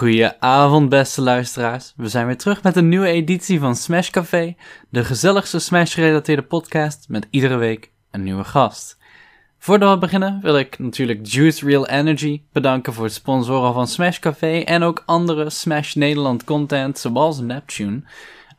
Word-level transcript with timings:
Goedenavond, 0.00 0.88
beste 0.88 1.20
luisteraars. 1.20 1.92
We 1.96 2.08
zijn 2.08 2.26
weer 2.26 2.36
terug 2.36 2.62
met 2.62 2.76
een 2.76 2.88
nieuwe 2.88 3.06
editie 3.06 3.60
van 3.60 3.76
Smash 3.76 4.10
Café, 4.10 4.56
de 4.88 5.04
gezelligste 5.04 5.58
Smash-gerelateerde 5.58 6.42
podcast 6.42 7.08
met 7.08 7.26
iedere 7.30 7.56
week 7.56 7.90
een 8.10 8.22
nieuwe 8.22 8.44
gast. 8.44 8.98
Voordat 9.58 9.92
we 9.92 9.98
beginnen 9.98 10.40
wil 10.42 10.58
ik 10.58 10.78
natuurlijk 10.78 11.26
Juice 11.26 11.66
Real 11.66 11.86
Energy 11.88 12.42
bedanken 12.52 12.92
voor 12.92 13.04
het 13.04 13.12
sponsoren 13.12 13.72
van 13.72 13.86
Smash 13.86 14.18
Café 14.18 14.60
en 14.60 14.82
ook 14.82 15.02
andere 15.06 15.50
Smash 15.50 15.94
Nederland 15.94 16.44
content 16.44 16.98
zoals 16.98 17.40
Neptune. 17.40 18.02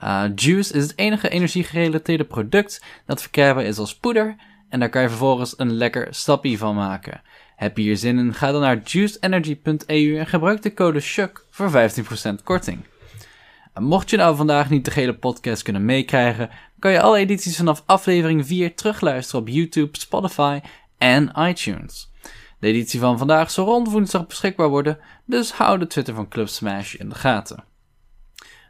Uh, 0.04 0.24
Juice 0.36 0.74
is 0.74 0.84
het 0.84 0.98
enige 0.98 1.30
energie-gerelateerde 1.30 2.26
product 2.26 2.84
dat 3.06 3.22
verkrijgbaar 3.22 3.66
is 3.66 3.78
als 3.78 3.96
poeder 3.96 4.36
en 4.70 4.80
daar 4.80 4.90
kan 4.90 5.02
je 5.02 5.10
vervolgens 5.10 5.54
een 5.58 5.74
lekker 5.74 6.08
stappie 6.10 6.58
van 6.58 6.76
maken. 6.76 7.22
Heb 7.62 7.78
je 7.78 7.84
hier 7.84 7.98
zin 7.98 8.18
in? 8.18 8.34
Ga 8.34 8.52
dan 8.52 8.62
naar 8.62 8.82
juiceenergy.eu 8.84 10.18
en 10.18 10.28
gebruik 10.28 10.62
de 10.62 10.74
code 10.74 11.00
SHUK 11.00 11.46
voor 11.50 11.72
15% 11.72 12.44
korting. 12.44 12.80
En 13.74 13.84
mocht 13.84 14.10
je 14.10 14.18
nou 14.18 14.36
vandaag 14.36 14.70
niet 14.70 14.86
de 14.86 14.92
hele 14.94 15.14
podcast 15.14 15.64
kunnen 15.64 15.86
meekrijgen, 15.86 16.50
kan 16.80 16.92
je 16.92 17.02
alle 17.02 17.18
edities 17.18 17.58
vanaf 17.58 17.84
aflevering 17.86 18.46
4 18.46 18.76
terugluisteren 18.76 19.42
op 19.42 19.48
YouTube, 19.48 19.98
Spotify 19.98 20.60
en 20.98 21.32
iTunes. 21.38 22.12
De 22.60 22.68
editie 22.68 23.00
van 23.00 23.18
vandaag 23.18 23.52
zal 23.52 23.66
rond 23.66 23.92
woensdag 23.92 24.28
beschikbaar 24.28 24.70
worden, 24.70 24.98
dus 25.26 25.52
hou 25.52 25.80
de 25.80 25.88
Twitter 25.88 26.14
van 26.14 26.28
Club 26.28 26.48
Smash 26.48 26.94
in 26.94 27.10
de 27.10 27.16
gaten. 27.16 27.64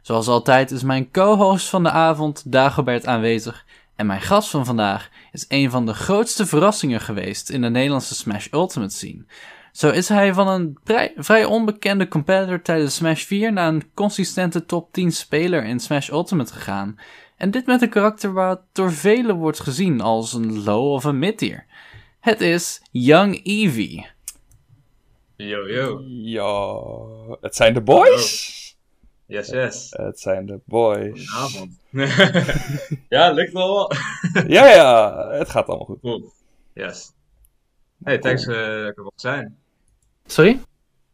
Zoals 0.02 0.28
altijd 0.28 0.70
is 0.70 0.82
mijn 0.82 1.10
co-host 1.10 1.68
van 1.68 1.82
de 1.82 1.90
avond 1.90 2.52
Dagobert 2.52 3.06
aanwezig 3.06 3.64
en 3.96 4.06
mijn 4.06 4.20
gast 4.20 4.50
van 4.50 4.64
vandaag 4.64 5.10
is 5.32 5.44
een 5.48 5.70
van 5.70 5.86
de 5.86 5.94
grootste 5.94 6.46
verrassingen 6.46 7.00
geweest 7.00 7.50
in 7.50 7.60
de 7.60 7.68
Nederlandse 7.68 8.14
Smash 8.14 8.46
Ultimate 8.52 8.94
scene. 8.94 9.24
Zo 9.72 9.90
is 9.90 10.08
hij 10.08 10.34
van 10.34 10.48
een 10.48 10.78
vrij 11.16 11.44
onbekende 11.44 12.08
competitor 12.08 12.62
tijdens 12.62 12.94
Smash 12.94 13.24
4 13.24 13.52
naar 13.52 13.68
een 13.68 13.90
consistente 13.94 14.66
top 14.66 14.92
10 14.92 15.12
speler 15.12 15.64
in 15.64 15.80
Smash 15.80 16.10
Ultimate 16.10 16.52
gegaan. 16.52 16.98
En 17.36 17.50
dit 17.50 17.66
met 17.66 17.82
een 17.82 17.88
karakter 17.88 18.32
wat 18.32 18.60
door 18.72 18.92
velen 18.92 19.36
wordt 19.36 19.60
gezien 19.60 20.00
als 20.00 20.32
een 20.32 20.62
low 20.62 20.92
of 20.92 21.04
een 21.04 21.18
mid-tier. 21.18 21.66
Het 22.20 22.40
is 22.40 22.82
Young 22.90 23.40
Eevee. 23.42 24.06
Yo, 25.36 25.68
yo. 25.68 26.00
Ja, 26.06 26.76
het 27.40 27.56
zijn 27.56 27.74
de 27.74 27.80
boys. 27.80 28.61
Yes, 29.32 29.48
yes. 29.48 29.86
Het 29.96 30.20
zijn 30.20 30.46
de 30.46 30.60
boys. 30.64 31.30
Goedenavond. 31.30 31.78
ja, 33.08 33.30
lukt 33.30 33.52
wel. 33.52 33.92
ja, 34.46 34.66
ja, 34.66 35.28
het 35.30 35.48
gaat 35.48 35.66
allemaal 35.66 35.86
goed. 35.86 36.00
Cool. 36.00 36.32
Yes. 36.74 37.12
Hey, 38.04 38.18
thanks 38.18 38.46
uh, 38.46 38.56
dat 38.56 38.88
ik 38.88 38.96
er 38.96 39.02
mag 39.02 39.12
zijn. 39.14 39.56
Sorry? 40.26 40.60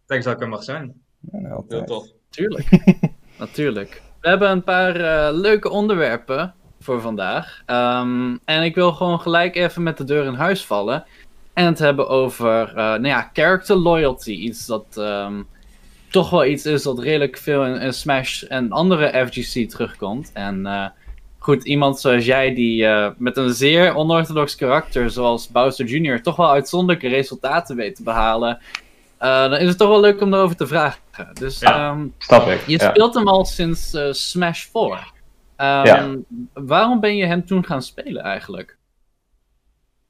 Thanks 0.06 0.24
dat 0.24 0.34
ik 0.34 0.40
er 0.40 0.48
mag 0.48 0.62
zijn. 0.62 1.02
Ja, 1.32 1.38
nou, 1.38 1.64
Heel 1.68 1.84
tof. 1.84 2.06
Tuurlijk. 2.30 2.68
Natuurlijk. 3.38 4.02
We 4.20 4.28
hebben 4.28 4.50
een 4.50 4.64
paar 4.64 4.96
uh, 5.00 5.38
leuke 5.40 5.70
onderwerpen 5.70 6.54
voor 6.80 7.00
vandaag. 7.00 7.62
Um, 7.66 8.40
en 8.44 8.62
ik 8.62 8.74
wil 8.74 8.92
gewoon 8.92 9.20
gelijk 9.20 9.56
even 9.56 9.82
met 9.82 9.96
de 9.96 10.04
deur 10.04 10.24
in 10.24 10.34
huis 10.34 10.66
vallen. 10.66 11.04
En 11.52 11.64
het 11.64 11.78
hebben 11.78 12.08
over, 12.08 12.68
uh, 12.68 12.74
nou 12.74 13.06
ja, 13.06 13.30
character 13.32 13.76
loyalty. 13.76 14.30
Iets 14.30 14.66
dat... 14.66 14.96
Um, 14.96 15.48
toch 16.10 16.30
wel 16.30 16.44
iets 16.44 16.66
is 16.66 16.82
dat 16.82 16.98
redelijk 16.98 17.36
veel 17.36 17.64
in, 17.64 17.92
Smash 17.92 18.42
en 18.42 18.70
andere 18.70 19.26
FGC 19.26 19.68
terugkomt. 19.70 20.30
En 20.32 20.60
uh, 20.60 20.86
goed, 21.38 21.64
iemand 21.64 22.00
zoals 22.00 22.24
jij 22.24 22.54
die 22.54 22.82
uh, 22.82 23.10
met 23.16 23.36
een 23.36 23.54
zeer 23.54 23.94
onorthodox 23.94 24.56
karakter 24.56 25.10
zoals 25.10 25.48
Bowser 25.48 25.86
Jr. 25.86 26.22
toch 26.22 26.36
wel 26.36 26.50
uitzonderlijke 26.50 27.08
resultaten 27.08 27.76
weet 27.76 27.96
te 27.96 28.02
behalen. 28.02 28.58
Uh, 29.20 29.50
dan 29.50 29.56
is 29.56 29.68
het 29.68 29.78
toch 29.78 29.88
wel 29.88 30.00
leuk 30.00 30.20
om 30.20 30.34
erover 30.34 30.56
te 30.56 30.66
vragen. 30.66 31.00
Dus 31.32 31.58
ja, 31.58 31.90
um, 31.90 32.14
snap 32.18 32.46
ik. 32.48 32.66
Je 32.66 32.80
speelt 32.80 33.14
hem 33.14 33.28
al 33.28 33.44
sinds 33.44 33.96
Smash 34.10 34.64
4. 34.64 34.82
Um, 34.90 34.96
ja. 35.56 36.16
Waarom 36.52 37.00
ben 37.00 37.16
je 37.16 37.24
hem 37.24 37.46
toen 37.46 37.64
gaan 37.64 37.82
spelen 37.82 38.22
eigenlijk? 38.22 38.76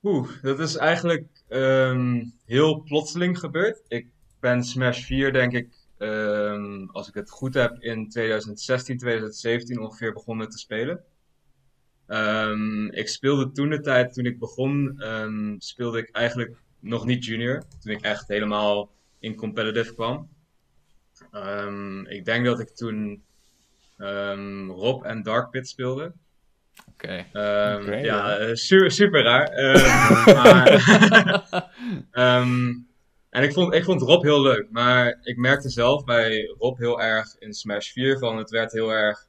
Oeh, 0.02 0.28
dat 0.42 0.60
is 0.60 0.76
eigenlijk 0.76 1.26
um, 1.48 2.32
heel 2.46 2.82
plotseling 2.82 3.38
gebeurd. 3.38 3.82
Ik 3.88 4.06
ben 4.40 4.64
Smash 4.64 5.04
4 5.04 5.32
denk 5.32 5.52
ik 5.52 5.68
um, 5.98 6.90
als 6.90 7.08
ik 7.08 7.14
het 7.14 7.30
goed 7.30 7.54
heb, 7.54 7.76
in 7.82 8.08
2016, 8.08 8.98
2017 8.98 9.80
ongeveer 9.80 10.12
begonnen 10.12 10.48
te 10.48 10.58
spelen. 10.58 11.04
Um, 12.06 12.90
ik 12.90 13.08
speelde 13.08 13.50
toen 13.50 13.70
de 13.70 13.80
tijd, 13.80 14.14
toen 14.14 14.26
ik 14.26 14.38
begon, 14.38 15.02
um, 15.02 15.56
speelde 15.58 15.98
ik 15.98 16.10
eigenlijk 16.10 16.56
nog 16.80 17.04
niet 17.04 17.24
junior. 17.24 17.62
Toen 17.80 17.92
ik 17.92 18.00
echt 18.00 18.28
helemaal 18.28 18.90
in 19.18 19.34
competitive 19.34 19.94
kwam. 19.94 20.28
ik 22.08 22.24
denk 22.24 22.44
dat 22.44 22.60
ik 22.60 22.68
toen 22.68 23.22
Rob 24.68 25.04
en 25.04 25.22
Dark 25.22 25.50
Pit 25.50 25.68
speelde. 25.68 26.12
Oké. 26.88 27.24
Okay. 27.32 27.76
Okay, 27.80 28.04
ja. 28.04 28.54
Super, 28.54 28.90
super 28.90 29.22
raar. 29.22 29.50
maar, 30.36 30.82
En 33.30 33.42
ik 33.42 33.52
vond, 33.52 33.74
ik 33.74 33.84
vond 33.84 34.02
Rob 34.02 34.22
heel 34.22 34.42
leuk, 34.42 34.66
maar 34.70 35.18
ik 35.22 35.36
merkte 35.36 35.68
zelf 35.68 36.04
bij 36.04 36.54
Rob 36.58 36.78
heel 36.78 37.00
erg 37.00 37.36
in 37.38 37.52
Smash 37.52 37.90
4 37.90 38.18
van 38.18 38.36
het 38.36 38.50
werd 38.50 38.72
heel 38.72 38.92
erg, 38.92 39.26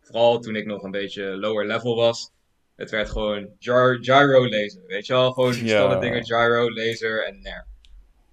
vooral 0.00 0.38
toen 0.38 0.56
ik 0.56 0.66
nog 0.66 0.82
een 0.82 0.90
beetje 0.90 1.24
lower 1.24 1.66
level 1.66 1.96
was, 1.96 2.30
het 2.76 2.90
werd 2.90 3.10
gewoon 3.10 3.48
gyro 3.58 4.48
laser, 4.48 4.82
weet 4.86 5.06
je 5.06 5.12
wel? 5.12 5.32
Gewoon 5.32 5.64
ja. 5.64 5.98
dingen, 5.98 6.24
gyro, 6.24 6.70
laser 6.70 7.26
en 7.26 7.40
ner. 7.40 7.66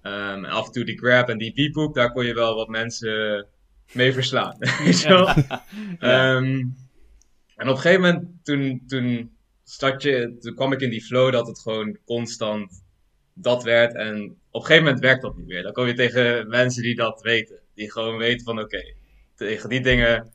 Um, 0.02 0.44
en 0.44 0.50
af 0.50 0.66
en 0.66 0.72
toe 0.72 0.84
die 0.84 0.98
grab 0.98 1.28
en 1.28 1.38
die 1.38 1.54
beepoop, 1.54 1.94
daar 1.94 2.12
kon 2.12 2.26
je 2.26 2.34
wel 2.34 2.54
wat 2.54 2.68
mensen 2.68 3.46
mee 3.92 4.12
verslaan, 4.12 4.56
weet 4.84 5.00
je 5.00 5.08
wel? 5.08 5.26
ja. 6.00 6.36
um, 6.36 6.76
en 7.56 7.68
op 7.68 7.74
een 7.74 7.80
gegeven 7.80 8.00
moment, 8.00 8.28
toen, 8.42 8.82
toen, 8.86 9.36
start 9.64 10.02
je, 10.02 10.36
toen 10.40 10.54
kwam 10.54 10.72
ik 10.72 10.80
in 10.80 10.90
die 10.90 11.04
flow 11.04 11.32
dat 11.32 11.46
het 11.46 11.60
gewoon 11.60 11.98
constant 12.04 12.82
dat 13.42 13.62
werd. 13.62 13.94
En 13.94 14.24
op 14.50 14.60
een 14.60 14.66
gegeven 14.66 14.84
moment 14.84 15.02
werkt 15.02 15.22
dat 15.22 15.36
niet 15.36 15.46
meer. 15.46 15.62
Dan 15.62 15.72
kom 15.72 15.86
je 15.86 15.94
tegen 15.94 16.48
mensen 16.48 16.82
die 16.82 16.94
dat 16.94 17.22
weten. 17.22 17.58
Die 17.74 17.92
gewoon 17.92 18.16
weten 18.16 18.44
van 18.44 18.60
oké, 18.60 18.94
tegen 19.34 19.68
die 19.68 19.80
dingen 19.80 20.32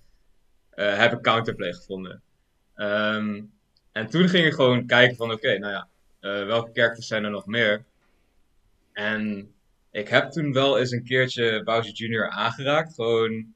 uh, 0.75 0.97
heb 0.97 1.13
ik 1.13 1.21
counterplay 1.21 1.73
gevonden. 1.73 2.21
Um, 2.75 3.53
en 3.91 4.07
toen 4.09 4.29
ging 4.29 4.45
ik 4.45 4.53
gewoon 4.53 4.85
kijken 4.85 5.15
van 5.15 5.31
oké, 5.31 5.57
nou 5.57 5.73
ja, 5.73 5.87
uh, 6.21 6.45
welke 6.45 6.71
characters 6.73 7.07
zijn 7.07 7.23
er 7.23 7.31
nog 7.31 7.45
meer? 7.45 7.85
En 8.93 9.51
ik 9.91 10.07
heb 10.07 10.31
toen 10.31 10.53
wel 10.53 10.79
eens 10.79 10.91
een 10.91 11.03
keertje 11.03 11.63
Bowser 11.63 11.93
Jr. 11.93 12.29
aangeraakt. 12.29 12.93
Gewoon 12.93 13.53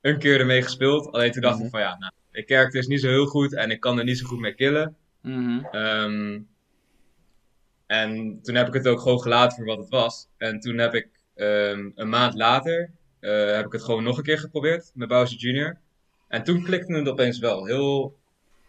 een 0.00 0.18
keer 0.18 0.40
ermee 0.40 0.62
gespeeld. 0.62 1.12
Alleen 1.12 1.32
toen 1.32 1.42
dacht 1.42 1.56
ik 1.56 1.62
mhm. 1.62 1.70
van 1.70 1.80
ja, 1.80 1.98
nou, 1.98 2.12
de 2.30 2.42
character 2.42 2.80
is 2.80 2.86
niet 2.86 3.00
zo 3.00 3.08
heel 3.08 3.26
goed 3.26 3.54
en 3.54 3.70
ik 3.70 3.80
kan 3.80 3.98
er 3.98 4.04
niet 4.04 4.18
zo 4.18 4.26
goed 4.26 4.40
mee 4.40 4.54
killen. 4.54 4.96
Mm 5.22 5.68
um, 5.72 6.48
en 7.90 8.38
toen 8.42 8.54
heb 8.54 8.66
ik 8.66 8.74
het 8.74 8.88
ook 8.88 9.00
gewoon 9.00 9.20
gelaten 9.20 9.56
voor 9.56 9.66
wat 9.66 9.78
het 9.78 9.88
was. 9.88 10.28
En 10.36 10.60
toen 10.60 10.78
heb 10.78 10.94
ik 10.94 11.08
um, 11.36 11.92
een 11.94 12.08
maand 12.08 12.34
later 12.34 12.90
uh, 13.20 13.54
heb 13.54 13.66
ik 13.66 13.72
het 13.72 13.82
gewoon 13.82 14.02
nog 14.02 14.16
een 14.16 14.22
keer 14.22 14.38
geprobeerd 14.38 14.90
met 14.94 15.08
Bowser 15.08 15.38
Jr. 15.38 15.78
En 16.28 16.42
toen 16.42 16.62
klikte 16.62 16.92
het 16.92 17.08
opeens 17.08 17.38
wel. 17.38 17.66
Heel, 17.66 18.16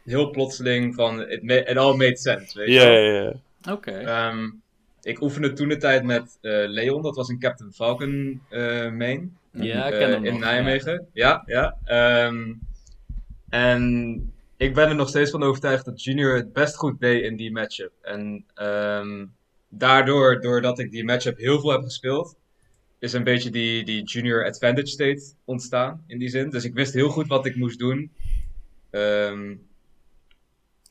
heel 0.03 0.29
plotseling 0.29 0.95
van, 0.95 1.29
it, 1.29 1.41
it 1.43 1.77
all 1.77 1.95
made 1.95 2.17
sense, 2.17 2.59
weet 2.59 2.67
je 2.67 2.73
Ja, 2.73 2.89
ja, 2.89 3.21
ja. 3.21 3.33
Oké. 3.71 3.71
Okay. 3.71 4.29
Um, 4.29 4.61
ik 5.01 5.21
oefende 5.21 5.53
toen 5.53 5.67
de 5.67 5.77
tijd 5.77 6.03
met 6.03 6.37
uh, 6.41 6.67
Leon, 6.67 7.01
dat 7.01 7.15
was 7.15 7.29
een 7.29 7.39
Captain 7.39 7.71
Falcon 7.71 8.41
uh, 8.49 8.91
main. 8.91 9.37
Ja, 9.51 9.85
ik 9.85 9.99
ken 9.99 10.09
hem 10.09 10.25
In 10.25 10.31
nog, 10.31 10.41
Nijmegen, 10.41 11.07
ja, 11.13 11.43
ja. 11.45 11.77
ja. 11.85 12.25
Um, 12.25 12.59
en 13.49 14.33
ik 14.61 14.73
ben 14.73 14.89
er 14.89 14.95
nog 14.95 15.09
steeds 15.09 15.31
van 15.31 15.43
overtuigd 15.43 15.85
dat 15.85 16.03
Junior 16.03 16.35
het 16.35 16.53
best 16.53 16.75
goed 16.75 16.99
deed 16.99 17.23
in 17.23 17.35
die 17.35 17.51
matchup. 17.51 17.91
En 18.01 18.45
um, 18.55 19.33
daardoor, 19.69 20.41
doordat 20.41 20.79
ik 20.79 20.91
die 20.91 21.03
matchup 21.03 21.37
heel 21.37 21.59
veel 21.59 21.71
heb 21.71 21.83
gespeeld, 21.83 22.35
is 22.99 23.13
een 23.13 23.23
beetje 23.23 23.49
die, 23.49 23.83
die 23.83 24.03
Junior 24.03 24.45
Advantage 24.45 24.87
State 24.87 25.21
ontstaan 25.45 26.03
in 26.07 26.19
die 26.19 26.29
zin. 26.29 26.49
Dus 26.49 26.63
ik 26.63 26.73
wist 26.73 26.93
heel 26.93 27.09
goed 27.09 27.27
wat 27.27 27.45
ik 27.45 27.55
moest 27.55 27.79
doen. 27.79 28.11
Um, 28.91 29.67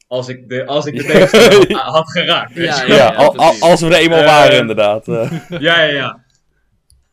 als 0.06 0.28
ik 0.28 0.48
de, 0.48 0.66
als 0.66 0.86
ik 0.86 0.96
de 0.96 1.04
tegenstander 1.12 1.76
had, 1.76 1.94
had 1.94 2.10
geraakt. 2.10 2.54
Ja, 2.54 2.62
ja, 2.62 2.86
ja, 2.86 3.12
ja 3.12 3.54
als 3.60 3.80
we 3.80 3.86
er 3.86 3.92
eenmaal 3.92 4.20
uh, 4.20 4.26
waren, 4.26 4.58
inderdaad. 4.58 5.06
Ja, 5.48 5.82
ja, 5.82 5.82
ja. 5.82 6.24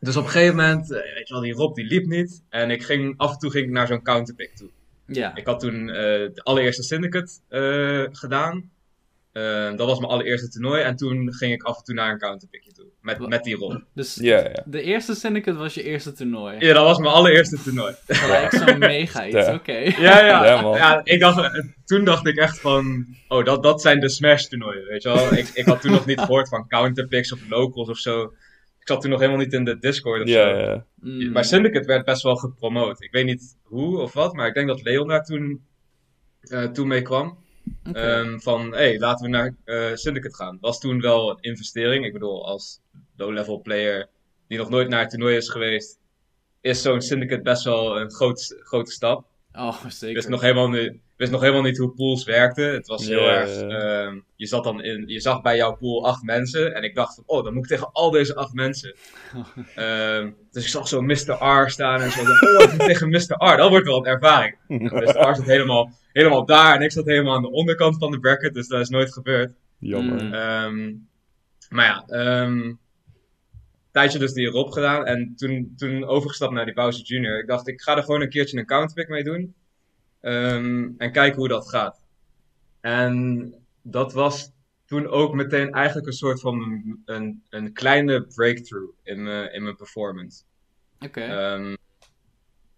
Dus 0.00 0.16
op 0.16 0.24
een 0.24 0.30
gegeven 0.30 0.56
moment, 0.56 0.92
eh, 0.92 1.14
weet 1.14 1.28
je 1.28 1.34
wel, 1.34 1.42
die 1.42 1.54
Rob 1.54 1.74
die 1.74 1.86
liep 1.86 2.06
niet. 2.06 2.42
En 2.48 2.70
ik 2.70 2.82
ging, 2.82 3.14
af 3.16 3.32
en 3.32 3.38
toe 3.38 3.50
ging 3.50 3.64
ik 3.64 3.72
naar 3.72 3.86
zo'n 3.86 4.02
counterpick 4.02 4.56
toe. 4.56 4.68
Ja. 5.16 5.34
Ik 5.34 5.46
had 5.46 5.60
toen 5.60 5.88
uh, 5.88 5.94
de 5.94 6.40
allereerste 6.42 6.82
Syndicate 6.82 7.32
uh, 7.50 8.06
gedaan. 8.12 8.70
Uh, 9.32 9.76
dat 9.76 9.86
was 9.86 9.98
mijn 9.98 10.12
allereerste 10.12 10.48
toernooi. 10.48 10.82
En 10.82 10.96
toen 10.96 11.32
ging 11.34 11.52
ik 11.52 11.62
af 11.62 11.78
en 11.78 11.84
toe 11.84 11.94
naar 11.94 12.12
een 12.12 12.18
counterpickje 12.18 12.72
toe. 12.72 12.86
Met, 13.00 13.28
met 13.28 13.44
die 13.44 13.56
rol. 13.56 13.80
Dus 13.94 14.14
ja, 14.14 14.38
ja. 14.38 14.62
de 14.64 14.82
eerste 14.82 15.14
Syndicate 15.14 15.58
was 15.58 15.74
je 15.74 15.82
eerste 15.82 16.12
toernooi? 16.12 16.56
Ja, 16.58 16.74
dat 16.74 16.84
was 16.84 16.98
mijn 16.98 17.12
allereerste 17.12 17.62
toernooi. 17.62 17.94
Gelijk 18.06 18.52
zo'n 18.52 18.78
mega 18.78 19.26
iets, 19.26 19.46
oké. 19.46 19.54
Okay. 19.54 19.84
Ja, 19.84 20.24
ja. 20.24 20.44
ja, 20.44 20.76
ja 20.76 21.00
ik 21.04 21.20
dacht, 21.20 21.62
toen 21.84 22.04
dacht 22.04 22.26
ik 22.26 22.36
echt 22.36 22.60
van... 22.60 23.06
Oh, 23.28 23.44
dat, 23.44 23.62
dat 23.62 23.82
zijn 23.82 24.00
de 24.00 24.08
Smash 24.08 24.44
toernooien, 24.44 24.84
weet 24.84 25.02
je 25.02 25.08
wel. 25.08 25.32
ik, 25.32 25.48
ik 25.48 25.64
had 25.64 25.80
toen 25.80 25.92
nog 25.92 26.06
niet 26.06 26.20
gehoord 26.20 26.48
van 26.48 26.68
counterpicks 26.68 27.32
of 27.32 27.40
locals 27.48 27.88
of 27.88 27.98
zo. 27.98 28.32
Ik 28.88 28.94
zat 28.94 29.02
toen 29.02 29.12
nog 29.12 29.20
helemaal 29.20 29.42
niet 29.44 29.52
in 29.52 29.64
de 29.64 29.78
Discord 29.78 30.22
of 30.22 30.28
Ja, 30.28 30.48
zo. 30.54 30.60
ja. 30.60 30.84
Mm. 31.00 31.32
Maar 31.32 31.44
Syndicate 31.44 31.86
werd 31.86 32.04
best 32.04 32.22
wel 32.22 32.36
gepromoot. 32.36 33.02
Ik 33.02 33.10
weet 33.12 33.24
niet 33.24 33.56
hoe 33.62 33.98
of 33.98 34.12
wat, 34.12 34.34
maar 34.34 34.46
ik 34.46 34.54
denk 34.54 34.68
dat 34.68 34.82
Leon 34.82 35.08
daar 35.08 35.24
toen, 35.24 35.64
eh, 36.40 36.64
toen 36.64 36.88
mee 36.88 37.02
kwam. 37.02 37.38
Oké. 37.88 37.98
Ehm, 37.98 38.38
van, 38.38 38.70
hé, 38.70 38.76
hey, 38.76 38.98
laten 38.98 39.24
we 39.24 39.30
naar 39.30 39.54
eh, 39.64 39.94
Syndicate 39.94 40.34
gaan. 40.34 40.58
Was 40.60 40.80
toen 40.80 41.00
wel 41.00 41.30
een 41.30 41.40
investering. 41.40 42.04
Ik 42.06 42.12
bedoel, 42.12 42.46
als 42.46 42.80
low-level 43.16 43.60
player 43.60 44.08
die 44.46 44.58
nog 44.58 44.70
nooit 44.70 44.88
naar 44.88 45.00
het 45.00 45.10
toernooi 45.10 45.36
is 45.36 45.48
geweest, 45.50 45.98
is 46.60 46.82
zo'n 46.82 47.00
Syndicate 47.02 47.42
best 47.42 47.64
wel 47.64 48.00
een 48.00 48.10
groot, 48.12 48.56
grote 48.60 48.90
stap. 48.90 49.26
oh, 49.52 49.84
zeker. 49.86 50.14
wist 50.14 50.28
nog 50.28 50.40
helemaal 50.40 50.68
niet, 50.68 50.92
wist 51.18 51.30
nog 51.32 51.40
helemaal 51.40 51.62
niet 51.62 51.78
hoe 51.78 51.90
pools 51.90 52.24
werkten. 52.24 52.72
Het 52.72 52.86
was 52.86 53.06
heel 53.06 53.28
erg. 53.28 53.60
ehm, 53.60 54.18
je, 54.36 54.46
zat 54.46 54.64
dan 54.64 54.82
in, 54.82 55.04
je 55.06 55.20
zag 55.20 55.42
bij 55.42 55.56
jouw 55.56 55.76
pool 55.76 56.06
acht 56.06 56.22
mensen. 56.22 56.74
En 56.74 56.82
ik 56.82 56.94
dacht 56.94 57.14
van, 57.14 57.24
oh, 57.26 57.44
dan 57.44 57.54
moet 57.54 57.62
ik 57.62 57.70
tegen 57.70 57.92
al 57.92 58.10
deze 58.10 58.34
acht 58.34 58.52
mensen. 58.52 58.94
Ehm, 59.74 60.30
dus 60.50 60.62
ik 60.62 60.68
zag 60.68 60.88
zo 60.88 61.00
Mr. 61.00 61.62
R 61.62 61.70
staan 61.70 62.00
en 62.00 62.10
zo. 62.10 62.20
Oh, 62.20 62.74
tegen 62.86 63.08
Mr. 63.08 63.52
R. 63.52 63.56
Dat 63.56 63.70
wordt 63.70 63.86
wel 63.86 63.98
een 63.98 64.12
ervaring. 64.12 64.56
Mr. 64.92 65.30
R 65.30 65.34
zat 65.34 65.46
helemaal, 65.46 65.90
helemaal 66.12 66.44
daar. 66.44 66.74
En 66.74 66.82
ik 66.82 66.92
zat 66.92 67.06
helemaal 67.06 67.34
aan 67.34 67.42
de 67.42 67.50
onderkant 67.50 67.98
van 67.98 68.10
de 68.10 68.20
bracket. 68.20 68.54
Dus 68.54 68.68
dat 68.68 68.80
is 68.80 68.88
nooit 68.88 69.12
gebeurd. 69.12 69.52
Jammer. 69.78 70.24
Mm. 70.24 70.34
Ehm, 70.34 70.94
maar 71.68 71.84
ja, 71.84 72.04
ehm 72.06 72.72
tijdje 73.98 74.18
dus 74.18 74.32
die 74.32 74.46
erop 74.46 74.70
gedaan. 74.70 75.06
En 75.06 75.32
toen, 75.36 75.72
toen 75.76 76.04
overgestapt 76.04 76.52
naar 76.52 76.64
die 76.64 76.74
Bowser 76.74 77.04
Junior. 77.04 77.38
Ik 77.38 77.46
dacht, 77.46 77.68
ik 77.68 77.80
ga 77.80 77.96
er 77.96 78.02
gewoon 78.02 78.20
een 78.20 78.28
keertje 78.28 78.58
een 78.58 78.66
countpick 78.66 79.08
mee 79.08 79.24
doen. 79.24 79.54
Ehm, 80.28 80.90
en 80.96 81.12
kijken 81.12 81.38
hoe 81.38 81.48
dat 81.48 81.68
gaat. 81.68 82.04
En 82.80 83.54
dat 83.82 84.12
was 84.12 84.52
toen 84.86 85.06
ook 85.06 85.34
meteen 85.34 85.72
eigenlijk 85.72 86.06
een 86.06 86.12
soort 86.12 86.40
van 86.40 86.60
een, 87.04 87.42
een 87.48 87.72
kleine 87.72 88.26
breakthrough 88.26 88.92
in 89.02 89.22
mijn, 89.22 89.52
in 89.52 89.62
mijn 89.62 89.76
performance. 89.76 90.42
Oké. 90.98 91.20
Ehm, 91.20 91.76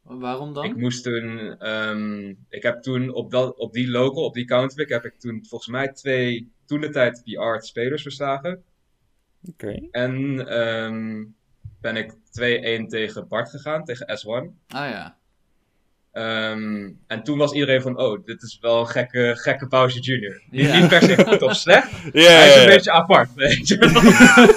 Waarom 0.02 0.55
dan? 0.55 0.64
ik 0.64 0.76
moest 0.76 1.02
toen, 1.02 1.58
ehm, 1.58 2.29
ik 2.49 2.62
heb 2.62 2.82
toen 2.82 3.12
op, 3.12 3.31
dat, 3.31 3.56
op 3.56 3.73
die 3.73 3.91
local, 3.91 4.25
op 4.25 4.35
die 4.35 4.44
countpick, 4.44 4.88
heb 4.88 5.05
ik 5.05 5.19
toen 5.19 5.44
volgens 5.49 5.70
mij 5.70 5.93
twee, 5.93 6.53
toen 6.64 6.81
de 6.81 6.91
tijd 6.91 7.25
die 7.25 7.38
art 7.38 7.67
spelers 7.67 8.03
verslagen. 8.03 8.62
Oké. 9.49 9.88
En 9.91 10.46
ehm, 10.49 11.25
ben 11.81 11.96
ik 11.96 12.12
2-1 12.12 12.87
tegen 12.88 13.29
Bart 13.29 13.50
gegaan, 13.50 13.85
tegen 13.85 14.06
S1. 14.06 14.67
Ah 14.69 14.91
ja. 14.91 15.19
Ehm, 16.12 16.89
en 17.07 17.23
toen 17.23 17.39
was 17.39 17.53
iedereen 17.53 17.83
van, 17.83 17.99
oh, 17.99 18.25
dit 18.25 18.43
is 18.43 18.59
wel 18.61 18.81
een 18.81 18.87
gekke, 18.87 19.33
gekke 19.37 19.67
Bowser 19.67 20.01
Jr. 20.03 20.43
Niet, 20.51 20.89
per 20.89 21.03
se 21.03 21.25
goed 21.27 21.43
of 21.43 21.55
slecht, 21.57 21.91
hij 22.12 22.49
is 22.49 22.62
een 22.62 22.67
beetje 22.69 22.91
apart, 22.93 23.35
weet 23.35 23.69
je. 23.69 23.77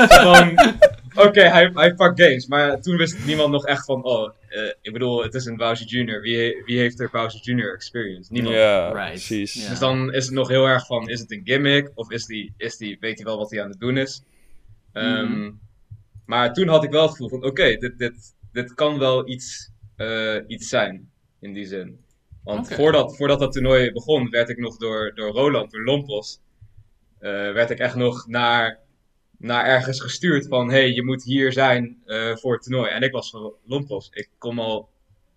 Gewoon, 0.10 0.52
Oké, 1.28 1.42
hij, 1.42 1.72
hij 1.74 1.94
pakt 1.94 2.22
games, 2.22 2.48
maar 2.48 2.82
toen 2.82 2.98
wist 2.98 3.26
niemand 3.26 3.52
nog 3.52 3.66
echt 3.66 3.86
van, 3.86 4.04
oh, 4.04 4.32
eh, 4.50 4.62
ik 4.82 4.94
bedoel, 4.94 5.24
het 5.24 5.34
is 5.34 5.46
een 5.46 5.56
Bowser 5.58 5.88
Jr. 5.88 6.22
Wie, 6.22 6.38
he- 6.38 6.62
wie 6.66 6.80
heeft 6.80 7.00
er 7.00 7.10
Bowser 7.12 7.40
Jr. 7.42 7.74
experience? 7.74 8.32
Niemand. 8.34 8.56
Ja, 8.56 8.88
Right. 8.92 9.10
precies. 9.10 9.68
Dus 9.70 9.80
dan 9.80 10.14
is 10.14 10.26
het 10.26 10.34
nog 10.34 10.48
heel 10.48 10.66
erg 10.66 10.86
van, 10.86 11.10
is 11.10 11.20
het 11.20 11.32
een 11.32 11.42
gimmick? 11.44 11.92
Of 11.96 12.12
is 12.12 12.26
die, 12.26 12.54
is 12.58 12.78
die, 12.78 12.98
weet 13.00 13.16
hij 13.18 13.26
wel 13.26 13.38
wat 13.38 13.52
hij 13.52 13.64
aan 13.64 13.70
het 13.70 13.80
doen 13.80 13.98
is? 13.98 14.24
Ehm, 14.94 15.26
Mhm. 15.32 15.52
Maar 16.26 16.54
toen 16.54 16.68
had 16.68 16.84
ik 16.84 16.92
wel 16.92 17.02
het 17.02 17.12
gevoel 17.12 17.30
van, 17.30 17.44
oké, 17.46 17.76
dit, 17.78 17.98
dit, 17.98 18.14
dit 18.52 18.74
kan 18.74 19.00
wel 19.00 19.30
iets, 19.30 19.70
eh, 19.96 20.36
iets 20.48 20.68
zijn, 20.70 21.10
in 21.44 21.54
die 21.54 21.66
zin. 21.66 22.00
Want 22.44 22.74
voordat, 22.74 23.16
voordat 23.16 23.40
dat 23.40 23.52
toernooi 23.52 23.92
begon, 23.92 24.30
werd 24.30 24.50
ik 24.50 24.58
nog 24.58 24.78
door, 24.78 25.12
door 25.16 25.30
Roland, 25.30 25.72
door 25.72 25.84
Lompos, 25.84 26.40
eh, 27.20 27.30
werd 27.30 27.70
ik 27.70 27.80
echt 27.80 27.96
nog 27.96 28.28
naar, 28.28 28.80
naar 29.38 29.66
ergens 29.66 30.02
gestuurd 30.02 30.48
van, 30.48 30.72
hey, 30.72 30.92
je 30.92 31.04
moet 31.04 31.24
hier 31.24 31.52
zijn 31.52 31.98
eh, 32.06 32.36
voor 32.36 32.54
het 32.54 32.64
toernooi. 32.64 32.90
En 32.90 33.02
ik 33.02 33.12
was 33.12 33.30
van, 33.30 33.54
Lompos, 33.66 34.10
ik 34.14 34.30
kom 34.38 34.60
al, 34.60 34.90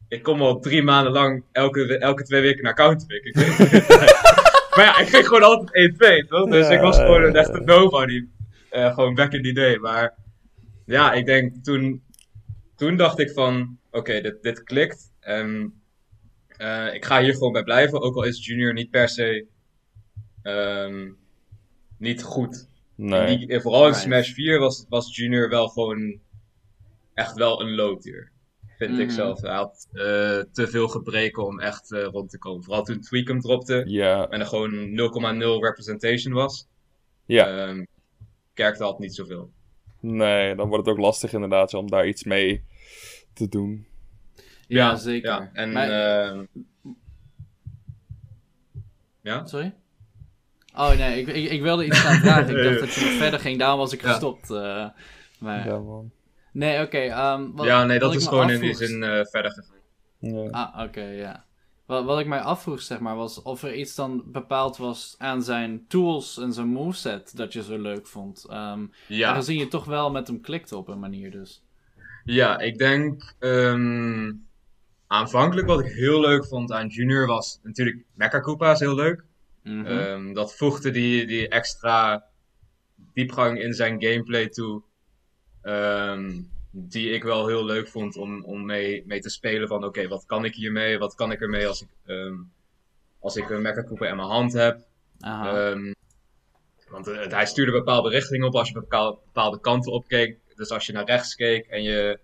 ik 0.08 0.22
kom 0.22 0.42
al 0.42 0.60
drie 0.60 0.82
maanden 0.82 1.12
lang 1.12 1.44
elke, 1.52 1.98
elke 1.98 2.22
twee 2.22 2.40
weken 2.40 2.62
naar 2.62 2.74
Counterpick. 2.74 3.24
Ik 3.24 3.34
weet 3.34 3.58
niet. 3.58 3.88
maar 4.76 4.84
ja, 4.84 4.98
ik 4.98 5.08
ging 5.08 5.26
gewoon 5.26 5.42
altijd 5.42 5.92
1-2, 6.24 6.28
toch? 6.28 6.50
Dus 6.50 6.68
Ja, 6.68 6.72
ik 6.72 6.80
was 6.80 6.96
gewoon 6.96 7.22
een 7.22 7.36
echte 7.36 7.60
nobody. 7.60 8.24
Eh, 8.70 8.94
gewoon 8.94 9.14
back 9.14 9.32
in 9.32 9.42
the 9.42 9.52
day. 9.52 9.76
Maar 9.76 10.14
ja, 10.86 11.12
ik 11.12 11.26
denk 11.26 11.64
toen, 11.64 12.02
toen 12.76 12.96
dacht 12.96 13.18
ik 13.18 13.30
van, 13.30 13.78
oké, 13.90 14.20
dit, 14.20 14.42
dit 14.42 14.62
klikt. 14.62 15.12
En 15.20 15.74
eh, 16.58 16.94
ik 16.94 17.04
ga 17.04 17.22
hier 17.22 17.32
gewoon 17.32 17.52
bij 17.52 17.62
blijven. 17.62 18.00
Ook 18.00 18.16
al 18.16 18.22
is 18.24 18.46
Junior 18.46 18.72
niet 18.72 18.90
per 18.90 19.08
se 19.08 19.46
ehm, 20.42 21.10
niet 21.98 22.22
goed. 22.22 22.68
Nee. 22.94 23.38
Die, 23.46 23.60
vooral 23.60 23.80
in 23.86 23.88
Right. 23.88 24.02
Smash 24.02 24.30
4 24.32 24.58
was, 24.58 24.86
was 24.88 25.16
Junior 25.16 25.48
wel 25.48 25.68
gewoon 25.68 26.20
echt 27.14 27.34
wel 27.36 27.60
een 27.60 27.74
low 27.74 28.00
tier. 28.00 28.30
Vind 28.78 28.98
ik 28.98 29.06
Mhm. 29.06 29.14
zelf. 29.14 29.40
Hij 29.40 29.54
had 29.54 29.88
eh, 29.92 30.02
te 30.52 30.66
veel 30.68 30.88
gebreken 30.88 31.46
om 31.46 31.60
echt 31.60 31.92
eh, 31.92 32.04
rond 32.04 32.30
te 32.30 32.38
komen. 32.38 32.64
Vooral 32.64 32.82
toen 32.82 33.00
Tweak 33.00 33.28
hem 33.28 33.40
dropte. 33.40 33.82
Ja, 33.86 34.28
En 34.28 34.40
er 34.40 34.46
gewoon 34.46 34.94
0,0 34.94 35.60
representation 35.62 36.34
was. 36.34 36.66
ja. 37.26 37.66
Ehm 37.66 37.84
Kerkte 38.54 38.82
had 38.84 38.98
niet 38.98 39.14
zoveel. 39.14 39.50
Nee, 40.00 40.54
dan 40.54 40.68
wordt 40.68 40.86
het 40.86 40.94
ook 40.94 41.00
lastig 41.02 41.32
inderdaad 41.32 41.74
om 41.74 41.90
daar 41.90 42.06
iets 42.06 42.24
mee 42.24 42.64
te 43.32 43.48
doen. 43.48 43.86
Ja, 44.66 44.96
zeker. 44.96 45.30
Ja, 45.30 45.50
en 45.52 45.72
Maar- 45.72 45.88
ehm, 45.90 46.44
ja? 49.20 49.46
Sorry? 49.46 49.74
Oh 50.74 50.96
nee, 50.96 51.20
ik, 51.20 51.26
ik, 51.28 51.50
ik 51.50 51.62
wilde 51.62 51.84
iets 51.84 51.98
gaan 51.98 52.20
vragen. 52.20 52.56
Ik 52.56 52.62
dacht 52.64 52.80
dat 52.86 52.94
je 52.94 53.00
nog 53.04 53.10
verder 53.14 53.40
ging, 53.40 53.58
daarom 53.58 53.78
was 53.78 53.92
ik 53.92 54.02
Ja. 54.02 54.08
gestopt. 54.10 54.50
eh, 54.50 54.88
maar... 55.38 55.66
Ja, 55.66 55.78
man. 55.78 56.10
Nee, 56.52 56.82
oké. 56.84 56.98
ehm, 56.98 57.50
wat- 57.52 57.66
ja, 57.66 57.84
nee, 57.84 57.98
dat 57.98 58.12
ik 58.12 58.18
is 58.18 58.26
gewoon 58.26 58.50
in 58.50 58.60
die 58.60 58.74
zin 58.74 59.02
eh, 59.02 59.24
verder 59.24 59.50
gegaan. 59.50 59.74
Ja. 60.18 60.48
Ah, 60.50 60.82
oké, 60.84 61.02
ja. 61.04 61.44
Wat, 61.86 62.04
wat 62.04 62.18
ik 62.20 62.26
mij 62.26 62.40
afvroeg, 62.40 62.80
zeg 62.82 62.98
maar, 63.00 63.16
was 63.16 63.42
of 63.42 63.62
er 63.62 63.74
iets 63.74 63.94
dan 63.94 64.22
bepaald 64.26 64.76
was 64.76 65.14
aan 65.18 65.42
zijn 65.42 65.84
tools 65.88 66.38
en 66.38 66.52
zijn 66.52 66.66
moveset 66.68 67.36
dat 67.36 67.52
je 67.52 67.62
zo 67.62 67.78
leuk 67.78 68.06
vond. 68.06 68.44
Ehm 68.50 68.86
Ja. 69.08 69.28
Aangezien 69.30 69.58
je 69.58 69.68
toch 69.68 69.84
wel 69.84 70.10
met 70.10 70.26
hem 70.26 70.40
klikte 70.40 70.76
op 70.76 70.88
een 70.88 70.98
manier, 71.00 71.30
dus. 71.30 71.62
Ja, 72.24 72.58
ik 72.58 72.78
denk. 72.78 73.34
ehm, 73.38 74.32
aanvankelijk 75.06 75.66
wat 75.66 75.80
ik 75.80 75.92
heel 75.92 76.20
leuk 76.20 76.46
vond 76.46 76.72
aan 76.72 76.86
Junior 76.86 77.26
was 77.26 77.60
natuurlijk 77.62 78.04
Mecha 78.14 78.40
Koopa 78.40 78.72
is 78.72 78.80
heel 78.80 78.94
leuk. 78.94 79.24
Mhm. 79.62 79.86
Ehm, 79.86 80.32
dat 80.32 80.56
voegde 80.56 80.90
die, 80.90 81.26
die 81.26 81.48
extra 81.48 82.24
diepgang 83.12 83.60
in 83.60 83.74
zijn 83.74 84.02
gameplay 84.02 84.48
toe. 84.48 84.82
ehm, 85.62 86.40
die 86.70 87.10
ik 87.10 87.22
wel 87.22 87.46
heel 87.46 87.64
leuk 87.64 87.88
vond 87.88 88.16
om, 88.16 88.44
om 88.44 88.64
mee, 88.64 89.02
mee 89.06 89.20
te 89.20 89.30
spelen. 89.30 89.68
Van 89.68 89.84
oké, 89.84 90.08
wat 90.08 90.26
kan 90.26 90.44
ik 90.44 90.54
hiermee? 90.54 90.98
Wat 90.98 91.14
kan 91.14 91.32
ik 91.32 91.40
ermee 91.40 91.66
als 91.66 91.82
ik, 91.82 91.88
ehm, 92.06 92.34
als 93.20 93.36
ik 93.36 93.50
een 93.50 93.62
Mecha 93.62 93.82
Koopa 93.82 94.06
in 94.06 94.16
mijn 94.16 94.28
hand 94.28 94.52
heb? 94.52 94.80
Want 96.88 97.06
eh, 97.06 97.26
hij 97.28 97.46
stuurde 97.46 97.72
bepaalde 97.72 98.10
richtingen 98.10 98.46
op 98.46 98.54
als 98.54 98.68
je 98.68 98.74
bepaalde, 98.74 99.18
bepaalde 99.24 99.60
kanten 99.60 99.92
op 99.92 100.08
keek. 100.08 100.38
Dus 100.54 100.70
als 100.70 100.86
je 100.86 100.92
naar 100.92 101.04
rechts 101.04 101.34
keek 101.34 101.66
en, 101.66 101.82
je, 101.82 102.18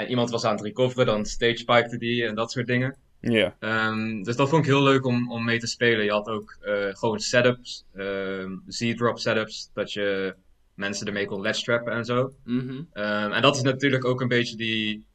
en 0.00 0.08
iemand 0.08 0.30
was 0.30 0.44
aan 0.44 0.54
het 0.54 0.64
recoveren, 0.64 1.06
dan 1.06 1.24
stagepikte 1.26 1.98
die 1.98 2.26
en 2.26 2.34
dat 2.34 2.50
soort 2.50 2.66
dingen. 2.66 2.96
Ja. 3.20 3.56
Ehm, 3.58 4.22
dus 4.22 4.36
dat 4.36 4.48
vond 4.48 4.64
ik 4.64 4.70
heel 4.70 4.82
leuk 4.82 5.04
om, 5.06 5.32
om 5.32 5.44
mee 5.44 5.58
te 5.58 5.66
spelen. 5.66 6.04
Je 6.04 6.10
had 6.10 6.28
ook 6.28 6.56
eh, 6.60 6.74
gewoon 6.90 7.20
setups, 7.20 7.84
ehm, 7.94 8.56
Z-drop 8.66 9.18
setups, 9.18 9.70
dat 9.74 9.92
je 9.92 10.34
mensen 10.74 11.06
ermee 11.06 11.26
kon 11.26 11.40
ledge 11.40 11.62
trappen 11.62 11.92
en 11.92 12.04
zo. 12.04 12.32
Mhm. 12.44 12.82
Ehm, 12.92 13.32
en 13.32 13.42
dat 13.42 13.56
is 13.56 13.62
natuurlijk 13.62 14.04
ook 14.04 14.20
een 14.20 14.28
beetje 14.28 14.56
die, 14.56 15.06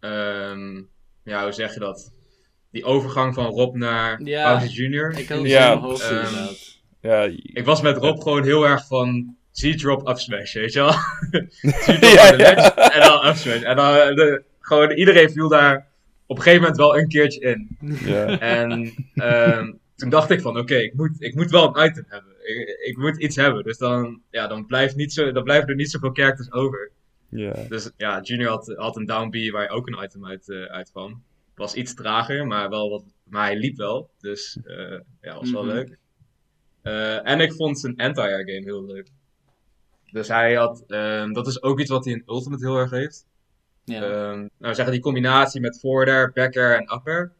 ehm, 0.00 0.82
ja, 1.24 1.42
hoe 1.42 1.52
zeg 1.52 1.74
je 1.74 1.80
dat? 1.80 2.12
Die 2.70 2.84
overgang 2.84 3.34
van 3.34 3.46
Rob 3.46 3.74
naar 3.74 4.22
Ja. 4.22 4.64
Jr. 4.64 5.18
Ik 5.18 5.28
had 5.28 5.38
het 5.38 5.46
Ja, 5.48 5.72
in 5.72 5.78
mijn 5.78 5.90
hoofd 5.90 6.10
ehm. 6.10 6.46
Ja, 7.00 7.22
Ik 7.42 7.64
was 7.64 7.82
met 7.82 7.96
Rob 7.96 8.22
gewoon 8.22 8.44
heel 8.44 8.66
erg 8.66 8.86
van 8.86 9.36
Z-drop 9.52 10.08
up 10.08 10.18
smash, 10.18 10.54
weet 10.54 10.72
je 10.72 10.78
wel? 10.80 10.92
Z-drop 11.84 12.00
Ja, 12.00 12.22
aan 12.30 12.30
de 12.30 12.36
ledge 12.36 12.70
en 12.80 13.00
dan 13.00 13.26
up 13.26 13.34
smash. 13.36 13.62
En 13.62 13.76
dan 13.76 13.94
eh, 13.94 14.14
de, 14.14 14.42
gewoon 14.60 14.90
iedereen 14.90 15.30
viel 15.30 15.48
daar 15.48 15.86
op 16.26 16.36
een 16.36 16.42
gegeven 16.42 16.60
moment 16.62 16.80
wel 16.80 16.98
een 16.98 17.08
keertje 17.08 17.40
in. 17.40 17.76
ja. 18.04 18.38
En 18.38 18.94
ehm, 19.14 19.72
toen 19.96 20.10
dacht 20.10 20.30
ik 20.30 20.40
van, 20.40 20.58
oké, 20.58 20.74
ik, 20.74 20.94
moet, 20.94 21.10
ik 21.18 21.34
moet 21.34 21.50
wel 21.50 21.76
een 21.76 21.86
item 21.90 22.04
hebben. 22.08 22.32
Ik, 22.42 22.78
ik 22.86 22.96
moet 22.96 23.16
iets 23.18 23.36
hebben. 23.36 23.64
Dus 23.64 23.78
dan, 23.78 24.20
ja, 24.30 24.46
dan, 24.46 24.66
blijft 24.66 24.96
niet 24.96 25.12
zo, 25.12 25.32
dan 25.32 25.42
blijven 25.42 25.68
er 25.68 25.74
niet 25.74 25.90
zoveel 25.90 26.10
characters 26.12 26.52
over. 26.52 26.90
ja. 27.28 27.54
Dus 27.68 27.90
ja, 27.96 28.20
Junior 28.20 28.50
had, 28.50 28.72
had 28.76 28.96
een 28.96 29.06
down 29.06 29.28
B 29.28 29.52
waar 29.52 29.68
ook 29.68 29.86
een 29.88 30.02
item 30.04 30.26
uit, 30.26 30.48
eh 30.50 30.62
uit 30.64 30.90
kwam. 30.90 31.22
Was 31.54 31.74
iets 31.74 31.94
trager, 31.94 32.46
maar, 32.46 32.68
wel 32.70 32.90
wat, 32.90 33.04
maar 33.24 33.44
hij 33.46 33.56
liep 33.56 33.76
wel. 33.76 34.10
Dus 34.20 34.58
eh, 34.64 34.98
ja, 35.20 35.34
was 35.38 35.50
wel 35.50 35.64
Mhm. 35.64 35.74
leuk. 35.74 35.96
Eh, 36.82 37.28
en 37.28 37.40
ik 37.40 37.52
vond 37.52 37.78
zijn 37.80 37.96
anti-air 37.96 38.38
game 38.48 38.62
heel 38.64 38.84
leuk. 38.86 39.08
Dus 40.12 40.28
hij 40.28 40.54
had, 40.54 40.84
ehm, 40.86 41.32
dat 41.32 41.46
is 41.46 41.62
ook 41.62 41.80
iets 41.80 41.90
wat 41.90 42.04
hij 42.04 42.14
in 42.14 42.22
Ultimate 42.26 42.66
heel 42.66 42.76
erg 42.76 42.90
heeft. 42.90 43.26
Ja. 43.84 44.02
Ehm, 44.02 44.38
nou, 44.38 44.48
we 44.58 44.74
zeggen 44.74 44.92
die 44.92 45.02
combinatie 45.02 45.60
met 45.60 45.78
forwarder, 45.78 46.32
backer 46.32 46.76
en 46.76 46.94
upper. 46.94 47.32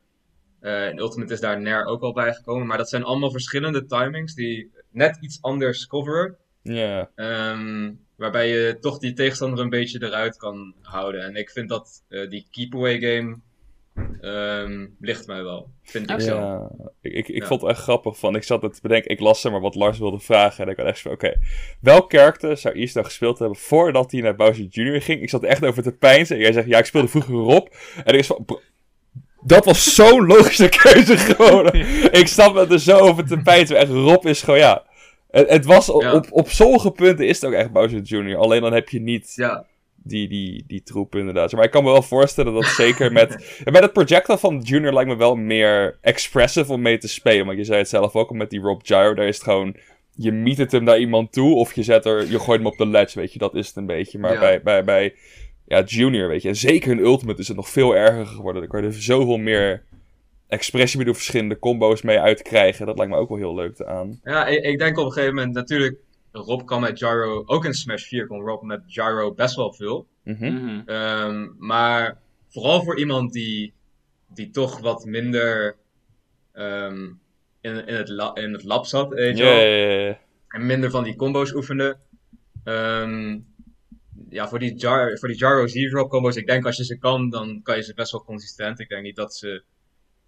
Eh 0.60 0.88
in 0.88 0.98
Ultimate 0.98 1.32
is 1.32 1.40
daar 1.40 1.60
Nair 1.60 1.84
ook 1.84 2.02
al 2.02 2.12
bij 2.12 2.34
gekomen. 2.34 2.66
Maar 2.66 2.78
dat 2.78 2.88
zijn 2.88 3.04
allemaal 3.04 3.30
verschillende 3.30 3.86
timings 3.86 4.34
die 4.34 4.70
net 4.90 5.18
iets 5.20 5.42
anders 5.42 5.86
coveren. 5.86 6.36
Ja. 6.62 7.10
Ehm, 7.14 7.92
waarbij 8.16 8.48
je 8.48 8.78
toch 8.80 8.98
die 8.98 9.12
tegenstander 9.12 9.58
een 9.58 9.70
beetje 9.70 10.02
eruit 10.02 10.36
kan 10.36 10.74
houden. 10.80 11.24
En 11.24 11.36
ik 11.36 11.50
vind 11.50 11.68
dat 11.68 12.04
eh, 12.08 12.28
die 12.28 12.46
keep-away 12.50 13.00
game 13.00 13.38
ehm, 14.20 14.86
ligt 15.00 15.26
mij 15.26 15.42
wel. 15.42 15.70
Vind 15.82 16.10
ik 16.10 16.20
zo. 16.20 16.36
Ja, 16.36 16.70
ik, 17.00 17.12
ik, 17.12 17.28
ik 17.28 17.42
Ja. 17.42 17.46
vond 17.46 17.60
het 17.60 17.70
echt 17.70 17.80
grappig 17.80 18.18
van. 18.18 18.34
Ik 18.36 18.42
zat 18.42 18.62
het 18.62 18.74
te 18.74 18.80
bedenken, 18.82 19.10
ik 19.10 19.20
las 19.20 19.40
maar 19.52 19.60
wat 19.60 19.74
Lars 19.74 19.98
wilde 19.98 20.18
vragen. 20.18 20.64
En 20.64 20.70
ik 20.70 20.76
had 20.76 20.86
echt 20.86 21.00
van, 21.00 21.12
oké, 21.12 21.34
welk 21.80 22.08
karakter 22.10 22.56
zou 22.56 22.74
nou 22.94 23.06
gespeeld 23.06 23.38
hebben 23.38 23.58
voordat 23.58 24.12
hij 24.12 24.20
naar 24.20 24.34
Bowser 24.36 24.64
Jr. 24.64 25.02
ging? 25.02 25.22
Ik 25.22 25.30
zat 25.30 25.42
er 25.42 25.48
echt 25.48 25.64
over 25.64 25.82
te 25.82 25.92
pijnzen. 25.92 26.36
En 26.36 26.42
jij 26.42 26.52
zegt, 26.52 26.66
ja, 26.68 26.78
ik 26.78 26.84
speelde 26.84 27.08
vroeger 27.08 27.34
Rob. 27.34 27.66
En 28.04 28.14
ik 28.14 28.18
was 28.18 28.26
van, 28.26 28.60
dat 29.44 29.64
was 29.64 29.94
zo'n 29.94 30.26
logische 30.34 30.68
keuze 30.68 31.16
gewoon. 31.16 31.66
ik 32.20 32.26
het 32.54 32.72
er 32.72 32.80
zo 32.80 32.98
over 32.98 33.26
te 33.26 33.36
pijnzen. 33.38 33.76
Echt, 33.76 33.90
Rob 33.90 34.26
is 34.26 34.42
gewoon, 34.42 34.58
ja. 34.58 34.84
Het, 35.30 35.48
het 35.50 35.64
was 35.64 35.86
Ja. 35.86 36.12
op, 36.14 36.26
op 36.30 36.48
sommige 36.48 36.90
punten 36.90 37.26
is 37.26 37.40
het 37.40 37.50
ook 37.50 37.56
echt 37.56 37.72
Bowser 37.72 38.00
Jr. 38.00 38.36
Alleen 38.36 38.60
dan 38.60 38.72
heb 38.72 38.88
je 38.88 39.00
niet 39.00 39.32
Ja, 39.36 39.66
die, 40.04 40.28
die, 40.28 40.64
die 40.66 40.82
troep 40.82 41.14
inderdaad. 41.14 41.52
Maar 41.52 41.64
ik 41.64 41.70
kan 41.70 41.84
me 41.84 41.90
wel 41.90 42.02
voorstellen 42.02 42.52
dat 42.52 42.64
zeker 42.64 43.12
met... 43.12 43.28
met 43.72 43.82
het 43.82 43.92
projectile 43.92 44.38
van 44.38 44.58
Junior 44.58 44.92
lijkt 44.92 45.10
me 45.10 45.16
wel 45.16 45.34
meer 45.36 45.98
expressive 46.00 46.72
om 46.72 46.82
mee 46.82 46.98
te 46.98 47.08
spelen. 47.08 47.46
Want 47.46 47.58
je 47.58 47.64
zei 47.64 47.78
het 47.78 47.88
zelf 47.88 48.14
ook 48.14 48.28
al 48.28 48.36
met 48.36 48.50
die 48.50 48.60
Rob 48.60 48.80
Gyro. 48.84 49.14
Daar 49.14 49.26
is 49.26 49.34
het 49.34 49.44
gewoon... 49.44 49.76
Je 50.14 50.32
miet 50.32 50.58
het 50.58 50.72
hem 50.72 50.84
naar 50.84 50.98
iemand 50.98 51.32
toe 51.32 51.54
of 51.54 51.72
je, 51.72 51.82
zet 51.82 52.04
er, 52.04 52.30
je 52.30 52.38
gooit 52.38 52.58
hem 52.58 52.66
op 52.66 52.76
de 52.76 52.86
ledge, 52.86 53.18
weet 53.18 53.32
je. 53.32 53.38
Dat 53.38 53.54
is 53.54 53.66
het 53.66 53.76
een 53.76 53.86
beetje. 53.86 54.18
Maar 54.18 54.32
Ja. 54.32 54.40
bij, 54.40 54.62
bij, 54.62 54.84
bij 54.84 55.14
ja, 55.66 55.82
Junior, 55.82 56.28
weet 56.28 56.42
je. 56.42 56.48
En 56.48 56.56
zeker 56.56 56.90
in 56.90 56.98
Ultimate 56.98 57.40
is 57.40 57.48
het 57.48 57.56
nog 57.56 57.68
veel 57.68 57.96
erger 57.96 58.26
geworden. 58.26 58.62
Dan 58.62 58.70
kan 58.70 58.80
je 58.80 58.86
er 58.86 59.02
zoveel 59.02 59.36
meer 59.36 59.82
expressie 60.48 60.96
mee 60.96 61.06
door 61.06 61.14
verschillende 61.14 61.58
combo's 61.58 62.02
mee 62.02 62.20
uitkrijgen. 62.20 62.86
Dat 62.86 62.96
lijkt 62.96 63.12
me 63.12 63.18
ook 63.18 63.28
wel 63.28 63.38
heel 63.38 63.54
leuk 63.54 63.74
te 63.74 63.86
aan. 63.86 64.20
ja 64.24 64.46
ik, 64.46 64.64
ik 64.64 64.78
denk 64.78 64.98
op 64.98 65.04
een 65.04 65.12
gegeven 65.12 65.34
moment 65.34 65.54
natuurlijk. 65.54 65.96
Rob 66.32 66.64
kan 66.66 66.80
met 66.80 66.98
Gyro, 66.98 67.42
ook 67.46 67.64
in 67.64 67.74
Smash 67.74 68.04
4 68.04 68.26
kon 68.26 68.40
Rob 68.40 68.62
met 68.62 68.82
Gyro 68.86 69.34
best 69.34 69.54
wel 69.56 69.72
veel. 69.72 70.06
Mhm. 70.24 70.52
Mhm. 70.54 70.88
Ehm, 70.88 71.48
maar 71.58 72.20
vooral 72.48 72.82
voor 72.82 72.98
iemand 72.98 73.32
die, 73.32 73.72
die 74.26 74.50
toch 74.50 74.80
wat 74.80 75.04
minder 75.04 75.76
ehm, 76.52 77.02
in, 77.60 77.86
in, 77.86 77.94
het 77.94 78.08
la- 78.08 78.34
in 78.34 78.52
het 78.52 78.64
lab 78.64 78.86
zat, 78.86 79.08
weet 79.12 79.36
je 79.38 79.44
Ja, 79.44 79.50
wel. 79.50 79.60
ja, 79.60 79.76
ja, 79.90 80.06
ja. 80.06 80.18
En 80.48 80.66
minder 80.66 80.90
van 80.90 81.04
die 81.04 81.16
combo's 81.16 81.52
oefende. 81.52 81.96
Ehm, 82.64 83.38
ja, 84.28 84.48
voor 84.48 84.58
die, 84.58 84.74
Jar, 84.74 85.18
voor 85.18 85.28
die 85.28 86.06
combo's, 86.08 86.36
ik 86.36 86.46
denk 86.46 86.66
als 86.66 86.76
je 86.76 86.84
ze 86.84 86.98
kan, 86.98 87.30
dan 87.30 87.60
kan 87.62 87.76
je 87.76 87.82
ze 87.82 87.94
best 87.94 88.12
wel 88.12 88.24
consistent. 88.24 88.80
Ik 88.80 88.88
denk 88.88 89.02
niet 89.02 89.16
dat 89.16 89.34
ze 89.34 89.62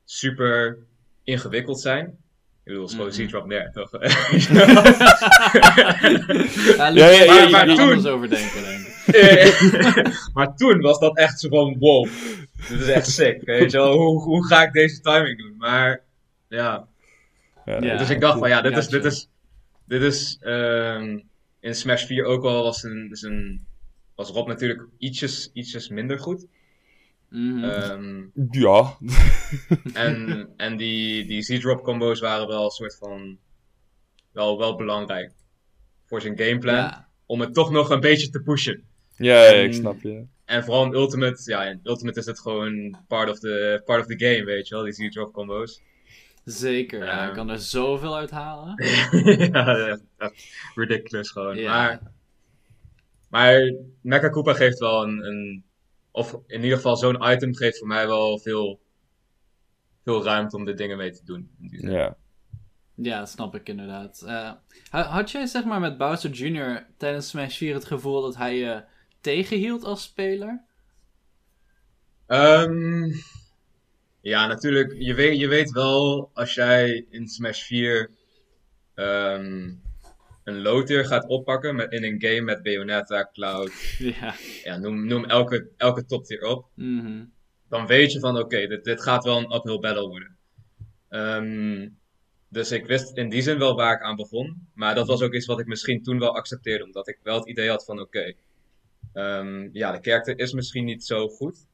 super 0.05 0.79
ingewikkeld 1.23 1.81
zijn. 1.81 2.24
Ik 2.65 2.73
bedoel, 2.73 2.89
het 3.05 3.19
is 3.19 3.31
gewoon 3.31 3.49
neer, 3.49 3.71
toch? 3.73 3.91
Ja, 6.77 6.89
Ja, 6.89 7.09
ja, 7.09 7.25
ja, 7.35 7.49
maar, 7.49 7.69
ja. 7.69 7.83
anders 7.83 8.07
over 8.07 8.29
denken, 8.29 8.63
denk 8.63 8.87
ik. 8.87 8.93
maar 10.35 10.57
toen 10.57 10.81
was 10.81 10.99
dat 10.99 11.17
echt 11.17 11.41
zo 11.41 11.49
van, 11.49 11.77
wow, 11.79 12.09
dit 12.69 12.81
is 12.81 12.89
echt 12.89 13.11
sick. 13.11 13.45
Weet 13.45 13.71
je 13.71 13.77
wel, 13.79 13.97
hoe, 13.97 14.23
hoe 14.23 14.47
ga 14.47 14.63
ik 14.63 14.73
deze 14.73 15.01
timing 15.01 15.39
doen? 15.39 15.55
Maar 15.59 16.01
ja, 16.49 16.87
Ja, 17.65 17.83
Ja. 17.83 17.97
dus 17.97 18.11
ik 18.11 18.21
dacht 18.21 18.39
van 18.39 18.49
ja, 18.49 18.61
dit 18.61 18.77
is, 18.77 18.89
dit 18.89 19.05
is, 19.05 19.29
dit 19.87 20.03
is 20.03 20.39
ehm, 20.41 21.19
in 21.61 21.75
Smash 21.75 22.05
4 22.05 22.25
ook 22.25 22.43
wel 22.43 22.63
was, 22.63 22.83
een, 22.83 23.09
is 23.11 23.23
een, 23.23 23.67
was 24.15 24.31
Rob 24.31 24.49
natuurlijk 24.49 24.83
ietsjes, 24.99 25.51
ietsjes 25.53 25.89
minder 25.89 26.19
goed. 26.19 26.47
Mhm. 27.35 27.65
Ehm, 27.65 28.23
ja. 28.51 28.97
en 30.05 30.49
en 30.57 30.77
die, 30.77 31.27
die 31.27 31.43
Z-drop 31.43 31.83
combo's 31.83 32.21
waren 32.21 32.47
wel 32.47 32.65
een 32.65 32.71
soort 32.71 32.97
van, 32.97 33.39
wel, 34.33 34.59
wel 34.59 34.77
belangrijk 34.77 35.33
voor 36.07 36.21
zijn 36.21 36.39
gameplan. 36.39 36.75
ja. 36.75 37.09
Om 37.27 37.41
het 37.41 37.55
toch 37.55 37.71
nog 37.71 37.91
een 37.91 38.01
beetje 38.01 38.31
te 38.31 38.41
pushen. 38.43 38.83
Ja, 39.17 39.43
ja, 39.45 39.51
ik 39.53 39.67
En- 39.69 39.75
snap 39.75 40.01
je. 40.03 40.25
En 40.45 40.65
vooral 40.65 40.85
in 40.85 40.95
Ultimate, 40.95 41.43
ja, 41.45 41.65
in 41.65 41.81
Ultimate 41.83 42.19
is 42.19 42.27
het 42.27 42.41
gewoon 42.41 42.97
part 43.09 43.31
of 43.31 43.39
the, 43.39 43.83
part 43.85 44.01
of 44.01 44.07
the 44.07 44.25
game, 44.27 44.45
weet 44.45 44.69
je 44.69 44.75
wel, 44.75 44.85
die 44.85 44.93
Z-drop 44.93 45.33
combo's. 45.33 45.83
Zeker. 46.45 47.05
Ja. 47.05 47.29
ik 47.29 47.35
kan 47.35 47.51
er 47.51 47.59
zoveel 47.59 48.17
uit 48.17 48.31
halen. 48.31 48.75
ja, 49.53 49.99
ridiculous 50.75 51.31
gewoon. 51.31 51.57
Ja. 51.57 51.71
Maar, 51.73 52.01
maar 53.29 53.75
Mecha 54.01 54.29
Koopa 54.29 54.53
geeft 54.55 54.79
wel 54.79 55.03
een, 55.03 55.27
een, 55.27 55.65
of 56.15 56.33
in 56.47 56.63
ieder 56.63 56.77
geval 56.77 56.97
zo'n 56.97 57.31
item 57.33 57.55
geeft 57.55 57.79
voor 57.79 57.87
mij 57.87 58.07
wel 58.07 58.39
veel, 58.39 58.81
veel 60.05 60.25
ruimte 60.25 60.57
om 60.57 60.65
de 60.65 60.75
dingen 60.75 60.97
mee 60.97 61.11
te 61.11 61.25
doen. 61.25 61.51
Ja. 61.71 62.17
Ja, 62.95 63.19
dat 63.19 63.29
snap 63.31 63.55
ik 63.55 63.69
inderdaad. 63.69 64.23
Eh, 64.23 64.53
ha- 64.91 65.03
had 65.09 65.31
jij 65.31 65.47
zeg 65.47 65.65
maar 65.65 65.81
met 65.81 65.99
Bowser 65.99 66.31
Jr. 66.31 66.87
tijdens 66.97 67.29
Smash 67.29 67.57
4 67.57 67.75
het 67.75 67.85
gevoel 67.85 68.23
dat 68.23 68.37
hij 68.37 68.57
je 68.57 68.85
tegenhield 69.21 69.85
als 69.85 70.03
speler? 70.03 70.63
Ehm, 72.27 73.13
ja, 74.21 74.47
natuurlijk. 74.47 74.95
Je 74.99 75.15
weet, 75.15 75.39
je 75.39 75.49
weet 75.49 75.71
wel 75.71 76.31
als 76.35 76.55
jij 76.55 77.07
in 77.11 77.29
Smash 77.29 77.63
4 77.63 78.11
ehm, 78.95 79.73
een 80.45 80.63
low 80.63 80.87
tier 80.87 81.05
gaat 81.05 81.27
oppakken 81.27 81.77
met, 81.77 81.93
in 81.93 82.05
een 82.05 82.23
game 82.23 82.41
met 82.41 82.63
Bayonetta, 82.63 83.31
Cloud, 83.33 83.73
Ja. 83.99 84.35
ja, 84.65 84.77
noem, 84.77 85.07
noem 85.07 85.25
elke, 85.25 85.69
elke 85.77 86.05
top 86.05 86.25
tier 86.25 86.43
op. 86.43 86.67
Mhm. 86.75 87.25
dan 87.69 87.87
weet 87.87 88.13
je 88.13 88.21
van 88.21 88.39
oké, 88.39 88.67
dit, 88.67 88.85
dit 88.85 89.03
gaat 89.03 89.25
wel 89.25 89.39
een 89.39 89.55
uphill 89.55 89.79
battle 89.79 90.09
worden. 90.09 90.37
Ehm, 91.09 91.89
dus 92.49 92.73
ik 92.73 92.87
wist 92.87 93.17
in 93.17 93.29
die 93.29 93.43
zin 93.43 93.59
wel 93.59 93.77
waar 93.77 93.95
ik 93.95 94.03
aan 94.03 94.17
begon. 94.17 94.69
Maar 94.75 94.95
dat 94.95 95.07
was 95.07 95.23
ook 95.23 95.35
iets 95.35 95.47
wat 95.47 95.61
ik 95.61 95.67
misschien 95.67 96.03
toen 96.03 96.19
wel 96.19 96.37
accepteerde. 96.37 96.85
Omdat 96.85 97.09
ik 97.09 97.19
wel 97.23 97.39
het 97.39 97.49
idee 97.49 97.69
had 97.69 97.85
van 97.85 98.01
oké, 98.01 98.33
ehm, 99.13 99.69
ja, 99.73 99.93
de 99.93 100.01
karakter 100.01 100.39
is 100.39 100.53
misschien 100.53 100.85
niet 100.85 101.05
zo 101.05 101.29
goed. 101.29 101.67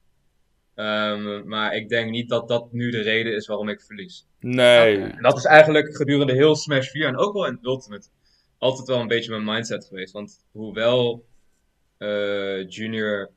Ehm, 0.74 1.48
maar 1.48 1.74
ik 1.74 1.88
denk 1.88 2.10
niet 2.10 2.28
dat 2.28 2.48
dat 2.48 2.72
nu 2.72 2.90
de 2.90 3.00
reden 3.00 3.34
is 3.34 3.46
waarom 3.46 3.68
ik 3.68 3.80
verlies. 3.80 4.26
Nee. 4.38 4.96
En 4.96 5.22
dat 5.22 5.36
is 5.36 5.44
eigenlijk 5.44 5.96
gedurende 5.96 6.32
heel 6.32 6.56
Smash 6.56 6.88
4 6.88 7.06
en 7.06 7.16
ook 7.16 7.32
wel 7.32 7.46
in 7.46 7.58
Ultimate 7.62 8.08
altijd 8.61 8.88
wel 8.88 9.00
een 9.00 9.09
beetje 9.09 9.31
mijn 9.31 9.55
mindset 9.55 9.85
geweest. 9.85 10.12
Want 10.12 10.45
hoewel 10.52 11.25
eh, 11.99 12.69
Junior 12.69 13.31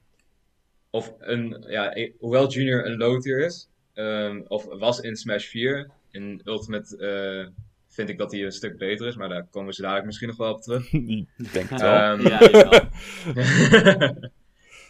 of 0.89 1.13
een 1.19 1.65
ja, 1.67 1.95
hoewel 2.19 2.49
Junior 2.49 2.85
een 2.85 2.97
low 2.97 3.21
tier 3.21 3.45
is, 3.45 3.69
ehm, 3.93 4.41
of 4.47 4.65
was 4.65 4.99
in 4.99 5.15
Smash 5.15 5.45
4, 5.45 5.89
in 6.11 6.41
Ultimate 6.45 6.97
eh, 6.97 7.47
vind 7.87 8.09
ik 8.09 8.17
dat 8.17 8.31
hij 8.31 8.43
een 8.43 8.51
stuk 8.51 8.77
beter 8.77 9.07
is, 9.07 9.15
maar 9.15 9.29
daar 9.29 9.47
komen 9.51 9.67
we 9.67 9.73
zo 9.73 9.81
dadelijk 9.81 10.05
misschien 10.05 10.27
nog 10.27 10.37
wel 10.37 10.53
op 10.53 10.61
terug. 10.61 10.91
Ik 10.93 11.53
denk 11.53 11.69
het 11.69 11.81
wel. 11.81 11.93
Ehm, 11.93 12.27
Ja. 12.27 12.89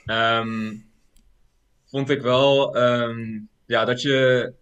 Ehm, 0.06 0.76
vond 1.86 2.10
ik 2.10 2.22
wel 2.22 2.76
ehm, 2.76 3.40
ja, 3.66 3.86
dat 3.86 4.02
je. 4.02 4.54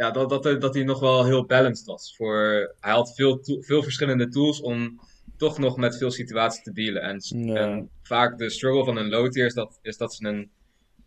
Ja, 0.00 0.10
dat, 0.10 0.28
dat, 0.28 0.60
dat 0.60 0.74
hij 0.74 0.84
nog 0.84 1.00
wel 1.00 1.24
heel 1.24 1.44
balanced 1.46 1.86
was. 1.86 2.14
Voor, 2.16 2.74
hij 2.80 2.92
had 2.92 3.14
veel, 3.14 3.40
to- 3.40 3.60
veel 3.60 3.82
verschillende 3.82 4.28
tools 4.28 4.60
om 4.60 5.00
toch 5.36 5.58
nog 5.58 5.76
met 5.76 5.96
veel 5.98 6.10
situaties 6.10 6.62
te 6.62 6.72
dealen. 6.72 7.02
En, 7.02 7.18
en 7.56 7.90
vaak 8.02 8.38
de 8.38 8.50
struggle 8.50 8.84
van 8.84 8.96
een 8.96 9.08
low 9.08 9.30
tier 9.30 9.46
is 9.46 9.54
dat, 9.54 9.78
is 9.82 9.96
dat 9.96 10.14
ze 10.14 10.26
een, 10.28 10.50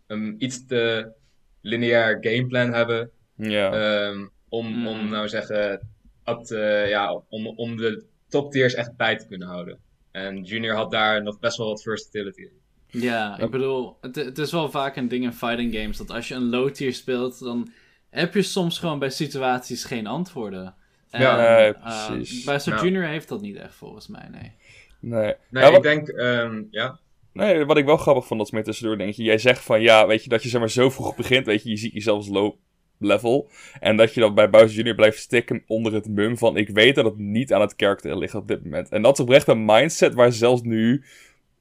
een 0.06 0.34
iets 0.38 0.66
te 0.66 1.12
lineair 1.60 2.16
gameplan 2.20 2.72
hebben. 2.72 3.10
ja. 3.36 3.72
ehm, 3.72 4.26
om, 4.48 4.66
Mm. 4.66 4.86
om 4.86 5.08
nou 5.08 5.28
zeggen, 5.28 5.88
up 6.24 6.38
te, 6.44 6.84
ja, 6.88 7.22
om, 7.28 7.46
om 7.46 7.76
de 7.76 8.04
top 8.28 8.52
tiers 8.52 8.74
echt 8.74 8.96
bij 8.96 9.16
te 9.16 9.26
kunnen 9.26 9.48
houden. 9.48 9.78
En 10.10 10.42
Junior 10.42 10.74
had 10.76 10.90
daar 10.90 11.22
nog 11.22 11.38
best 11.38 11.56
wel 11.56 11.66
wat 11.66 11.82
versatility 11.82 12.40
in. 12.40 12.60
Ja, 13.00 13.38
ik 13.38 13.50
bedoel, 13.50 13.96
het, 14.00 14.16
het 14.16 14.38
is 14.38 14.52
wel 14.52 14.70
vaak 14.70 14.96
een 14.96 15.08
ding 15.08 15.24
in 15.24 15.32
fighting 15.32 15.74
games 15.74 15.96
dat 15.96 16.10
als 16.10 16.28
je 16.28 16.34
een 16.34 16.48
low 16.48 16.70
tier 16.70 16.92
speelt, 16.94 17.38
dan 17.38 17.68
heb 18.14 18.34
je 18.34 18.42
soms 18.42 18.78
gewoon 18.78 18.98
bij 18.98 19.10
situaties 19.10 19.84
geen 19.84 20.06
antwoorden. 20.06 20.74
En, 21.10 21.20
Ja, 21.20 21.36
nee, 21.36 21.74
eh, 21.74 22.06
precies. 22.06 22.44
bij 22.44 22.60
Ja. 22.64 22.82
Junior 22.82 23.04
heeft 23.04 23.28
dat 23.28 23.40
niet 23.40 23.56
echt 23.56 23.74
volgens 23.74 24.08
mij, 24.08 24.28
nee. 24.30 24.52
Nee. 25.00 25.34
Nee, 25.50 25.62
Ja, 25.62 25.66
ik 25.66 25.72
wat, 25.72 25.82
denk, 25.82 26.08
ehm, 26.08 26.62
ja. 26.70 26.98
nee, 27.32 27.64
wat 27.64 27.76
ik 27.76 27.84
wel 27.84 27.96
grappig 27.96 28.26
vond, 28.26 28.38
dat 28.38 28.48
is 28.48 28.54
meer 28.54 28.64
tussendoor, 28.64 28.98
denk 28.98 29.14
je. 29.14 29.22
Jij 29.22 29.38
zegt 29.38 29.60
van, 29.64 29.80
ja, 29.80 30.06
weet 30.06 30.22
je, 30.22 30.28
dat 30.28 30.42
je 30.42 30.48
zeg 30.48 30.60
maar 30.60 30.70
zo 30.70 30.90
vroeg 30.90 31.16
begint, 31.16 31.46
weet 31.46 31.62
je, 31.62 31.70
je 31.70 31.76
ziet 31.76 31.92
jezelf 31.92 32.16
als 32.16 32.28
low 32.28 32.54
level. 32.98 33.50
En 33.80 33.96
dat 33.96 34.14
je 34.14 34.20
dan 34.20 34.34
bij 34.34 34.50
Bowser 34.50 34.84
Jr. 34.86 34.94
blijft 34.94 35.18
stikken 35.18 35.62
onder 35.66 35.92
het 35.92 36.08
mum 36.08 36.38
van, 36.38 36.56
ik 36.56 36.68
weet 36.68 36.94
dat 36.94 37.04
het 37.04 37.18
niet 37.18 37.52
aan 37.52 37.60
het 37.60 37.76
karakter 37.76 38.18
ligt 38.18 38.34
op 38.34 38.48
dit 38.48 38.64
moment. 38.64 38.88
En 38.88 39.02
dat 39.02 39.12
is 39.18 39.24
oprecht 39.24 39.48
een 39.48 39.64
mindset 39.64 40.14
waar 40.14 40.32
zelfs 40.32 40.62
nu 40.62 41.04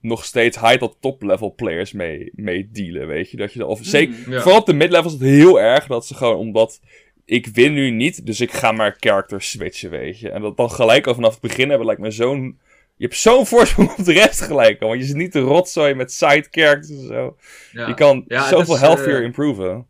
nog 0.04 0.26
steeds 0.26 0.60
high 0.60 0.78
tot 0.78 0.98
top 1.00 1.22
level 1.22 1.54
players 1.54 1.92
mee, 1.92 2.32
mee 2.36 2.70
dealen, 2.72 3.08
weet 3.08 3.32
je. 3.32 3.38
Dat 3.38 3.54
je, 3.54 3.66
of 3.66 3.80
zeker. 3.82 4.32
Ja. 4.32 4.42
Vooral 4.42 4.60
op 4.60 4.66
de 4.66 4.74
mid-levels 4.74 5.14
is 5.14 5.20
het 5.20 5.30
heel 5.30 5.60
erg 5.60 5.88
dat 5.88 6.06
ze 6.06 6.16
gewoon 6.16 6.38
omdat 6.38 6.80
ik 7.26 7.48
win 7.48 7.74
nu 7.74 7.90
niet, 7.90 8.26
dus 8.26 8.42
ik 8.42 8.52
ga 8.52 8.72
maar 8.72 8.96
character 9.00 9.42
switchen, 9.42 9.90
weet 9.90 10.20
je. 10.20 10.30
En 10.30 10.42
dat 10.42 10.58
dan 10.58 10.72
gelijk 10.72 11.08
al 11.08 11.14
vanaf 11.16 11.32
het 11.32 11.42
begin 11.42 11.70
hebben 11.70 11.86
lijkt 11.88 12.02
me 12.02 12.12
zo'n. 12.12 12.60
Je 12.96 13.06
hebt 13.06 13.18
zo'n 13.18 13.46
voorsprong 13.52 13.90
op 13.98 14.06
de 14.06 14.14
rest 14.14 14.42
gelijk 14.42 14.82
al. 14.82 14.88
Want 14.88 15.00
je 15.00 15.08
zit 15.08 15.16
niet 15.16 15.32
te 15.32 15.40
rotzooi 15.40 15.94
met 15.94 16.12
side 16.12 16.48
characters 16.52 17.00
en 17.00 17.08
zo. 17.08 17.38
Ja. 17.72 17.88
Je 17.88 17.94
kan 17.94 18.24
Ja, 18.28 18.48
zoveel 18.48 18.78
healthier 18.80 19.18
eh, 19.18 19.24
improven. 19.24 19.88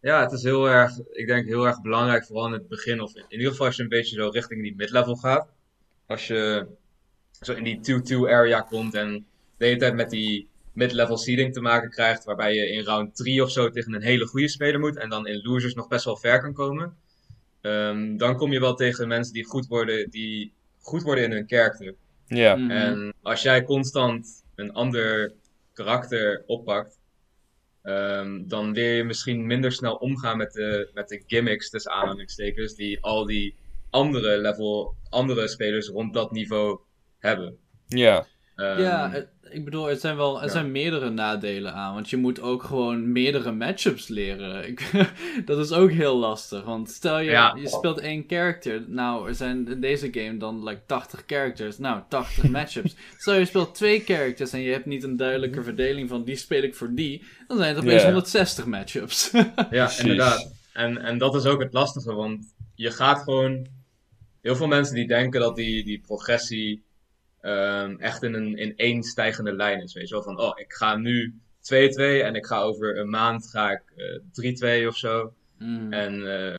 ja, 0.00 0.20
het 0.22 0.32
is 0.32 0.42
heel 0.42 0.68
erg, 0.68 0.92
ik 1.12 1.26
denk 1.26 1.46
heel 1.46 1.66
erg 1.66 1.80
belangrijk, 1.80 2.26
vooral 2.26 2.46
in 2.46 2.52
het 2.52 2.68
begin, 2.68 3.00
of 3.00 3.14
in 3.16 3.24
ieder 3.28 3.50
geval 3.50 3.66
als 3.66 3.76
je 3.76 3.82
een 3.82 3.88
beetje 3.88 4.16
zo 4.16 4.28
richting 4.28 4.62
die 4.62 4.74
mid-level 4.76 5.16
gaat. 5.16 5.48
Als 6.06 6.26
je 6.26 6.66
zo 7.40 7.52
in 7.52 7.64
die 7.64 8.02
2-2 8.26 8.30
area 8.30 8.60
komt 8.60 8.94
en 8.94 9.26
de 9.62 9.68
hele 9.68 9.80
tijd 9.80 9.94
met 9.94 10.10
die 10.10 10.48
mid-level 10.72 11.16
seeding 11.16 11.52
te 11.52 11.60
maken 11.60 11.90
krijgt, 11.90 12.24
waarbij 12.24 12.54
je 12.54 12.68
in 12.70 12.84
round 12.84 13.16
3 13.16 13.42
of 13.42 13.50
zo 13.50 13.70
tegen 13.70 13.94
een 13.94 14.02
hele 14.02 14.26
goede 14.26 14.48
speler 14.48 14.80
moet 14.80 14.96
en 14.96 15.08
dan 15.08 15.26
in 15.26 15.42
losers 15.42 15.74
nog 15.74 15.88
best 15.88 16.04
wel 16.04 16.16
ver 16.16 16.40
kan 16.40 16.52
komen. 16.52 16.96
Ehm, 17.60 18.16
dan 18.16 18.36
kom 18.36 18.52
je 18.52 18.60
wel 18.60 18.74
tegen 18.74 19.08
mensen 19.08 19.32
die 19.34 19.44
goed 19.44 19.66
worden, 19.66 20.10
die 20.10 20.52
goed 20.80 21.02
worden 21.02 21.24
in 21.24 21.30
hun 21.32 21.46
karakter. 21.46 21.94
Ja. 22.26 22.56
Mhm. 22.56 22.70
En 22.70 23.14
als 23.22 23.42
jij 23.42 23.64
constant 23.64 24.44
een 24.54 24.72
ander 24.72 25.32
karakter 25.72 26.42
oppakt, 26.46 27.00
ehm, 27.82 28.42
dan 28.46 28.70
leer 28.72 28.96
je 28.96 29.04
misschien 29.04 29.46
minder 29.46 29.72
snel 29.72 29.94
omgaan 29.94 30.36
met 30.36 30.52
de, 30.52 30.90
met 30.94 31.08
de 31.08 31.22
gimmicks 31.26 31.70
tussen 31.70 31.92
aanhalingstekens 31.92 32.74
die 32.74 33.02
al 33.02 33.26
die 33.26 33.54
andere 33.90 34.38
level, 34.40 34.94
andere 35.08 35.48
spelers 35.48 35.88
rond 35.88 36.14
dat 36.14 36.30
niveau 36.32 36.80
hebben. 37.18 37.56
Ja. 37.86 38.26
Ehm, 38.56 38.80
Ja, 38.80 39.10
het- 39.10 39.31
ik 39.54 39.64
bedoel, 39.64 39.90
er 39.90 39.96
zijn 39.96 40.16
wel 40.16 40.38
er 40.40 40.44
Ja. 40.46 40.50
zijn 40.52 40.70
meerdere 40.72 41.10
nadelen 41.10 41.72
aan. 41.74 41.94
Want 41.94 42.10
je 42.10 42.16
moet 42.16 42.40
ook 42.40 42.62
gewoon 42.62 43.12
meerdere 43.12 43.52
matchups 43.52 44.08
leren. 44.08 44.66
Ik, 44.68 44.90
dat 45.44 45.58
is 45.58 45.72
ook 45.72 45.90
heel 45.90 46.16
lastig. 46.16 46.64
Want 46.64 46.90
stel 46.90 47.18
je, 47.18 47.30
Ja. 47.30 47.56
je 47.60 47.68
speelt 47.68 47.98
één 47.98 48.24
character. 48.26 48.84
Nou, 48.86 49.28
er 49.28 49.34
zijn 49.34 49.68
in 49.68 49.80
deze 49.80 50.08
game 50.12 50.36
dan 50.36 50.64
like 50.64 50.80
80 50.86 51.22
characters. 51.26 51.78
Nou, 51.78 52.02
80 52.08 52.48
matchups. 52.58 52.94
Stel 53.18 53.34
je 53.34 53.44
speelt 53.44 53.74
twee 53.74 54.00
characters 54.00 54.52
en 54.52 54.60
je 54.60 54.72
hebt 54.72 54.86
niet 54.86 55.02
een 55.02 55.16
duidelijke 55.16 55.62
verdeling 55.62 56.08
van 56.08 56.24
die 56.24 56.36
speel 56.36 56.62
ik 56.62 56.74
voor 56.74 56.94
die. 56.94 57.24
Dan 57.46 57.56
zijn 57.56 57.74
het 57.74 57.84
opeens 57.84 58.00
Ja. 58.02 58.06
160 58.06 58.66
matchups. 58.66 59.30
Ja, 59.30 59.44
Precies. 59.68 59.98
inderdaad. 60.00 60.52
En, 60.72 60.98
en 60.98 61.18
dat 61.18 61.34
is 61.34 61.44
ook 61.44 61.62
het 61.62 61.72
lastige, 61.72 62.12
want 62.14 62.54
je 62.74 62.90
gaat 62.90 63.22
gewoon. 63.22 63.66
Heel 64.40 64.56
veel 64.56 64.66
mensen 64.66 64.94
die 64.94 65.06
denken 65.06 65.40
dat 65.40 65.56
die, 65.56 65.84
die 65.84 66.00
progressie 66.00 66.84
ehm, 67.42 67.96
echt 67.98 68.22
in, 68.22 68.34
een, 68.34 68.56
in 68.56 68.76
één 68.76 69.02
stijgende 69.02 69.52
lijn 69.52 69.82
is. 69.82 69.94
Weet 69.94 70.08
je 70.08 70.14
wel, 70.14 70.24
van 70.24 70.40
oh, 70.40 70.58
ik 70.58 70.72
ga 70.72 70.96
nu 70.96 71.34
2-2 71.60 71.74
en 71.96 72.34
ik 72.34 72.46
ga 72.46 72.60
over 72.60 72.98
een 72.98 73.10
maand 73.10 73.48
ga 73.48 73.70
ik 73.70 73.82
eh 73.96 74.82
3-2 74.82 74.86
of 74.86 74.96
zo. 74.96 75.32
Mm. 75.58 75.92
En 75.92 76.42
eh, 76.50 76.54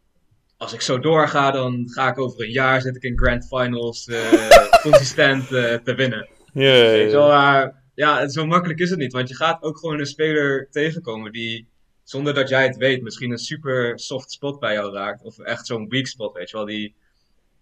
als 0.58 0.74
ik 0.74 0.82
zo 0.82 1.00
doorga, 1.00 1.52
dan 1.52 1.90
ga 1.90 2.10
ik 2.10 2.20
over 2.20 2.44
een 2.44 2.52
jaar 2.52 2.82
zit 2.82 2.96
ik 2.96 3.04
in 3.04 3.18
grand 3.18 3.48
finals 3.48 4.08
eh, 4.08 4.50
consistent 4.92 5.52
eh, 5.52 5.76
te 5.76 5.96
winnen. 5.96 6.30
Je 6.54 7.10
wel, 7.12 7.28
ja, 7.28 7.28
maar 7.28 7.84
ja, 7.96 8.28
zo 8.28 8.46
makkelijk 8.46 8.80
is 8.80 8.90
het 8.90 9.00
niet. 9.00 9.14
Want 9.14 9.30
je 9.30 9.36
gaat 9.36 9.64
ook 9.64 9.78
gewoon 9.78 10.00
een 10.00 10.06
speler 10.06 10.68
tegenkomen 10.72 11.32
die, 11.32 11.68
zonder 12.04 12.34
dat 12.34 12.50
jij 12.50 12.64
het 12.64 12.78
weet, 12.78 13.02
misschien 13.02 13.32
een 13.32 13.38
super 13.38 14.00
soft 14.00 14.32
spot 14.32 14.60
bij 14.60 14.74
jou 14.74 14.94
raakt. 14.94 15.24
Of 15.24 15.40
echt 15.40 15.66
zo'n 15.66 15.90
weak 15.90 16.08
spot, 16.08 16.34
weet 16.34 16.50
je 16.50 16.58
wel. 16.58 16.66
Die, 16.66 16.96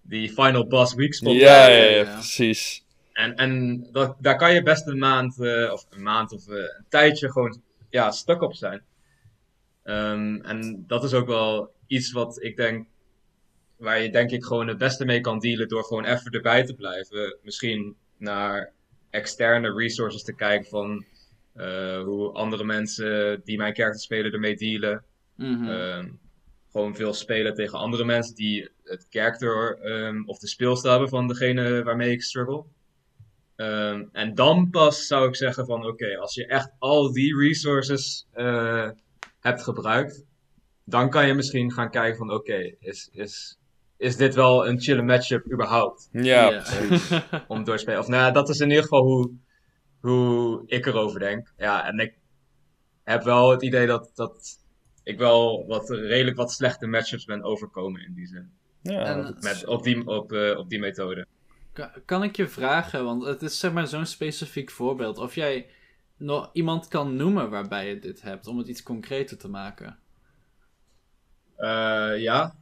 die 0.02 0.30
final 0.30 0.68
boss 0.68 0.94
weak 0.94 1.14
spot. 1.14 1.34
ja, 1.34 1.68
ja, 1.68 1.84
ja. 1.84 2.14
precies. 2.14 2.81
En, 3.22 3.36
en 3.36 3.84
dat, 3.92 4.16
daar 4.20 4.38
kan 4.38 4.54
je 4.54 4.64
best 4.64 4.88
een 4.88 4.98
maand, 4.98 5.40
eh, 5.40 5.72
of 5.72 5.86
een 5.90 6.04
maand 6.04 6.32
of 6.32 6.48
eh, 6.48 6.56
een 6.56 6.86
tijdje 6.90 7.32
gewoon 7.32 7.62
ja, 7.90 8.12
stuk 8.12 8.42
op 8.42 8.54
zijn. 8.54 8.82
Ehm, 9.84 10.36
en 10.36 10.84
dat 10.88 11.04
is 11.04 11.14
ook 11.14 11.28
wel 11.28 11.74
iets 11.88 12.12
wat 12.12 12.44
ik 12.44 12.56
denk, 12.56 12.88
waar 13.78 14.02
je 14.02 14.12
denk 14.12 14.32
ik 14.32 14.44
gewoon 14.44 14.68
het 14.68 14.78
beste 14.78 15.06
mee 15.06 15.22
kan 15.22 15.40
dealen 15.40 15.68
door 15.68 15.84
gewoon 15.84 16.06
even 16.06 16.32
erbij 16.32 16.64
te 16.64 16.74
blijven. 16.74 17.38
Misschien 17.44 17.96
naar 18.18 18.72
externe 19.10 19.74
resources 19.74 20.24
te 20.24 20.36
kijken 20.36 20.70
van 20.70 21.06
eh, 21.54 22.02
hoe 22.04 22.32
andere 22.32 22.64
mensen 22.64 23.42
die 23.44 23.58
mijn 23.58 23.74
karakter 23.74 24.02
spelen 24.02 24.32
ermee 24.32 24.56
dealen. 24.56 25.04
Mhm. 25.36 25.70
Ehm, 25.70 26.10
gewoon 26.72 26.96
veel 26.96 27.14
spelen 27.14 27.54
tegen 27.54 27.80
andere 27.80 28.06
mensen 28.06 28.36
die 28.36 28.70
het 28.84 29.08
karakter 29.10 29.80
ehm, 29.82 30.24
of 30.26 30.40
de 30.40 30.48
speelstijl 30.48 30.92
hebben 30.92 31.10
van 31.10 31.28
degene 31.28 31.84
waarmee 31.84 32.12
ik 32.12 32.22
struggle. 32.22 32.64
Ehm, 33.62 34.04
en 34.12 34.36
dan 34.36 34.70
pas 34.70 35.08
zou 35.08 35.28
ik 35.28 35.36
zeggen 35.36 35.66
van 35.66 35.86
oké, 35.86 36.18
als 36.18 36.34
je 36.36 36.46
echt 36.48 36.72
al 36.80 37.12
die 37.14 37.38
resources 37.38 38.28
eh, 38.32 38.90
hebt 39.40 39.64
gebruikt, 39.64 40.24
dan 40.86 41.10
kan 41.10 41.28
je 41.28 41.34
misschien 41.34 41.72
gaan 41.72 41.90
kijken 41.92 42.18
van 42.18 42.32
oké, 42.34 42.76
is, 42.80 43.10
is, 43.12 43.58
is 43.98 44.16
dit 44.16 44.36
wel 44.36 44.68
een 44.68 44.80
chille 44.82 45.02
matchup 45.02 45.52
überhaupt 45.52 46.10
Ja, 46.12 46.64
om 47.48 47.64
door 47.64 47.76
te 47.76 47.82
spelen? 47.82 48.00
Of 48.00 48.08
nou 48.08 48.22
ja, 48.24 48.32
dat 48.32 48.50
is 48.50 48.60
in 48.60 48.68
ieder 48.70 48.84
geval 48.84 49.04
hoe, 49.04 49.32
hoe 50.00 50.64
ik 50.66 50.86
erover 50.86 51.20
denk. 51.20 51.54
Ja, 51.58 51.86
en 51.88 52.00
ik 52.00 52.14
heb 53.04 53.24
wel 53.24 53.50
het 53.52 53.62
idee 53.62 53.88
dat, 53.88 54.12
dat 54.16 54.60
ik 55.04 55.18
wel 55.18 55.66
wat, 55.68 55.90
redelijk 55.90 56.38
wat 56.38 56.52
slechte 56.52 56.88
matchups 56.88 57.26
ben 57.26 57.44
overkomen 57.44 58.02
in 58.06 58.14
die 58.14 58.28
zin. 58.28 58.52
ja. 58.82 59.04
En- 59.06 59.38
Met, 59.40 59.66
op, 59.66 59.84
die, 59.84 60.08
op, 60.08 60.32
eh, 60.32 60.58
op 60.58 60.70
die 60.70 60.80
methode. 60.80 61.26
Ka- 61.74 61.94
Kan 62.06 62.24
ik 62.24 62.36
je 62.36 62.48
vragen, 62.48 63.04
want 63.06 63.26
het 63.26 63.42
is 63.42 63.60
zeg 63.60 63.72
maar 63.72 63.88
zo'n 63.88 64.06
specifiek 64.06 64.72
voorbeeld, 64.72 65.18
of 65.18 65.36
jij 65.36 65.68
nog 66.18 66.50
iemand 66.54 66.88
kan 66.88 67.16
noemen 67.16 67.50
waarbij 67.50 67.88
je 67.88 68.00
dit 68.00 68.22
hebt, 68.22 68.48
om 68.48 68.58
het 68.58 68.68
iets 68.68 68.84
concreter 68.84 69.38
te 69.38 69.48
maken? 69.50 69.98
Eh, 71.56 72.12
ja, 72.18 72.56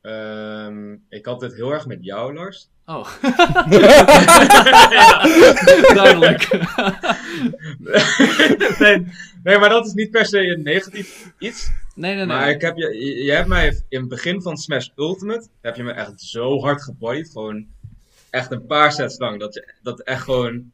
Ehm, 0.00 0.92
ik 1.08 1.26
had 1.26 1.40
dit 1.40 1.54
heel 1.54 1.70
erg 1.70 1.86
met 1.86 1.98
jou, 2.04 2.34
Lars. 2.34 2.68
Oh. 2.86 3.08
Duidelijk. 5.94 6.48
nee, 8.78 9.06
nee, 9.42 9.58
maar 9.58 9.68
dat 9.68 9.86
is 9.86 9.92
niet 9.92 10.10
per 10.10 10.26
se 10.26 10.38
een 10.46 10.62
negatief 10.62 11.32
iets. 11.38 11.70
nee, 11.94 12.14
nee, 12.14 12.16
nee. 12.16 12.26
Maar 12.36 12.50
ik 12.50 12.60
heb 12.60 12.76
je, 12.76 12.98
je, 12.98 13.24
je 13.24 13.32
hebt 13.32 13.48
mij 13.48 13.82
in 13.88 14.00
het 14.00 14.08
begin 14.08 14.42
van 14.42 14.56
Smash 14.56 14.88
Ultimate, 14.96 15.46
heb 15.60 15.76
je 15.76 15.82
me 15.82 15.92
echt 15.92 16.20
zo 16.20 16.60
hard 16.60 16.82
gebodied. 16.82 17.30
Gewoon 17.30 17.66
echt 18.34 18.50
een 18.50 18.66
paar 18.66 18.92
sets 18.92 19.18
lang. 19.18 19.40
Dat, 19.40 19.54
je, 19.54 19.74
dat 19.82 20.00
echt 20.00 20.22
gewoon, 20.22 20.72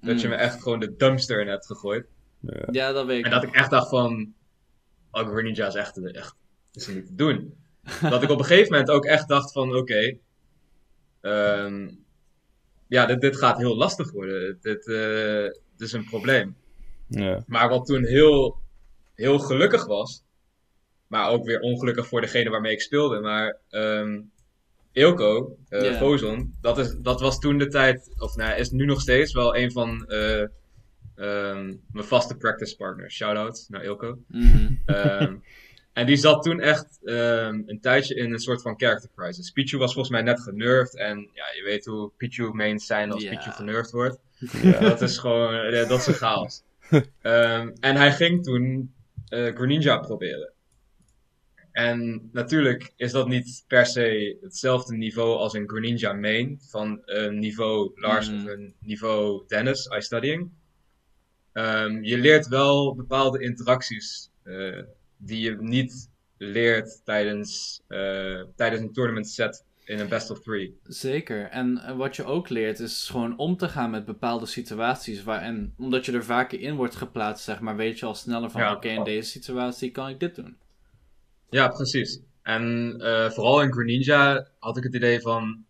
dat 0.00 0.20
je 0.20 0.26
Mm. 0.26 0.32
me 0.32 0.38
echt 0.38 0.62
gewoon 0.62 0.80
de 0.80 0.96
dumpster 0.96 1.40
in 1.40 1.48
hebt 1.48 1.66
gegooid. 1.66 2.06
Ja, 2.70 2.92
dat 2.92 3.06
weet 3.06 3.18
ik. 3.18 3.24
En 3.24 3.30
dat 3.30 3.42
ik 3.42 3.54
echt 3.54 3.70
dacht 3.70 3.88
van, 3.88 4.34
oh, 5.10 5.28
Greninja 5.28 5.66
is 5.66 5.74
echt, 5.74 6.12
echt 6.12 6.36
is 6.72 6.86
niet 6.86 7.06
te 7.06 7.14
doen. 7.14 7.54
dat 8.10 8.22
ik 8.22 8.30
op 8.30 8.38
een 8.38 8.44
gegeven 8.44 8.72
moment 8.72 8.90
ook 8.90 9.04
echt 9.04 9.28
dacht 9.28 9.52
van, 9.52 9.76
oké, 9.76 10.16
ehm, 11.20 11.90
ja, 12.88 13.06
dit, 13.06 13.20
dit 13.20 13.36
gaat 13.36 13.58
heel 13.58 13.76
lastig 13.76 14.10
worden. 14.12 14.58
Dit, 14.60 14.88
eh, 14.88 15.42
dit 15.76 15.86
is 15.88 15.92
een 15.92 16.04
probleem. 16.04 16.56
Ja. 17.08 17.44
Maar 17.46 17.68
wat 17.68 17.86
toen 17.86 18.04
heel, 18.04 18.60
heel 19.14 19.38
gelukkig 19.38 19.86
was, 19.86 20.24
maar 21.06 21.28
ook 21.30 21.44
weer 21.44 21.60
ongelukkig 21.60 22.06
voor 22.06 22.20
degene 22.20 22.50
waarmee 22.50 22.72
ik 22.72 22.80
speelde, 22.80 23.20
maar 23.20 23.58
ehm 23.70 24.20
Ilko, 24.92 25.56
eh 25.68 25.82
Ja. 25.82 25.96
Fozon, 25.96 26.54
dat, 26.60 26.78
is, 26.78 26.94
dat 26.98 27.20
was 27.20 27.38
toen 27.38 27.58
de 27.58 27.68
tijd, 27.68 28.10
of 28.18 28.36
nou, 28.36 28.58
is 28.58 28.70
nu 28.70 28.84
nog 28.84 29.00
steeds 29.00 29.32
wel 29.32 29.56
een 29.56 29.72
van 29.72 30.06
eh, 30.06 30.40
ehm, 31.14 31.74
mijn 31.92 32.06
vaste 32.06 32.36
practice 32.36 32.76
partners. 32.76 33.14
Shout-out 33.14 33.66
naar 33.68 33.84
Ilko. 33.84 34.18
Mhm. 34.28 34.72
Ehm, 34.86 35.34
en 35.92 36.06
die 36.06 36.16
zat 36.16 36.42
toen 36.42 36.60
echt 36.60 36.98
ehm, 37.04 37.62
een 37.66 37.80
tijdje 37.80 38.14
in 38.14 38.32
een 38.32 38.38
soort 38.38 38.62
van 38.62 38.74
character 38.76 39.10
crisis. 39.16 39.50
Pichu 39.50 39.78
was 39.78 39.92
volgens 39.92 40.14
mij 40.14 40.22
net 40.22 40.40
genurfd. 40.40 40.96
En 40.96 41.18
ja, 41.32 41.44
je 41.56 41.62
weet 41.64 41.84
hoe 41.84 42.10
Pichu 42.16 42.52
mains 42.52 42.86
zijn 42.86 43.10
als. 43.10 43.24
Pichu 43.24 43.50
genurfd 43.50 43.90
wordt. 43.90 44.18
Ja. 44.62 44.80
Dat 44.80 45.02
is 45.02 45.18
gewoon, 45.18 45.54
eh, 45.54 45.88
dat 45.88 46.00
is 46.00 46.06
een 46.06 46.14
chaos. 46.14 46.62
En 47.80 47.96
hij 47.96 48.12
ging 48.12 48.42
toen 48.42 48.92
eh 49.28 49.54
Greninja 49.54 49.98
proberen. 49.98 50.52
En 51.72 52.28
natuurlijk 52.32 52.92
is 52.96 53.12
dat 53.12 53.28
niet 53.28 53.64
per 53.66 53.86
se 53.86 54.38
hetzelfde 54.40 54.96
niveau 54.96 55.36
als 55.36 55.54
een 55.54 55.68
Greninja 55.68 56.12
main. 56.12 56.60
Van 56.60 57.02
een 57.04 57.38
niveau 57.38 57.92
Lars 57.94 58.28
of 58.28 58.44
een 58.44 58.74
niveau 58.80 59.44
Dennis, 59.46 59.86
iStudying. 59.86 60.50
Ehm 61.52 62.02
je 62.02 62.18
leert 62.18 62.48
wel 62.48 62.94
bepaalde 62.94 63.42
interacties 63.42 64.30
eh, 64.42 64.82
die 65.16 65.40
je 65.40 65.56
niet 65.60 66.10
leert 66.36 67.00
tijdens, 67.04 67.80
eh, 67.86 68.42
tijdens 68.56 68.82
een 68.82 68.92
tournament 68.92 69.28
set 69.28 69.64
in 69.84 69.98
een 69.98 70.08
best 70.08 70.30
of 70.30 70.40
three. 70.40 70.78
Zeker. 70.82 71.48
En 71.48 71.96
wat 71.96 72.16
je 72.16 72.24
ook 72.24 72.48
leert 72.48 72.78
is 72.78 73.08
gewoon 73.10 73.38
om 73.38 73.56
te 73.56 73.68
gaan 73.68 73.90
met 73.90 74.04
bepaalde 74.04 74.46
situaties. 74.46 75.22
Waar, 75.22 75.40
en 75.40 75.74
omdat 75.78 76.06
je 76.06 76.12
er 76.12 76.24
vaker 76.24 76.60
in 76.60 76.74
wordt 76.74 76.94
geplaatst, 76.94 77.44
zeg 77.44 77.60
maar, 77.60 77.76
weet 77.76 77.98
je 77.98 78.06
al 78.06 78.14
sneller 78.14 78.50
van: 78.50 78.60
Ja. 78.60 78.72
oké, 78.72 78.88
in 78.88 79.04
deze 79.04 79.30
situatie 79.30 79.90
kan 79.90 80.08
ik 80.08 80.20
dit 80.20 80.34
doen. 80.34 80.56
Ja, 81.52 81.68
precies. 81.68 82.20
En 82.42 82.94
eh, 83.00 83.30
vooral 83.30 83.62
in 83.62 83.72
Greninja 83.72 84.48
had 84.58 84.76
ik 84.76 84.82
het 84.82 84.94
idee 84.94 85.20
van. 85.20 85.64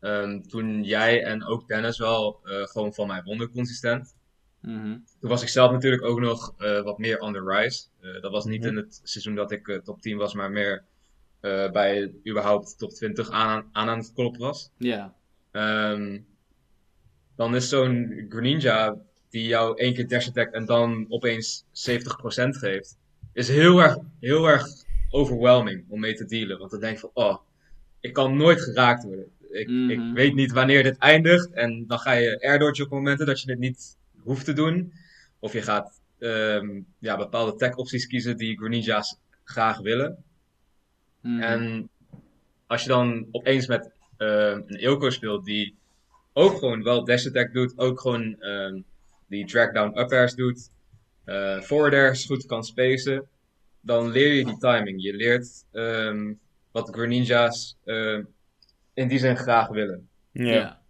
ehm, 0.00 0.40
toen 0.40 0.84
jij 0.84 1.24
en 1.24 1.44
ook 1.44 1.68
Dennis 1.68 1.98
wel 1.98 2.40
eh, 2.44 2.62
gewoon 2.62 2.94
van 2.94 3.06
mij 3.06 3.22
wonnen 3.22 3.50
consistent. 3.50 4.14
Mhm. 4.60 4.96
Toen 5.20 5.30
was 5.30 5.42
ik 5.42 5.48
zelf 5.48 5.72
natuurlijk 5.72 6.04
ook 6.04 6.20
nog 6.20 6.54
eh, 6.58 6.82
wat 6.82 6.98
meer 6.98 7.18
on 7.18 7.32
the 7.32 7.44
rise. 7.44 7.84
Dat 8.20 8.32
was 8.32 8.44
niet 8.44 8.64
in 8.64 8.76
het 8.76 9.00
seizoen 9.02 9.34
dat 9.34 9.50
ik 9.50 9.80
top 9.84 10.00
10 10.00 10.16
was, 10.16 10.34
maar 10.34 10.50
meer 10.50 10.84
bij 11.72 12.14
überhaupt 12.28 12.78
top 12.78 12.90
20 12.90 13.30
aan 13.30 13.68
aan, 13.72 13.88
aan 13.88 13.98
het 13.98 14.12
kloppen 14.12 14.40
was. 14.40 14.70
Ja. 14.76 15.14
Ehm, 15.50 16.18
dan 17.36 17.54
is 17.54 17.68
zo'n 17.68 18.26
Greninja 18.28 18.96
die 19.30 19.46
jou 19.46 19.78
één 19.78 19.94
keer 19.94 20.08
dash 20.08 20.28
attack 20.28 20.52
en 20.52 20.64
dan 20.64 21.06
opeens 21.08 21.64
70% 21.72 22.56
geeft, 22.56 22.98
is 23.32 23.48
heel 23.48 23.78
erg, 23.78 23.96
heel 24.20 24.48
erg 24.48 24.66
overwhelming 25.10 25.84
om 25.88 26.00
mee 26.00 26.14
te 26.14 26.24
dealen. 26.24 26.58
Want 26.58 26.70
dan 26.70 26.80
denk 26.80 26.94
je 26.94 27.00
van, 27.00 27.10
oh, 27.24 27.36
ik 28.00 28.12
kan 28.12 28.36
nooit 28.36 28.60
geraakt 28.62 29.04
worden. 29.04 29.26
Ik, 29.50 29.68
Mhm. 29.68 29.90
ik 29.90 30.00
weet 30.14 30.34
niet 30.34 30.52
wanneer 30.52 30.82
dit 30.82 30.98
eindigt. 30.98 31.50
En 31.52 31.84
dan 31.86 31.98
ga 31.98 32.12
je 32.12 32.40
air 32.42 32.58
dodge 32.58 32.82
op 32.84 32.90
momenten 32.90 33.26
dat 33.26 33.40
je 33.40 33.50
het 33.50 33.58
niet 33.60 33.96
hoeft 34.22 34.44
te 34.44 34.52
doen. 34.52 34.92
Of 35.38 35.52
je 35.52 35.62
gaat 35.62 36.00
ehm, 36.18 36.80
ja, 36.98 37.16
bepaalde 37.16 37.54
tech 37.54 37.76
opties 37.76 38.06
kiezen 38.06 38.36
die 38.36 38.56
Greninja's 38.58 39.18
graag 39.44 39.78
willen. 39.78 40.24
Mhm. 41.20 41.40
En 41.40 41.88
als 42.66 42.82
je 42.82 42.88
dan 42.88 43.26
opeens 43.30 43.66
met 43.66 43.90
ehm, 44.16 44.60
een 44.66 44.80
Ilko 44.80 45.10
speelt 45.10 45.44
die 45.44 45.74
ook 46.32 46.58
gewoon 46.58 46.82
wel 46.82 47.04
dash 47.04 47.26
attack 47.26 47.52
doet, 47.52 47.78
ook 47.78 48.00
gewoon 48.00 48.40
ehm, 48.40 48.80
die 49.26 49.46
drag 49.46 49.72
down 49.72 49.98
up 49.98 50.12
airs 50.12 50.34
doet, 50.34 50.70
eh 51.24 51.60
forward 51.60 51.94
airs 51.94 52.24
goed 52.26 52.46
kan 52.46 52.64
spacen, 52.64 53.28
dan 53.88 54.10
leer 54.10 54.32
je 54.32 54.44
die 54.44 54.58
timing. 54.58 55.02
Je 55.02 55.14
leert 55.14 55.64
ehm, 55.72 56.34
wat 56.70 56.88
Greninja's 56.88 57.78
ehm, 57.84 58.24
in 58.94 59.08
die 59.08 59.18
zin 59.18 59.36
graag 59.36 59.68
willen. 59.68 60.08
Ja. 60.32 60.52
ja. 60.52 60.82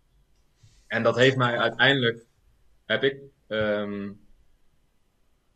En 0.87 1.03
dat 1.03 1.17
heeft 1.17 1.37
mij 1.37 1.59
uiteindelijk, 1.59 2.27
heb 2.87 3.03
ik, 3.03 3.21
ehm, 3.47 4.13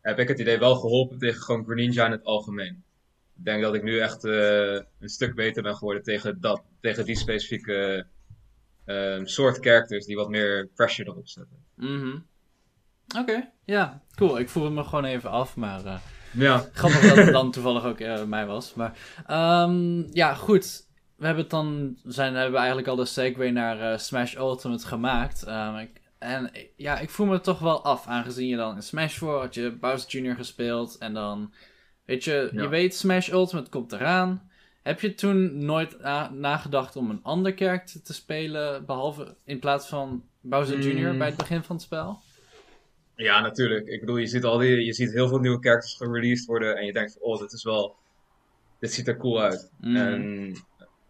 heb 0.01 0.19
ik 0.19 0.27
het 0.27 0.39
idee 0.39 0.59
wel 0.59 0.75
geholpen 0.75 1.17
tegen 1.17 1.41
gewoon 1.41 1.65
Greninja 1.65 2.05
in 2.05 2.11
het 2.11 2.23
algemeen. 2.23 2.83
Ik 3.37 3.45
denk 3.45 3.61
dat 3.61 3.75
ik 3.75 3.83
nu 3.83 3.99
echt 3.99 4.23
eh, 4.25 4.73
een 4.99 5.09
stuk 5.09 5.35
beter 5.35 5.63
ben 5.63 5.75
geworden 5.75 6.03
tegen, 6.03 6.41
dat, 6.41 6.63
tegen 6.79 7.05
die 7.05 7.17
specifieke 7.17 8.05
ehm, 8.85 9.25
soort 9.25 9.57
characters 9.57 10.05
die 10.05 10.15
wat 10.15 10.29
meer 10.29 10.69
pressure 10.75 11.09
erop 11.09 11.27
zetten. 11.27 11.65
Mhm. 11.75 12.19
Oké, 13.17 13.51
ja, 13.65 14.03
cool. 14.15 14.39
Ik 14.39 14.49
voel 14.49 14.63
het 14.63 14.73
me 14.73 14.83
gewoon 14.83 15.05
even 15.05 15.29
af, 15.29 15.55
maar 15.55 15.85
eh, 15.85 15.99
Ja, 16.33 16.65
grappig 16.73 17.01
dat 17.01 17.15
het 17.17 17.31
dan 17.33 17.51
toevallig 17.51 17.83
ook 17.85 17.99
eh, 17.99 18.23
mij 18.23 18.45
was. 18.45 18.73
Maar 18.73 18.97
ehm, 19.27 20.01
ja, 20.13 20.33
goed. 20.33 20.87
We 21.15 21.25
hebben 21.25 21.43
het 21.43 21.51
dan, 21.53 21.97
zijn, 22.03 22.33
hebben 22.33 22.51
we 22.51 22.57
eigenlijk 22.57 22.87
al 22.87 22.95
de 22.95 23.05
segue 23.05 23.51
naar 23.51 23.91
eh, 23.91 23.97
Smash 23.97 24.35
Ultimate 24.35 24.87
gemaakt. 24.87 25.43
Ehm, 25.43 25.75
ik- 25.77 26.01
en 26.19 26.51
ja, 26.75 26.99
ik 26.99 27.09
voel 27.09 27.25
me 27.25 27.41
toch 27.41 27.59
wel 27.59 27.83
af, 27.83 28.07
aangezien 28.07 28.47
je 28.47 28.55
dan 28.55 28.75
in 28.75 28.81
Smash 28.83 29.17
4 29.17 29.27
had 29.29 29.53
je 29.53 29.71
Bowser 29.79 30.21
Jr. 30.21 30.35
gespeeld. 30.35 30.97
En 30.97 31.13
dan, 31.13 31.53
weet 32.05 32.23
je, 32.23 32.49
je 32.53 32.67
weet 32.67 32.95
Smash 32.95 33.29
Ultimate 33.29 33.69
komt 33.69 33.91
eraan. 33.91 34.49
Heb 34.83 34.99
je 35.01 35.13
toen 35.13 35.65
nooit 35.65 35.99
na- 36.01 36.29
nagedacht 36.33 36.95
om 36.95 37.09
een 37.09 37.19
ander 37.23 37.53
karakter 37.53 38.01
te 38.03 38.13
spelen, 38.13 38.85
behalve 38.85 39.35
in 39.45 39.59
plaats 39.59 39.87
van 39.87 40.23
Bowser 40.41 40.79
Jr. 40.79 41.11
Mm. 41.11 41.17
bij 41.17 41.27
het 41.27 41.37
begin 41.37 41.63
van 41.63 41.75
het 41.75 41.85
spel? 41.85 42.19
Ja, 43.15 43.41
natuurlijk. 43.41 43.87
Ik 43.87 43.99
bedoel, 43.99 44.17
je 44.17 44.27
ziet, 44.27 44.43
al 44.43 44.57
die, 44.57 44.85
je 44.85 44.93
ziet 44.93 45.13
heel 45.13 45.27
veel 45.27 45.39
nieuwe 45.39 45.59
characters 45.59 45.95
gereleased 45.95 46.45
worden 46.45 46.77
en 46.77 46.85
je 46.85 46.93
denkt 46.93 47.13
van, 47.13 47.21
oh, 47.21 47.39
dit 47.39 47.53
is 47.53 47.63
wel, 47.63 47.95
dit 48.79 48.93
ziet 48.93 49.07
er 49.07 49.17
cool 49.17 49.41
uit. 49.41 49.71
Mhm. 49.79 49.95
En 49.95 50.55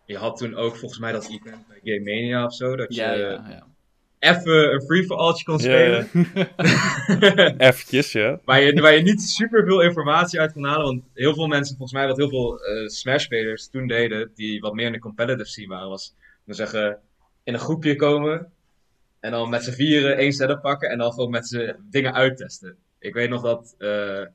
je 0.06 0.18
had 0.18 0.38
toen 0.38 0.56
ook 0.56 0.76
volgens 0.76 1.00
mij 1.00 1.12
dat 1.12 1.24
event 1.30 1.68
bij 1.68 1.80
Game 1.84 2.12
Mania 2.12 2.46
of 2.46 2.54
zo, 2.54 2.76
dat 2.76 2.96
je 2.96 3.02
ja, 3.02 3.14
ja, 3.14 3.30
ja. 3.30 3.66
even 4.20 4.74
een 4.74 4.82
free-for-alltje 4.82 5.46
kon 5.46 5.58
Ja, 5.58 5.62
spelen. 5.62 6.10
Eventjes, 7.70 8.12
ja. 8.12 8.40
Waar 8.44 8.62
je, 8.62 8.82
waar 8.82 8.96
je 8.96 9.02
niet 9.02 9.22
super 9.22 9.66
veel 9.66 9.82
informatie 9.82 10.40
uit 10.40 10.54
kon 10.54 10.66
halen. 10.66 10.86
Want 10.86 11.04
heel 11.14 11.34
veel 11.34 11.48
mensen, 11.48 11.78
volgens 11.78 11.98
mij 12.00 12.08
wat 12.08 12.18
heel 12.18 12.30
veel 12.30 12.60
eh, 12.60 12.88
Smash-spelers 12.88 13.70
toen 13.70 13.88
deden, 13.88 14.32
die 14.36 14.62
wat 14.62 14.74
meer 14.74 14.86
in 14.86 14.92
de 14.92 15.00
competitive 15.00 15.50
scene 15.50 15.68
waren, 15.68 15.90
was 15.90 16.16
we 16.44 16.54
zeggen, 16.54 17.00
in 17.44 17.54
een 17.54 17.60
groepje 17.60 17.96
komen 17.96 18.52
en 19.24 19.32
dan 19.32 19.50
met 19.50 19.64
z'n 19.64 19.72
vieren 19.72 20.18
één 20.18 20.34
setup 20.34 20.62
pakken 20.62 20.90
en 20.90 20.98
dan 20.98 21.12
gewoon 21.12 21.30
met 21.30 21.48
z'n 21.48 21.76
dingen 21.90 22.14
uittesten. 22.14 22.78
Ik 23.00 23.14
weet 23.14 23.30
nog 23.30 23.42
dat 23.42 23.76
eh 23.78 24.26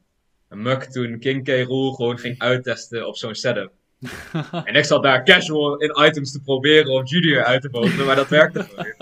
Muk 0.48 0.82
toen 0.82 1.18
King 1.18 1.44
K. 1.44 1.48
Rool 1.48 1.92
gewoon 1.92 2.18
ging 2.18 2.38
uittesten 2.38 3.06
op 3.06 3.16
zo'n 3.16 3.34
setup. 3.34 3.72
En 4.64 4.74
ik 4.74 4.84
zat 4.84 5.02
daar 5.02 5.24
casual 5.24 5.76
in 5.76 6.06
items 6.06 6.32
te 6.32 6.40
proberen 6.40 6.92
om 6.92 7.04
Junior 7.04 7.44
uit 7.44 7.62
te 7.62 7.70
vogelen, 7.70 8.06
maar 8.06 8.16
dat 8.16 8.28
werkte 8.28 8.62
gewoon 8.62 8.86
niet. 8.86 8.96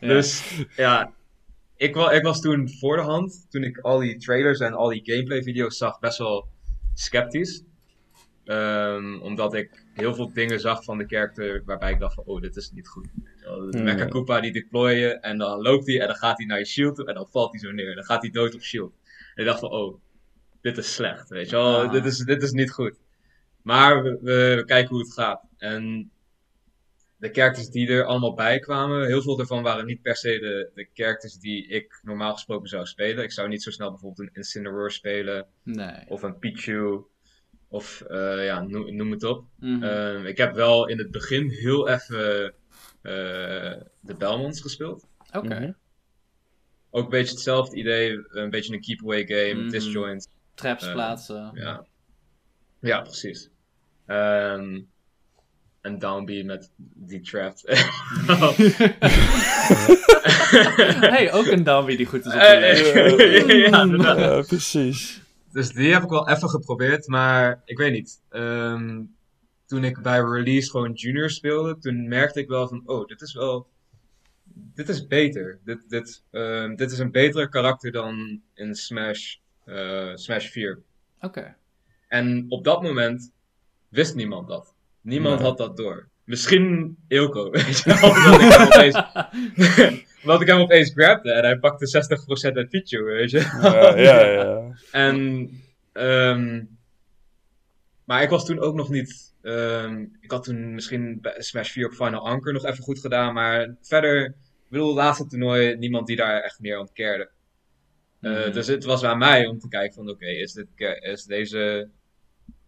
Ja. 0.00 0.08
Dus 0.08 0.58
ja, 0.76 1.12
ik, 1.76 1.94
wa 1.94 2.10
ik 2.10 2.22
was 2.22 2.40
toen 2.40 2.70
voor 2.70 2.96
de 2.96 3.02
hand, 3.02 3.46
toen 3.50 3.64
ik 3.64 3.78
al 3.78 3.98
die 3.98 4.16
trailers 4.16 4.60
en 4.60 4.74
al 4.74 4.88
die 4.88 5.02
gameplay 5.04 5.42
video's 5.42 5.76
zag, 5.76 5.98
best 5.98 6.18
wel 6.18 6.48
sceptisch. 6.94 7.62
Ehm, 8.44 9.20
omdat 9.20 9.54
ik 9.54 9.84
heel 9.94 10.14
veel 10.14 10.32
dingen 10.32 10.60
zag 10.60 10.84
van 10.84 10.98
de 10.98 11.06
character 11.06 11.62
waarbij 11.64 11.92
ik 11.92 11.98
dacht 11.98 12.14
van, 12.14 12.24
oh, 12.24 12.40
dit 12.40 12.56
is 12.56 12.70
niet 12.70 12.88
goed. 12.88 13.08
De 13.70 13.76
Hmm. 13.76 13.84
Mecha 13.84 14.06
Koopa 14.06 14.40
die 14.40 14.52
deployen 14.52 15.20
en 15.22 15.38
dan 15.38 15.62
loopt 15.62 15.86
hij 15.86 16.00
en 16.00 16.06
dan 16.06 16.16
gaat 16.16 16.38
hij 16.38 16.46
naar 16.46 16.58
je 16.58 16.64
shield 16.64 16.96
toe 16.96 17.06
en 17.06 17.14
dan 17.14 17.28
valt 17.30 17.50
hij 17.50 17.60
zo 17.60 17.70
neer. 17.70 17.94
Dan 17.94 18.04
gaat 18.04 18.22
hij 18.22 18.30
dood 18.30 18.54
op 18.54 18.62
shield. 18.62 18.92
En 19.34 19.42
ik 19.42 19.44
dacht 19.44 19.60
van, 19.60 19.70
oh, 19.70 20.00
dit 20.60 20.78
is 20.78 20.94
slecht, 20.94 21.28
weet 21.28 21.50
je 21.50 21.56
wel. 21.56 21.82
Ah. 21.82 21.92
Dit, 21.92 22.04
is, 22.04 22.18
dit 22.18 22.42
is 22.42 22.50
niet 22.50 22.70
goed. 22.70 22.98
Maar 23.62 24.02
we, 24.02 24.18
we, 24.22 24.54
we 24.56 24.64
kijken 24.64 24.90
hoe 24.90 25.04
het 25.04 25.12
gaat. 25.12 25.42
En 25.58 26.10
de 27.16 27.28
characters 27.32 27.68
die 27.68 27.88
er 27.88 28.04
allemaal 28.04 28.34
bij 28.34 28.58
kwamen, 28.58 29.06
heel 29.06 29.22
veel 29.22 29.36
daarvan 29.36 29.62
waren 29.62 29.86
niet 29.86 30.02
per 30.02 30.16
se 30.16 30.38
de, 30.38 30.70
de 30.74 30.88
characters 30.94 31.34
die 31.38 31.66
ik 31.66 32.00
normaal 32.02 32.32
gesproken 32.32 32.68
zou 32.68 32.86
spelen. 32.86 33.24
Ik 33.24 33.32
zou 33.32 33.48
niet 33.48 33.62
zo 33.62 33.70
snel 33.70 33.90
bijvoorbeeld 33.90 34.28
een 34.28 34.34
Incineroar 34.34 34.90
spelen, 34.90 35.46
Nee. 35.62 36.04
of 36.08 36.22
een 36.22 36.38
Pichu, 36.38 37.00
of 37.68 38.00
eh, 38.00 38.44
ja, 38.44 38.62
noem, 38.62 38.96
noem 38.96 39.10
het 39.10 39.24
op. 39.24 39.44
Mhm. 39.58 39.82
Ehm, 39.82 40.26
ik 40.26 40.36
heb 40.36 40.54
wel 40.54 40.88
in 40.88 40.98
het 40.98 41.10
begin 41.10 41.50
heel 41.50 41.88
even 41.88 42.54
de 43.02 44.14
Belmonts 44.18 44.60
gespeeld. 44.60 45.06
Oké. 45.32 45.54
Mhm. 45.60 45.72
Ook 46.90 47.04
een 47.04 47.10
beetje 47.10 47.32
hetzelfde 47.34 47.76
idee, 47.76 48.22
een 48.28 48.50
beetje 48.50 48.74
een 48.74 48.80
keep-away 48.80 49.26
game, 49.26 49.60
Mhm. 49.60 49.70
disjoint. 49.70 50.28
Traps 50.54 50.86
Eh, 50.86 50.92
plaatsen. 50.92 51.50
Ja, 51.54 51.84
ja 52.80 53.00
precies. 53.00 53.48
Ehm, 54.06 54.80
en 55.80 55.98
Downbeat 55.98 56.44
met 56.44 56.70
die 56.94 57.20
trapped. 57.20 57.62
hey, 61.14 61.32
ook 61.32 61.46
een 61.46 61.62
downbeat 61.62 61.96
die 61.96 62.06
goed 62.06 62.20
is 62.26 62.26
op 62.26 62.32
de 62.32 62.38
Eh, 62.46 62.58
lijst. 62.60 62.90
eh, 63.50 63.68
ja, 63.68 63.82
inderdaad. 63.82 64.18
Ja, 64.18 64.42
precies. 64.42 65.22
Dus 65.52 65.68
die 65.72 65.92
heb 65.92 66.02
ik 66.02 66.08
wel 66.08 66.28
even 66.28 66.48
geprobeerd, 66.48 67.06
maar 67.06 67.62
ik 67.64 67.78
weet 67.78 67.92
niet. 67.92 68.20
Ehm, 68.30 69.00
toen 69.70 69.84
ik 69.84 70.02
bij 70.02 70.20
release 70.20 70.70
gewoon 70.70 70.92
junior 70.92 71.30
speelde, 71.30 71.78
toen 71.78 72.08
merkte 72.08 72.40
ik 72.40 72.48
wel 72.48 72.68
van, 72.68 72.82
oh, 72.86 73.06
dit 73.06 73.20
is 73.20 73.34
wel, 73.34 73.66
dit 74.74 74.88
is 74.88 75.06
beter. 75.06 75.58
Dit, 75.64 75.88
dit, 75.88 76.22
ehm, 76.30 76.74
dit 76.74 76.90
is 76.90 76.98
een 76.98 77.10
betere 77.10 77.48
karakter 77.48 77.92
dan 77.92 78.40
in 78.54 78.74
Smash, 78.74 79.36
eh, 79.64 80.10
Smash 80.14 80.48
4. 80.48 80.82
Oké. 81.20 81.56
En 82.08 82.46
op 82.48 82.64
dat 82.64 82.82
moment 82.82 83.32
wist 83.88 84.14
niemand 84.14 84.48
dat. 84.48 84.74
Niemand 85.00 85.38
Nee. 85.38 85.48
had 85.48 85.58
dat 85.58 85.76
door. 85.76 86.08
Misschien 86.24 86.96
Ilko, 87.08 87.50
weet 87.50 87.78
je 87.78 87.94
wel, 88.00 88.10
omdat 88.10 88.40
ik 88.40 88.52
hem 88.52 88.66
opeens, 88.66 88.94
omdat 90.22 90.40
ik 90.40 90.46
hem 90.46 90.60
opeens 90.60 90.92
grabde 90.92 91.32
en 91.32 91.44
hij 91.44 91.58
pakte 91.58 91.86
60% 92.52 92.56
uit 92.56 92.68
Pichu, 92.68 93.02
weet 93.02 93.30
je. 93.30 93.38
Ja, 93.38 93.96
ja, 93.96 94.20
ja. 94.26 94.72
En, 94.90 95.48
ehm, 95.92 96.64
maar 98.04 98.22
ik 98.22 98.30
was 98.30 98.46
toen 98.46 98.60
ook 98.60 98.74
nog 98.74 98.88
niet. 98.88 99.29
Ehm, 99.42 100.06
ik 100.20 100.30
had 100.30 100.44
toen 100.44 100.74
misschien 100.74 101.20
Smash 101.36 101.70
4 101.70 101.86
op 101.86 101.92
Final 101.92 102.28
Anchor 102.28 102.52
nog 102.52 102.64
even 102.64 102.84
goed 102.84 103.00
gedaan. 103.00 103.34
Maar 103.34 103.76
verder, 103.82 104.24
ik 104.26 104.34
bedoel, 104.68 104.94
laatste 104.94 105.26
toernooi, 105.26 105.76
niemand 105.76 106.06
die 106.06 106.16
daar 106.16 106.40
echt 106.42 106.60
meer 106.60 106.78
aan 106.78 106.92
cared. 106.92 107.30
Eh, 108.20 108.30
Mhm. 108.32 108.52
Dus 108.52 108.66
het 108.66 108.84
was 108.84 109.04
aan 109.04 109.18
mij 109.18 109.46
om 109.46 109.58
te 109.58 109.68
kijken 109.68 109.94
van, 109.94 110.08
oké, 110.10 110.26
is, 110.26 110.52
dit 110.52 110.66
is 111.00 111.24
deze 111.24 111.88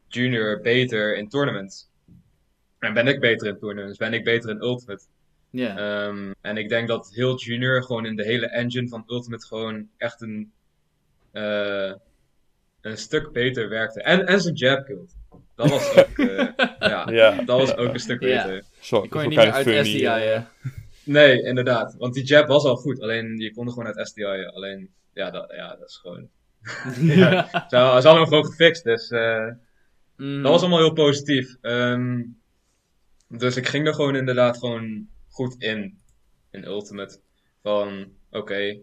junior 0.09 0.61
beter 0.61 1.17
in 1.17 1.29
tournaments? 1.29 1.91
En 2.79 2.95
ben 2.95 3.07
ik 3.07 3.21
beter 3.21 3.47
in 3.49 3.59
tournaments? 3.59 3.99
Ben 3.99 4.13
ik 4.13 4.25
beter 4.25 4.51
in 4.51 4.63
Ultimate? 4.63 5.05
Ja. 5.51 5.77
Ehm, 5.77 6.33
en 6.41 6.57
ik 6.57 6.69
denk 6.69 6.89
dat 6.89 7.11
heel 7.15 7.39
Junior 7.39 7.83
gewoon 7.83 8.07
in 8.07 8.17
de 8.17 8.25
hele 8.25 8.47
engine 8.47 8.89
van 8.89 9.05
Ultimate 9.07 9.47
gewoon 9.47 9.89
echt 9.97 10.21
een, 10.21 10.53
eh, 11.33 11.93
een 12.81 12.97
stuk 12.97 13.33
beter 13.33 13.69
werkte. 13.69 14.03
En, 14.03 14.27
en 14.27 14.41
zijn 14.41 14.55
jab 14.55 14.85
killed. 14.85 15.17
Dat 15.57 15.71
was 15.71 15.97
ook, 15.97 16.19
eh, 16.19 16.49
ja, 16.91 17.11
Ja, 17.11 17.43
dat 17.45 17.59
was 17.61 17.69
ja. 17.69 17.75
ook 17.75 17.93
een 17.93 18.01
stuk 18.01 18.21
Ja. 18.23 18.47
beter. 18.47 18.65
Zo, 18.81 19.03
Ik 19.03 19.11
kon 19.11 19.23
je 19.23 19.29
niet 19.29 19.39
meer 19.39 19.53
uit 19.53 19.87
SDI, 19.87 20.05
eh. 20.05 20.15
hè. 20.15 20.41
Nee, 21.05 21.43
inderdaad. 21.43 21.95
Want 21.99 22.15
die 22.15 22.25
jab 22.25 22.47
was 22.49 22.65
al 22.65 22.77
goed. 22.77 23.01
Alleen 23.01 23.39
je 23.39 23.55
kon 23.55 23.67
er 23.67 23.73
gewoon 23.73 23.95
uit 23.95 24.09
SDI. 24.09 24.25
Alleen, 24.25 24.91
ja, 25.13 25.31
dat, 25.31 25.53
ja, 25.57 25.77
dat 25.77 25.89
is 25.89 25.97
gewoon... 25.97 26.29
ja. 27.17 27.49
Ze 27.51 27.67
ze 27.69 27.77
hadden 27.77 28.15
hem 28.15 28.27
gewoon 28.27 28.45
gefixt, 28.47 28.85
dus... 28.85 29.11
eh, 29.11 29.47
Mhm. 30.17 30.43
Dat 30.43 30.51
was 30.53 30.61
allemaal 30.61 30.79
heel 30.79 30.93
positief. 30.93 31.57
Ehm, 31.61 32.23
dus 33.29 33.57
ik 33.57 33.67
ging 33.67 33.87
er 33.87 33.95
gewoon 33.95 34.17
inderdaad 34.17 34.59
gewoon 34.59 35.09
goed 35.29 35.55
in. 35.63 35.99
In 36.51 36.65
Ultimate. 36.65 37.21
Van, 37.63 38.13
oké. 38.31 38.81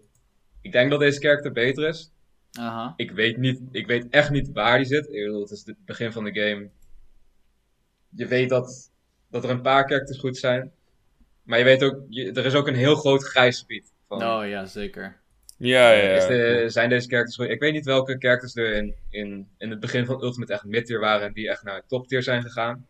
ik 0.61 0.71
denk 0.71 0.89
dat 0.91 0.99
deze 0.99 1.19
character 1.19 1.51
beter 1.51 1.87
is. 1.87 2.11
Aha. 2.51 2.93
Ik 2.95 3.11
weet, 3.11 3.37
niet, 3.37 3.61
ik 3.71 3.87
weet 3.87 4.09
echt 4.09 4.29
niet 4.29 4.51
waar 4.51 4.77
die 4.77 4.85
zit. 4.87 5.05
Ik 5.05 5.23
bedoel, 5.25 5.41
het 5.41 5.51
is 5.51 5.65
het 5.65 5.85
begin 5.85 6.11
van 6.11 6.23
de 6.23 6.39
game. 6.39 6.69
Je 8.09 8.25
weet 8.27 8.49
dat, 8.49 8.91
dat 9.29 9.43
er 9.43 9.49
een 9.49 9.61
paar 9.61 9.87
characters 9.87 10.19
goed 10.19 10.37
zijn. 10.37 10.71
Maar 11.43 11.57
je 11.57 11.63
weet 11.63 11.83
ook, 11.83 11.95
je- 12.09 12.31
er 12.31 12.45
is 12.45 12.53
ook 12.55 12.67
een 12.67 12.75
heel 12.75 12.95
groot 12.95 13.23
grijs 13.23 13.59
gebied. 13.59 13.93
Van, 14.07 14.23
Oh 14.23 14.47
ja, 14.47 14.65
zeker. 14.65 15.17
Ja, 15.57 15.91
ja, 15.91 16.15
is 16.15 16.23
ja. 16.23 16.29
de- 16.29 16.65
zijn 16.69 16.89
deze 16.89 17.07
characters 17.07 17.35
goed? 17.35 17.47
Ik 17.49 17.59
weet 17.59 17.73
niet 17.73 17.85
welke 17.85 18.15
characters 18.19 18.55
er 18.55 18.73
in, 18.73 18.95
in, 19.09 19.47
in 19.57 19.69
het 19.69 19.79
begin 19.79 20.05
van 20.05 20.23
Ultimate 20.23 20.53
echt 20.53 20.63
mid-tier 20.63 20.99
waren 20.99 21.27
en 21.27 21.33
die 21.33 21.49
echt 21.49 21.63
naar 21.63 21.83
top-tier 21.87 22.23
zijn 22.23 22.41
gegaan. 22.41 22.87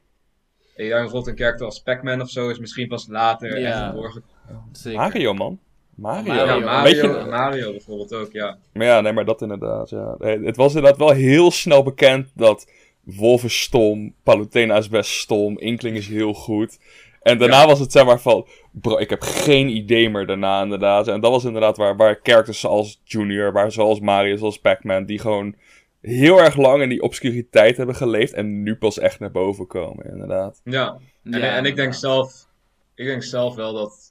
En 0.76 0.86
ja, 0.86 0.95
bijvoorbeeld 0.95 1.28
een 1.28 1.36
karakter 1.36 1.65
als 1.65 1.82
Pac-Man 1.82 2.22
of 2.22 2.30
zo 2.30 2.50
is 2.50 2.60
misschien 2.60 2.88
pas 2.88 3.08
later 3.08 3.60
Ja. 3.60 3.67
echt 3.67 3.76
naar 3.80 3.93
voren 3.93 4.12
gekomen. 4.12 4.63
Zeker. 4.72 5.00
Mario, 5.00 5.34
man. 5.34 5.60
Mario. 6.01 6.33
Mario. 6.33 6.59
Mario, 6.59 6.83
beetje- 6.83 7.25
Mario 7.29 7.71
bijvoorbeeld 7.71 8.13
ook, 8.13 8.31
ja. 8.31 8.57
Maar 8.73 8.85
ja, 8.85 9.01
nee, 9.01 9.13
maar 9.13 9.25
dat 9.25 9.41
inderdaad, 9.41 9.89
ja. 9.89 10.15
Nee, 10.17 10.39
Het 10.39 10.55
was 10.55 10.75
inderdaad 10.75 10.99
wel 10.99 11.09
heel 11.12 11.51
snel 11.51 11.83
bekend 11.83 12.31
dat 12.35 12.71
Wolf 13.03 13.43
is 13.43 13.62
stom, 13.62 14.13
Palutena 14.23 14.77
is 14.77 14.89
best 14.89 15.12
stom, 15.12 15.57
Inkling 15.59 15.97
is 15.97 16.07
heel 16.07 16.33
goed. 16.33 16.79
En 17.21 17.38
daarna 17.38 17.59
Ja. 17.62 17.67
was 17.67 17.79
het 17.79 17.91
zeg 17.91 18.05
maar 18.05 18.19
van, 18.19 18.47
bro, 18.71 18.97
ik 18.97 19.09
heb 19.09 19.21
geen 19.21 19.69
idee 19.69 20.09
meer 20.09 20.25
daarna 20.25 20.62
inderdaad. 20.63 21.07
En 21.07 21.21
dat 21.21 21.31
was 21.31 21.43
inderdaad 21.43 21.77
waar, 21.77 21.95
waar 21.95 22.19
characters 22.23 22.59
zoals 22.59 23.01
Junior, 23.03 23.51
waar 23.51 23.71
zoals 23.71 23.99
Mario, 23.99 24.35
zoals 24.35 24.59
Pac-Man, 24.59 25.05
die 25.05 25.19
gewoon 25.19 25.55
heel 26.01 26.39
erg 26.41 26.55
lang 26.55 26.81
in 26.81 26.89
die 26.89 27.01
obscuriteit 27.01 27.77
hebben 27.77 27.95
geleefd 27.95 28.33
en 28.33 28.63
nu 28.63 28.75
pas 28.75 28.99
echt 28.99 29.19
naar 29.19 29.31
boven 29.31 29.67
komen, 29.67 30.05
inderdaad. 30.05 30.62
Ja, 30.63 30.97
en, 31.23 31.39
Ja, 31.39 31.55
en 31.55 31.65
ik 31.65 31.75
denk 31.75 31.93
zelf, 31.93 32.47
ik 32.95 33.05
denk 33.05 33.23
zelf 33.23 33.55
wel 33.55 33.73
dat 33.73 34.09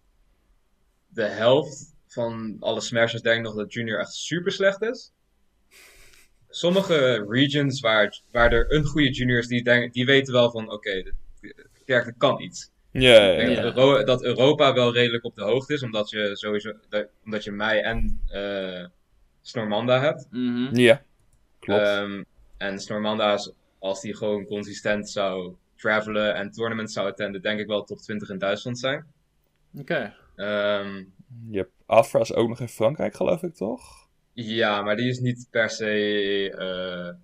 de 1.09 1.25
helft 1.25 1.95
van 2.07 2.57
alle 2.61 2.81
Smashers 2.81 3.23
denkt 3.23 3.43
nog 3.45 3.55
dat 3.57 3.73
Junior 3.73 3.99
echt 3.99 4.13
super 4.13 4.53
slecht 4.53 4.83
is. 4.83 5.13
Sommige 6.51 7.25
regions 7.29 7.81
waar, 7.81 8.21
waar 8.31 8.53
er 8.53 8.73
een 8.75 8.85
goede 8.85 9.11
junior 9.11 9.39
is, 9.39 9.47
die, 9.47 9.63
denken, 9.65 9.91
die 9.93 10.07
weten 10.07 10.33
wel 10.33 10.51
van 10.51 10.71
oké, 10.73 10.91
de, 11.03 11.13
de 11.41 11.55
karakter 11.85 12.15
kan 12.19 12.41
iets. 12.43 12.71
Ja, 12.91 13.01
ja, 13.11 13.31
Ik 13.33 13.39
denk 13.39 13.57
ja. 13.57 13.63
dat, 13.63 13.77
Euro- 13.77 14.05
dat 14.05 14.23
Europa 14.23 14.75
wel 14.75 14.93
redelijk 14.93 15.25
op 15.25 15.35
de 15.35 15.43
hoogte 15.43 15.73
is, 15.73 15.83
omdat 15.83 16.11
je 16.11 16.37
sowieso 16.37 16.73
dat- 16.89 17.09
omdat 17.25 17.45
je 17.45 17.51
mij 17.53 17.83
en 17.83 18.21
eh 18.29 18.87
Snormanda 19.43 20.01
hebt. 20.01 20.27
Mhm. 20.31 20.77
Ja, 20.77 21.03
klopt. 21.59 21.83
Ehm, 21.83 22.23
en 22.57 22.79
Snormanda, 22.79 23.35
is- 23.35 23.53
als 23.79 24.01
die 24.01 24.17
gewoon 24.17 24.45
consistent 24.45 25.11
zou 25.11 25.55
travelen 25.77 26.35
en 26.35 26.51
tournaments 26.51 26.93
zou 26.93 27.09
attenden, 27.09 27.43
denk 27.43 27.61
ik 27.61 27.67
wel 27.67 27.85
top 27.85 27.99
20 27.99 28.29
in 28.31 28.39
Duitsland 28.39 28.79
zijn. 28.79 29.07
Oké. 29.79 30.15
Ehm, 30.39 30.97
Je 31.51 31.59
hebt 31.59 31.73
Afra's 31.87 32.33
ook 32.33 32.49
nog 32.49 32.61
in 32.61 32.69
Frankrijk, 32.69 33.15
geloof 33.15 33.43
ik, 33.43 33.55
toch? 33.55 34.07
ja, 34.33 34.83
maar 34.83 34.97
die 34.97 35.09
is 35.09 35.19
niet 35.19 35.47
per 35.51 35.71
se 35.71 36.55
eh, 36.59 37.15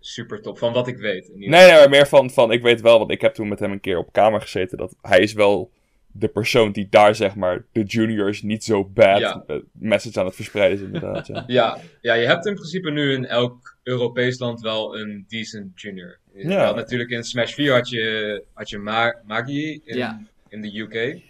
super 0.00 0.40
top, 0.42 0.58
van 0.58 0.72
wat 0.72 0.88
ik 0.88 0.96
weet. 0.96 1.28
in 1.28 1.34
ieder 1.34 1.50
Nee, 1.50 1.66
nee, 1.70 1.78
maar 1.78 1.88
meer 1.88 2.06
van, 2.06 2.30
van, 2.30 2.52
ik 2.52 2.62
weet 2.62 2.80
wel, 2.80 2.98
want 2.98 3.10
ik 3.10 3.20
heb 3.20 3.34
toen 3.34 3.48
met 3.48 3.58
hem 3.58 3.72
een 3.72 3.80
keer 3.80 3.98
op 3.98 4.12
kamer 4.12 4.40
gezeten, 4.40 4.78
dat 4.78 4.94
hij 5.00 5.20
is 5.20 5.32
wel 5.32 5.70
de 6.16 6.28
persoon 6.28 6.72
die 6.72 6.86
daar, 6.90 7.14
zeg 7.14 7.34
maar, 7.34 7.64
de 7.72 7.82
juniors 7.82 8.42
niet 8.42 8.64
zo 8.64 8.84
bad 8.84 9.18
Ja. 9.18 9.44
eh, 9.46 9.56
message 9.72 10.20
aan 10.20 10.26
het 10.26 10.34
verspreiden 10.34 10.78
is, 10.78 10.84
inderdaad. 10.84 11.26
Ja. 11.26 11.44
Ja, 11.58 11.78
ja, 12.00 12.14
je 12.14 12.26
hebt 12.26 12.46
in 12.46 12.54
principe 12.54 12.90
nu 12.90 13.12
in 13.12 13.26
elk 13.26 13.76
Europees 13.82 14.38
land 14.38 14.60
wel 14.60 14.98
een 14.98 15.24
decent 15.28 15.80
junior. 15.80 16.18
Ja. 16.34 16.72
natuurlijk 16.74 17.10
in 17.10 17.24
Smash 17.24 17.52
4 17.54 17.72
had 17.72 17.88
je, 17.88 18.42
had 18.52 18.68
je 18.70 18.78
Ma 18.78 19.20
Magi 19.26 19.80
in, 19.84 19.96
Ja. 19.96 20.20
in 20.48 20.60
de 20.60 20.78
UK. 20.78 21.22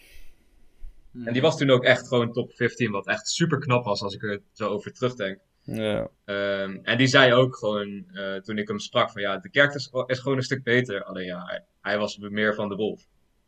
Mhm. 1.14 1.26
En 1.26 1.32
die 1.32 1.42
was 1.42 1.56
toen 1.58 1.70
ook 1.70 1.84
echt 1.84 2.08
gewoon 2.08 2.32
top 2.32 2.52
15, 2.54 2.90
wat 2.90 3.06
echt 3.06 3.28
super 3.28 3.58
knap 3.58 3.84
was 3.84 4.02
als 4.02 4.14
ik 4.14 4.22
er 4.22 4.40
zo 4.52 4.68
over 4.68 4.92
terugdenk. 4.92 5.38
Ja. 5.62 6.08
Ehm, 6.24 6.78
en 6.82 6.98
die 6.98 7.06
zei 7.06 7.32
ook 7.32 7.56
gewoon, 7.56 8.04
eh, 8.12 8.34
toen 8.34 8.58
ik 8.58 8.68
hem 8.68 8.78
sprak, 8.78 9.10
van 9.10 9.22
ja, 9.22 9.36
de 9.38 9.48
character 9.52 9.80
is, 9.80 9.90
is 10.06 10.18
gewoon 10.18 10.36
een 10.36 10.42
stuk 10.42 10.62
beter. 10.62 11.04
Alleen 11.04 11.26
ja, 11.26 11.42
hij, 11.46 11.64
hij 11.80 11.98
was 11.98 12.18
meer 12.18 12.54
van 12.54 12.68
de 12.68 12.74
wolf. 12.74 13.02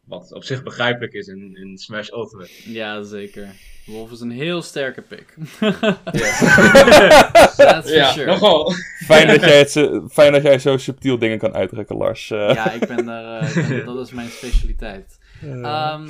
Wat 0.05 0.33
op 0.33 0.45
zich 0.45 0.63
begrijpelijk 0.63 1.13
is 1.13 1.27
in, 1.27 1.57
in 1.57 1.79
Smash 1.79 2.09
Ultimate. 2.11 2.51
Ja, 2.73 3.03
zeker. 3.03 3.49
Wolf 3.87 4.11
is 4.13 4.21
een 4.21 4.31
heel 4.31 4.63
sterke 4.63 5.03
pick. 5.03 5.35
Ja, 5.61 6.01
That's 7.57 7.89
for 7.89 7.97
ja 7.97 8.11
sure. 8.13 8.27
nogal. 8.27 8.73
Fijn, 9.05 9.27
dat 9.27 9.41
jij 9.41 9.59
het, 9.59 9.71
zo- 9.71 10.05
fijn 10.13 10.33
dat 10.33 10.43
jij 10.43 10.59
zo 10.59 10.77
subtiel 10.77 11.19
dingen 11.19 11.39
kan 11.39 11.55
uitdrukken, 11.55 11.97
Lars. 11.97 12.31
Eh, 12.31 12.39
Ja, 12.55 12.71
ik 12.73 12.87
ben 12.87 13.05
daar. 13.07 13.41
eh, 13.41 13.57
ik 13.57 13.69
ben- 13.69 13.85
dat 13.85 14.07
is 14.07 14.13
mijn 14.13 14.29
specialiteit. 14.29 15.19
Ehm, 15.43 16.09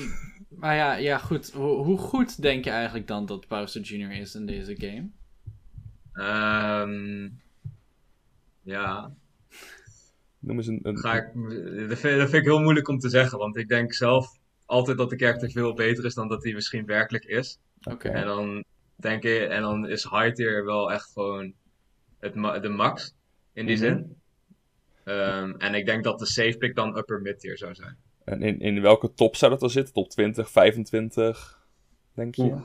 maar 0.57 0.75
ja, 0.77 0.95
ja 0.95 1.19
goed. 1.19 1.53
Hoe, 1.53 1.85
hoe 1.85 1.99
goed 1.99 2.42
denk 2.42 2.64
je 2.64 2.71
eigenlijk 2.71 3.07
dan 3.07 3.27
dat 3.27 3.49
Bowser 3.49 3.83
Jr. 3.83 4.11
is 4.11 4.35
in 4.35 4.47
deze 4.47 4.75
game? 4.79 5.09
Ehm, 6.12 7.29
ja, 8.62 9.12
noem 10.38 10.57
eens 10.57 10.66
een... 10.66 10.81
een 10.83 10.99
ga 10.99 11.14
ik, 11.14 11.33
dat, 11.88 11.99
vind, 11.99 12.19
dat 12.19 12.31
vind 12.31 12.33
ik 12.35 12.45
heel 12.45 12.61
moeilijk 12.62 12.88
om 12.88 12.99
te 12.99 13.09
zeggen. 13.09 13.38
Want 13.38 13.57
ik 13.57 13.69
denk 13.69 13.92
zelf 13.92 14.38
altijd 14.66 14.99
dat 14.99 15.11
de 15.11 15.16
character 15.16 15.51
veel 15.51 15.75
beter 15.75 16.05
is 16.05 16.14
dan 16.14 16.29
dat 16.29 16.45
hij 16.45 16.53
misschien 16.53 16.87
werkelijk 16.87 17.25
is. 17.25 17.59
Oké. 17.83 18.09
En 18.09 18.27
dan 18.27 18.64
denk 18.97 19.23
ik, 19.23 19.49
en 19.49 19.62
dan 19.62 19.88
is 19.88 20.03
high 20.03 20.33
tier 20.33 20.64
wel 20.64 20.92
echt 20.92 21.12
gewoon 21.12 21.53
het, 22.19 22.62
de 22.62 22.69
max 22.69 23.14
in 23.53 23.66
die 23.66 23.77
Mhm. 23.77 23.85
zin. 23.85 24.16
Ehm, 25.05 25.51
en 25.51 25.75
ik 25.75 25.87
denk 25.87 26.05
dat 26.05 26.19
de 26.19 26.27
safe 26.27 26.57
pick 26.59 26.75
dan 26.75 26.97
upper 26.99 27.21
mid 27.21 27.40
tier 27.40 27.59
zou 27.59 27.75
zijn. 27.75 27.97
En 28.26 28.42
in, 28.42 28.60
in 28.60 28.80
welke 28.80 29.14
top 29.14 29.36
zou 29.36 29.50
dat 29.50 29.60
dan 29.60 29.70
zitten? 29.70 29.94
Top 29.94 30.10
20, 30.10 30.50
25? 30.50 31.66
Denk 32.14 32.34
je? 32.34 32.42
Oeh. 32.42 32.60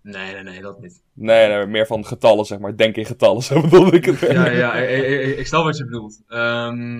Nee, 0.00 0.32
nee, 0.32 0.42
nee, 0.42 0.60
dat 0.60 0.80
niet. 0.80 1.02
Nee, 1.12 1.48
nee, 1.48 1.66
meer 1.66 1.86
van 1.86 2.06
getallen, 2.06 2.44
zeg 2.44 2.58
maar. 2.58 2.76
Denk 2.76 2.96
in 2.96 3.04
getallen, 3.04 3.42
zo 3.52 3.60
bedoelde 3.60 3.96
ik 3.96 4.04
het. 4.04 4.20
Ja, 4.20 4.50
ja, 4.50 4.74
ik, 4.74 5.04
ik, 5.04 5.20
ik- 5.20 5.38
ik 5.38 5.46
snap 5.46 5.64
wat 5.64 5.76
je 5.76 5.84
bedoelt. 5.84 6.20
Ehm, 6.28 6.94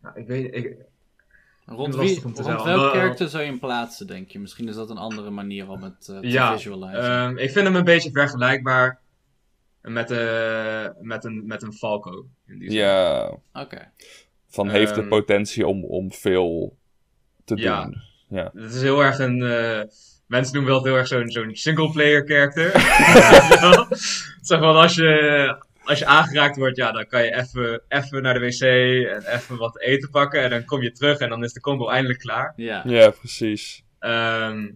nou, 0.00 0.20
ik 0.20 0.26
weet, 0.26 0.54
ik, 0.54 0.76
Rond, 1.66 1.94
wie, 1.96 2.14
om 2.24 2.32
te 2.34 2.42
rond 2.42 2.46
zeggen. 2.46 2.64
welk 2.64 2.80
Wel- 2.80 2.90
karakter 2.92 3.28
zou 3.28 3.42
je 3.42 3.48
hem 3.50 3.58
plaatsen, 3.58 4.06
denk 4.06 4.30
je? 4.30 4.38
Misschien 4.38 4.68
is 4.68 4.74
dat 4.74 4.90
een 4.90 4.96
andere 4.98 5.30
manier 5.30 5.68
om 5.68 5.82
het 5.82 6.08
eh, 6.08 6.18
te 6.18 6.28
Ja, 6.28 6.52
visualizen. 6.56 7.02
ehm, 7.02 7.36
ik 7.36 7.50
vind 7.50 7.66
hem 7.66 7.76
een 7.76 7.84
beetje 7.84 8.10
vergelijkbaar 8.10 9.00
met, 9.80 10.10
eh, 10.10 10.86
met, 11.00 11.24
een, 11.24 11.46
met 11.46 11.62
een 11.62 11.72
Falco. 11.72 12.26
In 12.46 12.58
die 12.58 12.70
zin. 12.70 12.78
Ja, 12.80 13.30
Oké. 13.52 13.90
Van 14.54 14.68
heeft 14.68 14.94
de 14.94 15.00
Ehm, 15.00 15.08
potentie 15.08 15.66
om, 15.66 15.84
om 15.84 16.12
veel 16.12 16.76
te 17.44 17.56
Ja. 17.56 17.84
doen. 17.84 17.96
Ja. 18.28 18.50
Het 18.54 18.74
is 18.74 18.82
heel 18.82 19.00
erg 19.04 19.18
een. 19.18 19.42
eh, 19.42 19.82
mensen 20.26 20.54
noemen 20.54 20.72
wel 20.72 20.84
heel 20.84 20.96
erg 20.96 21.06
zo'n 21.06 21.30
zo'n 21.30 21.54
single-player 21.56 22.24
character. 22.26 22.70
zeg 24.50 24.60
maar, 24.60 24.74
als 24.74 24.94
je, 24.94 25.56
als 25.84 25.98
je 25.98 26.06
aangeraakt 26.06 26.56
wordt, 26.56 26.76
ja, 26.76 26.92
dan 26.92 27.06
kan 27.06 27.24
je 27.24 27.34
even, 27.34 27.82
even 27.88 28.22
naar 28.22 28.34
de 28.34 28.40
wc 28.40 28.60
en 28.60 29.34
even 29.34 29.56
wat 29.56 29.80
eten 29.80 30.10
pakken. 30.10 30.42
En 30.42 30.50
dan 30.50 30.64
kom 30.64 30.82
je 30.82 30.92
terug 30.92 31.18
en 31.18 31.28
dan 31.28 31.44
is 31.44 31.52
de 31.52 31.60
combo 31.60 31.88
eindelijk 31.88 32.18
klaar. 32.18 32.52
Ja. 32.56 32.82
ja, 32.86 33.10
precies. 33.10 33.82
Ehm, 33.98 34.70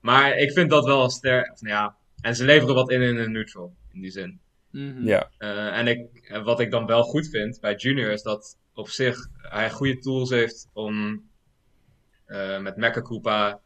maar 0.00 0.36
ik 0.36 0.52
vind 0.52 0.70
dat 0.70 0.84
wel 0.84 1.10
sterk. 1.10 1.52
of, 1.52 1.60
nou 1.60 1.74
Ja, 1.74 1.96
en 2.20 2.36
ze 2.36 2.44
leveren 2.44 2.74
wat 2.74 2.90
in 2.90 3.02
in 3.02 3.16
een 3.18 3.32
neutral, 3.32 3.74
in 3.92 4.00
die 4.00 4.10
zin. 4.10 4.40
Mhm. 4.70 5.06
Ja, 5.06 5.30
Eh, 5.38 5.78
en 5.78 5.86
ik, 5.86 6.06
en 6.28 6.44
wat 6.44 6.60
ik 6.60 6.70
dan 6.70 6.86
wel 6.86 7.02
goed 7.02 7.28
vind 7.28 7.60
bij 7.60 7.74
Junior 7.74 8.10
is 8.10 8.22
dat 8.22 8.56
op 8.74 8.88
zich 8.88 9.28
hij 9.36 9.70
goede 9.70 9.98
tools 9.98 10.30
heeft 10.30 10.68
om 10.72 11.22
eh, 12.24 12.58
met 12.60 12.76
Mecha 12.76 13.00
Koopa, 13.00 13.60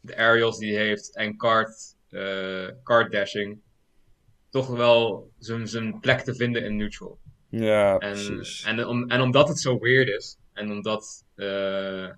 de 0.00 0.16
aerials 0.16 0.58
die 0.58 0.74
hij 0.74 0.86
heeft 0.86 1.16
en 1.16 1.36
kart, 1.36 1.96
eh 2.08 2.68
kart 2.82 3.12
dashing, 3.12 3.58
toch 4.50 4.66
wel 4.68 5.30
zijn, 5.38 5.68
zijn 5.68 6.00
plek 6.00 6.20
te 6.20 6.34
vinden 6.34 6.64
in 6.64 6.76
neutral. 6.76 7.18
ja 7.48 7.98
En, 7.98 8.12
precies. 8.12 8.62
en, 8.64 8.86
om, 8.86 9.08
en 9.10 9.20
omdat 9.20 9.48
het 9.48 9.58
zo 9.58 9.78
weird 9.78 10.08
is 10.08 10.38
en 10.52 10.70
omdat 10.70 11.24
eh, 11.34 12.08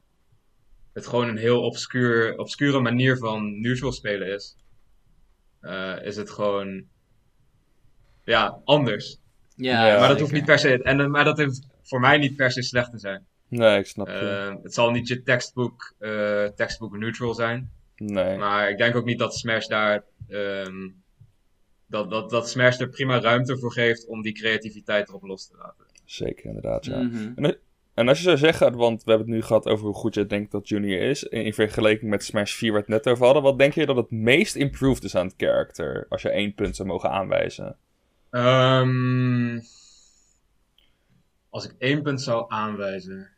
het 0.93 1.07
gewoon 1.07 1.29
een 1.29 1.37
heel 1.37 1.63
obscuur, 1.63 2.39
obscure 2.39 2.81
manier 2.81 3.17
van 3.17 3.61
neutral 3.61 3.93
spelen 3.93 4.29
is, 4.35 4.57
eh, 5.61 5.97
is 6.03 6.17
het 6.17 6.31
gewoon 6.31 6.85
ja, 8.25 8.61
anders. 8.65 9.19
Ja, 9.57 9.87
Ja, 9.87 9.99
maar 9.99 9.99
dat 9.99 10.07
zeker. 10.09 10.21
hoeft 10.21 10.33
niet 10.33 10.45
per 10.45 10.59
se. 10.59 10.83
En, 10.83 11.11
maar 11.11 11.25
dat 11.25 11.39
hoeft 11.39 11.67
voor 11.83 12.01
mij 12.01 12.19
niet 12.19 12.37
per 12.37 12.51
se 12.53 12.63
slecht 12.63 12.91
te 12.91 12.99
zijn. 12.99 13.27
Nee, 13.49 13.79
ik 13.79 13.87
snap 13.87 14.07
je. 14.07 14.13
Eh, 14.13 14.55
het 14.63 14.75
zal 14.75 14.91
niet 14.91 15.09
je 15.09 15.23
tekstboek, 15.23 15.95
eh 15.99 16.45
tekstboek 16.45 16.97
neutral 16.97 17.35
zijn. 17.35 17.71
nee. 17.97 18.37
Maar 18.39 18.71
ik 18.71 18.79
denk 18.79 18.97
ook 18.97 19.05
niet 19.05 19.19
dat 19.19 19.35
Smash 19.35 19.67
daar. 19.67 20.05
ehm, 20.29 20.89
dat, 21.87 22.11
dat, 22.11 22.31
dat 22.31 22.49
Smash 22.51 22.81
er 22.81 22.89
prima 22.89 23.21
ruimte 23.21 23.59
voor 23.59 23.73
geeft 23.73 24.07
om 24.07 24.23
die 24.23 24.33
creativiteit 24.33 25.09
erop 25.09 25.23
los 25.23 25.47
te 25.47 25.57
laten. 25.57 25.85
Zeker, 26.05 26.45
inderdaad, 26.45 26.85
ja. 26.85 26.99
Mhm. 27.03 27.53
En 27.95 28.09
als 28.09 28.19
je 28.19 28.25
zou 28.25 28.37
zeggen, 28.37 28.77
want 28.77 29.05
we 29.05 29.11
hebben 29.11 29.29
het 29.29 29.37
nu 29.37 29.43
gehad 29.43 29.67
over 29.67 29.85
hoe 29.85 29.95
goed 29.95 30.15
je 30.15 30.27
denkt 30.27 30.51
dat 30.53 30.69
Junior 30.69 31.01
is, 31.01 31.23
in 31.23 31.45
in 31.45 31.55
vergelijking 31.55 32.11
met 32.11 32.25
Smash 32.25 32.53
4 32.55 32.73
waar 32.73 32.85
we 32.87 32.93
het 32.93 33.05
net 33.05 33.13
over 33.13 33.25
hadden, 33.25 33.43
wat 33.43 33.59
denk 33.59 33.73
je 33.73 33.87
dat 33.87 33.97
het 33.97 34.11
meest 34.11 34.57
improved 34.57 35.05
is 35.05 35.17
aan 35.17 35.27
het 35.27 35.35
character, 35.37 36.07
als 36.09 36.23
je 36.23 36.31
één 36.31 36.55
punt 36.55 36.77
zou 36.77 36.89
mogen 36.89 37.11
aanwijzen? 37.11 37.77
Ehm, 38.31 39.59
als 41.53 41.65
ik 41.65 41.75
één 41.79 42.03
punt 42.03 42.23
zou 42.23 42.45
aanwijzen. 42.49 43.29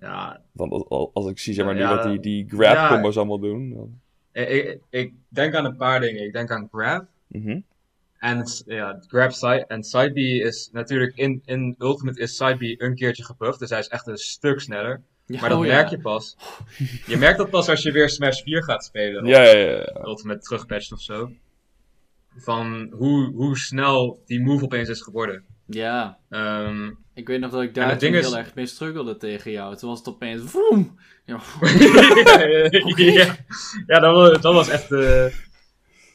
Ja, 0.00 0.42
Want 0.52 0.88
als, 1.14 1.26
ik 1.26 1.38
zie, 1.38 1.54
zeg 1.54 1.64
maar, 1.64 1.76
Ja, 1.76 1.90
nu 1.90 1.96
wat 1.96 2.04
die, 2.04 2.20
die 2.20 2.48
grab 2.48 2.74
ja. 2.74 2.88
combos 2.88 3.16
allemaal 3.16 3.38
doen. 3.38 3.74
Dan... 3.74 4.00
ik, 4.32 4.48
ik, 4.48 4.80
ik 4.90 5.14
denk 5.28 5.54
aan 5.54 5.64
een 5.64 5.76
paar 5.76 6.00
dingen. 6.00 6.24
Ik 6.24 6.32
denk 6.32 6.50
aan 6.50 6.68
grab. 6.72 7.06
Mhm. 7.26 7.60
En 8.18 8.44
ja, 8.66 9.02
grab 9.06 9.32
side. 9.32 9.64
En 9.66 9.82
side 9.82 10.12
B 10.12 10.16
is 10.16 10.70
natuurlijk 10.72 11.16
in, 11.16 11.42
in 11.44 11.74
Ultimate 11.78 12.20
is 12.20 12.36
side 12.36 12.56
B 12.56 12.80
een 12.80 12.94
keertje 12.94 13.24
gebufft. 13.24 13.58
Dus 13.58 13.70
hij 13.70 13.78
is 13.78 13.88
echt 13.88 14.06
een 14.06 14.16
stuk 14.16 14.60
sneller. 14.60 15.02
Ja, 15.26 15.40
Maar 15.40 15.48
dat 15.48 15.58
oh 15.58 15.66
ja. 15.66 15.72
merk 15.72 15.88
je 15.88 16.00
pas. 16.00 16.36
Je 17.06 17.16
merkt 17.16 17.38
dat 17.38 17.50
pas 17.50 17.68
als 17.68 17.82
je 17.82 17.92
weer 17.92 18.08
Smash 18.08 18.42
4 18.42 18.62
gaat 18.62 18.84
spelen. 18.84 19.24
Ja, 19.26 19.42
ja, 19.42 19.56
ja, 19.56 19.70
ja. 19.70 19.82
Of 19.94 20.06
Ultimate 20.06 20.40
terugpatcht 20.40 20.92
of 20.92 21.00
zo. 21.00 21.30
Van 22.36 22.92
hoe, 22.92 23.32
hoe 23.32 23.58
snel 23.58 24.22
die 24.24 24.40
move 24.40 24.64
opeens 24.64 24.88
is 24.88 25.00
geworden. 25.02 25.44
Ja, 25.66 26.18
Ehm, 26.28 26.90
ik 27.14 27.26
weet 27.28 27.40
nog 27.40 27.50
dat 27.50 27.62
ik 27.62 27.74
daar 27.74 28.02
is- 28.02 28.10
heel 28.26 28.36
erg 28.36 28.54
mee 28.54 28.66
struggelde 28.66 29.16
tegen 29.16 29.50
jou. 29.50 29.76
Toen 29.76 29.88
was 29.88 29.98
het 29.98 30.08
opeens 30.08 30.42
vroom. 30.50 30.98
Ja, 31.24 31.40
ja, 32.96 33.36
ja 33.86 33.98
dat, 33.98 34.14
was, 34.14 34.40
dat 34.40 34.54
was 34.54 34.68
echt 34.68 34.92
eh, 34.92 35.26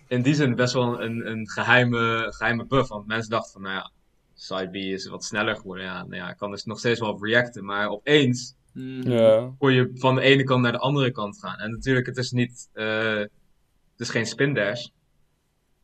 in 0.08 0.22
die 0.22 0.34
zin 0.34 0.56
best 0.56 0.74
wel 0.74 1.02
een, 1.02 1.28
een 1.32 1.50
geheime, 1.50 2.26
geheime 2.36 2.66
buff. 2.66 2.90
Want 2.90 3.08
mensen 3.08 3.30
dachten 3.30 3.52
van, 3.52 3.62
nou 3.62 3.74
ja, 3.76 3.92
side 4.34 4.70
B 4.70 4.76
is 4.76 5.08
wat 5.08 5.24
sneller 5.24 5.56
geworden. 5.56 5.86
Ja, 5.86 5.98
nou 6.04 6.16
ja, 6.16 6.30
ik 6.30 6.38
kan 6.38 6.52
dus 6.52 6.64
nog 6.64 6.80
steeds 6.80 7.00
wel 7.00 7.10
op 7.10 7.22
reacten. 7.22 7.66
Maar 7.66 7.90
opeens. 7.90 8.56
Ja. 9.04 9.52
kon 9.60 9.74
je 9.74 9.92
van 9.96 10.16
de 10.16 10.22
ene 10.22 10.44
kant 10.44 10.62
naar 10.62 10.72
de 10.72 10.78
andere 10.78 11.12
kant 11.12 11.40
gaan. 11.40 11.58
En 11.58 11.72
natuurlijk, 11.72 12.06
het 12.06 12.18
is 12.18 12.32
niet, 12.32 12.70
eh, 12.74 13.16
het 13.16 13.30
is 13.98 14.10
geen 14.10 14.26
spin 14.26 14.54
dash. 14.54 14.88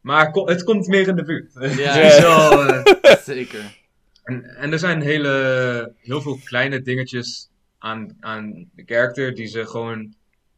Maar 0.02 0.24
het 0.26 0.32
ko- 0.32 0.48
het 0.48 0.64
komt 0.64 0.88
meer 0.88 1.08
in 1.08 1.16
de 1.16 1.24
buurt. 1.24 1.52
Ja. 1.78 1.94
Het 1.98 2.14
is 2.14 2.20
wel, 2.22 2.64
eh, 2.68 2.94
Zeker. 3.36 3.78
En, 4.24 4.44
en 4.44 4.72
er 4.72 4.80
zijn 4.80 5.02
hele, 5.02 5.94
heel 5.98 6.22
veel 6.22 6.40
kleine 6.44 6.82
dingetjes 6.82 7.50
aan, 7.78 8.18
aan 8.20 8.70
de 8.76 8.84
character 8.86 9.36
die 9.36 9.48
ze 9.48 9.66
gewoon 9.66 10.14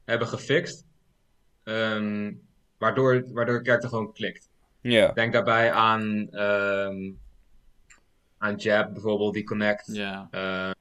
hebben 0.06 0.28
gefixt. 0.28 0.86
Ehm, 1.64 2.32
waardoor, 2.78 3.24
waardoor 3.34 3.58
de 3.58 3.64
character 3.64 3.90
gewoon 3.90 4.14
klikt. 4.14 4.50
Ja. 4.82 5.12
Denk 5.12 5.34
daarbij 5.34 5.72
aan, 5.72 6.28
ehm, 6.32 7.12
aan 8.38 8.56
Jab 8.56 8.94
bijvoorbeeld, 8.94 9.34
die 9.34 9.44
connect. 9.44 9.90
Ja. 9.92 10.28
Eh, 10.32 10.72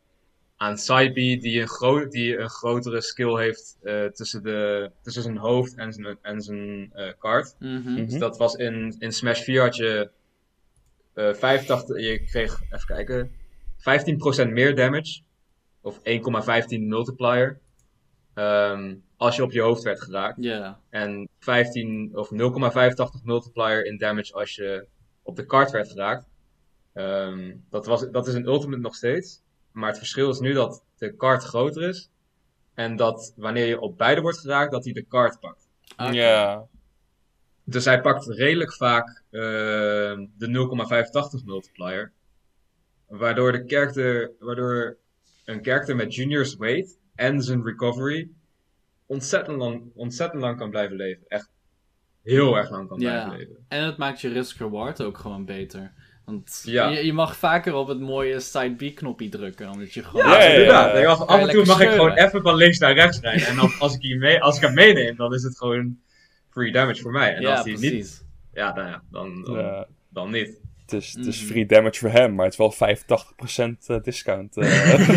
aan 0.56 0.78
Saibi, 0.78 1.38
die 1.38 1.60
een, 1.60 1.68
gro 1.68 2.08
die 2.08 2.38
een 2.38 2.48
grotere 2.48 3.00
skill 3.00 3.36
heeft 3.36 3.76
eh, 3.82 4.04
tussen, 4.04 4.42
de, 4.42 4.90
tussen 5.02 5.22
zijn 5.22 5.36
hoofd 5.36 5.74
en 5.74 5.92
zijn, 5.92 6.18
en 6.22 6.40
zijn 6.40 6.90
eh 6.94 7.12
kaart. 7.18 7.56
Mhm. 7.58 7.92
Mhm. 7.92 8.06
Dus 8.06 8.18
dat 8.18 8.36
was 8.36 8.54
in, 8.54 8.96
in 8.98 9.12
Smash 9.12 9.42
4 9.42 9.60
had 9.60 9.76
je 9.76 10.10
eh 11.18 11.34
85, 11.34 12.00
je 12.00 12.24
kreeg, 12.24 12.60
even 12.62 12.86
kijken, 12.86 13.30
15% 13.76 14.48
meer 14.52 14.74
damage. 14.76 15.20
Of 15.80 16.00
1,15 16.02 16.80
multiplier. 16.80 17.60
ehm, 18.34 18.94
als 19.16 19.36
je 19.36 19.42
op 19.42 19.52
je 19.52 19.60
hoofd 19.60 19.82
werd 19.82 20.02
geraakt. 20.02 20.36
Ja. 20.40 20.80
En 20.90 21.28
15 21.38 22.10
of 22.16 22.30
0,85 22.30 23.22
multiplier 23.24 23.84
in 23.84 23.98
damage 23.98 24.32
als 24.32 24.54
je 24.54 24.86
op 25.22 25.36
de 25.36 25.46
kaart 25.46 25.70
werd 25.70 25.88
geraakt. 25.88 26.26
Ehm, 26.92 27.56
dat, 27.70 27.86
was, 27.86 28.10
dat 28.10 28.26
is 28.28 28.34
een 28.34 28.46
ultimate 28.46 28.80
nog 28.80 28.94
steeds. 28.94 29.42
Maar 29.72 29.88
het 29.88 29.98
verschil 29.98 30.30
is 30.30 30.38
nu 30.40 30.52
dat 30.52 30.84
de 30.96 31.16
kaart 31.16 31.42
groter 31.42 31.82
is. 31.88 32.10
En 32.74 32.96
dat 32.96 33.32
wanneer 33.36 33.66
je 33.66 33.80
op 33.80 33.98
beide 33.98 34.20
wordt 34.20 34.38
geraakt, 34.38 34.72
dat 34.72 34.84
hij 34.84 34.92
de 34.92 35.02
kaart 35.08 35.40
pakt. 35.40 35.68
Ja. 36.12 36.66
Dus 37.70 37.84
hij 37.84 38.00
pakt 38.00 38.26
redelijk 38.26 38.74
vaak 38.74 39.22
ehm, 39.30 40.26
de 40.38 41.38
0,85 41.40 41.44
multiplier. 41.44 42.12
Waardoor, 43.08 43.52
de 43.52 43.62
character, 43.66 44.32
waardoor 44.38 44.96
een 45.44 45.64
character 45.64 45.96
met 45.96 46.14
Junior's 46.14 46.56
weight 46.56 46.98
en 47.14 47.42
zijn 47.42 47.64
recovery 47.64 48.28
ontzettend 49.06 49.56
lang, 49.56 49.82
ontzettend 49.94 50.42
lang 50.42 50.58
kan 50.58 50.70
blijven 50.70 50.96
leven. 50.96 51.22
Echt 51.28 51.48
heel 52.22 52.56
erg 52.56 52.70
lang 52.70 52.88
kan 52.88 53.00
Ja. 53.00 53.10
blijven 53.10 53.38
leven. 53.38 53.64
En 53.68 53.84
het 53.84 53.96
maakt 53.96 54.20
je 54.20 54.28
risk-reward 54.28 55.02
ook 55.02 55.18
gewoon 55.18 55.44
beter. 55.44 55.92
Want 56.24 56.62
Ja. 56.64 56.88
je, 56.88 57.06
je 57.06 57.12
mag 57.12 57.36
vaker 57.36 57.74
op 57.74 57.88
het 57.88 58.00
mooie 58.00 58.40
side 58.40 58.90
B-knopje 58.90 59.28
drukken. 59.28 59.70
Omdat 59.70 59.92
je 59.92 60.02
gewoon... 60.04 60.26
Ja, 60.26 60.32
Ja, 60.32 60.38
ja, 60.42 60.48
ja. 60.48 60.52
inderdaad. 60.54 61.06
Af, 61.06 61.26
af 61.28 61.40
en 61.40 61.48
toe 61.48 61.64
mag 61.66 61.80
ik 61.80 61.88
gewoon 61.90 62.12
even 62.12 62.42
van 62.42 62.54
links 62.54 62.78
naar 62.78 62.94
rechts 62.94 63.20
rijden. 63.20 63.46
En 63.46 63.56
dan, 63.56 63.70
als, 63.78 63.94
ik 63.94 64.00
hier 64.02 64.18
mee, 64.18 64.40
als 64.40 64.56
ik 64.56 64.62
hem 64.62 64.74
meeneem, 64.74 65.16
dan 65.16 65.34
is 65.34 65.42
het 65.42 65.56
gewoon 65.56 65.98
free 66.58 66.72
damage 66.72 67.02
voor 67.02 67.12
mij. 67.12 67.34
En 67.34 67.42
Ja, 67.42 67.50
als 67.50 67.62
hij 67.64 67.72
niet, 67.72 67.80
precies. 67.80 68.22
ja, 68.52 68.74
nou 68.74 68.88
ja, 68.88 69.02
dan, 69.10 69.42
dan, 69.44 69.56
Ja. 69.58 69.86
dan 70.08 70.30
niet. 70.30 70.60
Het 70.82 70.92
is, 71.02 71.12
het 71.12 71.26
is 71.26 71.40
Mhm. 71.42 71.50
free 71.50 71.66
damage 71.66 71.98
voor 71.98 72.10
hem, 72.10 72.34
maar 72.34 72.44
het 72.44 72.52
is 72.52 72.58
wel 72.58 72.72
85% 72.72 73.86
eh, 73.88 74.00
discount. 74.02 74.56
eh. 74.56 74.68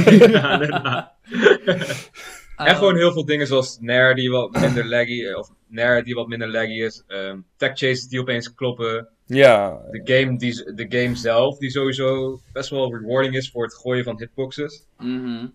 ja, 0.32 0.54
inderdaad. 0.54 1.12
En 2.58 2.76
gewoon 2.76 2.96
heel 2.96 3.12
veel 3.12 3.26
dingen 3.26 3.48
zoals 3.48 3.78
Nair 3.80 4.16
die 4.16 4.32
wat 4.32 4.52
minder 4.62 4.88
laggy, 4.88 5.26
eh, 5.26 5.38
of 5.38 5.50
Nair 5.68 6.04
die 6.04 6.16
wat 6.16 6.28
minder 6.28 6.52
laggy 6.52 6.72
is. 6.82 7.04
ehm 7.08 7.38
tech 7.58 7.70
chases 7.78 8.08
die 8.08 8.20
opeens 8.20 8.54
kloppen. 8.54 9.08
ja, 9.26 9.82
De 9.92 10.02
game, 10.04 10.38
die, 10.38 10.74
de 10.74 10.86
game 11.00 11.16
zelf 11.16 11.58
die 11.58 11.70
sowieso 11.70 12.40
best 12.54 12.70
wel 12.70 12.96
rewarding 12.98 13.36
is 13.36 13.52
voor 13.52 13.64
het 13.64 13.74
gooien 13.76 14.04
van 14.04 14.18
hitboxes. 14.20 14.86
mhm. 14.98 15.46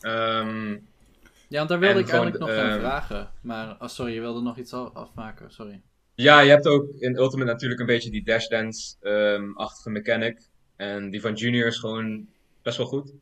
Ehm, 0.00 0.76
Ja, 1.48 1.56
want 1.56 1.68
daar 1.68 1.78
wilde 1.78 1.94
En 1.94 2.00
ik 2.00 2.08
eigenlijk 2.08 2.38
nog 2.38 2.54
gaan 2.54 2.68
ehm, 2.70 2.78
vragen. 2.80 3.30
Maar, 3.40 3.76
oh, 3.80 3.88
sorry, 3.88 4.12
je 4.14 4.20
wilde 4.20 4.40
nog 4.40 4.58
iets 4.58 4.72
al- 4.72 4.92
afmaken. 4.92 5.50
Sorry. 5.50 5.82
ja, 6.14 6.40
je 6.40 6.50
hebt 6.50 6.66
ook 6.66 6.88
in 6.98 7.16
Ultimate 7.16 7.50
natuurlijk 7.50 7.80
een 7.80 7.86
beetje 7.86 8.10
die 8.10 8.24
dash 8.24 8.46
dance-achtige 8.48 9.90
mechanic. 9.90 10.48
En 10.76 11.10
die 11.10 11.20
van 11.20 11.34
Junior 11.34 11.66
is 11.66 11.78
gewoon 11.78 12.26
best 12.62 12.76
wel 12.76 12.86
goed. 12.86 13.12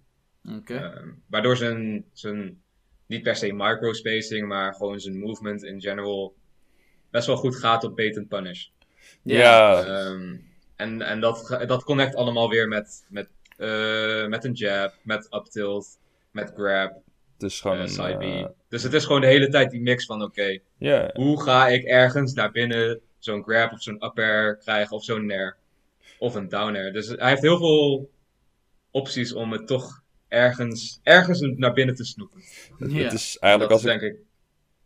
Oké. 0.57 0.75
Ehm, 0.75 1.09
waardoor 1.27 1.57
zijn, 1.57 2.05
zijn, 2.13 2.63
niet 3.07 3.23
per 3.23 3.37
se 3.37 3.53
microspacing, 3.53 4.49
maar 4.49 4.75
gewoon 4.75 5.01
zijn 5.01 5.19
movement 5.19 5.63
in 5.63 5.81
general 5.81 6.35
best 7.11 7.27
wel 7.27 7.37
goed 7.37 7.57
gaat 7.57 7.85
op 7.85 7.97
bait 7.97 8.17
and 8.19 8.29
punish. 8.29 8.67
ja, 9.23 9.85
Ehm, 9.85 10.37
en 10.77 11.03
en 11.03 11.21
dat, 11.21 11.63
dat 11.67 11.85
connect 11.85 12.15
allemaal 12.15 12.49
weer 12.49 12.69
met, 12.69 13.05
met, 13.09 13.29
eh, 13.57 14.27
met 14.27 14.45
een 14.45 14.53
jab, 14.53 14.95
met 15.03 15.27
up 15.35 15.45
tilt, 15.45 15.99
met 16.31 16.53
grab, 16.55 16.93
is 17.43 17.61
gewoon 17.61 17.77
eh 17.77 17.83
een, 17.83 17.89
side 17.89 18.17
B. 18.17 18.23
eh, 18.23 18.45
Dus 18.69 18.83
het 18.83 18.93
is 18.93 19.05
gewoon 19.05 19.21
de 19.21 19.27
hele 19.27 19.49
tijd 19.49 19.71
die 19.71 19.81
mix 19.81 20.07
van 20.07 20.23
oké, 20.23 20.59
ja, 20.79 21.11
hoe 21.15 21.43
ga 21.43 21.69
ik 21.69 21.85
ergens 21.85 22.33
naar 22.33 22.51
binnen 22.51 23.01
zo'n 23.19 23.43
grab 23.43 23.73
of 23.73 23.83
zo'n 23.83 24.05
up 24.05 24.19
air 24.19 24.57
krijgen 24.57 24.97
of 24.97 25.05
zo'n 25.05 25.27
nair 25.27 25.57
of 26.19 26.35
een 26.35 26.49
down 26.49 26.75
air. 26.77 26.93
Dus 26.93 27.09
hij 27.09 27.29
heeft 27.29 27.43
heel 27.43 27.59
veel 27.59 28.11
opties 28.91 29.33
om 29.33 29.53
het 29.53 29.67
toch 29.67 30.03
ergens, 30.29 31.01
ergens 31.03 31.41
naar 31.41 31.73
binnen 31.73 31.95
te 31.95 32.05
snoepen. 32.05 32.41
het, 32.79 33.13
is 33.13 33.37
eigenlijk 33.39 33.59
dat 33.59 33.71
als 33.71 33.85
is 33.85 33.93
ik, 33.95 34.01
denk 34.01 34.13
ik 34.13 34.21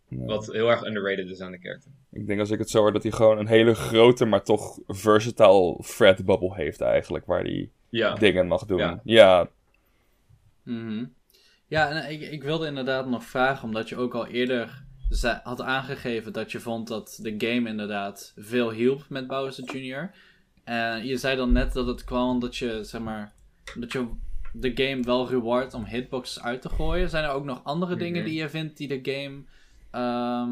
Ja. 0.09 0.25
wat 0.25 0.47
heel 0.47 0.69
erg 0.71 0.85
underrated 0.85 1.29
is 1.31 1.41
aan 1.41 1.51
de 1.53 1.59
character. 1.59 1.91
ik 2.13 2.27
denk 2.27 2.41
als 2.41 2.51
ik 2.51 2.59
het 2.59 2.71
zo 2.71 2.79
hoor, 2.81 2.93
dat 2.93 3.03
hij 3.03 3.13
gewoon 3.13 3.39
een 3.39 3.47
hele 3.47 3.75
grote, 3.75 4.25
maar 4.25 4.43
toch 4.45 4.79
versatile 4.87 5.77
thread 5.83 6.25
bubble 6.25 6.55
heeft 6.55 6.81
eigenlijk, 6.81 7.27
waar 7.27 7.43
hij 7.43 7.71
Ja, 7.89 8.15
dingen 8.15 8.47
mag 8.47 8.65
doen. 8.65 8.79
Ja. 8.79 9.01
Ja, 9.05 9.49
Mhm. 10.63 11.05
Ja, 11.69 11.89
en 11.89 12.11
ik, 12.11 12.21
ik 12.21 12.43
wilde 12.43 12.67
inderdaad 12.67 13.09
nog 13.09 13.25
vragen, 13.25 13.65
omdat 13.65 13.89
je 13.89 13.97
ook 13.97 14.15
al 14.15 14.27
eerder 14.27 14.85
had 15.43 15.61
aangegeven 15.61 16.33
dat 16.33 16.53
je 16.53 16.61
vond 16.61 16.89
dat 16.89 17.19
de 17.23 17.35
game 17.39 17.69
inderdaad 17.69 18.33
veel 18.37 18.71
hielp 18.71 19.05
met 19.09 19.27
Bowser 19.27 19.77
Jr. 19.77 20.11
En 20.65 21.07
je 21.07 21.17
zei 21.17 21.37
dan 21.37 21.53
net 21.53 21.73
dat 21.73 21.87
het 21.87 22.05
kwam 22.05 22.29
omdat 22.29 22.57
je, 22.57 22.85
zeg 22.85 23.01
maar, 23.01 23.33
dat 23.79 23.93
je 23.93 24.07
de 24.53 24.73
game 24.75 25.03
wel 25.03 25.29
reward 25.29 25.75
om 25.75 25.85
hitboxes 25.85 26.43
uit 26.43 26.63
te 26.63 26.69
gooien. 26.69 27.11
Zijn 27.11 27.25
er 27.25 27.31
ook 27.31 27.45
nog 27.45 27.65
andere 27.65 27.97
dingen 27.97 28.25
die 28.25 28.35
je 28.35 28.49
vindt 28.49 28.77
die 28.77 28.89
de 28.89 29.13
game, 29.13 29.43
ehm, 29.91 30.51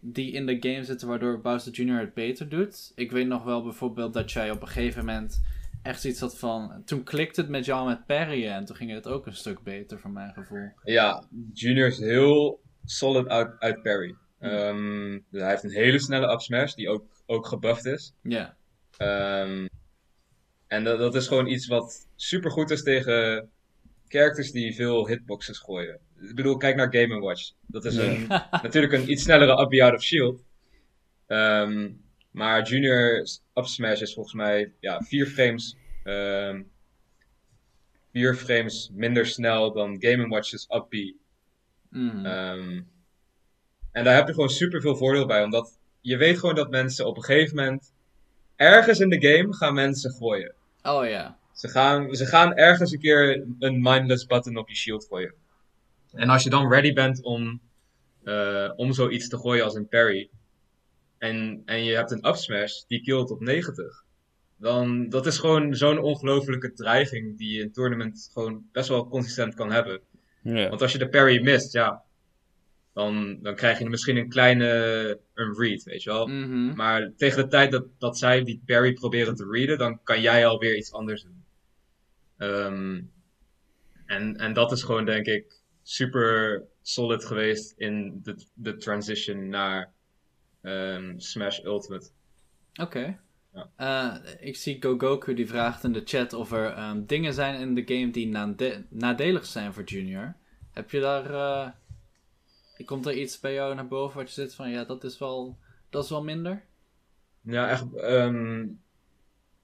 die 0.00 0.32
in 0.32 0.46
de 0.46 0.56
game 0.60 0.84
zitten 0.84 1.08
waardoor 1.08 1.40
Bowser 1.40 1.72
Jr. 1.72 1.98
het 1.98 2.14
beter 2.14 2.48
doet? 2.48 2.92
Ik 2.94 3.10
weet 3.10 3.26
nog 3.26 3.44
wel 3.44 3.62
bijvoorbeeld 3.62 4.12
dat 4.12 4.32
jij 4.32 4.50
op 4.50 4.62
een 4.62 4.68
gegeven 4.68 5.04
moment 5.04 5.42
echt 5.82 6.00
zoiets 6.00 6.20
had 6.20 6.38
van. 6.38 6.82
Toen 6.84 7.02
klikte 7.02 7.40
het 7.40 7.50
met 7.50 7.64
jou 7.64 7.88
met 7.88 8.06
parryen 8.06 8.54
en 8.54 8.64
toen 8.64 8.76
ging 8.76 8.90
het 8.90 9.06
ook 9.06 9.26
een 9.26 9.36
stuk 9.36 9.62
beter, 9.62 10.00
voor 10.00 10.10
mijn 10.10 10.32
gevoel. 10.32 10.72
Ja, 10.84 11.24
Junior 11.52 11.86
is 11.86 11.98
heel 11.98 12.60
solid 12.84 13.28
uit, 13.28 13.58
uit 13.58 13.82
parry. 13.82 14.14
Ehm, 14.38 15.18
dus 15.30 15.40
hij 15.40 15.50
heeft 15.50 15.64
een 15.64 15.70
hele 15.70 15.98
snelle 15.98 16.32
up 16.32 16.40
smash 16.40 16.74
die 16.74 16.88
ook, 16.88 17.04
ook 17.26 17.46
gebuffed 17.46 17.84
is. 17.84 18.14
Ja. 18.22 18.56
Ehm, 18.96 19.66
en 20.66 20.84
dat, 20.84 20.98
dat 20.98 21.14
is 21.14 21.26
gewoon 21.26 21.46
iets 21.46 21.66
wat 21.66 22.06
super 22.16 22.50
goed 22.50 22.70
is 22.70 22.82
tegen 22.82 23.50
characters 24.08 24.50
die 24.50 24.74
veel 24.74 25.08
hitboxes 25.08 25.58
gooien. 25.58 25.98
Ik 26.20 26.34
bedoel, 26.34 26.56
kijk 26.56 26.76
naar 26.76 26.94
Game 26.94 27.20
Watch. 27.20 27.50
Dat 27.66 27.84
is 27.84 27.96
een, 27.96 28.26
natuurlijk 28.62 28.92
een 28.92 29.10
iets 29.10 29.22
snellere 29.22 29.60
up 29.60 29.80
out 29.80 29.94
of 29.94 30.02
shield. 30.02 30.44
Ehm, 31.26 31.90
maar 32.38 32.62
Junior's 32.62 33.42
up 33.54 33.66
smash 33.66 34.00
is 34.00 34.14
volgens 34.14 34.34
mij 34.34 34.72
ja, 34.80 35.00
vier 35.02 35.26
frames. 35.26 35.76
ehm, 36.04 36.62
vier 38.12 38.34
frames 38.34 38.90
minder 38.92 39.26
snel 39.26 39.72
dan 39.72 39.96
Game 40.00 40.28
Watch's 40.28 40.66
up 40.70 40.86
B. 40.88 40.94
Mm. 41.90 42.26
Ehm, 42.26 42.80
en 43.92 44.04
daar 44.04 44.14
heb 44.14 44.26
je 44.26 44.32
gewoon 44.32 44.50
super 44.50 44.80
veel 44.80 44.96
voordeel 44.96 45.26
bij, 45.26 45.42
omdat 45.42 45.78
je 46.00 46.16
weet 46.16 46.38
gewoon 46.38 46.54
dat 46.54 46.70
mensen 46.70 47.06
op 47.06 47.16
een 47.16 47.24
gegeven 47.24 47.56
moment 47.56 47.92
ergens 48.56 49.00
in 49.00 49.08
de 49.08 49.28
game 49.28 49.54
gaan 49.54 49.74
mensen 49.74 50.10
gooien. 50.10 50.54
oh 50.82 51.08
ja. 51.08 51.38
Ze 51.52 51.68
gaan, 51.68 52.14
ze 52.14 52.26
gaan 52.26 52.54
ergens 52.54 52.92
een 52.92 53.00
keer 53.00 53.46
een 53.58 53.82
mindless 53.82 54.26
button 54.26 54.56
op 54.56 54.68
je 54.68 54.76
shield 54.76 55.06
gooien. 55.10 55.34
En 56.12 56.28
als 56.28 56.42
je 56.42 56.50
dan 56.50 56.68
ready 56.72 56.92
bent 56.92 57.22
om, 57.22 57.60
eh, 58.24 58.70
om 58.76 58.92
zoiets 58.92 59.28
te 59.28 59.38
gooien 59.38 59.64
als 59.64 59.74
een 59.74 59.88
parry, 59.88 60.30
en, 61.18 61.62
en 61.64 61.84
je 61.84 61.94
hebt 61.94 62.10
een 62.10 62.26
up 62.26 62.34
smash 62.34 62.82
die 62.86 63.02
killt 63.02 63.30
op 63.30 63.40
90, 63.40 64.04
dan 64.56 65.08
dat 65.08 65.26
is 65.26 65.38
gewoon 65.38 65.74
zo'n 65.74 65.98
ongelofelijke 65.98 66.72
dreiging 66.72 67.38
die 67.38 67.56
je 67.56 67.62
in 67.62 67.72
tournament 67.72 68.30
gewoon 68.32 68.68
best 68.72 68.88
wel 68.88 69.08
consistent 69.08 69.54
kan 69.54 69.72
hebben. 69.72 70.00
ja. 70.42 70.68
Want 70.68 70.82
als 70.82 70.92
je 70.92 70.98
de 70.98 71.08
parry 71.08 71.42
mist, 71.42 71.72
ja. 71.72 72.02
dan, 72.92 73.38
dan 73.42 73.54
krijg 73.54 73.78
je 73.78 73.88
misschien 73.88 74.16
een 74.16 74.28
kleine 74.28 75.20
unread, 75.34 75.82
weet 75.82 76.02
je 76.02 76.10
wel. 76.10 76.26
Mhm. 76.26 76.74
Maar 76.74 77.12
tegen 77.16 77.42
de 77.42 77.48
tijd 77.48 77.70
dat, 77.70 77.84
dat 77.98 78.18
zij 78.18 78.44
die 78.44 78.62
parry 78.66 78.92
proberen 78.92 79.34
te 79.34 79.48
readen, 79.50 79.78
dan 79.78 80.02
kan 80.02 80.20
jij 80.20 80.46
alweer 80.46 80.76
iets 80.76 80.92
anders 80.92 81.22
doen. 81.22 81.44
Ehm, 82.36 83.00
en, 84.06 84.36
en 84.36 84.52
dat 84.52 84.72
is 84.72 84.82
gewoon, 84.82 85.04
denk 85.04 85.26
ik, 85.26 85.60
super 85.82 86.62
solid 86.82 87.24
geweest 87.24 87.74
in 87.76 88.20
de, 88.22 88.46
de 88.54 88.76
transition 88.76 89.48
naar 89.48 89.92
ehm, 90.62 91.18
Smash 91.18 91.64
Ultimate. 91.64 92.06
Oké. 92.80 93.18
Ja. 93.52 93.70
Eh, 93.76 94.32
ik 94.48 94.56
zie 94.56 94.82
Gogoku 94.82 95.34
die 95.34 95.48
vraagt 95.48 95.84
in 95.84 95.92
de 95.92 96.02
chat 96.04 96.32
of 96.32 96.52
er 96.52 96.70
ehm, 96.72 97.04
dingen 97.06 97.34
zijn 97.34 97.60
in 97.60 97.74
de 97.74 97.82
game 97.94 98.10
die 98.10 98.26
nade- 98.28 98.84
nadelig 98.88 99.46
zijn 99.46 99.72
voor 99.72 99.84
Junior. 99.84 100.34
Heb 100.72 100.90
je 100.90 101.00
daar. 101.00 101.30
eh, 101.34 101.70
komt 102.86 103.06
er 103.06 103.14
iets 103.14 103.40
bij 103.40 103.54
jou 103.54 103.74
naar 103.74 103.88
boven 103.88 104.16
wat 104.18 104.28
je 104.28 104.34
zit 104.42 104.54
van 104.54 104.70
ja, 104.70 104.84
dat 104.84 105.04
is 105.04 105.18
wel, 105.18 105.58
dat 105.90 106.04
is 106.04 106.10
wel 106.10 106.24
minder? 106.24 106.64
Ja, 107.40 107.68
echt. 107.68 107.94
ehm, 107.96 108.66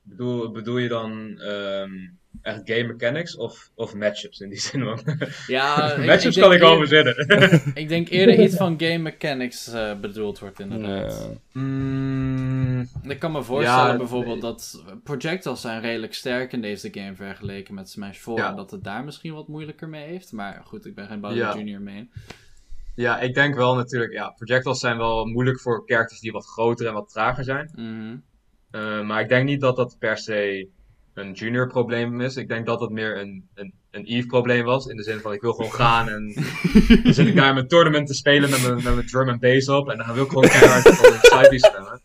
bedoel, 0.03 0.51
bedoel 0.51 0.78
je 0.78 0.88
dan 0.88 1.38
ehm, 1.40 2.09
echt 2.43 2.61
game 2.64 2.82
mechanics 2.82 3.37
of, 3.37 3.70
of 3.74 3.95
matchups 3.95 4.41
in 4.41 4.49
die 4.49 4.59
zin? 4.61 4.82
Man? 4.82 5.01
Ja, 5.47 5.76
matchups 6.07 6.37
ik 6.37 6.43
kan 6.43 6.51
denk 6.51 6.62
ik 6.62 6.68
eer- 6.68 6.87
verzinnen. 6.87 7.72
Ik 7.82 7.89
denk 7.89 8.09
eerder 8.09 8.41
iets 8.41 8.57
van 8.57 8.74
game 8.80 8.99
mechanics 8.99 9.66
eh, 9.72 9.95
bedoeld 10.01 10.39
wordt 10.39 10.61
inderdaad. 10.61 11.28
Ja. 11.53 11.61
Mm, 11.61 12.89
Ik 13.03 13.18
kan 13.18 13.32
me 13.32 13.43
voorstellen 13.43 13.91
Ja, 13.93 13.97
bijvoorbeeld 13.97 14.41
dat 14.41 14.85
projectiles 15.05 15.61
zijn 15.61 15.80
redelijk 15.80 16.14
sterk 16.14 16.53
in 16.53 16.61
deze 16.61 16.89
game 16.93 17.14
vergeleken 17.14 17.74
met 17.74 17.89
Smash 17.91 18.18
4. 18.18 18.35
Ja. 18.37 18.49
En 18.51 18.57
dat 18.57 18.70
het 18.70 18.85
daar 18.85 19.05
misschien 19.05 19.35
wat 19.35 19.49
moeilijker 19.49 19.89
mee 19.89 20.07
heeft. 20.07 20.32
Maar 20.32 20.62
goed, 20.64 20.87
ik 20.87 20.95
ben 20.95 21.07
geen 21.07 21.20
Bowser 21.20 21.39
Ja. 21.39 21.57
Junior 21.57 21.80
mee. 21.80 22.11
ja, 22.95 23.20
ik 23.20 23.35
denk 23.35 23.55
wel 23.55 23.74
natuurlijk. 23.74 24.12
Ja, 24.12 24.28
projectiles 24.28 24.78
zijn 24.80 24.97
wel 24.99 25.24
moeilijk 25.26 25.61
voor 25.61 25.82
characters 25.87 26.20
die 26.20 26.32
wat 26.32 26.47
groter 26.47 26.87
en 26.87 26.93
wat 26.93 27.09
trager 27.09 27.45
zijn. 27.45 27.70
Mhm. 27.74 28.16
Eh, 28.70 29.01
maar 29.07 29.20
ik 29.20 29.28
denk 29.28 29.45
niet 29.45 29.61
dat 29.61 29.76
dat 29.76 29.97
per 29.99 30.18
se 30.18 30.68
een 31.15 31.33
junior 31.33 31.69
probleem 31.69 32.21
is. 32.21 32.37
Ik 32.37 32.49
denk 32.49 32.67
dat 32.67 32.81
het 32.81 32.91
meer 32.91 33.21
een, 33.21 33.49
een, 33.55 33.73
een 33.91 34.05
Eve 34.05 34.27
probleem 34.27 34.65
was. 34.65 34.87
In 34.87 34.97
de 34.97 35.03
zin 35.03 35.21
van 35.21 35.33
ik 35.33 35.41
wil 35.41 35.53
gewoon 35.53 35.73
gaan 35.83 36.09
en 36.09 36.35
dan 37.03 37.15
zit 37.15 37.27
ik 37.27 37.37
daar 37.37 37.49
in 37.49 37.55
mijn 37.55 37.69
tournament 37.69 38.07
te 38.07 38.15
spelen 38.15 38.51
met 38.51 38.62
mijn, 38.62 38.75
met 38.75 38.95
mijn 38.95 39.07
drum 39.07 39.29
en 39.29 39.39
bass 39.39 39.69
op. 39.69 39.91
En 39.91 39.99
dan 39.99 40.15
wil 40.15 40.25
ik 40.25 40.29
gewoon 40.29 40.49
keihard 40.49 40.89
voor 40.89 41.07
een 41.07 41.45
side 41.45 41.59
stemmen. 41.59 42.01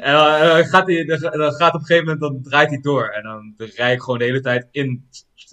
En 0.00 0.12
dan, 0.12 0.26
eh, 0.26 0.40
dan 0.40 0.64
gaat 0.64 0.86
hij, 0.86 1.04
dan, 1.04 1.20
dan 1.20 1.52
gaat 1.52 1.74
op 1.74 1.80
een 1.80 1.86
gegeven 1.86 2.04
moment, 2.04 2.20
dan 2.20 2.42
draait 2.42 2.68
hij 2.68 2.80
door. 2.80 3.08
En 3.08 3.22
dan 3.22 3.54
rij 3.56 3.92
ik 3.92 4.00
gewoon 4.00 4.18
de 4.18 4.24
hele 4.24 4.40
tijd 4.40 4.68
in, 4.70 5.08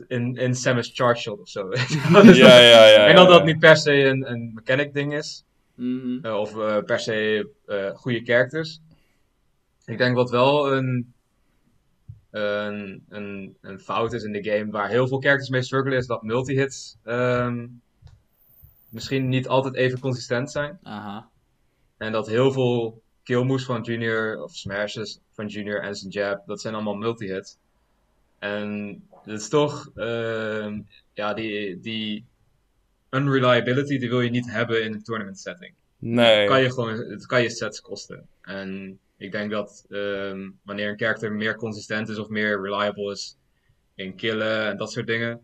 in, 0.08 0.36
in 0.36 0.56
Samus 0.56 0.92
Charge 0.94 1.22
Shot 1.22 1.40
of 1.40 1.50
zo. 1.50 1.70
Dus 1.70 2.38
Ja, 2.38 2.58
ja, 2.60 2.86
ja. 2.86 3.00
ik 3.00 3.06
denk 3.06 3.18
dat 3.18 3.28
ja. 3.28 3.34
dat 3.34 3.46
niet 3.46 3.60
per 3.60 3.78
se 3.78 3.94
een, 3.94 4.32
een 4.32 4.52
mechanic 4.54 4.94
ding 4.94 5.14
is. 5.14 5.44
Mhm. 5.80 6.26
Eh, 6.26 6.36
of 6.36 6.58
eh, 6.58 6.84
per 6.84 7.00
se 7.00 7.50
eh, 7.66 7.90
goede 7.96 8.22
characters. 8.24 8.82
Ik 9.86 9.98
denk 9.98 10.16
wat 10.16 10.30
wel 10.30 10.74
een, 10.74 11.14
een, 12.30 13.06
een, 13.10 13.58
een 13.62 13.80
fout 13.80 14.14
is 14.14 14.24
in 14.24 14.32
de 14.32 14.44
game, 14.44 14.72
waar 14.72 14.90
heel 14.90 15.08
veel 15.08 15.20
characters 15.20 15.50
mee 15.50 15.62
struggelen, 15.62 15.98
is 15.98 16.08
dat 16.08 16.24
multi-hits 16.24 16.98
ehm, 17.04 17.68
misschien 18.90 19.30
niet 19.30 19.48
altijd 19.48 19.76
even 19.76 20.00
consistent 20.00 20.52
zijn. 20.52 20.80
Aha. 20.84 21.30
En 21.98 22.12
dat 22.12 22.28
heel 22.28 22.52
veel 22.52 23.02
kill 23.24 23.44
moves 23.44 23.66
van 23.66 23.82
Junior, 23.82 24.44
of 24.44 24.56
smashes 24.56 25.20
van 25.32 25.48
Junior 25.48 25.82
en 25.82 25.96
zijn 25.96 26.12
jab, 26.12 26.48
dat 26.48 26.62
zijn 26.62 26.74
allemaal 26.74 26.96
multi-hits. 26.96 27.58
En 28.40 29.02
het 29.24 29.40
is 29.42 29.50
toch, 29.50 29.92
ehm, 29.96 30.80
ja, 31.14 31.34
die, 31.34 31.80
die 31.80 32.26
unreliability, 33.10 33.98
die 33.98 34.10
wil 34.10 34.22
je 34.22 34.30
niet 34.30 34.52
hebben 34.52 34.84
in 34.84 34.94
een 34.94 35.04
tournament 35.04 35.40
setting 35.40 35.74
Nee. 35.98 36.48
kan 36.48 36.62
je 36.62 36.72
gewoon, 36.72 36.98
het 36.98 37.26
kan 37.26 37.42
je 37.42 37.50
sets 37.50 37.82
kosten. 37.82 38.28
En 38.42 39.00
ik 39.20 39.32
denk 39.32 39.52
dat 39.52 39.86
ehm, 39.90 40.50
wanneer 40.64 40.90
een 40.90 40.98
character 40.98 41.32
meer 41.32 41.56
consistent 41.56 42.10
is 42.10 42.18
of 42.18 42.28
meer 42.30 42.62
reliable 42.62 43.12
is 43.12 43.38
in 43.96 44.16
killen 44.16 44.66
en 44.68 44.78
dat 44.78 44.92
soort 44.92 45.08
dingen, 45.08 45.42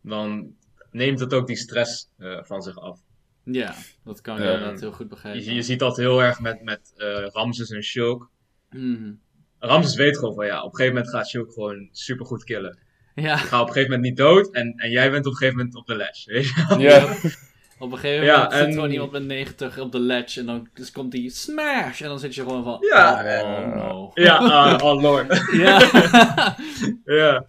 dan 0.00 0.54
neemt 0.90 1.20
het 1.20 1.34
ook 1.34 1.46
die 1.46 1.56
stress 1.56 2.08
eh, 2.18 2.38
van 2.42 2.62
zich 2.62 2.78
af. 2.78 3.00
Ja, 3.44 3.74
dat 4.04 4.20
kan 4.20 4.36
ik 4.36 4.42
Ja. 4.44 4.52
inderdaad 4.52 4.80
heel 4.80 4.92
goed 4.92 5.08
begrijpen. 5.08 5.44
Je, 5.44 5.54
je 5.54 5.62
ziet 5.62 5.78
dat 5.78 5.96
heel 5.96 6.22
erg 6.22 6.40
met, 6.40 6.62
met 6.62 6.92
eh, 6.96 7.26
Ramses 7.26 7.70
en 7.70 7.82
Shulk. 7.82 8.30
Mhm. 8.70 9.12
Ramses 9.58 9.94
weet 9.94 10.18
gewoon 10.18 10.34
van 10.34 10.46
ja, 10.46 10.58
op 10.62 10.70
een 10.70 10.76
gegeven 10.76 10.94
moment 10.94 11.14
gaat 11.14 11.28
Shulk 11.28 11.52
gewoon 11.52 11.88
super 11.92 12.26
goed 12.26 12.44
killen. 12.44 12.78
Ja, 13.14 13.22
Je 13.32 13.36
gaat 13.38 13.60
op 13.60 13.66
een 13.66 13.72
gegeven 13.72 13.94
moment 13.94 14.02
niet 14.08 14.16
dood 14.16 14.50
en, 14.54 14.72
en 14.76 14.90
jij 14.90 15.10
bent 15.10 15.26
op 15.26 15.32
een 15.32 15.38
gegeven 15.38 15.58
moment 15.58 15.76
op 15.76 15.86
de. 15.86 15.96
Weet 15.96 16.46
je? 16.48 16.64
wel? 16.68 16.78
Ja. 16.78 17.14
op 17.78 17.92
een 17.92 17.98
gegeven 17.98 18.24
Ja, 18.24 18.42
moment 18.42 18.64
zit 18.64 18.74
gewoon 18.74 18.90
iemand 18.90 19.12
met 19.12 19.24
90 19.24 19.78
op 19.78 19.92
de 19.92 19.98
ledge 20.00 20.40
en 20.40 20.46
dan 20.46 20.68
dus 20.74 20.90
komt 20.92 21.12
die 21.12 21.30
smash 21.30 22.00
en 22.00 22.08
dan 22.08 22.18
zit 22.18 22.34
je 22.34 22.42
gewoon 22.42 22.64
van 22.64 22.78
Ja. 22.80 23.40
oh 23.42 23.74
no. 23.74 24.10
Ja, 24.14 24.36
ah, 24.36 24.84
oh 24.84 25.02
lord. 25.02 25.42
Ja. 25.52 25.78
Ja. 27.04 27.46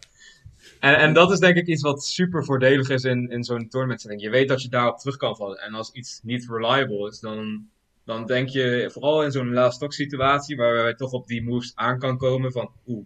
En, 0.80 0.98
en 0.98 1.14
dat 1.14 1.32
is 1.32 1.40
denk 1.40 1.56
ik 1.56 1.68
iets 1.68 1.82
wat 1.82 2.04
super 2.04 2.46
voordelig 2.46 2.90
is 2.90 3.04
in, 3.04 3.30
in 3.30 3.44
zo'n 3.44 3.68
tournament 3.70 4.02
setting. 4.02 4.22
Je 4.22 4.30
weet 4.30 4.48
dat 4.48 4.62
je 4.62 4.70
daarop 4.70 4.98
terug 4.98 5.18
kan 5.18 5.36
vallen. 5.36 5.58
En 5.58 5.74
als 5.74 5.92
iets 5.92 6.20
niet 6.24 6.48
reliable 6.50 7.10
is, 7.10 7.20
dan, 7.20 7.68
dan 8.06 8.26
denk 8.26 8.50
je, 8.50 8.90
vooral 8.94 9.24
in 9.24 9.32
zo'n 9.32 9.54
last 9.54 9.76
stock 9.76 9.94
situatie, 9.94 10.58
waar 10.58 10.74
wij 10.74 10.94
toch 10.96 11.12
op 11.12 11.28
die 11.28 11.44
moves 11.44 11.72
aan 11.76 12.00
kan 12.00 12.18
komen 12.18 12.52
van, 12.52 12.72
oeh, 12.88 13.06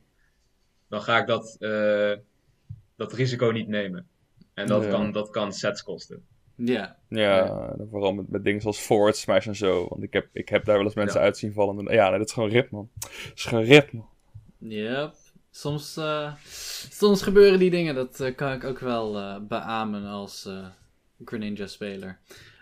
dan 0.90 1.02
ga 1.02 1.20
ik 1.20 1.28
dat, 1.28 1.56
eh, 1.60 2.12
dat 2.96 3.14
risico 3.14 3.52
niet 3.52 3.68
nemen. 3.68 4.08
En 4.54 4.68
dat, 4.68 4.84
Ja. 4.84 4.90
kan, 4.90 5.12
dat 5.12 5.30
kan 5.30 5.54
sets 5.54 5.84
kosten. 5.84 6.26
Ja. 6.66 6.96
Ja, 7.10 7.70
vooral 7.92 8.14
met, 8.14 8.30
met 8.30 8.44
dingen 8.44 8.62
zoals 8.62 8.78
forward 8.80 9.18
smash 9.18 9.48
en 9.48 9.56
zo. 9.56 9.86
Want 9.90 10.04
ik 10.04 10.14
heb, 10.14 10.28
ik 10.34 10.50
heb 10.50 10.66
daar 10.66 10.76
wel 10.76 10.86
eens 10.86 10.96
mensen 10.96 11.20
Ja. 11.20 11.26
uit 11.26 11.38
zien 11.38 11.54
vallen. 11.54 11.88
En- 11.88 11.94
Ja, 11.96 12.10
nee, 12.10 12.18
dat 12.18 12.28
is 12.28 12.34
gewoon 12.34 12.50
rip, 12.50 12.72
man. 12.72 12.90
Dat 13.00 13.32
is 13.36 13.44
gewoon 13.44 13.64
rip, 13.64 13.92
man. 13.92 14.08
Yep. 14.58 15.14
Soms, 15.52 15.98
eh, 15.98 16.34
soms 16.90 17.22
gebeuren 17.22 17.60
die 17.60 17.70
dingen, 17.70 17.96
dat 17.96 18.20
eh, 18.20 18.36
kan 18.36 18.52
ik 18.52 18.64
ook 18.64 18.80
wel 18.80 19.18
eh 19.18 19.36
beamen 19.48 20.06
als 20.06 20.46
eh 20.46 20.66
Greninja-speler. 21.26 22.20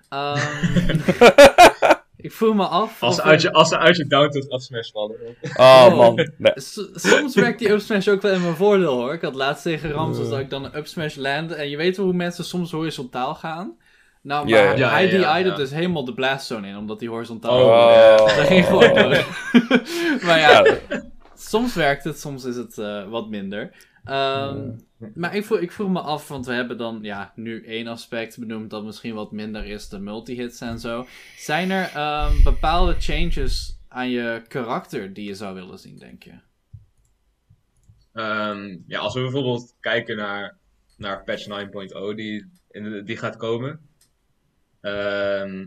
Ehm, 0.10 0.98
ik 2.18 2.32
voel 2.32 2.54
me 2.54 2.66
af. 2.66 3.04
Als 3.04 3.16
ze 3.16 3.22
uit 3.24 3.42
je, 3.42 3.52
als 3.52 3.70
ze 3.70 3.78
uit 3.78 3.98
je 3.98 4.08
down 4.08 4.30
tot 4.30 4.50
afsmash 4.50 4.92
vallen. 4.92 5.16
Oh, 5.56 5.86
Oh. 5.90 5.96
man. 5.98 6.16
Nee. 6.38 6.54
Soms 6.94 7.36
werkt 7.36 7.60
die 7.60 7.70
upsmash 7.70 8.08
ook 8.08 8.22
wel 8.22 8.34
in 8.34 8.42
mijn 8.42 8.56
voordeel 8.56 8.94
hoor. 8.94 9.14
Ik 9.14 9.22
had 9.22 9.36
laatst 9.36 9.64
tegen 9.64 9.92
Ramses 9.92 10.30
dat 10.30 10.40
ik 10.40 10.50
dan 10.50 10.64
een 10.66 10.78
upsmash 10.78 11.16
landde. 11.16 11.56
En 11.56 11.70
je 11.70 11.78
weet 11.78 11.98
wel 11.98 12.06
hoe 12.06 12.16
mensen 12.16 12.44
soms 12.46 12.72
horizontaal 12.72 13.36
gaan. 13.36 13.78
Nou, 14.22 14.50
maar 14.50 14.64
ja. 14.64 14.76
Ja, 14.76 14.90
hij 14.90 15.04
ja, 15.06 15.10
die 15.10 15.20
ja, 15.20 15.36
DI'de 15.38 15.50
ja. 15.50 15.56
dus 15.56 15.72
helemaal 15.72 16.06
de 16.06 16.14
blast 16.14 16.46
zone 16.46 16.68
in, 16.68 16.78
omdat 16.78 17.00
hij 17.00 17.10
horizontaal 17.10 17.60
Oh, 17.62 17.68
was. 17.68 17.94
ja. 17.96 18.18
Dat 18.36 18.48
ging 18.48 18.66
gewoon 18.66 18.94
dood. 18.96 19.26
maar 20.26 20.40
ja, 20.40 20.64
Ja, 20.90 21.04
soms 21.36 21.76
werkt 21.76 22.04
het, 22.04 22.20
soms 22.20 22.44
is 22.46 22.56
het 22.56 22.78
eh, 22.78 23.10
wat 23.10 23.30
minder. 23.30 23.72
Ehm, 24.04 24.70
Maar 25.14 25.36
ik 25.36 25.46
vroeg, 25.46 25.60
ik 25.60 25.72
vroeg 25.72 25.90
me 25.90 26.00
af, 26.00 26.28
want 26.28 26.46
we 26.46 26.54
hebben 26.54 26.78
dan 26.78 27.00
ja, 27.02 27.32
nu 27.36 27.66
één 27.66 27.88
aspect 27.88 28.40
benoemd 28.40 28.70
dat 28.70 28.84
misschien 28.84 29.14
wat 29.14 29.32
minder 29.32 29.66
is, 29.66 29.90
de 29.90 30.00
multihits 30.00 30.62
en 30.62 30.80
zo. 30.80 31.06
Zijn 31.38 31.72
er 31.72 31.92
ehm, 31.94 32.44
bepaalde 32.44 32.96
changes 33.00 33.78
aan 33.88 34.10
je 34.10 34.42
karakter 34.48 35.14
die 35.14 35.28
je 35.28 35.36
zou 35.36 35.54
willen 35.56 35.80
zien, 35.80 35.98
denk 35.98 36.24
je? 36.24 36.34
Ehm, 38.14 38.78
ja, 38.88 39.00
als 39.00 39.14
we 39.14 39.22
bijvoorbeeld 39.22 39.76
kijken 39.80 40.18
naar, 40.18 40.58
naar 40.98 41.24
patch 41.24 41.46
9.0 41.48 42.16
die, 42.16 42.46
die 43.04 43.18
gaat 43.18 43.38
komen. 43.38 43.89
Ehm, 44.82 45.66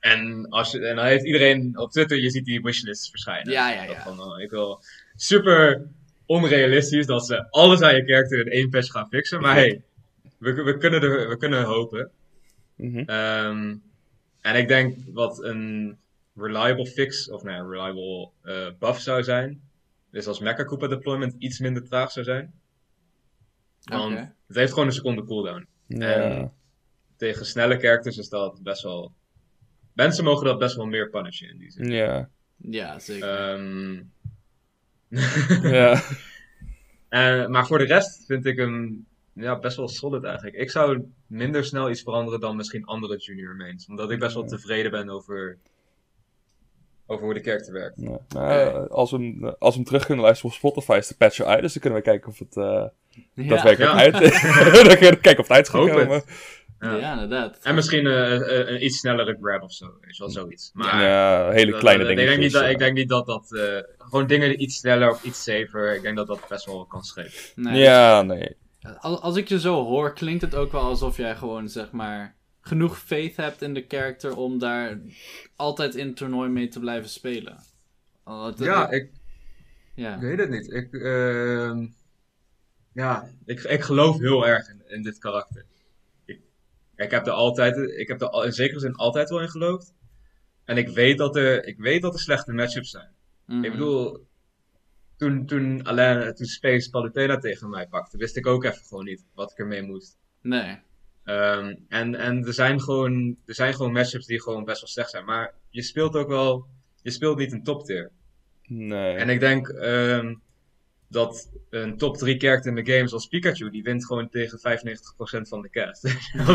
en, 0.00 0.48
als 0.48 0.70
je, 0.70 0.86
en 0.86 0.96
dan 0.96 1.04
heeft 1.04 1.24
iedereen 1.24 1.78
op 1.78 1.90
Twitter, 1.90 2.18
je 2.18 2.30
ziet 2.30 2.44
die 2.44 2.62
wishlists 2.62 3.10
verschijnen. 3.10 3.52
Ja, 3.52 3.70
ja, 3.70 3.86
Dat 3.86 3.96
ja. 3.96 4.02
Van, 4.02 4.20
oh, 4.20 4.40
ik 4.40 4.50
wil 4.50 4.82
super 5.14 5.86
onrealistisch 6.26 7.06
dat 7.06 7.26
ze 7.26 7.50
alles 7.50 7.80
aan 7.80 7.96
je 7.96 8.04
character 8.04 8.38
in 8.40 8.52
één 8.52 8.70
patch 8.70 8.90
gaan 8.90 9.08
fixen. 9.08 9.40
Maar 9.40 9.54
hey, 9.54 9.82
we, 10.38 10.52
we, 10.52 10.78
kunnen, 10.78 11.02
er, 11.02 11.28
we 11.28 11.36
kunnen 11.36 11.62
hopen. 11.64 12.10
Mhm. 12.76 12.98
Ehm, 12.98 13.76
en 14.40 14.56
ik 14.56 14.68
denk 14.68 14.96
wat 15.12 15.42
een 15.42 15.96
reliable 16.34 16.86
fix, 16.86 17.30
of 17.30 17.42
nee, 17.42 17.56
een 17.56 17.70
reliable 17.70 18.30
eh, 18.42 18.66
buff 18.78 19.00
zou 19.00 19.22
zijn, 19.22 19.60
is 20.10 20.26
als 20.26 20.40
Mecha 20.40 20.64
Koopa 20.64 20.86
deployment 20.86 21.34
iets 21.38 21.58
minder 21.58 21.84
traag 21.84 22.10
zou 22.10 22.24
zijn. 22.24 22.52
Want 23.84 24.18
het 24.46 24.56
heeft 24.56 24.72
gewoon 24.72 24.86
een 24.86 24.94
seconde 24.94 25.24
cooldown. 25.24 25.66
Ja. 25.86 26.12
En 26.12 26.52
tegen 27.16 27.46
snelle 27.46 27.78
characters 27.78 28.16
is 28.18 28.28
dat 28.28 28.62
best 28.62 28.82
wel. 28.82 29.12
Mensen 29.92 30.24
mogen 30.24 30.44
dat 30.46 30.58
best 30.58 30.76
wel 30.76 30.86
meer 30.86 31.10
punishen 31.10 31.48
in 31.48 31.58
die 31.58 31.70
zin. 31.70 31.90
Ja. 31.90 32.28
Ja, 32.56 32.98
zeker. 32.98 33.28
Ehm, 33.28 34.02
Ja. 35.62 36.02
en, 37.08 37.50
maar 37.50 37.66
voor 37.66 37.78
de 37.78 37.84
rest 37.84 38.24
vind 38.26 38.46
ik 38.46 38.56
hem 38.56 39.06
ja, 39.32 39.58
best 39.58 39.76
wel 39.76 39.88
solid 39.88 40.24
eigenlijk. 40.24 40.56
Ik 40.56 40.70
zou 40.70 41.02
minder 41.26 41.64
snel 41.64 41.90
iets 41.90 42.02
veranderen 42.02 42.40
dan 42.40 42.56
misschien 42.56 42.84
andere 42.84 43.16
junior 43.16 43.54
mains. 43.56 43.86
Omdat 43.86 44.10
ik 44.10 44.18
best 44.18 44.34
wel 44.34 44.44
tevreden 44.44 44.90
ben 44.90 45.10
over, 45.10 45.58
over 47.06 47.24
hoe 47.24 47.34
de 47.34 47.40
character 47.42 47.72
werkt. 47.72 48.00
Ja. 48.00 48.18
Nou, 48.28 48.88
als, 48.90 49.10
we 49.10 49.16
hem, 49.16 49.44
als 49.58 49.70
we 49.74 49.80
hem 49.80 49.84
terug 49.84 50.04
kunnen 50.06 50.24
luisteren 50.24 50.50
op 50.50 50.56
Spotify 50.56 50.96
is 50.98 51.08
de 51.08 51.16
patch 51.16 51.40
uit. 51.40 51.60
Dus 51.62 51.72
dan 51.72 51.82
kunnen 51.82 51.98
we 51.98 52.04
kijken 52.04 52.28
of 52.28 52.38
het 52.38 52.56
eh 52.56 52.84
ja. 53.34 53.48
daadwerkelijk 53.48 53.92
Ja. 53.92 53.98
uit 53.98 54.12
Dan 54.64 54.72
kunnen 54.72 54.90
we 54.92 55.18
kijken 55.20 55.38
of 55.38 55.48
het 55.48 55.56
uit 55.56 55.66
is 55.66 55.72
Hoop 55.72 55.88
het. 55.88 55.98
gekomen. 55.98 56.22
Ja, 56.84 56.96
Ja. 56.96 57.12
inderdaad. 57.12 57.58
En 57.62 57.74
misschien 57.74 58.06
eh, 58.06 58.34
eh, 58.60 58.68
een 58.68 58.84
iets 58.84 58.98
snellere 58.98 59.36
grab 59.40 59.62
of 59.62 59.72
zo. 59.72 59.86
Weet 60.00 60.16
je 60.16 60.22
wel, 60.22 60.32
zoiets. 60.32 60.70
Maar 60.74 61.02
ja, 61.02 61.50
hele 61.50 61.70
dat- 61.70 61.80
kleine 61.80 62.02
dat- 62.02 62.10
ik 62.12 62.16
dingen. 62.18 62.30
denk 62.32 62.42
niet 62.44 62.52
dat, 62.52 62.70
ik 62.70 62.78
denk 62.78 62.96
niet 62.96 63.08
dat 63.08 63.26
dat... 63.26 63.52
eh, 63.54 63.78
gewoon 63.98 64.26
dingen 64.26 64.62
iets 64.62 64.76
sneller 64.76 65.10
of 65.10 65.24
iets 65.24 65.42
safer. 65.42 65.94
Ik 65.94 66.02
denk 66.02 66.16
dat 66.16 66.26
dat 66.26 66.48
best 66.48 66.66
wel 66.66 66.84
kan 66.86 67.02
schelen. 67.02 67.30
Nee, 67.54 67.82
Ja, 67.82 68.22
nee. 68.22 68.56
Als, 68.98 69.20
als 69.20 69.36
ik 69.36 69.48
je 69.48 69.60
zo 69.60 69.84
hoor, 69.84 70.12
klinkt 70.12 70.42
het 70.42 70.54
ook 70.54 70.72
wel 70.72 70.80
alsof 70.82 71.16
jij 71.16 71.36
gewoon, 71.36 71.68
zeg 71.68 71.90
maar, 71.90 72.34
genoeg 72.60 72.98
faith 72.98 73.36
hebt 73.36 73.62
in 73.62 73.74
de 73.74 73.84
character 73.88 74.36
om 74.36 74.58
daar 74.58 74.98
altijd 75.56 75.94
in 75.94 76.06
het 76.06 76.16
toernooi 76.16 76.50
mee 76.50 76.68
te 76.68 76.80
blijven 76.80 77.08
spelen. 77.10 77.56
Ja, 78.56 78.90
ik, 78.90 79.10
ja. 79.94 80.14
Ik 80.14 80.20
weet 80.20 80.38
het 80.38 80.50
niet. 80.50 80.72
Ik, 80.72 80.92
ehm, 80.92 81.86
ja, 82.92 83.28
ik, 83.44 83.60
ik 83.62 83.80
geloof 83.82 84.18
heel 84.18 84.46
erg 84.46 84.68
in, 84.68 84.82
in 84.86 85.02
dit 85.02 85.18
karakter. 85.18 85.64
Ik, 87.04 87.10
heb 87.10 87.26
er 87.26 87.32
altijd, 87.32 87.76
ik 87.76 88.08
heb 88.08 88.20
er 88.20 88.28
al- 88.28 88.44
in 88.44 88.52
zekere 88.52 88.80
zin 88.80 88.94
altijd 88.94 89.28
wel 89.28 89.40
in 89.40 89.48
geloofd. 89.48 89.92
En 90.64 90.76
ik 90.76 90.88
weet 90.88 91.18
dat 91.18 91.36
er, 91.36 91.64
ik 91.66 91.78
weet 91.78 92.02
dat 92.02 92.14
er 92.14 92.20
slechte 92.20 92.52
matchups 92.52 92.90
zijn. 92.90 93.10
Mhm. 93.46 93.64
Ik 93.64 93.70
bedoel, 93.70 94.26
toen, 95.16 95.46
toen, 95.46 95.84
Alain, 95.84 96.34
toen 96.34 96.46
Space 96.46 96.90
Palutena 96.90 97.38
tegen 97.38 97.70
mij 97.70 97.86
pakte, 97.86 98.16
wist 98.16 98.36
ik 98.36 98.46
ook 98.46 98.64
even 98.64 98.84
gewoon 98.84 99.04
niet 99.04 99.24
wat 99.34 99.50
ik 99.50 99.58
ermee 99.58 99.82
moest. 99.82 100.18
Nee. 100.40 100.78
Ehm, 101.24 101.74
en 101.88 102.14
en 102.14 102.46
er, 102.46 102.52
zijn 102.54 102.80
gewoon, 102.80 103.36
er 103.46 103.54
zijn 103.54 103.74
gewoon 103.74 103.92
matchups 103.92 104.26
die 104.26 104.42
gewoon 104.42 104.64
best 104.64 104.80
wel 104.80 104.88
slecht 104.88 105.10
zijn. 105.10 105.24
Maar 105.24 105.54
je 105.68 105.82
speelt 105.82 106.14
ook 106.16 106.28
wel, 106.28 106.66
je 107.02 107.10
speelt 107.10 107.38
niet 107.38 107.52
een 107.52 107.62
top 107.62 107.84
tier. 107.84 108.10
Nee. 108.66 109.14
En 109.14 109.28
ik 109.28 109.40
denk 109.40 109.68
ehm, 109.68 110.34
dat 111.08 111.50
een 111.70 111.96
top 111.96 112.16
3 112.16 112.38
character 112.38 112.76
in 112.76 112.84
de 112.84 112.92
game 112.92 113.08
zoals 113.08 113.26
Pikachu, 113.26 113.70
die 113.70 113.82
wint 113.82 114.06
gewoon 114.06 114.28
tegen 114.28 114.58
95% 114.58 115.48
van 115.48 115.62
de 115.62 115.70
cast. 115.70 116.02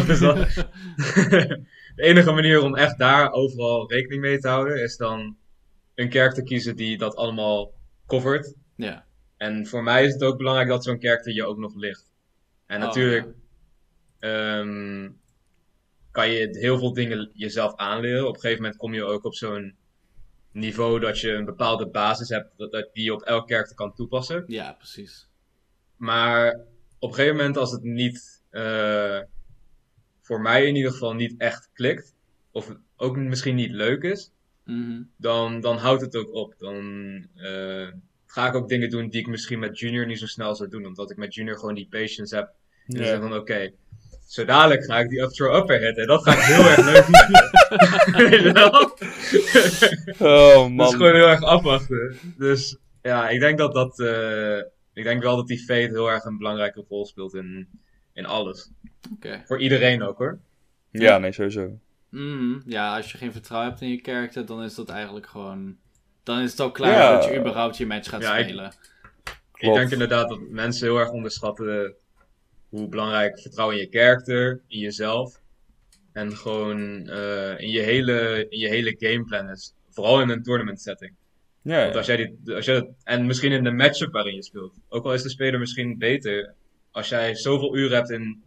dus 0.07 0.19
dat, 0.19 0.35
de 1.95 2.03
enige 2.03 2.31
manier 2.31 2.61
om 2.61 2.75
echt 2.75 2.97
daar 2.97 3.31
overal 3.31 3.91
rekening 3.91 4.21
mee 4.21 4.39
te 4.39 4.47
houden, 4.47 4.81
is 4.83 4.97
dan 4.97 5.37
een 5.95 6.11
character 6.11 6.43
kiezen 6.43 6.75
die 6.75 6.97
dat 6.97 7.15
allemaal 7.15 7.73
covert. 8.07 8.53
ja. 8.75 9.07
En 9.37 9.67
voor 9.67 9.83
mij 9.83 10.05
is 10.05 10.13
het 10.13 10.23
ook 10.23 10.37
belangrijk 10.37 10.69
dat 10.69 10.83
zo'n 10.83 10.99
character 10.99 11.33
je 11.33 11.45
ook 11.45 11.57
nog 11.57 11.75
ligt. 11.75 12.11
En 12.65 12.81
Oh, 12.81 12.85
natuurlijk 12.87 13.27
ja. 14.19 14.59
ehm, 14.59 15.09
kan 16.11 16.29
je 16.29 16.47
heel 16.59 16.77
veel 16.77 16.93
dingen 16.93 17.31
jezelf 17.33 17.75
aanleren. 17.75 18.27
Op 18.27 18.33
een 18.33 18.39
gegeven 18.39 18.61
moment 18.61 18.79
kom 18.79 18.93
je 18.93 19.03
ook 19.03 19.23
op 19.25 19.35
zo'n 19.35 19.75
niveau 20.51 20.99
dat 20.99 21.19
je 21.19 21.31
een 21.31 21.45
bepaalde 21.45 21.87
basis 21.87 22.29
hebt 22.29 22.57
dat, 22.57 22.71
dat 22.71 22.89
die 22.93 23.03
je 23.03 23.13
op 23.13 23.21
elk 23.21 23.47
karakter 23.47 23.75
kan 23.75 23.93
toepassen. 23.93 24.43
Ja, 24.47 24.73
precies. 24.73 25.27
Maar 25.95 26.59
op 26.99 27.09
een 27.09 27.15
gegeven 27.15 27.37
moment 27.37 27.57
als 27.57 27.71
het 27.71 27.83
niet, 27.83 28.41
eh, 28.49 29.19
voor 30.21 30.41
mij 30.41 30.65
in 30.67 30.75
ieder 30.75 30.91
geval 30.91 31.13
niet 31.13 31.35
echt 31.37 31.69
klikt, 31.73 32.15
of 32.51 32.75
ook 32.95 33.17
misschien 33.17 33.55
niet 33.55 33.71
leuk 33.71 34.03
is, 34.03 34.31
Mhm. 34.63 35.01
dan, 35.17 35.61
dan 35.61 35.77
houdt 35.77 36.01
het 36.01 36.15
ook 36.15 36.33
op. 36.33 36.55
Dan 36.57 36.75
eh, 37.35 37.87
ga 38.25 38.47
ik 38.47 38.55
ook 38.55 38.69
dingen 38.69 38.89
doen 38.89 39.09
die 39.09 39.21
ik 39.21 39.27
misschien 39.27 39.59
met 39.59 39.79
Junior 39.79 40.05
niet 40.05 40.19
zo 40.19 40.25
snel 40.25 40.55
zou 40.55 40.69
doen, 40.69 40.85
omdat 40.85 41.11
ik 41.11 41.17
met 41.17 41.33
Junior 41.33 41.57
gewoon 41.57 41.75
die 41.75 41.87
patience 41.89 42.35
heb. 42.35 42.53
En 42.87 42.99
Ja. 42.99 43.05
zeg 43.05 43.19
van 43.19 43.33
oké, 43.33 43.71
zo 44.29 44.45
dadelijk 44.45 44.83
ga 44.85 44.99
ik 44.99 45.09
die 45.09 45.21
up 45.21 45.29
throw 45.29 45.55
upper 45.55 45.79
hitten. 45.79 46.07
Dat 46.07 46.23
ga 46.23 46.31
ik 46.31 46.39
heel 46.39 46.63
erg 46.65 46.85
leuk 46.85 47.03
vinden. 47.03 48.29
Weet 48.29 48.41
je 48.41 48.51
wel? 48.51 48.71
Oh 50.19 50.77
Dat 50.77 50.89
is 50.89 50.95
gewoon 50.95 51.13
heel 51.15 51.27
erg 51.27 51.43
afwachten. 51.43 52.17
Dus 52.37 52.77
ja, 53.01 53.29
ik 53.29 53.39
denk 53.39 53.57
dat 53.57 53.73
dat. 53.73 53.99
eh, 53.99 54.57
ik 54.93 55.03
denk 55.03 55.23
wel 55.23 55.35
dat 55.35 55.47
die 55.47 55.59
fate 55.59 55.79
heel 55.89 56.11
erg 56.11 56.23
een 56.23 56.37
belangrijke 56.37 56.85
rol 56.89 57.05
speelt 57.05 57.33
in, 57.33 57.67
in 58.13 58.25
alles. 58.25 58.69
Oké. 59.13 59.43
Voor 59.45 59.59
iedereen 59.59 60.03
ook 60.03 60.17
hoor. 60.17 60.39
Ja, 60.91 61.17
nee, 61.17 61.31
sowieso. 61.31 61.79
Mhm. 62.09 62.59
Ja, 62.65 62.95
als 62.95 63.11
je 63.11 63.17
geen 63.17 63.31
vertrouwen 63.31 63.69
hebt 63.69 63.81
in 63.81 63.89
je 63.89 63.99
character, 64.01 64.45
dan 64.45 64.63
is 64.63 64.75
dat 64.75 64.89
eigenlijk 64.89 65.27
gewoon... 65.27 65.77
Dan 66.23 66.39
is 66.39 66.51
het 66.51 66.61
ook 66.61 66.73
klaar 66.73 66.91
Ja. 66.91 67.11
dat 67.11 67.23
je 67.23 67.39
überhaupt 67.39 67.77
je 67.77 67.85
match 67.85 68.09
gaat 68.09 68.21
Ja, 68.21 68.39
spelen. 68.41 68.73
Ik 69.53 69.73
denk 69.73 69.91
inderdaad 69.91 70.29
dat 70.29 70.39
mensen 70.49 70.87
heel 70.87 70.97
erg 70.99 71.09
onderschatten 71.09 71.93
hoe 72.69 72.87
belangrijk 72.87 73.39
vertrouwen 73.39 73.77
in 73.77 73.81
je 73.81 73.99
character, 73.99 74.61
in 74.67 74.79
jezelf. 74.79 75.41
En 76.11 76.35
gewoon 76.37 77.07
eh, 77.07 77.59
in, 77.59 77.69
je 77.69 77.79
hele, 77.79 78.45
in 78.49 78.59
je 78.59 78.67
hele 78.67 78.95
gameplan 78.99 79.49
is. 79.49 79.73
Vooral 79.89 80.21
in 80.21 80.29
een 80.29 80.43
tournament 80.43 80.81
setting. 80.81 81.13
Ja, 81.61 81.83
Want 81.83 81.95
als 81.95 82.05
jij 82.05 82.15
die, 82.15 82.55
als 82.55 82.65
jij 82.65 82.75
dat, 82.75 82.89
en 83.03 83.25
misschien 83.25 83.51
in 83.51 83.63
de 83.63 83.71
matchup 83.71 84.11
waarin 84.11 84.35
je 84.35 84.43
speelt. 84.43 84.79
Ook 84.89 85.05
al 85.05 85.13
is 85.13 85.23
de 85.23 85.29
speler 85.29 85.59
misschien 85.59 85.97
beter. 85.97 86.53
Als 86.91 87.09
jij 87.09 87.35
zoveel 87.35 87.75
uur 87.75 87.93
hebt 87.93 88.09
in, 88.09 88.43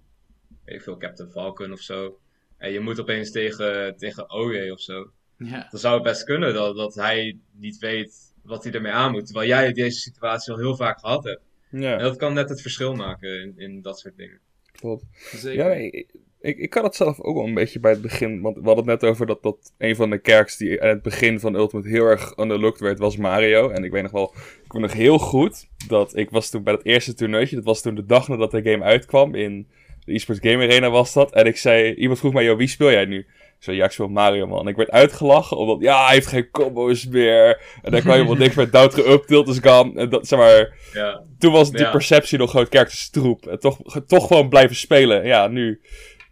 weet 0.64 0.74
ik 0.74 0.82
veel, 0.82 0.96
Captain 0.96 1.30
Falcon 1.30 1.72
of 1.72 1.80
zo. 1.80 2.18
En 2.56 2.72
je 2.72 2.80
moet 2.80 3.00
opeens 3.00 3.30
tegen, 3.30 3.96
tegen 3.96 4.30
OJ 4.30 4.70
of 4.70 4.80
zo. 4.80 5.10
Ja. 5.36 5.66
Dan 5.70 5.80
zou 5.80 5.94
het 5.94 6.02
best 6.02 6.24
kunnen 6.24 6.54
dat, 6.54 6.76
dat 6.76 6.94
hij 6.94 7.38
niet 7.52 7.78
weet 7.78 8.34
wat 8.42 8.64
hij 8.64 8.72
ermee 8.72 8.92
aan 8.92 9.12
moet. 9.12 9.24
Terwijl 9.26 9.48
jij 9.48 9.72
deze 9.72 9.98
situatie 9.98 10.52
al 10.52 10.58
heel 10.58 10.76
vaak 10.76 11.00
gehad 11.00 11.24
hebt. 11.24 11.42
En 11.72 11.80
ja, 11.80 11.98
dat 11.98 12.16
kan 12.16 12.34
net 12.34 12.48
het 12.48 12.60
verschil 12.60 12.94
maken 12.94 13.40
in, 13.40 13.54
in 13.56 13.82
dat 13.82 13.98
soort 13.98 14.16
dingen. 14.16 14.38
klopt. 14.72 15.04
Zeker. 15.12 15.64
Ja, 15.64 15.68
nee, 15.68 15.90
ik, 15.90 16.14
ik, 16.40 16.58
ik 16.58 16.74
had 16.74 16.84
het 16.84 16.94
zelf 16.94 17.20
ook 17.20 17.36
wel 17.36 17.46
een 17.46 17.54
beetje 17.54 17.80
bij 17.80 17.90
het 17.90 18.02
begin. 18.02 18.40
Want 18.40 18.56
we 18.56 18.64
hadden 18.64 18.88
het 18.88 19.00
net 19.00 19.10
over 19.10 19.26
dat, 19.26 19.42
dat 19.42 19.72
een 19.78 19.96
van 19.96 20.10
de 20.10 20.18
kerks 20.18 20.56
die 20.56 20.82
aan 20.82 20.88
het 20.88 21.02
begin 21.02 21.40
van 21.40 21.54
Ultimate 21.54 21.88
heel 21.88 22.04
erg 22.04 22.38
underlooked 22.38 22.80
werd, 22.80 22.98
was 22.98 23.16
Mario. 23.16 23.70
En 23.70 23.84
ik 23.84 23.90
weet 23.90 24.02
nog 24.02 24.12
wel, 24.12 24.34
ik 24.64 24.72
weet 24.72 24.82
nog 24.82 24.92
heel 24.92 25.18
goed 25.18 25.68
dat 25.88 26.16
ik 26.16 26.30
was 26.30 26.50
toen 26.50 26.62
bij 26.62 26.72
het 26.72 26.84
eerste 26.84 27.14
toernooitje. 27.14 27.56
Dat 27.56 27.64
was 27.64 27.82
toen 27.82 27.94
de 27.94 28.06
dag 28.06 28.28
nadat 28.28 28.50
de 28.50 28.62
game 28.62 28.84
uitkwam. 28.84 29.34
In 29.34 29.66
de 30.04 30.12
eSports 30.12 30.40
Game 30.40 30.62
Arena 30.62 30.90
was 30.90 31.12
dat. 31.12 31.32
En 31.32 31.46
ik 31.46 31.56
zei, 31.56 31.94
iemand 31.94 32.18
vroeg 32.18 32.32
mij, 32.32 32.44
joh, 32.44 32.56
wie 32.56 32.68
speel 32.68 32.90
jij 32.90 33.04
nu? 33.04 33.26
Ik 33.62 33.68
zei, 33.68 33.80
ja, 33.80 33.84
ik 33.84 33.90
speel 33.92 34.08
Mario, 34.08 34.46
man. 34.46 34.68
Ik 34.68 34.76
werd 34.76 34.90
uitgelachen, 34.90 35.56
omdat, 35.56 35.80
ja, 35.80 36.04
hij 36.04 36.14
heeft 36.14 36.26
geen 36.26 36.50
combo's 36.50 37.06
meer. 37.06 37.60
En 37.82 37.90
dan 37.92 38.02
kan 38.02 38.18
je 38.18 38.24
wel 38.24 38.34
niks 38.34 38.54
met 38.54 38.72
down 38.76 39.00
up, 39.10 39.24
tilt 39.26 39.48
is 39.48 39.58
gone. 39.62 40.00
En 40.00 40.08
dat, 40.08 40.26
zeg 40.28 40.38
maar, 40.38 40.74
Ja, 40.92 41.22
toen 41.38 41.52
was 41.52 41.70
die 41.70 41.80
Ja. 41.80 41.90
perceptie 41.90 42.38
nog 42.38 42.50
gewoon 42.50 42.68
kerk 42.68 42.90
stroep. 42.90 43.46
En 43.46 43.58
toch, 43.60 43.78
toch 44.06 44.26
gewoon 44.26 44.48
blijven 44.48 44.76
spelen. 44.76 45.24
Ja, 45.26 45.46
nu, 45.46 45.80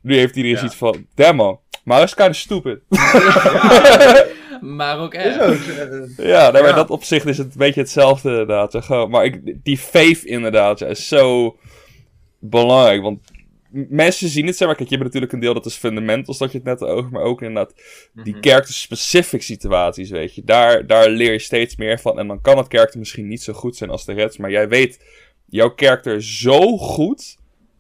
nu 0.02 0.16
heeft 0.16 0.36
iedereen 0.36 0.50
Ja. 0.50 0.58
zoiets 0.58 0.76
van, 0.76 1.06
damn 1.14 1.36
man. 1.36 1.58
Maar 1.84 2.02
is 2.02 2.14
kind 2.14 2.28
of 2.28 2.36
stupid. 2.36 2.78
Maar 4.60 4.98
ook 4.98 5.14
echt. 5.14 5.40
ook. 5.40 5.48
eh, 5.50 6.26
ja, 6.28 6.50
nee, 6.50 6.62
maar 6.62 6.70
Ja. 6.70 6.76
dat 6.76 6.90
opzicht 6.90 7.26
is 7.26 7.38
het 7.38 7.46
een 7.46 7.58
beetje 7.58 7.80
hetzelfde 7.80 8.28
inderdaad. 8.30 8.76
Gewoon, 8.84 9.10
maar 9.10 9.24
ik, 9.24 9.40
die 9.64 9.78
faith 9.78 10.24
inderdaad 10.24 10.78
ja, 10.78 10.86
is 10.86 11.08
zo 11.08 11.56
belangrijk. 12.38 13.02
Want 13.02 13.29
mensen 13.70 14.28
zien 14.28 14.46
het, 14.46 14.56
zeg 14.56 14.66
maar. 14.66 14.76
Kijk, 14.76 14.88
je 14.88 14.94
hebt 14.94 15.06
natuurlijk 15.06 15.32
een 15.32 15.40
deel 15.40 15.54
dat 15.54 15.66
is 15.66 15.74
fundamentals, 15.74 16.38
dat 16.38 16.52
je 16.52 16.58
het 16.58 16.66
net 16.66 16.82
over. 16.82 17.10
Maar 17.10 17.22
ook 17.22 17.42
inderdaad 17.42 17.74
die 18.14 18.34
mhm. 18.34 18.42
character-specific 18.42 19.42
situaties, 19.42 20.10
weet 20.10 20.34
je. 20.34 20.42
Daar, 20.44 20.86
daar 20.86 21.08
leer 21.08 21.32
je 21.32 21.38
steeds 21.38 21.76
meer 21.76 22.00
van. 22.00 22.18
En 22.18 22.26
dan 22.26 22.40
kan 22.40 22.56
het 22.56 22.66
character 22.68 22.98
misschien 22.98 23.28
niet 23.28 23.42
zo 23.42 23.52
goed 23.52 23.76
zijn 23.76 23.90
als 23.90 24.04
de 24.04 24.12
rest. 24.12 24.38
Maar 24.38 24.50
jij 24.50 24.68
weet 24.68 25.04
jouw 25.46 25.72
character 25.76 26.22
zo 26.22 26.76
goed... 26.76 27.36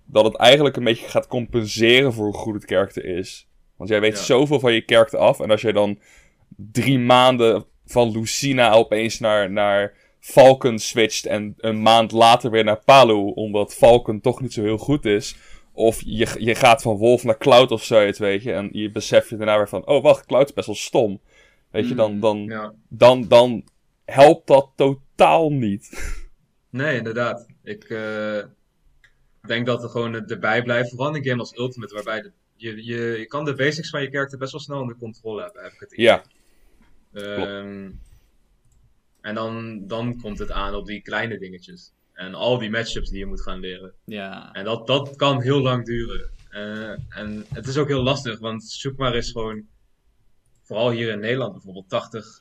dat 0.06 0.24
het 0.24 0.36
eigenlijk 0.36 0.76
een 0.76 0.84
beetje 0.84 1.08
gaat 1.08 1.26
compenseren 1.26 2.12
voor 2.12 2.24
hoe 2.24 2.34
goed 2.34 2.54
het 2.54 2.64
character 2.64 3.04
is. 3.04 3.48
Want 3.76 3.90
jij 3.90 4.00
weet 4.00 4.16
Ja. 4.16 4.22
zoveel 4.22 4.60
van 4.60 4.72
je 4.72 4.82
character 4.86 5.18
af. 5.18 5.40
En 5.40 5.50
als 5.50 5.60
je 5.60 5.72
dan 5.72 5.98
drie 6.56 6.98
maanden 6.98 7.64
van 7.84 8.10
Lucina 8.10 8.72
opeens 8.72 9.18
naar, 9.18 9.50
naar 9.50 9.94
Falcon 10.20 10.78
switcht... 10.78 11.26
en 11.26 11.54
een 11.56 11.82
maand 11.82 12.12
later 12.12 12.50
weer 12.50 12.64
naar 12.64 12.84
Palu... 12.84 13.32
omdat 13.34 13.74
Falcon 13.74 14.20
toch 14.20 14.40
niet 14.40 14.52
zo 14.52 14.62
heel 14.62 14.78
goed 14.78 15.04
is... 15.04 15.36
Of 15.80 16.00
je, 16.04 16.34
je 16.38 16.54
gaat 16.54 16.82
van 16.82 16.96
Wolf 16.96 17.24
naar 17.24 17.38
Cloud 17.38 17.70
of 17.70 17.84
zoiets, 17.84 18.18
weet 18.18 18.42
je. 18.42 18.52
En 18.52 18.68
je 18.72 18.90
beseft 18.90 19.28
je 19.28 19.36
daarna 19.36 19.56
weer 19.56 19.68
van... 19.68 19.86
Oh, 19.86 20.02
wacht, 20.02 20.26
Cloud 20.26 20.48
is 20.48 20.54
best 20.54 20.66
wel 20.66 20.76
stom. 20.76 21.20
Weet 21.70 21.88
je, 21.88 21.94
dan, 21.94 22.12
Mm, 22.14 22.20
dan, 22.20 22.44
Ja. 22.44 22.74
dan, 22.88 23.28
dan 23.28 23.64
helpt 24.04 24.46
dat 24.46 24.70
totaal 24.76 25.50
niet. 25.52 25.88
Nee, 26.70 26.96
inderdaad. 26.96 27.46
Ik 27.62 27.84
eh, 27.84 28.38
denk 29.46 29.66
dat 29.66 29.82
er 29.82 29.88
gewoon 29.88 30.14
erbij 30.28 30.62
blijft. 30.62 30.90
Vooral 30.90 31.08
in 31.08 31.14
een 31.16 31.24
game 31.28 31.40
als 31.40 31.56
Ultimate, 31.58 31.94
waarbij 31.94 32.20
de- 32.22 32.32
je, 32.56 32.84
je, 32.84 32.96
je 33.18 33.26
kan 33.26 33.44
de 33.44 33.54
basics 33.54 33.90
van 33.90 34.02
je 34.02 34.10
character 34.10 34.38
best 34.38 34.52
wel 34.52 34.60
snel 34.60 34.80
onder 34.80 34.96
controle 34.96 35.42
hebben, 35.42 35.62
heb 35.62 35.72
ik 35.72 35.80
het 35.80 35.92
idee. 35.92 36.04
Ja, 36.06 36.22
Ehm, 37.12 37.90
en 39.20 39.34
dan, 39.34 39.86
dan 39.86 40.20
komt 40.20 40.38
het 40.38 40.50
aan 40.50 40.74
op 40.74 40.86
die 40.86 41.02
kleine 41.02 41.38
dingetjes. 41.38 41.92
En 42.20 42.34
al 42.34 42.58
die 42.58 42.70
matchups 42.70 43.10
die 43.10 43.18
je 43.18 43.26
moet 43.26 43.42
gaan 43.42 43.60
leren. 43.60 43.92
Ja. 44.04 44.52
En 44.52 44.64
dat, 44.64 44.86
dat 44.86 45.16
kan 45.16 45.42
heel 45.42 45.60
lang 45.60 45.84
duren. 45.84 46.30
Eh, 46.50 47.18
en 47.18 47.44
het 47.52 47.66
is 47.66 47.76
ook 47.76 47.88
heel 47.88 48.02
lastig, 48.02 48.38
want 48.38 48.64
zoek 48.64 48.96
maar 48.96 49.14
eens 49.14 49.30
gewoon, 49.30 49.62
vooral 50.62 50.90
hier 50.90 51.10
in 51.10 51.20
Nederland 51.20 51.52
bijvoorbeeld, 51.52 51.88
80 51.88 52.40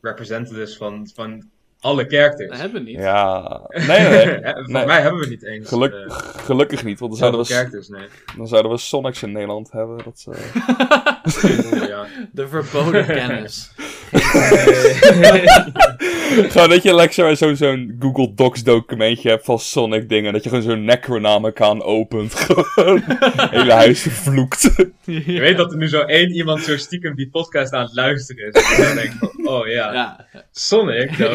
representatives 0.00 0.76
van, 0.76 1.10
van 1.14 1.48
alle 1.80 2.04
characters. 2.08 2.48
Dat 2.50 2.58
hebben 2.58 2.82
we 2.82 2.88
niet. 2.90 2.98
ja. 2.98 3.60
Nee, 3.68 3.86
nee, 3.86 4.26
nee. 4.26 4.40
Volgens 4.42 4.72
Nee. 4.72 4.86
mij 4.86 5.00
hebben 5.00 5.20
we 5.20 5.28
niet 5.28 5.42
eens 5.42 5.68
Geluk, 5.68 5.92
eh, 5.92 6.16
gelukkig 6.18 6.84
niet, 6.84 6.98
want 6.98 7.10
dan 7.10 7.20
zouden, 7.20 7.40
we, 7.40 7.46
characters, 7.46 7.88
nee. 7.88 8.06
dan 8.36 8.48
zouden 8.48 8.70
we 8.72 8.78
Sonics 8.78 9.22
in 9.22 9.32
Nederland 9.32 9.70
hebben. 9.72 10.04
Dat, 10.04 10.26
eh, 10.30 11.88
ja. 11.88 12.06
De 12.32 12.48
verboden 12.48 13.06
kennis. 13.06 13.72
Gewoon 16.50 16.68
dat 16.68 16.82
je 16.82 16.94
lekker 16.94 17.36
zo- 17.36 17.54
zo'n 17.54 17.96
Google 17.98 18.34
Docs 18.34 18.62
documentje 18.62 19.28
hebt 19.28 19.44
van 19.44 19.58
Sonic 19.58 20.08
dingen. 20.08 20.32
Dat 20.32 20.42
je 20.42 20.48
gewoon 20.48 20.64
zo'n 20.64 20.84
Necronomicon 20.84 21.82
opent. 21.82 22.34
Gewoon 22.74 23.02
hele 23.50 23.72
huis 23.72 24.00
vervloekt. 24.02 24.70
Je 25.04 25.40
weet 25.40 25.56
dat 25.56 25.70
er 25.72 25.76
nu 25.78 25.88
zo 25.88 26.00
één 26.00 26.30
iemand 26.30 26.62
zo 26.62 26.76
stiekem 26.76 27.14
die 27.14 27.28
podcast 27.30 27.72
aan 27.72 27.82
het 27.84 27.94
luisteren 27.94 28.52
is. 28.52 28.76
En 28.76 28.84
dan 28.84 28.94
denk 28.94 29.12
ik 29.12 29.18
van, 29.18 29.48
oh 29.48 29.66
ja, 29.66 29.92
Ja. 29.92 30.26
Sonic, 30.52 31.10
ja. 31.18 31.28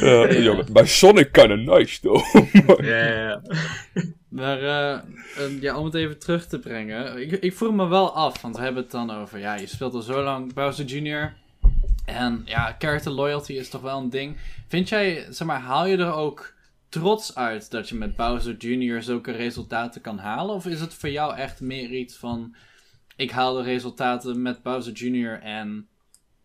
Ja, 0.00 0.30
ja, 0.30 0.62
maar 0.72 0.88
Sonic 0.88 1.32
kinda 1.32 1.54
nice, 1.54 2.00
though. 2.00 2.34
Ja, 2.82 3.06
ja, 3.06 3.22
ja. 3.22 3.40
Maar 4.34 4.62
eh, 4.62 5.60
ja, 5.60 5.78
om 5.78 5.84
het 5.84 5.94
even 5.94 6.18
terug 6.18 6.46
te 6.46 6.58
brengen. 6.58 7.20
Ik, 7.20 7.30
ik 7.30 7.54
vroeg 7.54 7.74
me 7.74 7.86
wel 7.86 8.14
af, 8.14 8.42
want 8.42 8.56
we 8.56 8.62
hebben 8.62 8.82
het 8.82 8.90
dan 8.90 9.10
over... 9.10 9.38
Ja, 9.38 9.54
je 9.54 9.66
speelt 9.66 9.94
al 9.94 10.02
zo 10.02 10.22
lang 10.22 10.54
Bowser 10.54 10.84
Jr. 10.84 11.34
En 12.04 12.42
ja, 12.44 12.76
character 12.78 13.12
loyalty 13.12 13.52
is 13.52 13.68
toch 13.68 13.80
wel 13.80 13.98
een 13.98 14.10
ding. 14.10 14.36
Vind 14.68 14.88
jij, 14.88 15.26
zeg 15.30 15.46
maar, 15.46 15.60
haal 15.60 15.86
je 15.86 15.96
er 15.96 16.12
ook 16.12 16.54
trots 16.88 17.34
uit 17.34 17.70
dat 17.70 17.88
je 17.88 17.94
met 17.94 18.16
Bowser 18.16 18.56
Jr. 18.56 19.02
zulke 19.02 19.32
resultaten 19.32 20.00
kan 20.00 20.18
halen? 20.18 20.54
Of 20.54 20.66
is 20.66 20.80
het 20.80 20.94
voor 20.94 21.10
jou 21.10 21.36
echt 21.36 21.60
meer 21.60 21.90
iets 21.90 22.16
van... 22.16 22.54
Ik 23.16 23.30
haal 23.30 23.54
de 23.54 23.62
resultaten 23.62 24.42
met 24.42 24.62
Bowser 24.62 24.92
Jr. 24.92 25.40
en... 25.40 25.88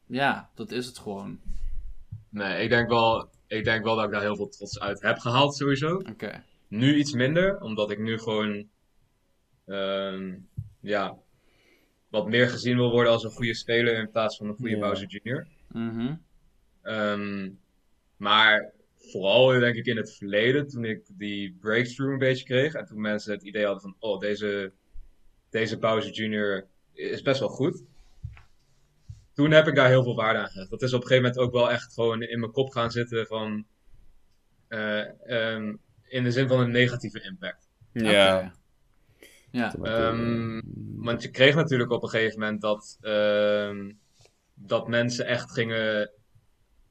Ja, 0.06 0.50
dat 0.56 0.72
is 0.72 0.86
het 0.86 0.98
gewoon. 0.98 1.40
Nee, 2.30 2.64
ik 2.64 2.70
denk, 2.70 2.90
wel, 2.90 3.30
ik 3.48 3.64
denk 3.64 3.84
wel 3.84 3.96
dat 3.96 4.06
ik 4.06 4.12
daar 4.12 4.22
heel 4.22 4.36
veel 4.36 4.50
trots 4.50 4.80
uit 4.80 5.02
heb 5.02 5.18
gehaald, 5.18 5.56
sowieso. 5.56 5.96
Oké. 5.96 6.44
Nu 6.70 6.96
iets 6.96 7.14
minder, 7.14 7.62
omdat 7.62 7.92
ik 7.92 8.00
nu 8.00 8.18
gewoon, 8.20 8.70
ehm, 9.66 10.36
ja, 10.80 11.18
wat 12.10 12.28
meer 12.28 12.50
gezien 12.50 12.76
wil 12.76 12.92
worden 12.92 13.12
als 13.12 13.24
een 13.24 13.32
goede 13.32 13.56
speler 13.56 13.98
in 13.98 14.12
plaats 14.12 14.38
van 14.38 14.48
een 14.48 14.56
goede. 14.56 14.78
Bowser 14.78 15.08
Jr. 15.08 15.48
Mhm. 15.68 16.16
Ehm, 16.82 17.50
maar 18.18 18.74
vooral 18.98 19.60
denk 19.60 19.76
ik 19.76 19.86
in 19.86 19.98
het 19.98 20.16
verleden, 20.16 20.68
toen 20.68 20.86
ik 20.86 21.02
die 21.18 21.58
breakthrough 21.60 22.12
een 22.12 22.20
beetje 22.20 22.46
kreeg 22.46 22.74
en 22.74 22.86
toen 22.86 23.02
mensen 23.02 23.34
het 23.34 23.44
idee 23.44 23.66
hadden 23.66 23.82
van, 23.82 23.96
oh, 24.00 24.20
deze, 24.20 24.72
deze 25.50 25.78
Bowser 25.78 26.14
Jr. 26.14 26.68
is 26.94 27.22
best 27.22 27.40
wel 27.40 27.50
goed. 27.50 27.84
Toen 29.34 29.52
heb 29.52 29.68
ik 29.68 29.76
daar 29.76 29.90
heel 29.90 30.04
veel 30.04 30.16
waarde 30.16 30.40
aan 30.40 30.50
gehecht. 30.50 30.70
Dat 30.70 30.82
is 30.82 30.94
op 30.94 31.02
een 31.02 31.08
gegeven 31.08 31.30
moment 31.30 31.46
ook 31.48 31.54
wel 31.54 31.72
echt 31.72 31.94
gewoon 31.94 32.22
in 32.22 32.40
mijn 32.40 32.52
kop 32.52 32.70
gaan 32.70 32.92
zitten 32.92 33.28
van, 33.28 33.66
eh, 34.68 35.30
ehm, 35.30 35.76
in 36.10 36.24
de 36.24 36.32
zin 36.32 36.48
van 36.48 36.60
een 36.60 36.72
negatieve 36.72 37.22
impact. 37.24 37.70
Ja. 37.94 38.54
Ja. 39.52 39.76
Ehm, 39.84 40.62
want 40.96 41.22
je 41.22 41.30
kreeg 41.30 41.56
natuurlijk 41.56 41.92
op 41.92 42.04
een 42.04 42.10
gegeven 42.10 42.40
moment 42.40 42.62
dat, 42.62 42.98
ehm, 43.02 43.92
dat 44.54 44.88
mensen 44.88 45.26
echt 45.26 45.52
gingen, 45.52 46.12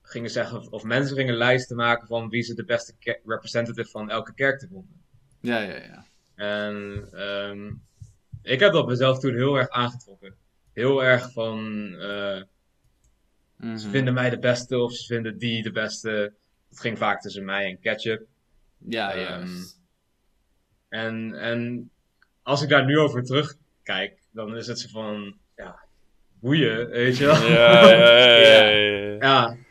gingen 0.03 0.31
zeggen, 0.31 0.73
of 0.73 0.83
mensen 0.85 1.17
gingen 1.17 1.35
lijsten 1.35 1.77
maken 1.77 2.07
van 2.07 2.29
wie 2.29 2.43
ze 2.43 2.55
de 2.55 2.65
beste 2.65 2.95
representative 3.25 3.91
van 3.91 4.11
elke 4.11 4.33
character 4.35 4.69
vonden. 4.69 5.03
Ja, 5.41 5.59
ja, 5.61 5.77
ja. 5.77 6.05
En 6.35 7.09
ehm, 7.13 7.73
ik 8.43 8.61
heb 8.61 8.73
dat 8.73 8.87
mezelf 8.87 9.19
toen 9.19 9.35
heel 9.35 9.57
erg 9.57 9.69
aangetrokken. 9.69 10.35
Heel 10.73 11.05
erg 11.05 11.33
van, 11.33 11.95
eh, 11.95 12.43
Mhm. 13.57 13.77
ze 13.77 13.91
vinden 13.91 14.15
mij 14.15 14.31
de 14.31 14.39
beste 14.39 14.79
of 14.79 14.93
ze 14.93 15.07
vinden 15.07 15.39
die 15.39 15.63
de 15.63 15.73
beste. 15.73 16.35
Het 16.69 16.81
ging 16.81 16.99
vaak 16.99 17.21
tussen 17.21 17.45
mij 17.45 17.67
en 17.71 17.81
Ketchup. 17.81 18.27
Ja, 18.79 19.13
Ehm, 19.13 19.21
juist. 19.21 19.81
En, 20.89 21.35
en 21.35 21.91
als 22.43 22.63
ik 22.63 22.69
daar 22.69 22.85
nu 22.85 22.99
over 22.99 23.23
terugkijk, 23.25 24.19
dan 24.31 24.57
is 24.57 24.67
het 24.67 24.79
zo 24.79 24.89
van, 24.89 25.37
ja, 25.57 25.79
boeien, 26.41 26.89
weet 26.89 27.17
je 27.17 27.25
wel. 27.25 27.35
Ja, 27.47 27.91
ja, 27.91 28.19
ja, 28.19 28.69
ja, 28.69 29.17
ja. 29.21 29.57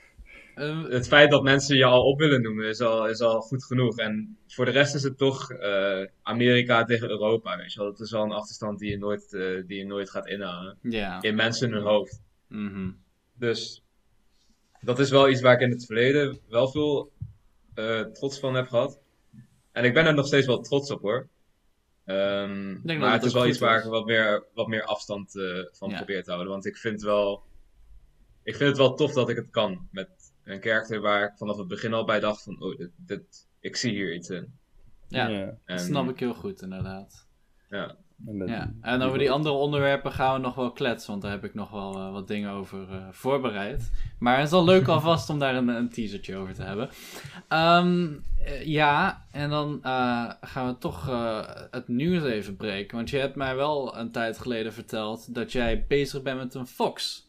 Ja, 0.57 0.85
het 0.89 1.07
feit 1.07 1.31
dat 1.31 1.43
mensen 1.43 1.77
je 1.77 1.85
al 1.85 2.03
op 2.03 2.19
willen 2.19 2.41
noemen 2.41 2.65
is 2.67 2.81
al, 2.81 3.07
is 3.07 3.19
al 3.21 3.41
goed 3.41 3.63
genoeg. 3.65 3.97
En 3.97 4.37
voor 4.47 4.65
de 4.65 4.71
rest 4.71 4.95
is 4.95 5.03
het 5.03 5.17
toch 5.17 5.51
eh, 5.51 6.05
Amerika 6.21 6.83
tegen 6.85 7.09
Europa, 7.09 7.57
weet 7.57 7.73
je 7.73 7.79
wel. 7.79 7.91
Dat 7.91 7.99
is 7.99 8.13
al 8.13 8.23
een 8.23 8.31
achterstand 8.31 8.79
die 8.79 8.89
je 8.89 8.97
nooit, 8.97 9.33
eh, 9.33 9.63
die 9.67 9.77
je 9.77 9.85
nooit 9.85 10.09
gaat 10.09 10.27
inhalen. 10.27 10.77
ja. 10.81 11.21
In 11.21 11.35
mensen 11.35 11.71
hun 11.71 11.81
hoofd. 11.83 12.21
Mhm. 12.47 12.89
Dus 13.33 13.83
dat 14.81 14.99
is 14.99 15.09
wel 15.09 15.29
iets 15.29 15.41
waar 15.41 15.53
ik 15.53 15.61
in 15.61 15.71
het 15.71 15.85
verleden 15.85 16.39
wel 16.49 16.67
veel 16.67 17.11
eh, 17.77 18.01
trots 18.01 18.39
van 18.39 18.55
heb 18.55 18.67
gehad. 18.67 18.99
En 19.71 19.83
ik 19.83 19.93
ben 19.93 20.05
er 20.05 20.13
nog 20.13 20.27
steeds 20.27 20.45
wel 20.47 20.61
trots 20.61 20.91
op 20.91 21.01
hoor. 21.01 21.27
Ehm, 22.05 22.63
denk 22.65 22.85
dat 22.85 22.97
maar 22.97 23.13
het 23.13 23.23
is 23.23 23.33
wel 23.33 23.47
iets 23.47 23.59
waar 23.59 23.77
is. 23.77 23.83
ik 23.85 23.89
wat 23.89 24.05
meer, 24.05 24.45
wat 24.53 24.67
meer 24.67 24.83
afstand 24.83 25.35
eh, 25.35 25.65
van 25.71 25.89
Ja. 25.89 25.95
probeer 25.97 26.23
te 26.23 26.29
houden. 26.31 26.51
Want 26.51 26.65
ik 26.65 26.77
vind, 26.77 27.01
wel, 27.01 27.43
ik 28.43 28.55
vind 28.55 28.69
het 28.69 28.77
wel 28.77 28.93
tof 28.93 29.13
dat 29.13 29.29
ik 29.29 29.35
het 29.35 29.49
kan. 29.49 29.87
Met 29.91 30.09
een 30.43 30.59
karakter 30.59 31.01
waar 31.01 31.23
ik 31.23 31.37
vanaf 31.37 31.57
het 31.57 31.67
begin 31.67 31.93
al 31.93 32.05
bij 32.05 32.19
dacht 32.19 32.43
van, 32.43 32.61
oh, 32.61 32.77
dit, 32.77 32.91
dit, 32.95 33.47
ik 33.59 33.75
zie 33.75 33.91
hier 33.91 34.13
iets 34.13 34.29
in. 34.29 34.53
Ja, 35.07 35.27
Ja. 35.27 35.39
En, 35.39 35.59
dat 35.65 35.79
snap 35.81 36.09
ik 36.09 36.19
heel 36.19 36.33
goed 36.33 36.61
inderdaad. 36.61 37.27
Ja. 37.69 37.97
En 38.25 38.47
Ja. 38.47 38.73
En 38.81 39.01
over 39.01 39.17
die 39.19 39.31
andere 39.31 39.55
onderwerpen 39.55 40.11
gaan 40.11 40.33
we 40.33 40.39
nog 40.39 40.55
wel 40.55 40.71
kletsen, 40.71 41.09
want 41.09 41.21
daar 41.21 41.31
heb 41.31 41.43
ik 41.43 41.53
nog 41.53 41.71
wel 41.71 41.95
eh, 41.95 42.11
wat 42.11 42.27
dingen 42.27 42.51
over 42.51 42.89
eh, 42.91 43.07
voorbereid. 43.11 43.91
Maar 44.19 44.37
het 44.37 44.47
is 44.47 44.53
al 44.53 44.65
leuk 44.65 44.87
alvast 44.97 45.29
om 45.29 45.39
daar 45.39 45.55
een, 45.55 45.67
een 45.67 45.89
teasertje 45.89 46.35
over 46.35 46.53
te 46.53 46.63
hebben. 46.63 46.89
Ehm, 47.47 48.07
eh, 48.45 48.65
ja, 48.65 49.25
en 49.31 49.49
dan 49.49 49.79
eh, 49.83 50.31
gaan 50.41 50.67
we 50.67 50.77
toch 50.77 51.09
eh, 51.09 51.49
het 51.71 51.87
nieuws 51.87 52.23
even 52.23 52.55
breken. 52.55 52.95
Want 52.97 53.09
je 53.09 53.17
hebt 53.17 53.35
mij 53.35 53.55
wel 53.55 53.97
een 53.97 54.11
tijd 54.11 54.37
geleden 54.37 54.73
verteld 54.73 55.35
dat 55.35 55.51
jij 55.51 55.85
bezig 55.87 56.21
bent 56.21 56.37
met 56.37 56.53
een 56.53 56.67
Fox. 56.67 57.25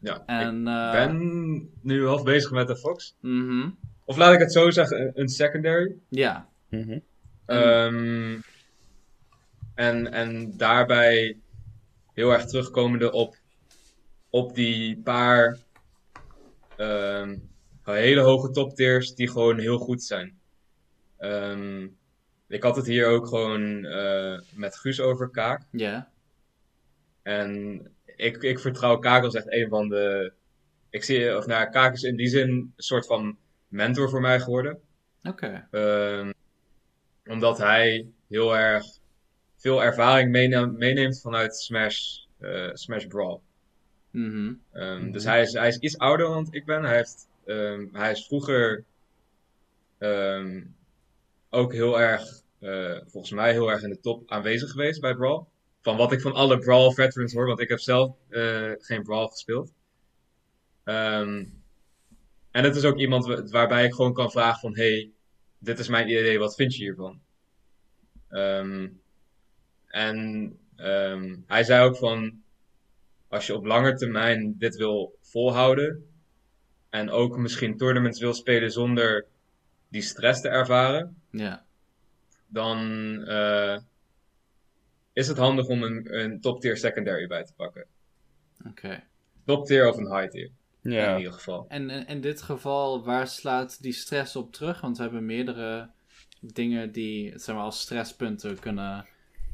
Ja, 0.00 0.22
En, 0.26 0.60
ik 0.60 0.66
eh, 0.68 0.90
ben 0.92 1.68
nu 1.82 2.06
half 2.06 2.22
bezig 2.22 2.50
met 2.50 2.66
de 2.66 2.76
Fox. 2.76 3.16
mhm. 3.20 3.68
Of 4.04 4.16
laat 4.16 4.32
ik 4.32 4.38
het 4.38 4.52
zo 4.52 4.70
zeggen, 4.70 5.00
een- 5.00 5.12
een 5.14 5.28
secondary. 5.28 5.94
Ja. 6.08 6.48
Mhm. 6.70 6.98
Ehm, 7.46 8.34
en, 9.76 10.12
en 10.12 10.56
daarbij 10.56 11.38
heel 12.12 12.32
erg 12.32 12.46
terugkomende 12.46 13.12
op, 13.12 13.36
op 14.30 14.54
die 14.54 15.00
paar 15.02 15.58
ehm, 16.76 17.36
hele 17.82 18.20
hoge 18.20 18.50
toptiers 18.50 19.14
die 19.14 19.28
gewoon 19.28 19.58
heel 19.58 19.78
goed 19.78 20.02
zijn. 20.02 20.38
Ehm, 21.16 21.88
ik 22.48 22.62
had 22.62 22.76
het 22.76 22.86
hier 22.86 23.06
ook 23.06 23.26
gewoon 23.26 23.84
eh, 23.84 24.40
met 24.54 24.76
Guus 24.76 25.00
over 25.00 25.30
Kaak. 25.30 25.62
Ja. 25.70 26.10
En 27.22 27.80
ik, 28.16 28.42
ik 28.42 28.58
vertrouw 28.58 28.98
Kaak 28.98 29.24
als 29.24 29.34
echt 29.34 29.52
een 29.52 29.68
van 29.68 29.88
de. 29.88 30.32
Ik 30.90 31.04
zie, 31.04 31.36
of 31.36 31.46
nou, 31.46 31.70
Kaak 31.70 31.94
is 31.94 32.02
in 32.02 32.16
die 32.16 32.28
zin 32.28 32.48
een 32.48 32.72
soort 32.76 33.06
van 33.06 33.36
mentor 33.68 34.10
voor 34.10 34.20
mij 34.20 34.40
geworden. 34.40 34.78
Oké. 35.22 35.68
Ehm, 35.70 36.32
omdat 37.26 37.58
hij 37.58 38.06
heel 38.28 38.56
erg 38.56 38.84
veel 39.66 39.82
ervaring 39.82 40.30
meeneemt, 40.78 41.20
vanuit 41.20 41.56
Smash, 41.56 42.18
eh, 42.38 42.70
Smash 42.72 43.06
Brawl. 43.06 43.40
Mhm. 44.10 44.52
Ehm, 44.72 45.00
Mhm. 45.02 45.10
Dus 45.10 45.24
hij 45.24 45.42
is, 45.42 45.52
hij 45.52 45.68
is 45.68 45.78
iets 45.78 45.98
ouder 45.98 46.26
dan 46.26 46.46
ik 46.50 46.64
ben. 46.64 46.84
Hij, 46.84 46.96
heeft, 46.96 47.28
ehm, 47.44 47.86
hij 47.92 48.10
is 48.10 48.26
vroeger 48.26 48.84
ehm, 49.98 50.62
ook 51.50 51.72
heel 51.72 52.00
erg, 52.00 52.22
eh, 52.58 52.98
volgens 53.06 53.32
mij 53.32 53.52
heel 53.52 53.70
erg 53.70 53.82
in 53.82 53.88
de 53.90 54.00
top 54.00 54.30
aanwezig 54.30 54.70
geweest 54.70 55.00
bij 55.00 55.14
Brawl. 55.14 55.42
Van 55.80 55.96
wat 55.96 56.12
ik 56.12 56.20
van 56.20 56.32
alle 56.32 56.58
Brawl 56.58 56.90
veterans 56.92 57.32
hoor, 57.32 57.46
want 57.46 57.60
ik 57.60 57.68
heb 57.68 57.78
zelf 57.80 58.16
eh, 58.28 58.72
geen 58.78 59.02
Brawl 59.02 59.26
gespeeld. 59.26 59.72
Ehm, 60.84 61.44
en 62.50 62.64
het 62.64 62.76
is 62.76 62.84
ook 62.84 62.98
iemand 62.98 63.26
wa- 63.26 63.42
waarbij 63.44 63.84
ik 63.84 63.94
gewoon 63.94 64.12
kan 64.12 64.30
vragen 64.30 64.60
van, 64.60 64.76
hey, 64.76 65.10
dit 65.58 65.78
is 65.78 65.88
mijn 65.88 66.08
idee, 66.08 66.38
wat 66.38 66.54
vind 66.54 66.74
je 66.74 66.82
hiervan? 66.82 67.20
Ehm, 68.28 68.88
en 69.96 70.58
ehm, 70.76 71.36
hij 71.46 71.64
zei 71.64 71.84
ook 71.88 71.96
van, 71.96 72.42
als 73.28 73.46
je 73.46 73.54
op 73.54 73.64
lange 73.64 73.94
termijn 73.94 74.54
dit 74.58 74.76
wil 74.76 75.18
volhouden 75.20 76.06
en 76.90 77.10
ook 77.10 77.36
misschien 77.36 77.76
tournaments 77.76 78.20
wil 78.20 78.34
spelen 78.34 78.70
zonder 78.72 79.26
die 79.88 80.02
stress 80.02 80.40
te 80.40 80.48
ervaren, 80.48 81.16
Ja. 81.30 81.64
dan 82.46 82.78
eh, 83.26 83.78
is 85.12 85.28
het 85.28 85.36
handig 85.36 85.66
om 85.66 85.82
een, 85.82 86.18
een 86.20 86.40
top 86.40 86.60
tier 86.60 86.76
secondary 86.76 87.26
bij 87.26 87.44
te 87.44 87.52
pakken. 87.54 87.84
Oké. 88.68 89.02
Top 89.44 89.66
tier 89.66 89.88
of 89.88 89.96
een 89.96 90.16
high 90.16 90.30
tier, 90.30 90.50
in 90.82 90.90
Ja. 90.90 91.16
ieder 91.18 91.32
geval. 91.32 91.64
En 91.68 91.90
in, 91.90 92.06
in 92.06 92.20
dit 92.20 92.42
geval, 92.42 93.04
waar 93.04 93.28
slaat 93.28 93.82
die 93.82 93.92
stress 93.92 94.36
op 94.36 94.52
terug? 94.52 94.80
Want 94.80 94.96
we 94.96 95.02
hebben 95.02 95.26
meerdere 95.26 95.88
dingen 96.40 96.92
die 96.92 97.38
zeg 97.38 97.54
maar, 97.54 97.64
als 97.64 97.80
stresspunten 97.80 98.58
kunnen 98.58 99.06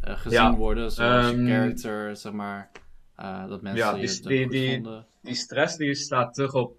gezien 0.02 0.40
Ja, 0.40 0.54
worden. 0.54 0.90
Zoals 0.92 1.30
ehm, 1.32 1.40
je 1.46 1.52
character, 1.52 2.16
zeg 2.16 2.32
maar. 2.32 2.70
eh, 3.16 3.48
dat 3.48 3.62
mensen 3.62 3.84
Ja, 3.86 3.94
die- 3.94 4.20
die- 4.26 4.48
die- 4.48 4.74
vonden. 4.74 5.06
Die 5.22 5.34
stress 5.34 5.76
die 5.76 5.94
slaat 5.94 6.34
terug 6.34 6.54
op 6.54 6.76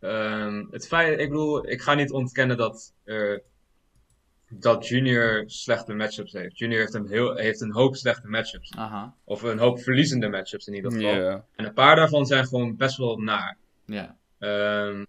ehm, 0.00 0.64
het 0.70 0.86
feit, 0.86 1.18
ik 1.20 1.28
bedoel, 1.28 1.68
ik 1.68 1.80
ga 1.82 1.94
niet 1.94 2.10
ontkennen 2.10 2.56
dat 2.56 2.94
er 3.04 3.42
dat 4.48 4.88
Junior 4.88 5.42
slechte 5.46 5.94
matchups 5.94 6.32
heeft. 6.32 6.58
Junior 6.58 6.80
heeft 6.80 6.94
een, 6.94 7.06
heel, 7.08 7.34
heeft 7.36 7.60
een 7.60 7.72
hoop 7.72 7.96
slechte 7.96 8.28
matchups. 8.28 8.72
Aha, 8.76 9.14
Of 9.24 9.42
een 9.42 9.58
hoop 9.58 9.80
verliezende 9.80 10.28
matchups 10.28 10.66
in 10.66 10.74
ieder 10.74 10.92
geval. 10.92 11.42
En 11.56 11.64
een 11.64 11.72
paar 11.72 11.96
daarvan 11.96 12.26
zijn 12.26 12.46
gewoon 12.46 12.76
best 12.76 12.96
wel 12.96 13.16
naar. 13.16 13.56
ja. 13.86 14.16
Ehm, 14.38 15.04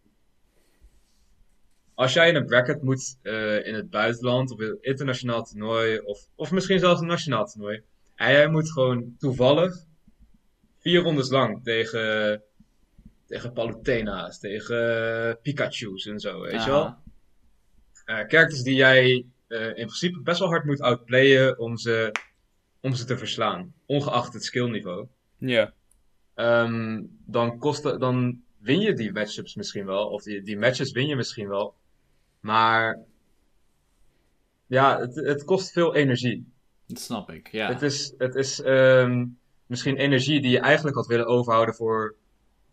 als 1.98 2.14
jij 2.14 2.30
in 2.30 2.36
een 2.36 2.46
bracket 2.46 2.82
moet 2.82 3.18
eh, 3.22 3.66
in 3.66 3.74
het 3.74 3.90
buitenland, 3.90 4.52
op 4.52 4.60
een 4.60 4.78
internationaal 4.82 5.44
toernooi, 5.44 6.00
of, 6.00 6.20
of 6.36 6.52
misschien 6.52 6.80
zelfs 6.80 7.02
een 7.02 7.08
nationaal 7.08 7.46
toernooi. 7.46 7.84
En 8.16 8.32
jij 8.32 8.48
moet 8.48 8.72
gewoon 8.72 9.16
toevallig 9.18 9.76
vier 10.80 11.02
rondes 11.02 11.30
lang 11.30 11.64
tegen, 11.64 12.44
tegen 13.26 13.54
Palutena's, 13.54 14.40
tegen 14.40 15.40
Pikachu's 15.42 16.06
en 16.06 16.20
zo, 16.20 16.42
weet 16.42 16.64
je 16.64 16.70
wel? 16.70 16.96
Eh 18.06 18.16
characters 18.16 18.62
die 18.62 18.76
jij 18.76 19.26
eh, 19.48 19.68
in 19.68 19.74
principe 19.74 20.22
best 20.22 20.40
wel 20.40 20.50
hard 20.50 20.66
moet 20.66 20.82
outplayen 20.82 21.60
om 21.60 21.78
ze, 21.78 22.12
om 22.82 22.94
ze 22.94 23.06
te 23.06 23.18
verslaan, 23.18 23.74
ongeacht 23.86 24.34
het 24.34 24.44
skillniveau. 24.44 25.08
Ja. 25.38 25.74
Ehm, 26.34 27.04
dan, 27.26 27.58
kost 27.58 27.84
dan 27.84 28.42
win 28.58 28.80
je 28.80 28.94
die 28.94 29.12
matchups 29.12 29.56
misschien 29.56 29.86
wel, 29.86 30.08
of 30.08 30.24
die, 30.24 30.42
die 30.42 30.58
matches 30.58 30.92
win 30.92 31.08
je 31.08 31.16
misschien 31.16 31.48
wel, 31.48 31.76
maar 32.48 33.00
ja, 34.68 35.00
het, 35.00 35.16
het 35.16 35.44
kost 35.44 35.72
veel 35.72 35.96
energie. 35.96 36.52
Dat 36.86 37.00
snap 37.00 37.32
ik, 37.32 37.52
ja. 37.52 37.68
Het 37.68 37.82
is, 37.82 38.14
het 38.18 38.36
is 38.36 38.62
ehm, 38.62 39.26
misschien 39.66 39.98
energie 39.98 40.42
die 40.42 40.52
je 40.52 40.60
eigenlijk 40.60 40.96
had 40.96 41.08
willen 41.08 41.26
overhouden 41.26 41.76
voor 41.76 42.16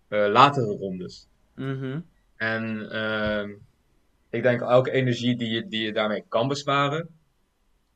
eh, 0.08 0.26
latere 0.28 0.76
rondes. 0.76 1.26
Mhm. 1.54 2.00
En 2.36 2.90
ehm, 2.90 3.50
ik 4.30 4.42
denk 4.42 4.60
elke 4.60 4.90
energie 4.90 5.36
die 5.36 5.50
je, 5.50 5.66
die 5.68 5.82
je 5.82 5.92
daarmee 5.92 6.24
kan 6.28 6.48
besparen. 6.48 7.08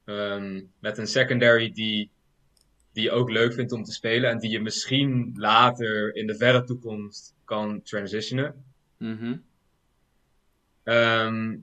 ehm, 0.04 0.60
met 0.78 0.98
een 0.98 1.06
secondary 1.06 1.72
die, 1.72 2.10
die 2.92 3.02
je 3.02 3.10
ook 3.10 3.30
leuk 3.30 3.52
vindt 3.52 3.72
om 3.72 3.82
te 3.84 3.92
spelen. 3.92 4.30
En 4.30 4.38
die 4.38 4.50
je 4.50 4.60
misschien 4.60 5.32
later 5.36 6.14
in 6.14 6.26
de 6.26 6.36
verre 6.36 6.64
toekomst 6.64 7.34
kan 7.44 7.82
transitionen. 7.82 8.64
Mhm. 8.96 9.36
Ehm, 10.88 11.56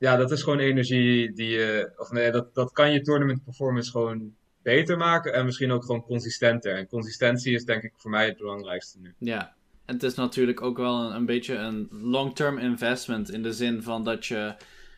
ja, 0.00 0.16
dat 0.16 0.30
is 0.30 0.42
gewoon 0.42 0.58
energie 0.58 1.32
die 1.32 1.48
je. 1.48 1.92
Of 1.96 2.10
nee, 2.10 2.30
dat, 2.30 2.54
dat 2.54 2.72
kan 2.72 2.92
je 2.92 3.00
tournament 3.00 3.44
performance 3.44 3.90
gewoon 3.90 4.32
beter 4.62 4.96
maken. 4.96 5.32
En 5.34 5.44
misschien 5.44 5.72
ook 5.72 5.84
gewoon 5.84 6.02
consistenter. 6.02 6.74
En 6.76 6.86
consistentie 6.86 7.54
is 7.54 7.64
denk 7.64 7.82
ik 7.82 7.92
voor 7.96 8.10
mij 8.10 8.26
het 8.26 8.36
belangrijkste 8.36 8.98
nu. 9.00 9.14
Ja, 9.18 9.54
en 9.86 9.94
het 9.94 10.02
is 10.02 10.14
natuurlijk 10.14 10.62
ook 10.62 10.76
wel 10.76 11.00
een, 11.02 11.14
een 11.14 11.26
beetje 11.26 11.54
een 11.54 11.88
long-term 11.90 12.58
investment 12.58 13.30
in 13.32 13.42
de 13.42 13.52
zin 13.52 13.82
van 13.82 14.04
dat 14.04 14.26
je. 14.26 14.54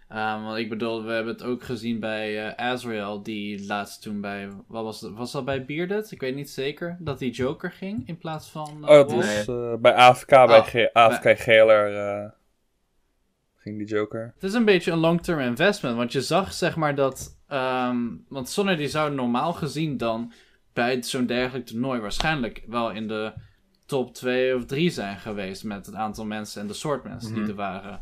ehm, 0.08 0.42
want 0.42 0.58
ik 0.58 0.68
bedoel, 0.68 1.04
we 1.04 1.12
hebben 1.12 1.32
het 1.32 1.42
ook 1.42 1.62
gezien 1.62 2.00
bij 2.00 2.46
eh 2.46 2.70
Azrael, 2.70 3.22
die 3.22 3.66
laatst 3.66 4.02
toen 4.02 4.20
bij. 4.20 4.48
Wat 4.68 4.84
was, 4.84 5.00
het, 5.00 5.12
was 5.12 5.32
dat 5.32 5.44
bij 5.44 5.64
Bearded? 5.64 6.10
Ik 6.10 6.20
weet 6.20 6.34
niet 6.34 6.50
zeker. 6.50 6.96
Dat 7.00 7.18
die 7.18 7.30
Joker 7.30 7.70
ging 7.70 8.02
in 8.08 8.18
plaats 8.18 8.50
van. 8.50 8.68
eh, 8.84 8.90
Oh, 8.90 8.96
dat 8.96 9.10
was 9.12 9.46
eh, 9.48 9.74
bij 9.80 9.92
AFK, 9.94 10.28
bij 10.28 10.58
Oh, 10.58 10.66
G 10.66 10.74
AFK 10.92 11.38
Geler 11.40 11.96
eh, 11.96 12.30
ging 13.62 13.78
die 13.78 13.86
Joker. 13.86 14.32
Het 14.34 14.42
is 14.42 14.52
een 14.54 14.64
beetje 14.64 14.90
een 14.90 14.98
long-term 14.98 15.40
investment, 15.40 15.96
want 15.96 16.12
je 16.12 16.20
zag 16.22 16.52
zeg 16.52 16.76
maar 16.76 16.94
dat. 16.94 17.38
ehm, 17.48 18.06
want 18.28 18.48
Sonner 18.48 18.76
die 18.76 18.88
zou 18.88 19.14
normaal 19.14 19.52
gezien 19.52 19.96
dan 19.96 20.32
bij 20.72 21.02
zo'n 21.02 21.26
dergelijk 21.26 21.66
toernooi 21.66 22.00
waarschijnlijk 22.00 22.62
wel 22.66 22.90
in 22.90 23.08
de 23.08 23.32
top 23.86 24.14
2 24.14 24.56
of 24.56 24.64
3 24.64 24.90
zijn 24.90 25.18
geweest 25.18 25.64
met 25.64 25.86
het 25.86 25.94
aantal 25.94 26.24
mensen 26.24 26.60
en 26.60 26.66
de 26.66 26.72
soort 26.72 27.04
mensen 27.04 27.32
die 27.32 27.40
Mhm. 27.40 27.50
er 27.50 27.56
waren. 27.56 28.00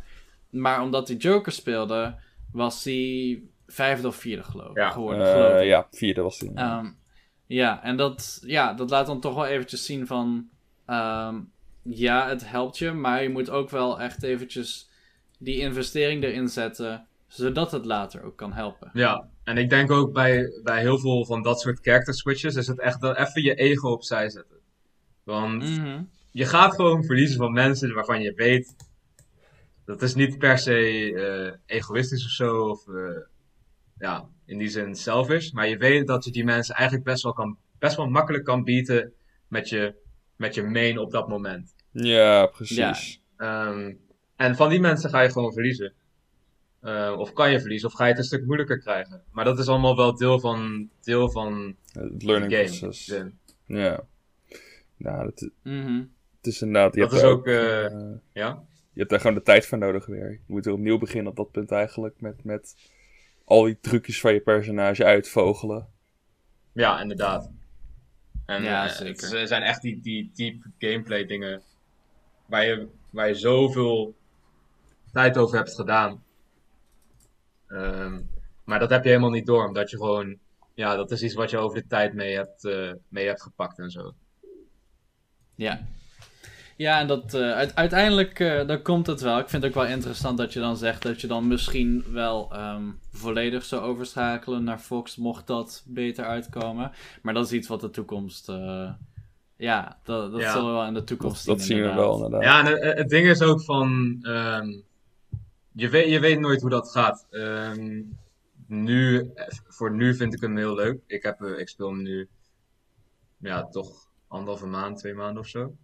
Maar 0.51 0.83
omdat 0.83 1.07
die 1.07 1.17
Joker 1.17 1.53
speelde, 1.53 2.15
was 2.53 2.85
hij 2.85 3.43
vijfde 3.67 4.07
of 4.09 4.17
vierde 4.17 4.43
geloof 4.43 4.71
ik 4.71 4.77
Ja, 4.77 4.91
geworden. 4.91 5.27
Eh, 5.27 5.33
geloof 5.33 5.61
ik. 5.61 5.67
ja, 5.67 5.87
vierde 5.91 6.23
was 6.23 6.39
die. 6.39 6.53
Ehm, 6.55 6.87
ja, 7.47 7.83
en 7.83 7.97
dat, 7.97 8.43
ja, 8.47 8.73
dat 8.75 8.91
laat 8.91 9.07
dan 9.07 9.21
toch 9.21 9.35
wel 9.35 9.47
eventjes 9.47 9.85
zien 9.85 10.07
van... 10.07 10.49
ehm, 10.87 11.37
ja, 11.83 12.29
het 12.29 12.49
helpt 12.51 12.79
je, 12.79 12.93
maar 12.93 13.23
je 13.23 13.29
moet 13.29 13.51
ook 13.51 13.71
wel 13.71 14.01
echt 14.01 14.23
eventjes 14.23 14.90
die 15.41 15.59
investering 15.59 16.23
erin 16.23 16.49
zetten... 16.49 17.07
zodat 17.27 17.73
het 17.73 17.85
later 17.85 18.23
ook 18.23 18.37
kan 18.37 18.53
helpen. 18.53 18.91
Ja, 18.93 19.29
en 19.45 19.57
ik 19.59 19.71
denk 19.71 19.91
ook 19.91 20.13
bij, 20.13 20.61
bij 20.63 20.81
heel 20.81 20.99
veel 20.99 21.25
van 21.25 21.43
dat 21.43 21.61
soort 21.61 21.79
character 21.83 22.15
switches 22.15 22.55
is 22.55 22.67
het 22.67 22.81
echt 22.81 23.01
dat 23.01 23.17
even 23.17 23.43
je 23.43 23.55
ego 23.55 23.91
opzij 23.91 24.31
zetten. 24.31 24.57
Want 25.25 25.63
Mhm. 25.63 26.03
je 26.31 26.45
gaat 26.45 26.75
gewoon 26.75 27.05
verliezen 27.05 27.37
van 27.37 27.53
mensen 27.53 27.95
waarvan 27.95 28.21
je 28.23 28.33
weet. 28.35 28.77
Dat 29.85 30.03
is 30.03 30.15
niet 30.15 30.39
per 30.39 30.59
se 30.59 30.75
eh, 31.15 31.77
egoïstisch 31.77 32.25
of 32.25 32.31
zo, 32.31 32.69
of 32.69 32.89
eh, 32.89 33.21
ja, 33.99 34.29
in 34.47 34.59
die 34.59 34.69
zin 34.69 34.95
selfish. 34.95 35.51
Maar 35.51 35.69
je 35.69 35.77
weet 35.77 36.07
dat 36.07 36.25
je 36.25 36.31
die 36.31 36.45
mensen 36.45 36.75
eigenlijk 36.75 37.05
best 37.07 37.23
wel, 37.23 37.33
kan, 37.33 37.59
best 37.79 37.97
wel 37.97 38.09
makkelijk 38.09 38.45
kan 38.45 38.65
bieden 38.65 39.13
met 39.49 39.69
je, 39.69 39.95
met 40.37 40.55
je 40.55 40.63
main 40.63 40.99
op 40.99 41.11
dat 41.11 41.29
moment. 41.29 41.75
Ja, 41.93 42.47
precies. 42.47 43.21
Ehm, 43.37 43.93
en 44.41 44.57
van 44.57 44.69
die 44.69 44.81
mensen 44.81 45.11
ga 45.11 45.21
je 45.21 45.31
gewoon 45.31 45.53
verliezen. 45.53 45.93
Eh, 46.81 47.15
of 47.19 47.33
kan 47.33 47.51
je 47.51 47.61
verliezen, 47.61 47.89
of 47.89 47.95
ga 47.95 48.05
je 48.05 48.11
het 48.11 48.19
een 48.19 48.25
stuk 48.25 48.45
moeilijker 48.45 48.79
krijgen. 48.79 49.23
Maar 49.33 49.45
dat 49.45 49.59
is 49.59 49.69
allemaal 49.69 49.97
wel 49.97 50.17
deel 50.17 50.41
van, 50.41 50.89
deel 51.01 51.31
van 51.31 51.77
Het 51.93 52.23
learning 52.23 52.53
game. 52.53 53.33
Ja. 53.67 54.01
Nou, 54.97 55.27
het, 55.27 55.51
Mhm. 55.63 56.03
het 56.37 56.47
is 56.47 56.63
inderdaad... 56.63 56.95
Je 56.95 57.01
Dat 57.01 57.11
hebt 57.11 57.23
is 57.23 57.29
ook, 57.29 57.47
eh, 57.47 57.85
eh, 57.85 57.93
ja? 58.33 58.65
je 58.93 58.99
hebt 58.99 59.11
daar 59.11 59.21
gewoon 59.21 59.35
de 59.37 59.43
tijd 59.43 59.67
voor 59.67 59.79
nodig 59.79 60.07
weer. 60.07 60.31
Je 60.31 60.39
moet 60.47 60.65
weer 60.65 60.75
opnieuw 60.75 60.99
beginnen 60.99 61.31
op 61.31 61.37
dat 61.37 61.51
punt 61.51 61.71
eigenlijk. 61.71 62.21
Met, 62.21 62.45
met 62.45 62.77
al 63.45 63.63
die 63.65 63.79
trucjes 63.81 64.21
van 64.21 64.33
je 64.33 64.41
personage 64.41 65.05
uitvogelen. 65.05 65.87
Ja, 66.73 67.01
inderdaad. 67.01 67.51
En 68.47 68.63
Ja, 68.63 68.85
eh, 68.85 68.93
zeker. 68.93 69.39
het 69.39 69.49
zijn 69.49 69.63
echt 69.63 69.83
die, 69.83 70.01
die 70.01 70.31
deep 70.35 70.63
gameplay 70.79 71.27
dingen 71.27 71.63
waar 72.47 72.65
je, 72.65 72.87
waar 73.11 73.29
je 73.29 73.35
zoveel 73.35 74.15
tijd 75.13 75.39
over 75.39 75.57
hebt 75.57 75.75
gedaan. 75.75 76.23
Ehm, 77.69 78.21
maar 78.65 78.79
dat 78.79 78.91
heb 78.91 79.03
je 79.03 79.09
helemaal 79.09 79.31
niet 79.31 79.47
door, 79.47 79.67
omdat 79.67 79.91
je 79.91 79.97
gewoon, 79.97 80.37
ja, 80.75 80.97
dat 80.97 81.11
is 81.11 81.23
iets 81.23 81.35
wat 81.35 81.51
je 81.51 81.59
over 81.59 81.81
de 81.83 81.87
tijd 81.87 82.15
mee 82.15 82.35
hebt, 82.37 82.65
eh, 82.65 82.93
mee 83.09 83.27
hebt 83.27 83.43
gepakt 83.43 83.79
en 83.79 83.91
zo. 83.91 84.13
Ja. 85.55 85.81
Ja, 86.77 87.01
en 87.01 87.07
dat, 87.07 87.35
eh, 87.35 87.53
uite- 87.53 87.75
uiteindelijk 87.75 88.41
eh, 88.41 88.67
dan 88.67 88.83
komt 88.83 89.07
het 89.07 89.21
wel. 89.21 89.39
Ik 89.39 89.49
vind 89.49 89.63
het 89.63 89.73
ook 89.77 89.83
wel 89.83 89.93
interessant 89.93 90.39
dat 90.39 90.53
je 90.53 90.61
dan 90.61 90.77
zegt 90.77 91.03
dat 91.03 91.21
je 91.21 91.27
dan 91.27 91.47
misschien 91.49 92.05
wel 92.13 92.51
ehm, 92.53 92.83
volledig 93.13 93.65
zou 93.65 93.83
overschakelen 93.83 94.65
naar 94.65 94.79
Fox, 94.79 95.17
mocht 95.17 95.47
dat 95.47 95.83
beter 95.87 96.25
uitkomen. 96.25 96.93
Maar 97.23 97.35
dat 97.35 97.45
is 97.47 97.53
iets 97.53 97.69
wat 97.69 97.81
de 97.81 97.91
toekomst. 97.91 98.49
eh, 98.49 98.91
ja, 99.57 99.99
dat, 100.05 100.33
dat 100.33 100.41
Ja. 100.41 100.53
zullen 100.53 100.67
we 100.67 100.73
wel 100.73 100.87
in 100.87 100.95
de 100.95 101.05
toekomst 101.05 101.47
Dat, 101.47 101.57
dat 101.59 101.67
zien 101.67 101.83
we 101.83 101.93
wel 101.95 102.15
inderdaad. 102.15 102.43
Ja, 102.43 102.59
en 102.61 102.67
het, 102.67 102.99
het 102.99 103.09
ding 103.09 103.27
is 103.29 103.43
ook 103.43 103.63
van, 103.63 104.19
ehm, 104.23 104.69
je, 105.73 105.89
weet, 105.89 106.09
je 106.11 106.21
weet 106.21 106.39
nooit 106.41 106.61
hoe 106.61 106.71
dat 106.71 106.91
gaat. 106.91 107.27
Ehm, 107.31 108.03
nu, 108.67 109.31
voor 109.69 109.93
nu 109.95 110.15
vind 110.15 110.35
ik 110.35 110.41
hem 110.41 110.57
heel 110.57 110.75
leuk. 110.75 111.01
Ik, 111.07 111.23
heb, 111.23 111.41
eh, 111.43 111.59
ik 111.59 111.69
speel 111.69 111.89
hem 111.89 112.03
nu, 112.03 112.29
ja, 113.39 113.69
toch 113.69 114.09
anderhalve 114.29 114.67
maand, 114.67 114.99
twee 114.99 115.15
maanden 115.15 115.43
of 115.43 115.49
zo. 115.49 115.77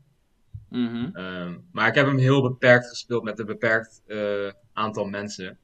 Mhm. 0.69 1.09
Ehm, 1.17 1.59
maar 1.73 1.89
ik 1.89 1.95
heb 1.95 2.07
hem 2.07 2.19
heel 2.19 2.43
beperkt 2.43 2.89
gespeeld 2.89 3.23
met 3.25 3.39
een 3.39 3.47
beperkt 3.47 4.03
eh, 4.07 4.51
aantal 4.73 5.05
mensen. 5.05 5.59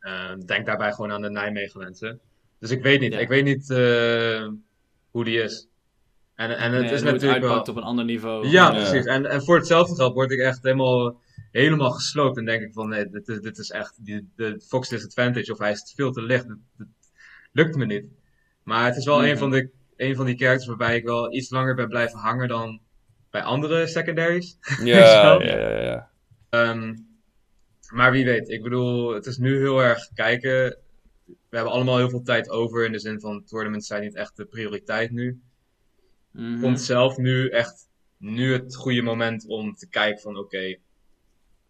Ehm, 0.00 0.40
denk 0.40 0.66
daarbij 0.66 0.92
gewoon 0.92 1.12
aan 1.12 1.22
de 1.22 1.30
Nijmegen 1.30 1.80
mensen. 1.80 2.20
Dus 2.58 2.70
ik 2.70 2.82
weet 2.82 3.00
niet, 3.00 3.12
Ja. 3.12 3.18
ik 3.18 3.28
weet 3.28 3.44
niet 3.44 3.70
eh, 3.70 4.48
hoe 5.10 5.24
die 5.24 5.42
is. 5.42 5.68
En, 6.34 6.50
en 6.56 6.72
het 6.72 6.82
Nee, 6.82 6.82
is 6.82 6.88
hoe 6.88 6.96
het 6.96 7.04
natuurlijk 7.04 7.40
wel... 7.40 7.48
uitpakt 7.50 7.68
op 7.68 7.76
een 7.76 7.82
ander 7.82 8.04
niveau. 8.04 8.46
Ja, 8.46 8.50
Ja. 8.50 8.70
precies. 8.70 9.04
En, 9.04 9.26
en 9.26 9.42
voor 9.42 9.56
hetzelfde 9.56 9.94
geld 9.94 10.14
word 10.14 10.30
ik 10.30 10.38
echt 10.38 10.62
helemaal, 10.62 11.20
helemaal 11.50 11.90
gesloopt. 11.90 12.36
En 12.36 12.44
denk 12.44 12.62
ik 12.62 12.72
van, 12.72 12.88
nee, 12.88 13.08
dit 13.08 13.28
is, 13.28 13.40
dit 13.40 13.58
is 13.58 13.70
echt 13.70 14.04
die, 14.04 14.28
de 14.36 14.60
Fox 14.68 14.88
Disadvantage. 14.88 15.52
Of 15.52 15.58
hij 15.58 15.72
is 15.72 15.92
veel 15.96 16.12
te 16.12 16.22
licht. 16.22 16.48
Dat, 16.48 16.58
dat 16.76 16.86
lukt 17.52 17.76
me 17.76 17.86
niet. 17.86 18.08
Maar 18.62 18.84
het 18.84 18.96
is 18.96 19.04
wel 19.04 19.26
een, 19.26 19.38
van 19.38 19.50
de, 19.50 19.70
een 19.96 20.16
van 20.16 20.26
die 20.26 20.36
characters 20.36 20.66
waarbij 20.66 20.96
ik 20.96 21.04
wel 21.04 21.32
iets 21.34 21.50
langer 21.50 21.74
ben 21.74 21.88
blijven 21.88 22.18
hangen 22.18 22.48
dan 22.48 22.80
bij 23.30 23.42
andere 23.42 23.86
secondaries. 23.86 24.58
Ja, 24.82 25.38
ja, 25.42 25.58
ja, 25.58 25.82
ja. 25.82 26.10
Ehm, 26.50 26.94
maar 27.92 28.12
wie 28.12 28.24
weet, 28.24 28.48
ik 28.48 28.62
bedoel, 28.62 29.14
het 29.14 29.26
is 29.26 29.36
nu 29.36 29.58
heel 29.58 29.82
erg 29.82 30.10
kijken. 30.14 30.78
We 31.26 31.56
hebben 31.56 31.72
allemaal 31.72 31.96
heel 31.96 32.10
veel 32.10 32.22
tijd 32.22 32.50
over 32.50 32.84
in 32.84 32.92
de 32.92 32.98
zin 32.98 33.20
van 33.20 33.44
tournaments 33.44 33.86
zijn 33.86 34.02
niet 34.02 34.14
echt 34.14 34.36
de 34.36 34.44
prioriteit 34.44 35.10
nu. 35.10 35.40
Ik 36.32 36.58
vond 36.58 36.80
zelf 36.80 37.16
nu 37.16 37.48
echt 37.48 37.88
nu 38.18 38.52
het 38.52 38.76
goede 38.76 39.02
moment 39.02 39.46
om 39.46 39.74
te 39.74 39.88
kijken 39.88 40.20
van 40.20 40.36
oké, 40.36 40.76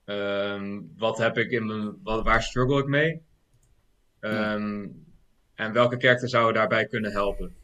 ehm, 0.07 0.81
wat 0.97 1.19
heb 1.19 1.39
ik 1.39 1.51
in 1.51 1.67
mijn, 1.67 1.99
wat, 2.03 2.25
waar 2.25 2.43
struggle 2.43 2.79
ik 2.79 2.87
mee? 2.87 3.23
Ehm, 4.21 4.87
En 5.55 5.73
welke 5.73 5.97
character 5.99 6.29
zou 6.29 6.53
daarbij 6.53 6.87
kunnen 6.87 7.11
helpen? 7.13 7.55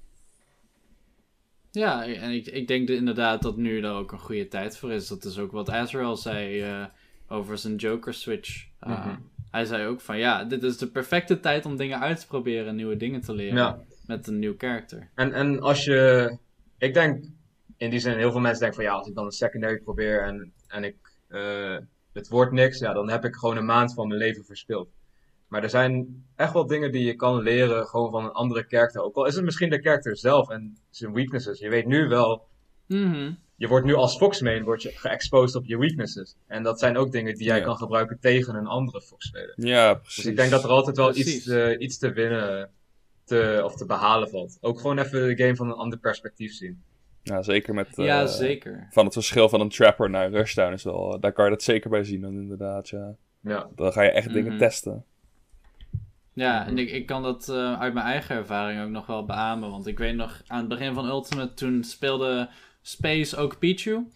Ja, 1.70 2.04
en 2.06 2.30
ik, 2.30 2.46
ik 2.46 2.66
denk 2.68 2.86
de- 2.86 2.94
inderdaad 2.94 3.42
dat 3.42 3.56
nu 3.56 3.80
daar 3.80 3.94
ook 3.94 4.12
een 4.12 4.18
goede 4.18 4.48
tijd 4.48 4.76
voor 4.78 4.92
is. 4.92 5.08
Dat 5.08 5.24
is 5.24 5.38
ook 5.38 5.52
wat 5.52 5.70
Azrael 5.70 6.16
zei 6.16 6.60
eh, 6.62 6.84
over 7.28 7.58
zijn 7.58 7.76
Joker 7.76 8.14
switch. 8.14 8.66
Uh, 8.86 9.06
Mhm. 9.06 9.16
hij 9.50 9.64
zei 9.64 9.86
ook 9.86 10.00
van 10.00 10.18
ja, 10.18 10.44
dit 10.44 10.62
is 10.62 10.76
de 10.76 10.86
perfecte 10.90 11.40
tijd 11.40 11.66
om 11.66 11.76
dingen 11.76 12.00
uit 12.00 12.20
te 12.20 12.26
proberen 12.26 12.66
en 12.68 12.76
nieuwe 12.76 12.96
dingen 12.96 13.20
te 13.20 13.34
leren. 13.34 13.56
Ja. 13.56 13.78
Met 14.06 14.26
een 14.26 14.38
nieuw 14.38 14.56
karakter. 14.56 15.10
En, 15.14 15.32
en 15.32 15.60
als 15.60 15.84
je, 15.84 16.36
ik 16.78 16.94
denk 16.94 17.24
in 17.76 17.90
die 17.90 17.98
zin, 18.00 18.16
heel 18.16 18.30
veel 18.30 18.40
mensen 18.40 18.60
denken 18.60 18.78
van 18.82 18.90
ja, 18.90 18.96
als 18.98 19.08
ik 19.08 19.14
dan 19.14 19.24
een 19.24 19.30
secondary 19.30 19.78
probeer 19.78 20.22
en, 20.22 20.52
en 20.68 20.84
ik, 20.84 20.96
eh, 21.28 21.76
het 22.12 22.28
wordt 22.28 22.52
niks, 22.52 22.78
ja, 22.78 22.92
dan 22.92 23.10
heb 23.10 23.24
ik 23.24 23.34
gewoon 23.34 23.56
een 23.56 23.64
maand 23.64 23.94
van 23.94 24.08
mijn 24.08 24.20
leven 24.20 24.44
verspild. 24.44 24.88
Maar 25.48 25.62
er 25.62 25.70
zijn 25.70 26.24
echt 26.36 26.52
wel 26.52 26.66
dingen 26.66 26.92
die 26.92 27.04
je 27.04 27.14
kan 27.14 27.40
leren 27.42 27.86
gewoon 27.86 28.10
van 28.10 28.24
een 28.24 28.32
andere 28.32 28.66
karakter. 28.66 29.02
Ook 29.02 29.14
al 29.16 29.26
is 29.26 29.34
het 29.34 29.44
misschien 29.44 29.70
de 29.70 29.80
karakter 29.80 30.16
zelf 30.16 30.50
en 30.50 30.76
zijn 30.90 31.12
weaknesses. 31.12 31.58
Je 31.58 31.68
weet 31.68 31.86
nu 31.86 32.08
wel, 32.08 32.46
Mhm. 32.86 33.32
je 33.56 33.68
wordt 33.68 33.86
nu 33.86 33.94
als 33.94 34.16
Fox-main 34.16 34.64
word 34.64 34.82
je 34.82 34.90
geëxposed 34.90 35.54
op 35.56 35.66
je 35.66 35.78
weaknesses. 35.78 36.36
En 36.46 36.62
dat 36.62 36.78
zijn 36.78 36.96
ook 36.96 37.12
dingen 37.12 37.34
die 37.34 37.46
jij 37.46 37.58
Ja. 37.58 37.64
kan 37.64 37.76
gebruiken 37.76 38.18
tegen 38.20 38.54
een 38.54 38.66
andere 38.66 39.00
Fox-speler. 39.02 39.52
Ja, 39.56 39.94
precies. 39.94 40.16
Dus 40.16 40.26
ik 40.26 40.36
denk 40.36 40.50
dat 40.50 40.64
er 40.64 40.70
altijd 40.70 40.96
wel 40.96 41.16
iets, 41.16 41.46
eh, 41.46 41.80
iets 41.80 41.98
te 41.98 42.12
winnen 42.12 42.70
te, 43.24 43.60
of 43.64 43.76
te 43.76 43.86
behalen 43.86 44.28
valt. 44.30 44.58
Ook 44.60 44.80
gewoon 44.80 44.98
even 44.98 45.26
de 45.36 45.42
game 45.42 45.56
van 45.56 45.66
een 45.66 45.76
ander 45.76 45.98
perspectief 45.98 46.52
zien. 46.52 46.82
Ja, 47.22 47.42
zeker 47.42 47.74
met... 47.74 47.98
eh, 47.98 48.04
ja, 48.04 48.26
zeker. 48.26 48.86
Van 48.90 49.04
het 49.04 49.14
verschil 49.14 49.48
van 49.48 49.60
een 49.60 49.68
Trapper 49.68 50.10
naar 50.10 50.26
een 50.26 50.32
Rushdown 50.32 50.72
is 50.72 50.82
wel... 50.84 51.20
Daar 51.20 51.32
kan 51.32 51.44
je 51.44 51.50
dat 51.50 51.62
zeker 51.62 51.90
bij 51.90 52.04
zien 52.04 52.20
dan 52.20 52.32
inderdaad, 52.34 52.88
ja. 52.88 53.14
Ja, 53.40 53.68
Dan 53.74 53.92
ga 53.92 54.02
je 54.02 54.10
echt 54.10 54.32
dingen 54.32 54.50
Mhm. 54.52 54.58
testen. 54.60 55.04
Ja, 56.32 56.66
en 56.66 56.78
ik, 56.78 56.90
ik 56.90 57.06
kan 57.06 57.22
dat 57.22 57.48
eh, 57.48 57.80
uit 57.80 57.94
mijn 57.94 58.06
eigen 58.06 58.36
ervaring 58.36 58.82
ook 58.82 58.88
nog 58.90 59.06
wel 59.06 59.24
beamen. 59.24 59.70
Want 59.70 59.86
ik 59.86 59.98
weet 59.98 60.14
nog, 60.14 60.42
aan 60.46 60.58
het 60.58 60.68
begin 60.68 60.94
van 60.94 61.06
Ultimate, 61.08 61.54
toen 61.54 61.84
speelde 61.84 62.48
Space 62.82 63.36
ook 63.36 63.58
Pichu. 63.58 64.06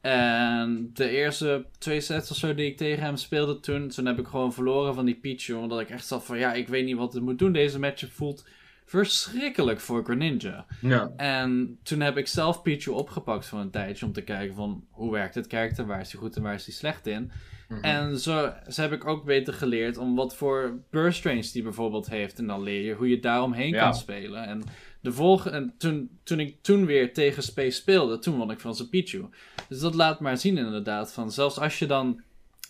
En 0.00 0.90
de 0.94 1.08
eerste 1.08 1.64
twee 1.78 2.00
sets 2.00 2.30
of 2.30 2.36
zo 2.36 2.54
die 2.54 2.66
ik 2.66 2.76
tegen 2.76 3.02
hem 3.04 3.16
speelde 3.16 3.60
toen, 3.60 3.88
toen 3.88 4.06
heb 4.06 4.18
ik 4.18 4.26
gewoon 4.26 4.52
verloren 4.52 4.94
van 4.94 5.04
die 5.04 5.14
Pichu. 5.14 5.52
Omdat 5.54 5.80
ik 5.80 5.90
echt 5.90 6.06
zat 6.06 6.24
van, 6.24 6.38
ja, 6.38 6.52
ik 6.52 6.68
weet 6.68 6.84
niet 6.84 6.96
wat 6.96 7.14
ik 7.14 7.22
moet 7.22 7.38
doen. 7.38 7.52
Deze 7.52 7.78
matchup 7.78 8.10
voelt 8.10 8.46
verschrikkelijk 8.90 9.80
voor 9.80 10.04
Greninja. 10.04 10.66
ja, 10.80 11.10
En 11.16 11.78
toen 11.82 12.00
heb 12.00 12.16
ik 12.16 12.26
zelf 12.26 12.62
Pichu 12.62 12.90
opgepakt 12.90 13.46
voor 13.46 13.58
een 13.58 13.70
tijdje 13.70 14.06
om 14.06 14.12
te 14.12 14.22
kijken 14.22 14.54
van, 14.54 14.84
hoe 14.90 15.12
werkt 15.12 15.34
het 15.34 15.46
karakter? 15.46 15.86
Waar 15.86 16.00
is 16.00 16.12
hij 16.12 16.20
goed 16.20 16.36
en 16.36 16.42
waar 16.42 16.54
is 16.54 16.64
hij 16.66 16.74
slecht 16.74 17.06
in? 17.06 17.30
Mhm. 17.68 17.80
En 17.84 18.18
zo, 18.18 18.52
zo 18.68 18.82
heb 18.82 18.92
ik 18.92 19.06
ook 19.06 19.24
beter 19.24 19.54
geleerd 19.54 19.96
om 19.96 20.14
wat 20.16 20.36
voor 20.36 20.78
burst 20.90 21.24
range 21.24 21.48
die 21.52 21.62
bijvoorbeeld 21.62 22.08
heeft. 22.08 22.38
En 22.38 22.46
dan 22.46 22.62
leer 22.62 22.82
je 22.84 22.94
hoe 22.94 23.08
je 23.08 23.20
daaromheen 23.20 23.72
Ja. 23.72 23.80
kan 23.82 23.94
spelen. 23.94 24.44
En, 24.46 24.62
de 25.00 25.12
volgende, 25.12 25.56
en 25.56 25.74
toen, 25.78 26.18
toen 26.22 26.40
ik 26.40 26.56
toen 26.62 26.86
weer 26.86 27.12
tegen 27.14 27.42
Space 27.42 27.70
speelde, 27.70 28.18
toen 28.18 28.36
won 28.36 28.50
ik 28.50 28.60
van 28.60 28.74
zijn 28.74 28.88
Pichu. 28.88 29.24
Dus 29.68 29.80
dat 29.80 29.94
laat 29.94 30.20
maar 30.20 30.36
zien 30.36 30.58
inderdaad. 30.58 31.12
Van 31.12 31.32
zelfs 31.32 31.58
als 31.58 31.78
je 31.78 31.86
dan 31.86 32.20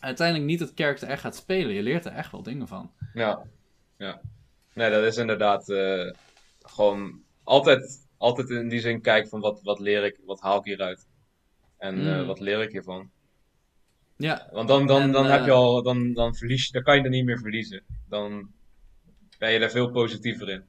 uiteindelijk 0.01 0.47
niet 0.49 0.61
het 0.61 0.75
karakter 0.75 1.09
echt 1.09 1.21
gaat 1.21 1.37
spelen, 1.37 1.75
je 1.75 1.83
leert 1.83 2.05
er 2.05 2.13
echt 2.13 2.33
wel 2.33 2.43
dingen 2.43 2.69
van. 2.69 2.91
ja, 3.15 3.43
ja. 3.99 4.21
Nee, 4.81 4.91
dat 4.91 5.05
is 5.05 5.17
inderdaad 5.17 5.69
eh, 5.69 6.11
gewoon 6.61 7.23
altijd, 7.45 8.09
altijd 8.17 8.51
in 8.51 8.69
die 8.69 8.81
zin 8.81 9.01
kijken 9.01 9.29
van 9.31 9.41
wat, 9.41 9.63
wat 9.63 9.81
leer 9.81 10.05
ik, 10.05 10.21
wat 10.25 10.41
haal 10.41 10.59
ik 10.59 10.65
hieruit. 10.65 11.09
En 11.79 11.99
eh, 12.07 12.21
Mm. 12.21 12.27
wat 12.27 12.41
leer 12.41 12.63
ik 12.63 12.71
hiervan. 12.73 13.11
Ja, 14.17 14.49
Want 14.53 14.69
dan, 14.69 14.87
dan, 14.87 15.03
En, 15.03 15.13
dan 15.13 15.25
eh, 15.25 15.31
heb 15.31 15.45
je 15.45 15.51
al, 15.51 15.83
dan, 15.83 16.13
dan 16.13 16.35
verlies 16.35 16.67
je, 16.67 16.73
dan 16.73 16.83
kan 16.83 16.97
je 16.97 17.03
er 17.03 17.11
niet 17.11 17.25
meer 17.25 17.39
verliezen. 17.39 17.83
Dan 18.09 18.51
ben 19.39 19.53
je 19.53 19.59
er 19.59 19.71
veel 19.71 19.91
positiever 19.91 20.49
in. 20.49 20.65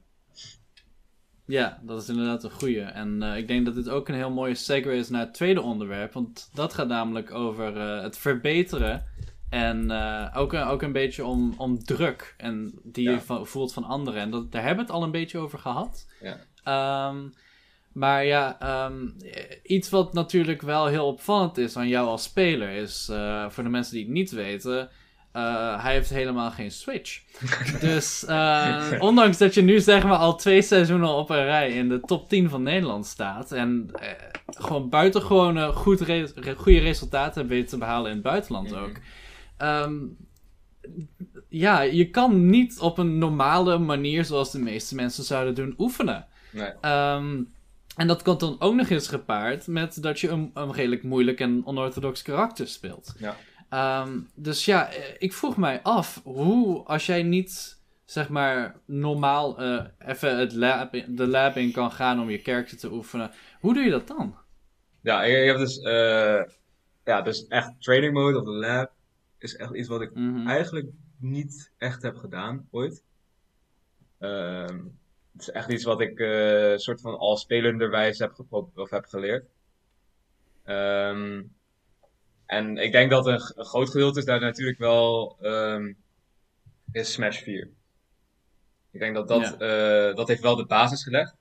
Ja, 1.46 1.80
dat 1.82 2.02
is 2.02 2.08
inderdaad 2.08 2.44
een 2.44 2.50
goeie. 2.50 2.80
En 2.80 3.22
ik 3.22 3.48
denk 3.48 3.64
dat 3.64 3.74
dit 3.74 3.88
ook 3.88 4.08
een 4.08 4.14
heel 4.14 4.30
mooie 4.30 4.54
segue 4.54 4.96
is 4.96 5.08
naar 5.08 5.20
het 5.20 5.34
tweede 5.34 5.60
onderwerp. 5.62 6.12
Want 6.12 6.50
dat 6.54 6.74
gaat 6.74 6.88
namelijk 6.88 7.30
over 7.30 7.76
het 8.02 8.18
verbeteren. 8.18 9.04
En 9.52 9.90
eh, 9.90 10.26
ook, 10.40 10.52
een- 10.52 10.62
ook 10.66 10.82
een 10.82 10.92
beetje 10.92 11.24
om, 11.24 11.54
om 11.56 11.84
druk. 11.84 12.34
En 12.36 12.72
die 12.82 13.04
Ja. 13.10 13.20
je 13.28 13.40
voelt 13.44 13.72
van 13.72 13.84
anderen. 13.84 14.20
En 14.20 14.30
dat, 14.30 14.52
daar 14.52 14.62
hebben 14.62 14.84
we 14.86 14.92
het 14.92 15.00
al 15.00 15.06
een 15.06 15.10
beetje 15.10 15.38
over 15.38 15.58
gehad. 15.58 16.06
Ja. 16.20 16.36
Ehm, 16.64 17.16
maar 17.92 18.24
ja, 18.24 18.56
ehm, 18.60 19.06
iets 19.62 19.90
wat 19.90 20.12
natuurlijk 20.12 20.62
wel 20.62 20.86
heel 20.86 21.06
opvallend 21.06 21.58
is 21.58 21.76
aan 21.76 21.88
jou 21.88 22.08
als 22.08 22.22
speler. 22.22 22.70
Is 22.70 23.08
eh, 23.10 23.48
voor 23.48 23.62
de 23.64 23.68
mensen 23.70 23.94
die 23.94 24.02
het 24.04 24.12
niet 24.12 24.30
weten. 24.30 24.88
eh, 25.32 25.82
hij 25.82 25.92
heeft 25.92 26.10
helemaal 26.10 26.50
geen 26.50 26.70
Switch. 26.70 27.20
Dus 27.80 28.24
ondanks 28.98 29.38
dat 29.38 29.54
je 29.54 29.62
nu 29.62 29.80
zeg 29.80 30.02
maar 30.04 30.16
al 30.16 30.36
twee 30.36 30.62
seizoenen 30.62 31.08
op 31.08 31.30
een 31.30 31.44
rij 31.44 31.70
in 31.72 31.88
de 31.88 32.00
top 32.00 32.28
10 32.28 32.48
van 32.48 32.62
Nederland 32.62 33.06
staat. 33.06 33.52
En 33.52 33.90
eh, 33.94 34.08
gewoon 34.46 34.88
buitengewoon 34.88 35.72
goed 35.74 36.00
re- 36.00 36.54
goede 36.56 36.78
resultaten 36.78 37.46
weten 37.46 37.68
te 37.68 37.78
behalen 37.78 38.08
in 38.10 38.16
het 38.16 38.24
buitenland 38.26 38.70
Mhm. 38.70 38.82
ook. 38.82 38.92
Ehm, 39.62 39.94
ja, 41.48 41.80
je 41.80 42.10
kan 42.10 42.46
niet 42.50 42.78
op 42.78 42.98
een 42.98 43.18
normale 43.18 43.78
manier, 43.78 44.24
zoals 44.24 44.52
de 44.52 44.58
meeste 44.58 44.94
mensen 44.94 45.24
zouden 45.24 45.54
doen, 45.54 45.74
oefenen. 45.78 46.26
Nee. 46.52 46.72
Ehm, 46.80 47.42
en 47.96 48.06
dat 48.06 48.22
komt 48.22 48.40
dan 48.40 48.56
ook 48.58 48.74
nog 48.74 48.88
eens 48.88 49.08
gepaard 49.08 49.66
met 49.66 50.02
dat 50.02 50.20
je 50.20 50.28
een, 50.28 50.50
een 50.54 50.72
redelijk 50.72 51.02
moeilijk 51.02 51.40
en 51.40 51.62
onorthodox 51.66 52.22
karakter 52.22 52.68
speelt. 52.68 53.14
Ja. 53.18 53.36
Ehm, 53.68 54.18
dus 54.34 54.64
ja, 54.64 54.90
eh, 54.92 55.02
ik 55.18 55.32
vroeg 55.32 55.56
mij 55.56 55.82
af 55.82 56.20
hoe, 56.24 56.84
als 56.84 57.06
jij 57.06 57.22
niet 57.22 57.80
zeg 58.04 58.28
maar 58.28 58.76
normaal 58.86 59.58
eh, 59.58 59.84
even 59.98 60.38
het 60.38 60.52
lab 60.52 60.94
in- 60.94 61.16
de 61.16 61.26
lab 61.26 61.56
in 61.56 61.72
kan 61.72 61.92
gaan 61.92 62.20
om 62.20 62.30
je 62.30 62.38
karakter 62.42 62.78
te 62.78 62.92
oefenen, 62.92 63.30
hoe 63.60 63.74
doe 63.74 63.82
je 63.82 63.90
dat 63.90 64.06
dan? 64.08 64.34
Ja, 65.02 65.22
ik, 65.24 65.36
ik 65.36 65.46
heb 65.46 65.56
dus, 65.56 65.78
eh, 65.78 66.42
ja, 67.04 67.22
dus 67.22 67.46
echt 67.46 67.72
training 67.80 68.12
mode 68.12 68.38
of 68.38 68.44
de 68.44 68.50
lab 68.50 68.90
is 69.42 69.56
echt 69.56 69.74
iets 69.74 69.88
wat 69.88 70.00
ik 70.00 70.14
Mhm. 70.14 70.48
eigenlijk 70.48 70.88
niet 71.18 71.70
echt 71.78 72.02
heb 72.02 72.16
gedaan 72.16 72.68
ooit. 72.70 73.02
Ehm, 74.18 74.78
het 75.32 75.40
is 75.40 75.50
echt 75.50 75.70
iets 75.70 75.84
wat 75.84 76.00
ik 76.00 76.18
eh 76.18 76.76
soort 76.76 77.00
van 77.00 77.18
al 77.18 77.36
spelenderwijs 77.36 78.18
heb, 78.18 78.44
of 78.74 78.90
heb 78.90 79.04
geleerd. 79.04 79.44
Ehm, 80.64 81.42
en 82.46 82.76
ik 82.76 82.92
denk 82.92 83.10
dat 83.10 83.26
een, 83.26 83.40
groot 83.40 83.90
gedeelte 83.90 84.18
is 84.18 84.24
daar 84.24 84.40
natuurlijk 84.40 84.78
wel 84.78 85.36
ehm, 85.40 85.92
is 86.92 87.12
Smash 87.12 87.42
4. 87.42 87.68
Ik 88.90 89.00
denk 89.00 89.14
dat 89.14 89.28
dat, 89.28 89.52
eh, 89.60 90.14
dat 90.14 90.28
heeft 90.28 90.42
wel 90.42 90.56
de 90.56 90.66
basis 90.66 91.02
gelegd. 91.02 91.34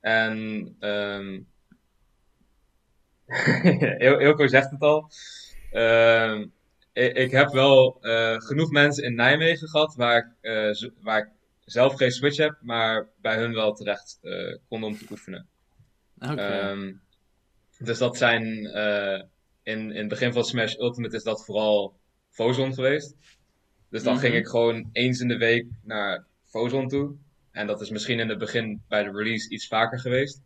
En 0.00 0.76
ehm 0.78 1.40
Il- 3.98 4.18
Ilko 4.20 4.46
zegt 4.46 4.70
het 4.70 4.80
al. 4.80 5.10
Ehm, 5.70 6.46
ik, 6.94 7.16
ik 7.16 7.30
heb 7.30 7.52
wel 7.52 7.98
eh, 8.00 8.36
genoeg 8.40 8.70
mensen 8.70 9.04
in 9.04 9.14
Nijmegen 9.14 9.68
gehad 9.68 9.94
waar 9.94 10.18
ik, 10.18 10.50
eh, 10.50 10.90
waar 11.00 11.18
ik 11.18 11.28
zelf 11.64 11.94
geen 11.94 12.10
Switch 12.12 12.36
heb, 12.36 12.56
maar 12.60 13.08
bij 13.20 13.36
hun 13.36 13.52
wel 13.52 13.72
terecht 13.74 14.18
eh 14.22 14.56
kon 14.68 14.84
om 14.84 14.98
te 14.98 15.06
oefenen. 15.10 15.48
Oké. 16.18 16.34
Ehm, 16.34 16.92
dus 17.78 17.98
dat 17.98 18.16
zijn 18.16 18.44
in, 19.62 19.90
in 19.90 19.96
het 19.96 20.08
begin 20.08 20.32
van 20.32 20.44
Smash 20.44 20.74
Ultimate 20.74 21.16
is 21.16 21.22
dat 21.22 21.44
vooral 21.44 21.96
Fozon 22.30 22.74
geweest. 22.74 23.16
Dus 23.90 24.02
dan 24.02 24.18
ging 24.18 24.32
Mhm. 24.32 24.42
ik 24.42 24.48
gewoon 24.48 24.88
eens 24.92 25.20
in 25.20 25.28
de 25.28 25.36
week 25.36 25.66
naar 25.82 26.26
Fozon 26.44 26.88
toe. 26.88 27.16
En 27.50 27.66
dat 27.66 27.80
is 27.80 27.90
misschien 27.90 28.20
in 28.20 28.28
het 28.28 28.38
begin 28.38 28.82
bij 28.88 29.02
de 29.02 29.10
release 29.10 29.48
iets 29.48 29.66
vaker 29.66 29.98
geweest. 30.00 30.40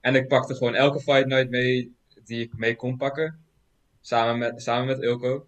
En 0.00 0.14
ik 0.14 0.28
pakte 0.28 0.54
gewoon 0.54 0.74
elke 0.74 1.00
Fight 1.00 1.26
Night 1.26 1.50
mee 1.50 1.96
die 2.24 2.40
ik 2.40 2.56
mee 2.56 2.76
kon 2.76 2.96
pakken. 2.96 3.38
Samen 4.00 4.38
met, 4.38 4.62
samen 4.62 4.86
met 4.86 5.02
Ilko. 5.02 5.46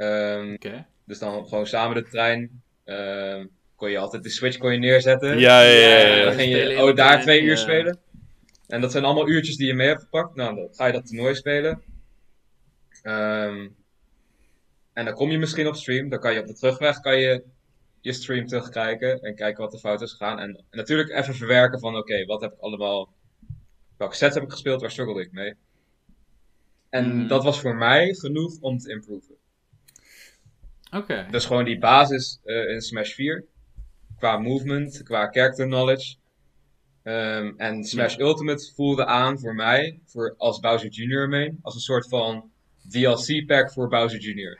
Ehm, 0.00 0.52
Oké. 0.52 0.86
dus 1.04 1.18
dan 1.18 1.48
gewoon 1.48 1.66
samen 1.66 2.02
de 2.02 2.08
trein. 2.10 2.62
Ehm, 2.84 3.46
kon 3.76 3.90
je 3.90 3.98
altijd 3.98 4.22
de 4.22 4.28
Switch 4.28 4.56
kon 4.58 4.72
je 4.72 4.78
neerzetten. 4.78 5.38
Ja, 5.38 5.62
ja, 5.62 5.70
ja. 5.70 5.88
ja, 5.88 6.04
En 6.10 6.16
ja. 6.18 6.24
dan 6.24 6.34
ging 6.34 6.52
je 6.54 6.64
de 6.68 6.82
oh, 6.82 6.96
daar 6.96 7.20
twee 7.20 7.42
uur 7.42 7.50
ja. 7.50 7.56
spelen. 7.56 7.98
En 8.66 8.80
dat 8.80 8.92
zijn 8.92 9.04
allemaal 9.04 9.28
uurtjes 9.28 9.56
die 9.56 9.66
je 9.66 9.74
mee 9.74 9.88
hebt 9.88 10.00
gepakt. 10.00 10.34
Nou, 10.34 10.54
dan 10.54 10.68
ga 10.72 10.86
je 10.86 10.92
dat 10.92 11.06
toernooi 11.06 11.34
spelen. 11.34 11.82
Ehm, 13.02 13.68
en 14.92 15.04
dan 15.04 15.14
kom 15.14 15.30
je 15.30 15.38
misschien 15.38 15.66
op 15.66 15.74
stream. 15.74 16.08
Dan 16.08 16.18
kan 16.20 16.32
je 16.32 16.40
op 16.40 16.46
de 16.46 16.54
terugweg 16.54 17.00
kan 17.00 17.18
je, 17.18 17.44
je 18.00 18.12
stream 18.12 18.46
terugkijken. 18.46 19.20
En 19.20 19.34
kijken 19.34 19.62
wat 19.64 19.72
er 19.72 19.78
fout 19.78 20.00
is 20.02 20.10
gegaan. 20.10 20.38
En 20.38 20.64
natuurlijk 20.70 21.10
even 21.10 21.34
verwerken 21.34 21.80
van 21.80 21.96
oké, 21.96 22.24
wat 22.24 22.40
heb 22.40 22.52
ik 22.52 22.60
allemaal... 22.60 23.12
Welke 23.96 24.16
sets 24.16 24.34
heb 24.34 24.44
ik 24.44 24.50
gespeeld? 24.50 24.80
Waar 24.80 24.90
struggelde 24.90 25.20
ik 25.22 25.32
mee? 25.32 25.54
En 26.90 27.16
Mhm. 27.16 27.26
dat 27.26 27.44
was 27.44 27.60
voor 27.60 27.76
mij 27.76 28.14
genoeg 28.14 28.56
om 28.60 28.78
te 28.78 28.90
improven. 28.90 29.34
Oké. 30.90 31.26
Dus 31.30 31.44
gewoon 31.44 31.64
die 31.64 31.78
basis 31.78 32.40
eh, 32.44 32.70
in 32.70 32.80
Smash 32.80 33.12
4. 33.12 33.44
Qua 34.18 34.38
movement, 34.38 35.02
qua 35.02 35.26
character 35.30 35.66
knowledge. 35.66 36.14
Ehm, 37.02 37.52
en 37.56 37.84
Smash 37.84 38.16
Ultimate 38.18 38.72
voelde 38.74 39.06
aan 39.06 39.38
voor 39.38 39.54
mij, 39.54 40.00
voor, 40.06 40.34
als 40.38 40.60
Bowser 40.60 40.88
Jr. 40.90 41.28
main, 41.28 41.58
als 41.62 41.74
een 41.74 41.80
soort 41.80 42.08
van 42.08 42.50
DLC 42.90 43.46
pack 43.46 43.72
voor 43.72 43.88
Bowser 43.88 44.20
Jr. 44.20 44.58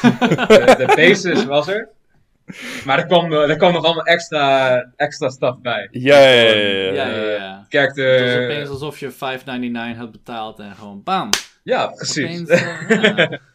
de, 0.48 0.74
de 0.78 0.92
basis 0.96 1.44
was 1.44 1.68
er. 1.68 1.88
Maar 2.84 2.98
er 2.98 3.06
kwam, 3.06 3.32
eh, 3.32 3.48
er 3.48 3.56
kwam 3.56 3.72
nog 3.72 3.84
allemaal 3.84 4.04
extra, 4.04 4.92
extra 4.96 5.28
stuff 5.28 5.60
bij. 5.60 5.88
Ja, 5.90 6.18
ja, 6.18 6.42
ja, 6.42 6.52
ja, 6.52 6.92
ja, 6.92 7.14
ja. 7.14 7.66
Het 7.68 7.96
was 7.96 8.44
opeens 8.44 8.68
alsof 8.68 8.98
je 8.98 9.12
5,99 9.12 9.98
had 9.98 10.12
betaald 10.12 10.58
en 10.58 10.74
gewoon 10.74 11.02
bam. 11.02 11.28
Ja, 11.62 11.86
precies. 11.86 12.24
Opeens, 12.24 12.48
eh, 12.48 13.16
ja. 13.16 13.38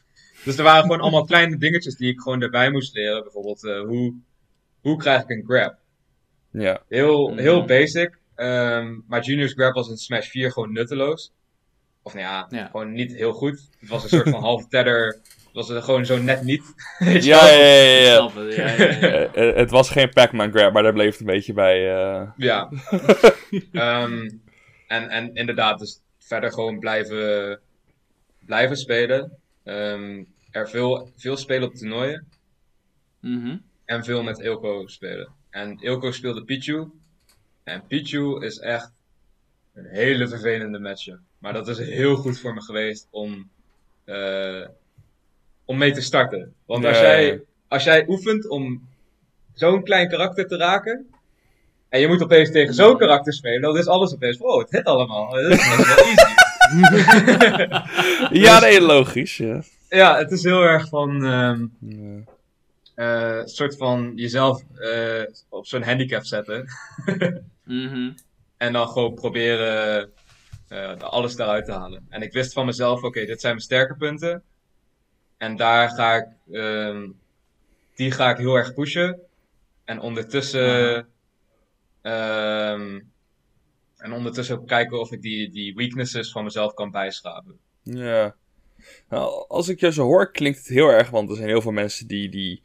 Dus 0.46 0.58
er 0.58 0.64
waren 0.64 0.82
gewoon 0.82 1.00
allemaal 1.00 1.26
kleine 1.26 1.58
dingetjes 1.58 1.96
die 1.96 2.12
ik 2.12 2.20
gewoon 2.20 2.42
erbij 2.42 2.72
moest 2.72 2.94
leren. 2.96 3.24
Bijvoorbeeld, 3.24 3.64
eh, 3.66 3.80
hoe, 3.82 4.14
hoe 4.82 4.98
krijg 4.98 5.22
ik 5.24 5.30
een 5.30 5.44
grab? 5.48 5.76
Ja. 6.52 6.82
Heel, 6.90 7.28
Mhm. 7.30 7.38
heel 7.40 7.66
basic. 7.66 8.18
ehm, 8.36 9.00
maar 9.08 9.22
Junior's 9.22 9.54
grab 9.54 9.74
was 9.74 9.90
in 9.90 9.98
Smash 9.98 10.28
4 10.30 10.52
gewoon 10.52 10.72
nutteloos. 10.72 11.32
Of 12.02 12.14
nou 12.14 12.26
ja, 12.26 12.48
Ja. 12.50 12.66
gewoon 12.68 12.92
niet 12.92 13.16
heel 13.16 13.34
goed. 13.34 13.70
Het 13.80 13.90
was 13.90 14.04
een 14.04 14.10
soort 14.10 14.30
van 14.30 14.42
half 14.50 14.68
tether. 14.68 15.06
Het 15.06 15.54
was 15.54 15.70
er 15.70 15.82
gewoon 15.84 16.06
zo 16.06 16.18
net 16.18 16.44
niet. 16.44 16.64
Ja, 17.00 17.48
ja, 17.50 17.58
ja, 17.58 18.00
ja. 18.00 18.16
snap 18.16 18.36
het, 18.36 18.56
ja, 18.56 18.68
ja, 18.72 18.84
ja. 18.86 18.98
Eh, 19.34 19.50
eh, 19.50 19.56
het 19.56 19.70
was 19.72 19.90
geen 19.90 20.10
Pac-Man 20.10 20.52
grab, 20.52 20.74
maar 20.74 20.84
daar 20.84 20.94
bleef 20.94 21.12
het 21.12 21.20
een 21.20 21.26
beetje 21.26 21.54
bij. 21.54 21.94
eh, 21.96 22.30
Ja. 22.38 22.70
Ehm, 23.72 24.30
en, 24.88 25.10
en 25.10 25.34
inderdaad, 25.34 25.80
dus 25.80 26.02
verder 26.20 26.52
gewoon 26.54 26.80
blijven, 26.80 27.60
blijven 28.46 28.78
spelen. 28.78 29.38
Er 30.56 30.70
veel, 30.70 31.10
veel 31.16 31.38
spelen 31.38 31.68
op 31.68 31.76
toernooien. 31.76 32.28
Mhm. 33.20 33.58
En 33.86 34.04
veel 34.04 34.24
met 34.24 34.40
Ilko 34.40 34.88
spelen. 34.88 35.30
En 35.50 35.78
Ilko 35.80 36.12
speelde 36.12 36.44
Pichu. 36.44 36.92
En 37.64 37.88
Pichu 37.88 38.46
is 38.46 38.60
echt 38.60 38.92
een 39.74 39.86
hele 39.86 40.28
vervelende 40.28 40.80
matchup. 40.80 41.20
Maar 41.38 41.54
dat 41.54 41.68
is 41.68 41.78
heel 41.78 42.16
goed 42.16 42.40
voor 42.40 42.54
me 42.54 42.62
geweest 42.62 43.08
om, 43.10 43.50
eh, 44.06 44.68
om 45.66 45.78
mee 45.78 45.92
te 45.92 46.02
starten. 46.02 46.54
Want 46.66 46.86
als, 46.86 47.00
jij, 47.00 47.42
als 47.68 47.84
jij 47.84 48.08
oefent 48.08 48.48
om 48.48 48.88
zo'n 49.54 49.84
klein 49.84 50.10
karakter 50.10 50.48
te 50.48 50.58
raken. 50.58 51.10
En 51.90 52.00
je 52.00 52.08
moet 52.08 52.24
opeens 52.24 52.52
tegen 52.52 52.74
zo'n 52.74 52.98
karakter 52.98 53.34
spelen. 53.34 53.62
Dan 53.62 53.78
is 53.78 53.88
alles 53.88 54.14
opeens. 54.14 54.38
Wow, 54.38 54.60
het 54.60 54.72
hit 54.72 54.86
allemaal. 54.86 55.30
Dat 55.30 55.52
is 55.52 55.68
wel 55.68 55.98
easy. 55.98 56.34
Ja, 58.44 58.60
nee, 58.60 58.82
logisch. 58.82 59.38
Ja. 59.38 59.62
Ja, 59.96 60.18
het 60.18 60.32
is 60.32 60.44
heel 60.44 60.62
erg 60.62 60.88
van. 60.90 61.24
ehm, 61.26 61.68
eh, 62.96 63.38
een 63.38 63.48
soort 63.48 63.78
van 63.78 64.12
jezelf 64.16 64.64
eh, 64.74 65.24
op 65.50 65.66
zo'n 65.68 65.84
handicap 65.84 66.24
zetten. 66.24 66.68
Mhm. 67.66 68.12
En 68.58 68.74
dan 68.74 68.88
gewoon 68.88 69.14
proberen 69.14 70.12
eh, 70.68 70.98
alles 70.98 71.36
daaruit 71.36 71.66
te 71.66 71.72
halen. 71.72 72.06
En 72.10 72.22
ik 72.22 72.34
wist 72.34 72.54
van 72.54 72.66
mezelf, 72.66 73.04
oké, 73.04 73.26
dit 73.26 73.42
zijn 73.42 73.54
mijn 73.54 73.66
sterke 73.66 73.96
punten. 73.96 74.44
En 75.38 75.56
daar 75.56 75.90
ga 75.90 76.16
ik, 76.16 76.28
ehm, 76.52 77.10
die 77.96 78.12
ga 78.12 78.30
ik 78.30 78.38
heel 78.38 78.56
erg 78.56 78.74
pushen. 78.74 79.20
En 79.84 80.00
ondertussen, 80.00 81.08
ehm, 82.02 83.00
en 83.98 84.14
ondertussen 84.14 84.60
ook 84.60 84.68
kijken 84.68 85.00
of 85.00 85.12
ik 85.12 85.22
die, 85.22 85.50
die 85.50 85.76
weaknesses 85.76 86.32
van 86.32 86.44
mezelf 86.44 86.74
kan 86.74 86.92
bijschaven. 86.92 87.60
Ja. 87.84 88.36
Nou, 89.10 89.46
als 89.48 89.68
ik 89.68 89.80
je 89.80 89.92
zo 89.92 90.04
hoor, 90.04 90.32
klinkt 90.32 90.58
het 90.58 90.68
heel 90.68 90.90
erg, 90.90 91.10
want 91.10 91.30
er 91.30 91.36
zijn 91.36 91.48
heel 91.48 91.62
veel 91.62 91.72
mensen 91.72 92.08
die, 92.08 92.30
die 92.30 92.62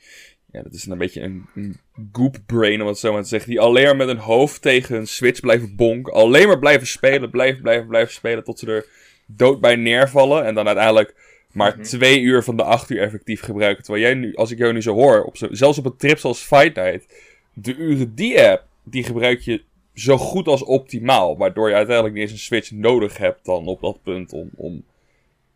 ja, 0.52 0.62
dat 0.62 0.72
is 0.72 0.86
een 0.86 0.98
beetje 0.98 1.20
een, 1.20 1.46
een 1.54 1.76
goop 2.12 2.36
brain, 2.46 2.80
om 2.82 2.86
het 2.86 2.98
zo 2.98 3.12
maar 3.12 3.22
te 3.22 3.28
zeggen, 3.28 3.50
die 3.50 3.60
alleen 3.60 3.84
maar 3.84 3.96
met 3.96 4.08
een 4.08 4.18
hoofd 4.18 4.62
tegen 4.62 4.96
een 4.96 5.06
switch 5.06 5.40
blijven 5.40 5.76
bonken, 5.76 6.12
alleen 6.12 6.46
maar 6.46 6.58
blijven 6.58 6.86
spelen, 6.86 7.30
blijven, 7.30 7.62
blijven, 7.62 7.86
blijven 7.86 8.12
spelen, 8.12 8.44
tot 8.44 8.58
ze 8.58 8.66
er 8.66 8.86
dood 9.26 9.60
bij 9.60 9.76
neervallen, 9.76 10.44
en 10.44 10.54
dan 10.54 10.66
uiteindelijk 10.66 11.14
maar 11.52 11.74
Mhm. 11.76 11.82
twee 11.82 12.20
uur 12.20 12.42
van 12.42 12.56
de 12.56 12.62
acht 12.62 12.90
uur 12.90 13.00
effectief 13.00 13.40
gebruiken. 13.40 13.84
Terwijl 13.84 14.04
jij 14.04 14.14
nu, 14.14 14.34
als 14.34 14.50
ik 14.50 14.58
jou 14.58 14.72
nu 14.72 14.82
zo 14.82 14.94
hoor, 14.94 15.24
op 15.24 15.36
zo, 15.36 15.48
zelfs 15.50 15.78
op 15.78 15.84
een 15.84 15.96
trip 15.96 16.18
zoals 16.18 16.40
Fight 16.40 16.74
Night, 16.74 17.14
de 17.52 17.76
uren 17.76 18.14
die 18.14 18.32
je 18.32 18.38
hebt, 18.38 18.64
die 18.82 19.04
gebruik 19.04 19.40
je 19.40 19.62
zo 19.94 20.16
goed 20.16 20.46
als 20.46 20.64
optimaal, 20.64 21.36
waardoor 21.36 21.68
je 21.68 21.74
uiteindelijk 21.74 22.14
niet 22.14 22.22
eens 22.22 22.32
een 22.32 22.38
switch 22.38 22.70
nodig 22.70 23.16
hebt 23.16 23.44
dan 23.44 23.66
op 23.66 23.80
dat 23.80 24.02
punt 24.02 24.32
om, 24.32 24.50
om 24.54 24.84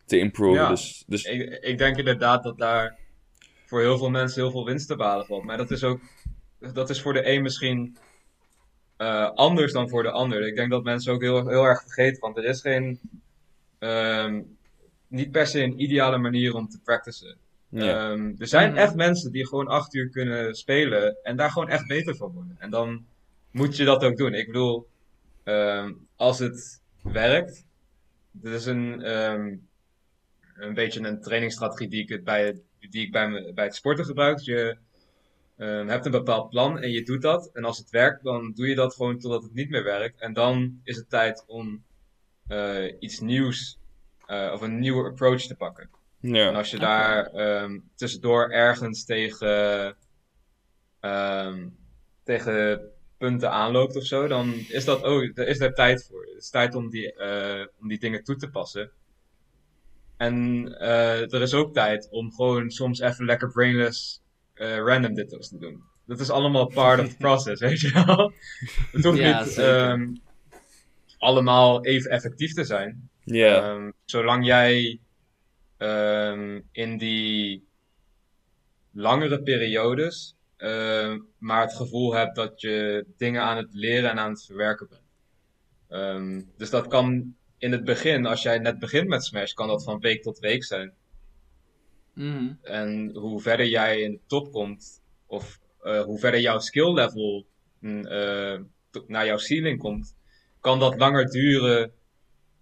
te 0.05 0.17
improven. 0.19 0.61
Ja. 0.61 0.69
Dus, 0.69 1.03
dus 1.07 1.23
Ik, 1.23 1.59
ik 1.63 1.77
denk 1.77 1.97
inderdaad 1.97 2.43
dat 2.43 2.57
daar 2.57 2.97
voor 3.65 3.79
heel 3.81 3.97
veel 3.97 4.09
mensen 4.09 4.41
heel 4.41 4.51
veel 4.51 4.65
winst 4.65 4.87
te 4.87 4.95
behalen 4.95 5.25
valt. 5.25 5.43
Maar 5.43 5.57
dat 5.57 5.71
is 5.71 5.83
ook, 5.83 5.99
dat 6.73 6.89
is 6.89 7.01
voor 7.01 7.13
de 7.13 7.29
een 7.31 7.41
misschien 7.41 7.97
eh, 8.97 9.31
anders 9.31 9.73
dan 9.73 9.89
voor 9.89 10.03
de 10.03 10.11
ander. 10.11 10.47
Ik 10.47 10.55
denk 10.55 10.71
dat 10.71 10.83
mensen 10.83 11.13
ook 11.13 11.21
heel, 11.21 11.47
heel 11.47 11.63
erg 11.63 11.81
vergeten, 11.81 12.21
want 12.21 12.37
er 12.37 12.45
is 12.45 12.61
geen, 12.61 12.99
ehm, 13.79 14.41
niet 15.07 15.31
per 15.31 15.47
se 15.47 15.61
een 15.63 15.81
ideale 15.81 16.17
manier 16.17 16.53
om 16.53 16.69
te 16.69 16.79
practicen. 16.83 17.37
ja. 17.69 18.09
Ehm, 18.11 18.31
er 18.37 18.47
zijn 18.47 18.69
Mhm. 18.69 18.77
echt 18.79 18.95
mensen 18.95 19.31
die 19.31 19.47
gewoon 19.47 19.67
acht 19.67 19.93
uur 19.93 20.09
kunnen 20.09 20.55
spelen 20.55 21.17
en 21.23 21.35
daar 21.35 21.51
gewoon 21.51 21.69
echt 21.69 21.87
beter 21.87 22.15
van 22.15 22.31
worden. 22.31 22.55
En 22.59 22.69
dan 22.69 23.05
moet 23.51 23.77
je 23.77 23.85
dat 23.85 24.03
ook 24.03 24.17
doen. 24.17 24.33
Ik 24.33 24.45
bedoel, 24.45 24.87
ehm, 25.43 25.91
als 26.15 26.39
het 26.39 26.81
werkt, 27.01 27.65
dit 28.31 28.53
is 28.53 28.65
een, 28.65 29.01
ehm, 29.03 29.55
een 30.55 30.73
beetje 30.73 31.07
een 31.07 31.21
trainingsstrategie 31.21 31.87
die 31.87 32.01
ik, 32.01 32.09
het 32.09 32.23
bij, 32.23 32.61
die 32.79 33.05
ik 33.05 33.11
bij, 33.11 33.29
me, 33.29 33.53
bij 33.53 33.65
het 33.65 33.75
sporten 33.75 34.05
gebruik. 34.05 34.39
Je 34.39 34.77
ehm, 35.57 35.87
hebt 35.87 36.05
een 36.05 36.11
bepaald 36.11 36.49
plan 36.49 36.79
en 36.79 36.91
je 36.91 37.03
doet 37.03 37.21
dat. 37.21 37.49
En 37.53 37.63
als 37.63 37.77
het 37.77 37.89
werkt, 37.89 38.23
dan 38.23 38.51
doe 38.53 38.67
je 38.67 38.75
dat 38.75 38.95
gewoon 38.95 39.19
totdat 39.19 39.43
het 39.43 39.53
niet 39.53 39.69
meer 39.69 39.83
werkt. 39.83 40.19
En 40.19 40.33
dan 40.33 40.79
is 40.83 40.95
het 40.95 41.09
tijd 41.09 41.43
om 41.47 41.83
eh, 42.47 42.93
iets 42.99 43.19
nieuws 43.19 43.77
eh, 44.25 44.51
of 44.53 44.61
een 44.61 44.79
nieuwe 44.79 45.09
approach 45.09 45.41
te 45.41 45.55
pakken. 45.55 45.89
ja. 46.19 46.47
En 46.47 46.55
als 46.55 46.71
je 46.71 46.79
daar 46.79 47.25
ehm, 47.25 47.79
tussendoor 47.95 48.49
ergens 48.49 49.05
tegen, 49.05 49.95
ehm, 50.99 51.67
tegen 52.23 52.81
punten 53.17 53.51
aanloopt 53.51 53.95
of 53.95 54.03
zo, 54.03 54.27
dan 54.27 54.53
is 54.53 54.85
dat 54.85 55.03
ook, 55.03 55.35
daar 55.35 55.47
is 55.47 55.57
daar 55.57 55.73
tijd 55.73 56.05
voor. 56.05 56.25
Het 56.25 56.43
is 56.43 56.49
tijd 56.49 56.75
om 56.75 56.89
die, 56.89 57.13
eh, 57.13 57.65
om 57.79 57.87
die 57.87 57.99
dingen 57.99 58.23
toe 58.23 58.35
te 58.35 58.49
passen. 58.49 58.91
En 60.17 60.67
eh, 60.79 61.33
er 61.33 61.41
is 61.41 61.53
ook 61.53 61.73
tijd 61.73 62.07
om 62.09 62.33
gewoon 62.33 62.69
soms 62.69 62.99
even 62.99 63.25
lekker 63.25 63.51
brainless 63.51 64.21
eh, 64.53 64.77
random 64.77 65.13
ditto's 65.13 65.49
te 65.49 65.57
doen. 65.57 65.83
Dat 66.05 66.19
is 66.19 66.29
allemaal 66.29 66.67
part 66.67 66.99
of 66.99 67.09
the 67.09 67.17
process, 67.27 67.59
weet 67.59 67.79
je 67.79 67.91
wel? 68.05 68.33
Het 68.91 69.03
hoeft 69.03 69.17
Ja, 69.17 69.43
niet 69.43 69.57
ehm, 69.57 70.13
allemaal 71.17 71.85
even 71.85 72.11
effectief 72.11 72.53
te 72.53 72.63
zijn. 72.63 73.09
Ja. 73.23 73.61
Ehm, 73.61 73.91
zolang 74.05 74.45
jij 74.45 74.99
ehm, 75.77 76.61
in 76.71 76.97
die 76.97 77.67
langere 78.91 79.41
periodes 79.41 80.35
ehm, 80.57 81.19
maar 81.37 81.61
het 81.61 81.75
gevoel 81.75 82.13
hebt 82.13 82.35
dat 82.35 82.61
je 82.61 83.05
dingen 83.17 83.41
aan 83.41 83.57
het 83.57 83.73
leren 83.73 84.09
en 84.09 84.19
aan 84.19 84.29
het 84.29 84.45
verwerken 84.45 84.87
bent. 84.89 85.01
Ehm, 85.87 86.41
dus 86.57 86.69
dat 86.69 86.87
kan 86.87 87.35
in 87.57 87.71
het 87.71 87.83
begin, 87.83 88.25
als 88.25 88.41
jij 88.41 88.57
net 88.57 88.79
begint 88.79 89.07
met 89.07 89.23
Smash, 89.23 89.53
kan 89.53 89.67
dat 89.67 89.83
van 89.83 89.99
week 89.99 90.21
tot 90.21 90.39
week 90.39 90.63
zijn. 90.63 90.93
Mhm. 92.13 92.53
En 92.61 93.15
hoe 93.15 93.41
verder 93.41 93.67
jij 93.67 94.01
in 94.01 94.11
de 94.11 94.19
top 94.27 94.51
komt, 94.51 95.01
of 95.25 95.59
eh, 95.81 96.01
hoe 96.03 96.19
verder 96.19 96.39
jouw 96.39 96.59
skill 96.59 96.93
level 96.93 97.45
mm, 97.79 98.05
eh, 98.05 98.59
naar 99.07 99.25
jouw 99.25 99.37
ceiling 99.37 99.79
komt, 99.79 100.15
kan 100.59 100.79
dat 100.79 100.99
langer 100.99 101.25
duren 101.25 101.91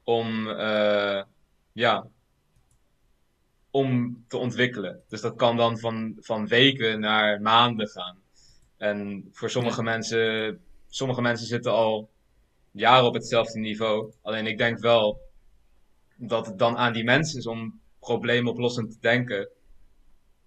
om, 0.04 0.50
eh, 0.50 1.24
ja, 1.74 2.08
om 3.72 4.24
te 4.28 4.38
ontwikkelen. 4.38 5.02
Dus 5.08 5.22
dat 5.22 5.36
kan 5.36 5.58
dan 5.58 5.78
van, 5.78 6.18
van 6.20 6.48
weken 6.48 7.00
naar 7.00 7.42
maanden 7.42 7.88
gaan. 7.88 8.18
En 8.78 9.28
voor 9.32 9.50
sommige 9.50 9.84
mensen, 9.84 10.60
sommige 10.88 11.22
mensen 11.22 11.48
zitten 11.48 11.72
al 11.72 12.10
jaren 12.74 13.06
op 13.06 13.14
hetzelfde 13.14 13.60
niveau. 13.60 14.12
Alleen 14.22 14.48
ik 14.48 14.58
denk 14.58 14.80
wel 14.80 15.20
dat 16.16 16.46
het 16.46 16.58
dan 16.60 16.78
aan 16.78 16.94
die 16.94 17.04
mensen 17.04 17.40
is 17.40 17.48
om 17.48 17.80
probleemoplossend 18.00 18.92
te 18.92 18.98
denken. 19.00 19.50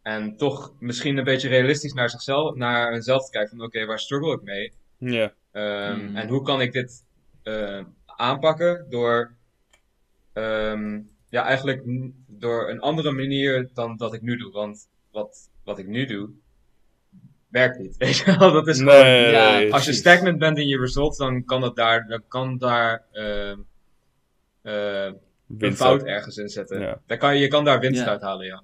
En 0.03 0.37
toch 0.37 0.73
misschien 0.79 1.17
een 1.17 1.25
beetje 1.25 1.49
realistisch 1.49 1.93
naar 1.93 2.11
zichzelf, 2.11 2.55
naar 2.55 2.93
hunzelf 2.93 3.25
te 3.25 3.31
kijken 3.31 3.57
van 3.57 3.67
oké, 3.67 3.85
waar 3.87 3.99
struggle 3.99 4.35
ik 4.35 4.43
mee? 4.43 4.73
ja. 4.99 5.35
Ehm, 5.53 6.05
Mhm. 6.05 6.17
En 6.17 6.29
hoe 6.29 6.43
kan 6.43 6.61
ik 6.61 6.73
dit 6.73 7.05
eh, 7.43 7.85
aanpakken 8.07 8.87
door, 8.91 9.35
ehm, 10.33 11.01
ja, 11.29 11.45
eigenlijk 11.45 11.83
door 12.27 12.71
een 12.71 12.81
andere 12.81 13.13
manier 13.13 13.71
dan 13.75 13.97
dat 13.97 14.15
ik 14.15 14.23
nu 14.23 14.37
doe. 14.37 14.53
Want 14.53 14.89
wat, 15.11 15.51
wat 15.65 15.79
ik 15.79 15.87
nu 15.87 16.07
doe, 16.07 16.31
werkt 17.59 17.79
niet. 17.79 17.97
Weet 18.07 18.17
je 18.17 18.37
wel, 18.39 18.53
dat 18.53 18.67
is 18.67 18.79
gewoon, 18.79 18.95
Nee. 18.95 19.31
Ja, 19.31 19.69
als 19.69 19.85
je 19.85 19.93
stagnant 19.93 20.39
bent 20.39 20.59
in 20.59 20.67
je 20.69 20.79
results, 20.79 21.19
dan 21.19 21.45
kan 21.45 21.61
dat 21.61 21.77
daar, 21.77 22.07
dan 22.09 22.23
kan 22.29 22.59
daar 22.59 23.03
ehm, 23.13 23.59
eh, 24.63 25.05
een 25.05 25.19
Winst 25.47 25.79
fout 25.79 26.03
ergens 26.03 26.37
in 26.37 26.49
zetten. 26.49 26.81
Ja. 26.81 27.01
Daar 27.07 27.19
kan, 27.19 27.35
je 27.35 27.41
je 27.41 27.49
kan 27.49 27.65
daar 27.65 27.81
winst 27.81 28.01
Ja. 28.01 28.09
uit 28.09 28.23
halen, 28.23 28.47
ja. 28.47 28.63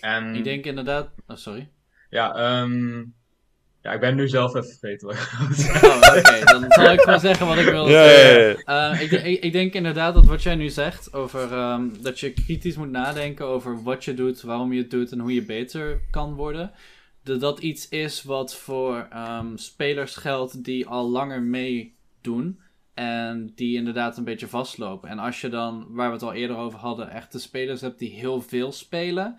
En 0.00 0.34
Ik 0.34 0.44
denk 0.44 0.64
inderdaad... 0.64 1.08
Oh, 1.26 1.36
sorry. 1.36 1.68
ja, 2.10 2.34
ehm, 2.34 3.04
ja, 3.82 3.92
ik 3.92 4.00
ben 4.00 4.14
nu 4.14 4.28
zelf 4.28 4.54
even 4.54 4.76
vergeten 4.78 5.06
wat 5.06 5.16
ik 5.16 5.34
wilde 5.38 5.54
zeggen. 5.62 5.88
Oh, 5.88 5.96
oké. 6.18 6.44
Dan 6.44 6.64
zal 6.68 6.92
ik 6.92 7.06
maar 7.06 7.20
zeggen 7.20 7.46
wat 7.46 7.56
ik 7.58 7.68
wil 7.68 7.86
zeggen. 7.96 8.64
Eh, 8.64 9.00
ik, 9.00 9.10
ik, 9.10 9.42
ik 9.42 9.52
denk 9.52 9.72
inderdaad 9.72 10.14
dat 10.14 10.26
wat 10.26 10.42
jij 10.42 10.54
nu 10.54 10.68
zegt 10.68 11.12
over 11.12 11.52
ehm, 11.52 11.88
dat 12.00 12.20
je 12.20 12.32
kritisch 12.32 12.76
moet 12.76 12.90
nadenken 12.90 13.46
over 13.46 13.82
wat 13.82 14.04
je 14.04 14.14
doet, 14.14 14.42
waarom 14.42 14.72
je 14.72 14.80
het 14.80 14.90
doet 14.90 15.12
en 15.12 15.18
hoe 15.18 15.34
je 15.34 15.44
beter 15.44 16.00
kan 16.10 16.34
worden. 16.34 16.72
Dat 17.24 17.58
iets 17.58 17.88
is 17.88 18.22
wat 18.22 18.54
voor 18.54 19.06
ehm, 19.10 19.56
spelers 19.56 20.16
geldt 20.16 20.64
die 20.64 20.86
al 20.86 21.10
langer 21.10 21.42
meedoen. 21.42 22.60
En 22.94 23.52
die 23.54 23.76
inderdaad 23.76 24.16
een 24.16 24.24
beetje 24.24 24.48
vastlopen. 24.48 25.08
En 25.08 25.18
als 25.18 25.40
je 25.40 25.48
dan, 25.48 25.86
waar 25.88 26.06
we 26.06 26.14
het 26.14 26.22
al 26.22 26.32
eerder 26.32 26.56
over 26.56 26.78
hadden, 26.78 27.10
echt 27.10 27.32
de 27.32 27.38
spelers 27.38 27.80
hebt 27.80 27.98
die 27.98 28.10
heel 28.10 28.40
veel 28.40 28.72
spelen. 28.72 29.36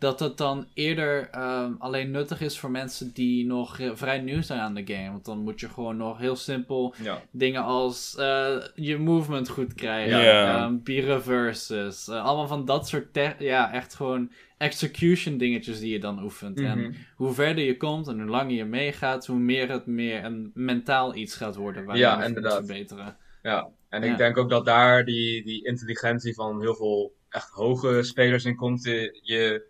Dat 0.00 0.20
het 0.20 0.36
dan 0.36 0.66
eerder 0.74 1.28
ehm, 1.30 1.72
alleen 1.78 2.10
nuttig 2.10 2.40
is 2.40 2.58
voor 2.58 2.70
mensen 2.70 3.12
die 3.12 3.46
nog 3.46 3.78
vrij 3.94 4.18
nieuw 4.18 4.42
zijn 4.42 4.60
aan 4.60 4.74
de 4.74 4.86
game. 4.94 5.10
Want 5.10 5.24
dan 5.24 5.38
moet 5.38 5.60
je 5.60 5.68
gewoon 5.68 5.96
nog 5.96 6.18
heel 6.18 6.36
simpel 6.36 6.94
Ja. 7.02 7.22
dingen 7.30 7.62
als 7.62 8.16
eh, 8.16 8.56
je 8.74 8.98
movement 8.98 9.48
goed 9.48 9.74
krijgen. 9.74 10.20
Ehm, 10.46 10.76
B-reverses. 10.82 12.08
eh, 12.08 12.24
allemaal 12.24 12.46
van 12.46 12.64
dat 12.64 12.88
soort, 12.88 13.18
ja, 13.38 13.72
echt 13.72 13.94
gewoon 13.94 14.30
execution 14.58 15.38
dingetjes 15.38 15.80
die 15.80 15.92
je 15.92 16.00
dan 16.00 16.22
oefent. 16.22 16.60
En 16.60 16.78
Mhm. 16.78 16.92
hoe 17.16 17.32
verder 17.32 17.64
je 17.64 17.76
komt 17.76 18.08
en 18.08 18.20
hoe 18.20 18.30
langer 18.30 18.54
je 18.54 18.64
meegaat, 18.64 19.26
hoe 19.26 19.38
meer 19.38 19.70
het 19.70 19.86
meer 19.86 20.24
een 20.24 20.50
mentaal 20.54 21.14
iets 21.14 21.34
gaat 21.34 21.56
worden. 21.56 21.84
Waar 21.84 21.96
Ja, 21.96 22.10
je 22.12 22.16
moet 22.18 22.26
inderdaad. 22.26 22.54
verbeteren. 22.66 23.16
Ja, 23.42 23.68
en 23.88 24.02
Ja. 24.02 24.10
ik 24.10 24.16
denk 24.18 24.36
ook 24.36 24.50
dat 24.50 24.64
daar 24.64 25.04
die, 25.04 25.44
die 25.44 25.66
intelligentie 25.66 26.34
van 26.34 26.60
heel 26.60 26.74
veel 26.74 27.12
echt 27.28 27.50
hoge 27.50 28.02
spelers 28.02 28.44
in 28.44 28.56
komt. 28.56 28.84
Je, 29.22 29.68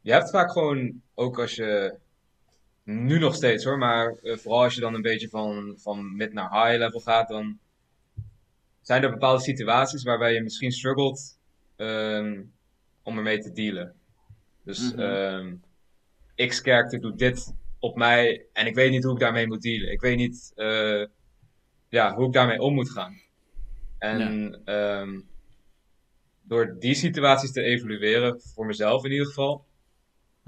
je, 0.00 0.12
hebt 0.12 0.30
vaak 0.30 0.52
gewoon, 0.52 1.02
ook 1.14 1.38
als 1.38 1.54
je, 1.54 1.98
nu 2.84 3.18
nog 3.18 3.34
steeds 3.34 3.64
hoor, 3.64 3.78
maar 3.78 4.14
eh, 4.22 4.36
vooral 4.36 4.62
als 4.62 4.74
je 4.74 4.80
dan 4.80 4.94
een 4.94 5.02
beetje 5.02 5.28
van, 5.28 5.74
van 5.78 6.16
mid 6.16 6.32
naar 6.32 6.50
high 6.50 6.78
level 6.78 7.00
gaat, 7.00 7.28
dan 7.28 7.58
zijn 8.80 9.02
er 9.02 9.10
bepaalde 9.10 9.42
situaties 9.42 10.02
waarbij 10.02 10.34
je 10.34 10.42
misschien 10.42 10.72
struggelt 10.72 11.38
ehm, 11.76 12.42
om 13.02 13.16
ermee 13.16 13.38
te 13.38 13.52
dealen. 13.52 13.94
Dus 14.64 14.92
Mhm. 14.92 15.00
ehm, 15.00 15.54
X-character 16.48 17.00
doet 17.00 17.18
dit 17.18 17.54
op 17.78 17.96
mij 17.96 18.46
en 18.52 18.66
ik 18.66 18.74
weet 18.74 18.90
niet 18.90 19.04
hoe 19.04 19.12
ik 19.12 19.20
daarmee 19.20 19.46
moet 19.46 19.62
dealen. 19.62 19.92
Ik 19.92 20.00
weet 20.00 20.16
niet 20.16 20.52
eh, 20.54 21.04
ja, 21.88 22.14
hoe 22.14 22.26
ik 22.26 22.32
daarmee 22.32 22.60
om 22.60 22.74
moet 22.74 22.90
gaan. 22.90 23.20
En 23.98 24.60
ehm, 24.64 25.20
door 26.42 26.76
die 26.78 26.94
situaties 26.94 27.52
te 27.52 27.62
evalueren, 27.62 28.40
voor 28.40 28.66
mezelf 28.66 29.04
in 29.04 29.10
ieder 29.10 29.26
geval, 29.26 29.64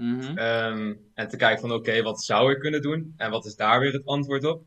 Mhm. 0.02 0.38
ehm, 0.38 0.94
en 1.14 1.28
te 1.28 1.36
kijken 1.36 1.60
van 1.60 1.72
oké, 1.72 2.02
wat 2.02 2.22
zou 2.22 2.52
ik 2.52 2.58
kunnen 2.58 2.82
doen 2.82 3.14
en 3.16 3.30
wat 3.30 3.44
is 3.44 3.56
daar 3.56 3.80
weer 3.80 3.92
het 3.92 4.06
antwoord 4.06 4.44
op? 4.44 4.64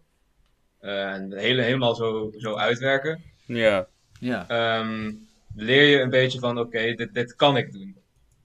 Eh, 0.79 1.13
en 1.13 1.37
hele, 1.37 1.61
helemaal 1.61 1.95
zo, 1.95 2.31
zo 2.37 2.55
uitwerken. 2.55 3.23
Ja. 3.45 3.87
Ja. 4.19 4.47
Ehm, 4.47 5.13
leer 5.55 5.83
je 5.83 5.99
een 5.99 6.09
beetje 6.09 6.39
van 6.39 6.59
oké, 6.59 6.93
dit, 6.93 7.13
dit 7.13 7.35
kan 7.35 7.57
ik 7.57 7.71
doen. 7.71 7.97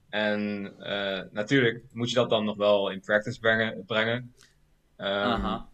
En 0.09 0.73
eh, 0.79 1.21
natuurlijk 1.31 1.83
moet 1.91 2.09
je 2.09 2.15
dat 2.15 2.29
dan 2.29 2.45
nog 2.45 2.57
wel 2.57 2.89
in 2.89 3.01
practice 3.01 3.39
brengen. 3.39 3.85
brengen. 3.85 4.33
Ehm, 4.95 5.09
Aha. 5.09 5.67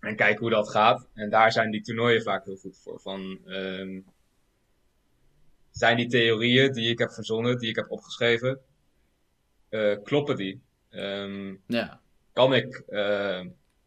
en 0.00 0.16
kijken 0.16 0.40
hoe 0.40 0.50
dat 0.50 0.70
gaat. 0.70 1.06
En 1.14 1.30
daar 1.30 1.52
zijn 1.52 1.70
die 1.70 1.82
toernooien 1.82 2.22
vaak 2.22 2.44
heel 2.44 2.56
goed 2.56 2.78
voor. 2.82 3.00
Van, 3.00 3.38
ehm, 3.46 4.00
zijn 5.70 5.96
die 5.96 6.08
theorieën 6.08 6.72
die 6.72 6.90
ik 6.90 6.98
heb 6.98 7.12
verzonnen, 7.12 7.58
die 7.58 7.68
ik 7.68 7.76
heb 7.76 7.90
opgeschreven, 7.90 8.60
kloppen 10.02 10.36
die? 10.36 10.60
Ehm, 10.90 11.54
Ja. 11.66 12.00
kan 12.32 12.54
ik 12.54 12.82
eh 12.88 13.40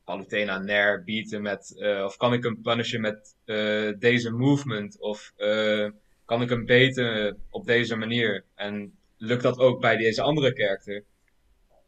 Palutena 0.03 0.57
Nair 0.59 1.03
beaten 1.03 1.41
met, 1.41 1.75
eh, 1.79 2.03
of 2.03 2.17
kan 2.17 2.34
ik 2.34 2.43
hem 2.43 2.61
punishen 2.61 3.01
met 3.01 3.36
eh, 3.45 3.91
deze 3.99 4.31
movement? 4.31 4.99
Of 4.99 5.34
eh, 5.36 5.89
kan 6.25 6.41
ik 6.41 6.49
hem 6.49 6.65
beten 6.65 7.38
op 7.49 7.65
deze 7.65 7.95
manier? 7.95 8.45
En 8.55 8.97
lukt 9.17 9.43
dat 9.43 9.57
ook 9.57 9.81
bij 9.81 9.97
deze 9.97 10.21
andere 10.21 10.51
character? 10.53 11.03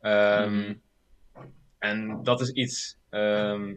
Ehm, 0.02 0.54
Mhm. 0.60 0.74
En 1.80 2.24
dat 2.24 2.42
is 2.42 2.50
iets 2.50 2.98
ehm, 3.10 3.76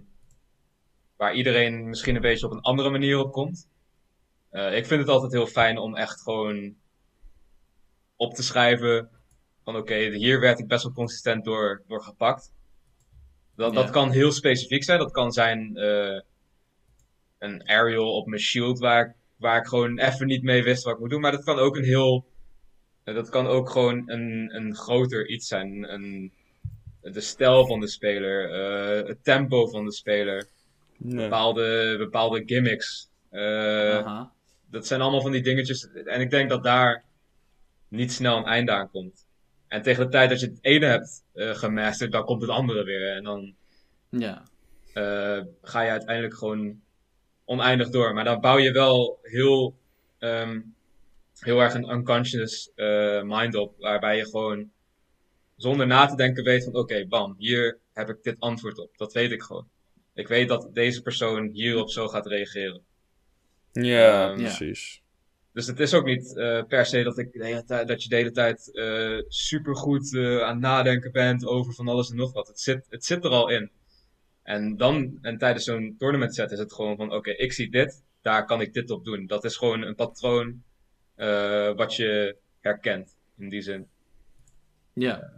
waar 1.17 1.35
iedereen 1.35 1.89
misschien 1.89 2.15
een 2.15 2.21
beetje 2.21 2.47
op 2.47 2.53
een 2.53 2.61
andere 2.61 2.91
manier 2.91 3.19
op 3.19 3.33
komt. 3.33 3.69
Eh, 4.51 4.77
ik 4.77 4.87
vind 4.87 5.01
het 5.01 5.09
altijd 5.09 5.33
heel 5.33 5.47
fijn 5.47 5.79
om 5.79 5.97
echt 5.97 6.23
gewoon 6.23 6.77
op 8.17 8.35
te 8.35 8.43
schrijven 8.43 9.11
van 9.69 9.77
oké, 9.77 9.95
hier 9.95 10.41
werd 10.41 10.59
ik 10.59 10.67
best 10.69 10.83
wel 10.83 10.93
consistent 10.93 11.45
door, 11.45 11.83
door 11.87 12.03
gepakt. 12.03 12.53
Dat, 13.57 13.73
Ja. 13.75 13.81
dat 13.83 13.91
kan 13.91 14.11
heel 14.11 14.33
specifiek 14.33 14.85
zijn. 14.85 14.99
Dat 14.99 15.11
kan 15.11 15.33
zijn 15.33 15.77
eh, 15.77 16.21
een 17.39 17.69
aerial 17.69 18.15
op 18.17 18.27
mijn 18.27 18.41
shield 18.41 18.79
waar, 18.79 19.07
ik- 19.07 19.15
waar 19.37 19.59
ik 19.61 19.67
gewoon 19.67 19.99
even 19.99 20.27
niet 20.27 20.43
mee 20.43 20.63
wist 20.63 20.85
wat 20.85 20.95
ik 20.95 21.01
moet 21.01 21.11
doen. 21.11 21.21
Maar 21.21 21.33
dat 21.33 21.45
kan 21.45 21.59
ook 21.59 21.77
een 21.77 21.85
heel. 21.85 22.27
eh, 23.05 23.15
dat 23.15 23.29
kan 23.29 23.47
ook 23.47 23.71
gewoon 23.71 24.03
een, 24.11 24.51
een 24.57 24.75
groter 24.75 25.29
iets 25.29 25.49
zijn. 25.49 25.93
Een, 25.93 26.33
de 27.01 27.21
stijl 27.21 27.67
van 27.67 27.81
de 27.81 27.89
speler, 27.89 28.51
eh, 28.51 29.07
het 29.09 29.25
tempo 29.25 29.67
van 29.67 29.85
de 29.85 29.93
speler, 29.93 30.47
bepaalde, 30.97 31.95
bepaalde 31.99 32.43
gimmicks. 32.47 33.09
Dat 34.71 34.87
zijn 34.87 35.01
allemaal 35.01 35.21
van 35.23 35.33
die 35.33 35.43
dingetjes. 35.43 35.89
En 36.05 36.21
ik 36.21 36.31
denk 36.31 36.49
dat 36.49 36.63
daar 36.63 37.05
niet 37.89 38.13
snel 38.13 38.37
een 38.37 38.45
einde 38.45 38.73
aan 38.73 38.91
komt. 38.91 39.27
En 39.69 39.83
tegen 39.83 40.05
de 40.05 40.11
tijd 40.11 40.31
dat 40.31 40.41
je 40.41 40.47
het 40.47 40.59
ene 40.61 40.87
hebt 40.87 41.25
eh, 41.33 41.51
gemasterd, 41.55 42.13
dan 42.13 42.25
komt 42.25 42.41
het 42.41 42.51
andere 42.51 42.85
weer. 42.85 43.17
En 43.17 43.25
dan 43.25 43.55
Ja. 44.09 44.43
eh, 44.93 45.41
ga 45.63 45.81
je 45.83 45.91
uiteindelijk 45.91 46.35
gewoon 46.35 46.81
oneindig 47.45 47.89
door. 47.91 48.15
Maar 48.15 48.25
dan 48.25 48.41
bouw 48.41 48.59
je 48.59 48.73
wel 48.73 49.19
heel, 49.23 49.79
ehm, 50.19 50.61
heel 51.39 51.61
erg 51.61 51.75
een 51.75 51.91
unconscious 51.91 52.71
eh, 52.75 53.23
mind 53.23 53.55
op. 53.55 53.75
Waarbij 53.79 54.17
je 54.17 54.25
gewoon 54.25 54.71
zonder 55.57 55.87
na 55.87 56.07
te 56.07 56.17
denken 56.17 56.45
weet 56.45 56.65
van 56.65 56.75
oké, 56.75 57.07
bam, 57.07 57.35
hier 57.39 57.79
heb 57.93 58.09
ik 58.09 58.23
dit 58.23 58.37
antwoord 58.41 58.79
op. 58.79 58.97
Dat 58.97 59.13
weet 59.13 59.31
ik 59.31 59.43
gewoon. 59.43 59.69
Ik 60.15 60.29
weet 60.29 60.49
dat 60.49 60.69
deze 60.73 61.03
persoon 61.03 61.49
hierop 61.53 61.91
zo 61.91 62.09
gaat 62.09 62.27
reageren. 62.27 62.81
Ja, 63.73 64.29
Ehm, 64.31 64.37
precies. 64.39 65.03
Dus 65.59 65.67
het 65.67 65.81
is 65.81 65.95
ook 65.95 66.05
niet 66.05 66.37
eh, 66.37 66.63
per 66.65 66.87
se 66.87 67.03
dat, 67.03 67.19
ik 67.19 67.33
de 67.33 67.45
hele 67.45 67.65
tijd, 67.65 67.89
dat 67.89 68.03
je 68.03 68.09
de 68.09 68.17
hele 68.17 68.31
tijd 68.31 68.75
eh 68.75 69.19
supergoed 69.29 70.15
eh, 70.15 70.41
aan 70.41 70.53
het 70.53 70.61
nadenken 70.61 71.13
bent 71.13 71.47
over 71.47 71.73
van 71.73 71.89
alles 71.89 72.11
en 72.11 72.17
nog 72.17 72.33
wat. 72.33 72.49
Het 72.49 72.61
zit, 72.61 72.87
het 72.89 73.05
zit 73.05 73.25
er 73.25 73.31
al 73.31 73.49
in. 73.49 73.71
En 74.43 74.77
dan, 74.77 75.19
en 75.23 75.39
tijdens 75.39 75.65
zo'n 75.65 75.95
tournament 75.99 76.35
set 76.35 76.51
is 76.51 76.59
het 76.59 76.73
gewoon 76.73 76.97
van, 76.97 77.13
oké, 77.13 77.31
ik 77.31 77.53
zie 77.53 77.71
dit, 77.71 78.03
daar 78.23 78.45
kan 78.45 78.61
ik 78.61 78.73
dit 78.73 78.91
op 78.91 79.05
doen. 79.05 79.27
Dat 79.27 79.45
is 79.45 79.57
gewoon 79.57 79.83
een 79.83 79.95
patroon 79.95 80.63
wat 81.77 81.95
je 81.95 82.37
herkent, 82.61 83.17
in 83.39 83.49
die 83.49 83.63
zin. 83.63 83.87
Ja. 84.93 85.31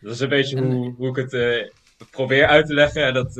Dat 0.00 0.12
is 0.12 0.20
een 0.20 0.28
beetje 0.28 0.56
En- 0.56 0.70
hoe, 0.72 0.94
hoe 0.94 1.18
ik 1.18 1.30
het 1.30 1.72
probeer 2.10 2.46
uit 2.46 2.66
te 2.66 2.74
leggen. 2.74 3.04
En 3.04 3.14
dat 3.14 3.34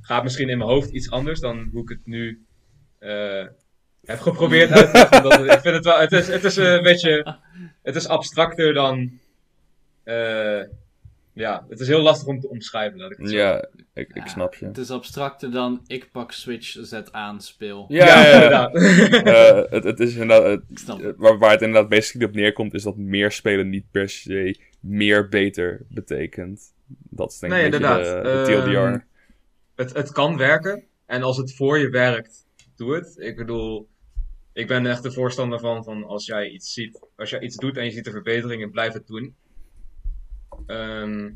gaat 0.00 0.22
misschien 0.22 0.48
in 0.48 0.58
mijn 0.58 0.70
hoofd 0.70 0.90
iets 0.90 1.10
anders 1.10 1.40
dan 1.40 1.68
hoe 1.72 1.82
ik 1.82 1.88
het 1.88 2.06
nu 2.06 2.44
eh, 4.06 4.14
heb 4.14 4.20
geprobeerd 4.20 4.70
uit 4.70 4.86
te 4.86 4.92
leggen. 4.98 5.22
Omdat 5.24 5.40
ik 5.54 5.60
vind 5.60 5.74
het 5.74 5.84
wel, 5.84 5.98
het 5.98 6.12
is, 6.12 6.26
het 6.28 6.44
is 6.44 6.56
een 6.56 6.82
beetje, 6.82 7.36
het 7.82 7.96
is 7.96 8.08
abstracter 8.08 8.74
dan, 8.74 9.10
eh, 10.04 10.60
ja, 11.32 11.66
het 11.68 11.80
is 11.80 11.88
heel 11.88 12.00
lastig 12.02 12.28
om 12.28 12.40
te 12.40 12.48
omschrijven, 12.48 12.98
laat 12.98 13.10
ik 13.10 13.16
het 13.18 13.28
zo 13.28 13.36
Ja, 13.36 13.56
ik, 13.94 14.08
ik 14.08 14.16
Ja, 14.16 14.26
snap 14.26 14.54
je. 14.54 14.66
Het 14.66 14.78
is 14.78 14.90
abstracter 14.90 15.50
dan 15.50 15.80
ik 15.86 16.10
pak 16.12 16.32
Switch, 16.32 16.76
zet 16.80 17.12
aan, 17.12 17.40
speel. 17.40 17.84
Ja, 17.88 18.06
Ja, 18.06 18.22
ja, 18.22 18.28
ja. 18.28 18.34
inderdaad. 18.34 18.74
Eh, 19.64 19.70
het, 19.72 19.84
het 19.84 20.00
is 20.00 20.14
inderdaad, 20.14 20.42
het- 20.44 20.98
Ik 21.00 21.14
waar, 21.16 21.38
waar 21.38 21.50
het 21.50 21.62
inderdaad 21.62 21.88
basically 21.90 22.26
op 22.28 22.34
neerkomt, 22.34 22.74
is 22.74 22.82
dat 22.82 22.96
meer 22.96 23.32
spelen 23.32 23.68
niet 23.68 23.90
per 23.90 24.08
se 24.08 24.56
meer 24.80 25.28
beter 25.28 25.80
betekent. 25.88 26.60
Dat 26.88 27.32
is 27.32 27.38
denk 27.38 27.52
ik 27.52 27.58
Nee, 27.58 27.66
een 27.66 27.70
beetje 27.80 27.86
inderdaad. 27.86 28.24
de, 28.46 28.52
de 28.52 28.60
TLDR. 28.62 28.76
Ehm, 28.76 28.98
het, 29.76 29.92
het 29.94 30.12
kan 30.12 30.36
werken. 30.36 30.84
En 31.06 31.22
als 31.22 31.36
het 31.36 31.54
voor 31.54 31.78
je 31.78 31.88
werkt, 31.90 32.46
doe 32.76 32.94
het. 32.94 33.14
Ik 33.18 33.36
bedoel, 33.36 33.88
ik 34.56 34.66
ben 34.66 34.86
echt 34.86 35.02
de 35.02 35.12
voorstander 35.12 35.60
van, 35.60 35.84
van 35.84 36.04
als 36.04 36.26
jij 36.26 36.48
iets 36.48 36.72
ziet, 36.72 37.06
als 37.16 37.30
jij 37.30 37.40
iets 37.40 37.56
doet 37.56 37.76
en 37.76 37.84
je 37.84 37.90
ziet 37.90 38.06
een 38.06 38.12
verbetering, 38.12 38.70
blijf 38.70 38.92
het 38.92 39.06
doen. 39.06 39.34
Ehm, 40.66 41.30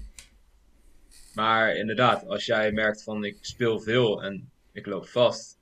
maar 1.35 1.77
inderdaad, 1.77 2.27
als 2.27 2.45
jij 2.47 2.73
merkt 2.73 3.03
van 3.03 3.25
ik 3.25 3.39
speel 3.41 3.81
veel 3.81 4.23
en 4.23 4.51
ik 4.73 4.87
loop 4.87 5.07
vast. 5.09 5.59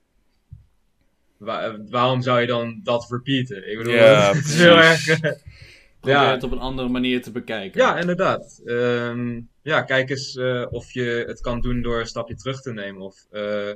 wa- 1.37 1.77
waarom 1.89 2.21
zou 2.21 2.39
je 2.41 2.47
dan 2.47 2.79
dat 2.83 3.07
repeaten? 3.09 3.71
Ik 3.71 3.77
bedoel, 3.77 3.93
Ja, 3.93 4.33
het 4.35 4.45
is 4.45 4.57
heel 4.59 4.75
precies. 4.75 5.07
erg. 5.21 5.37
Probeer 5.99 6.19
ja. 6.19 6.31
het 6.31 6.43
op 6.43 6.51
een 6.51 6.59
andere 6.59 6.87
manier 6.89 7.21
te 7.21 7.31
bekijken. 7.31 7.81
Ja, 7.81 7.97
inderdaad. 7.99 8.61
Ehm, 8.65 9.41
ja, 9.61 9.81
kijk 9.81 10.09
eens 10.09 10.35
eh, 10.35 10.65
of 10.69 10.91
je 10.91 11.23
het 11.27 11.41
kan 11.41 11.61
doen 11.61 11.81
door 11.81 11.99
een 11.99 12.07
stapje 12.07 12.35
terug 12.35 12.61
te 12.61 12.73
nemen. 12.73 13.01
Of 13.01 13.25
eh, 13.31 13.71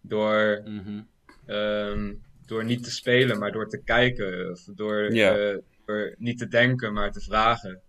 door, 0.00 0.62
Mhm. 0.64 1.00
ehm, 1.46 2.12
door 2.46 2.64
niet 2.64 2.84
te 2.84 2.90
spelen, 2.90 3.38
maar 3.38 3.52
door 3.52 3.68
te 3.68 3.82
kijken. 3.84 4.50
Of 4.50 4.60
door, 4.74 5.14
Ja. 5.14 5.36
eh, 5.36 5.56
door 5.86 6.14
niet 6.18 6.38
te 6.38 6.48
denken, 6.48 6.92
maar 6.92 7.12
te 7.12 7.20
vragen. 7.20 7.80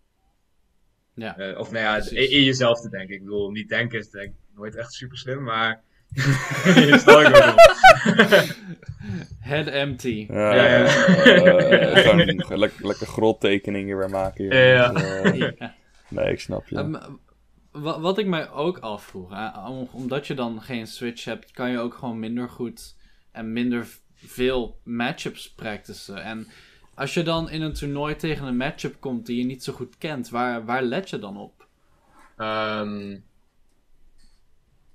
Ja. 1.13 1.37
Eh, 1.37 1.59
of 1.59 1.71
nou 1.71 1.83
ja, 1.83 2.09
in, 2.09 2.31
in 2.31 2.43
jezelf 2.43 2.81
te 2.81 2.89
denken. 2.89 3.15
Ik 3.15 3.23
bedoel, 3.23 3.51
niet 3.51 3.69
denken 3.69 3.99
is 3.99 4.09
denk 4.09 4.25
ik 4.25 4.33
nooit 4.55 4.75
echt 4.75 4.93
super 4.93 5.17
slim, 5.17 5.43
maar... 5.43 5.81
je 6.65 6.87
ik. 7.25 8.55
Head 9.39 9.67
empty. 9.67 10.25
Ja, 10.29 10.55
Ja, 10.55 10.65
ja. 10.65 10.85
eh, 10.85 11.97
gewoon 11.97 12.17
le 12.59 12.69
lekker 12.77 13.07
grottekeningen 13.07 13.97
weer 13.97 14.09
maken. 14.09 14.43
hier. 14.43 14.53
Ja, 14.55 14.73
ja. 14.73 14.91
Dus, 15.21 15.37
Ja. 15.59 15.75
nee, 16.09 16.31
ik 16.31 16.39
snap 16.39 16.67
je. 16.67 16.75
Ehm, 16.75 16.95
wa- 17.71 17.99
wat 17.99 18.17
ik 18.17 18.25
mij 18.27 18.49
ook 18.49 18.77
afvroeg, 18.77 19.29
hè, 19.33 19.67
om- 19.67 19.89
omdat 19.91 20.27
je 20.27 20.33
dan 20.33 20.61
geen 20.61 20.87
Switch 20.87 21.25
hebt, 21.25 21.51
kan 21.51 21.71
je 21.71 21.79
ook 21.79 21.93
gewoon 21.93 22.19
minder 22.19 22.49
goed 22.49 22.95
en 23.31 23.53
minder 23.53 23.87
veel 24.27 24.79
matchups 24.83 25.53
practicen. 25.53 26.23
En 26.23 26.47
als 26.95 27.13
je 27.13 27.23
dan 27.23 27.49
in 27.49 27.61
een 27.61 27.73
toernooi 27.73 28.15
tegen 28.15 28.47
een 28.47 28.57
matchup 28.57 28.95
komt 28.99 29.25
die 29.25 29.37
je 29.37 29.45
niet 29.45 29.63
zo 29.63 29.73
goed 29.73 29.97
kent, 29.97 30.29
waar, 30.29 30.65
waar 30.65 30.81
let 30.81 31.09
je 31.09 31.19
dan 31.19 31.37
op? 31.37 31.67
Ehm 32.37 33.17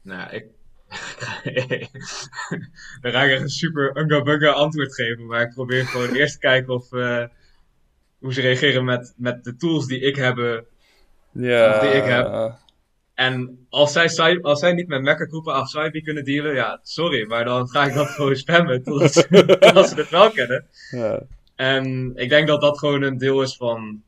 nou, 0.03 0.21
ja, 0.21 0.31
ik. 0.31 0.47
Dan 3.01 3.13
ga 3.13 3.23
ik 3.23 3.33
echt 3.33 3.43
een 3.43 3.49
super 3.49 3.97
unga 3.97 4.51
antwoord 4.51 4.95
geven. 4.95 5.27
Maar 5.27 5.41
ik 5.41 5.55
probeer 5.55 5.87
gewoon 5.87 6.15
eerst 6.17 6.33
te 6.33 6.39
kijken 6.39 6.75
of, 6.75 6.93
eh, 6.93 7.25
hoe 8.19 8.33
ze 8.33 8.41
reageren 8.41 8.85
met, 8.85 9.15
met 9.17 9.45
de 9.45 9.57
tools 9.57 9.87
die 9.87 10.01
ik 10.01 10.17
heb. 10.17 10.65
Ja. 11.33 11.81
die 11.81 11.91
ik 11.91 12.05
heb. 12.05 12.59
En 13.21 13.67
als 13.69 13.93
zij, 13.93 14.41
als 14.43 14.61
zij 14.61 14.73
niet 14.73 14.89
met 14.89 15.03
Mekka 15.03 15.27
of 15.31 15.91
kunnen 15.91 16.25
dealen, 16.25 16.55
ja, 16.55 16.81
sorry. 16.83 17.27
Maar 17.27 17.45
dan 17.45 17.69
ga 17.69 17.87
ik 17.87 17.95
dat 17.95 18.09
gewoon 18.17 18.37
spammen 18.37 18.83
totdat 18.83 19.13
ze, 19.13 19.29
totdat 19.61 19.89
ze 19.89 19.95
het 19.95 20.11
wel 20.11 20.31
kennen. 20.31 20.67
Ja. 20.91 21.23
En 21.55 22.13
ik 22.15 22.29
denk 22.29 22.47
dat 22.47 22.61
dat 22.61 22.79
gewoon 22.79 23.03
een 23.03 23.19
deel 23.19 23.43
is 23.43 23.57
van. 23.57 24.03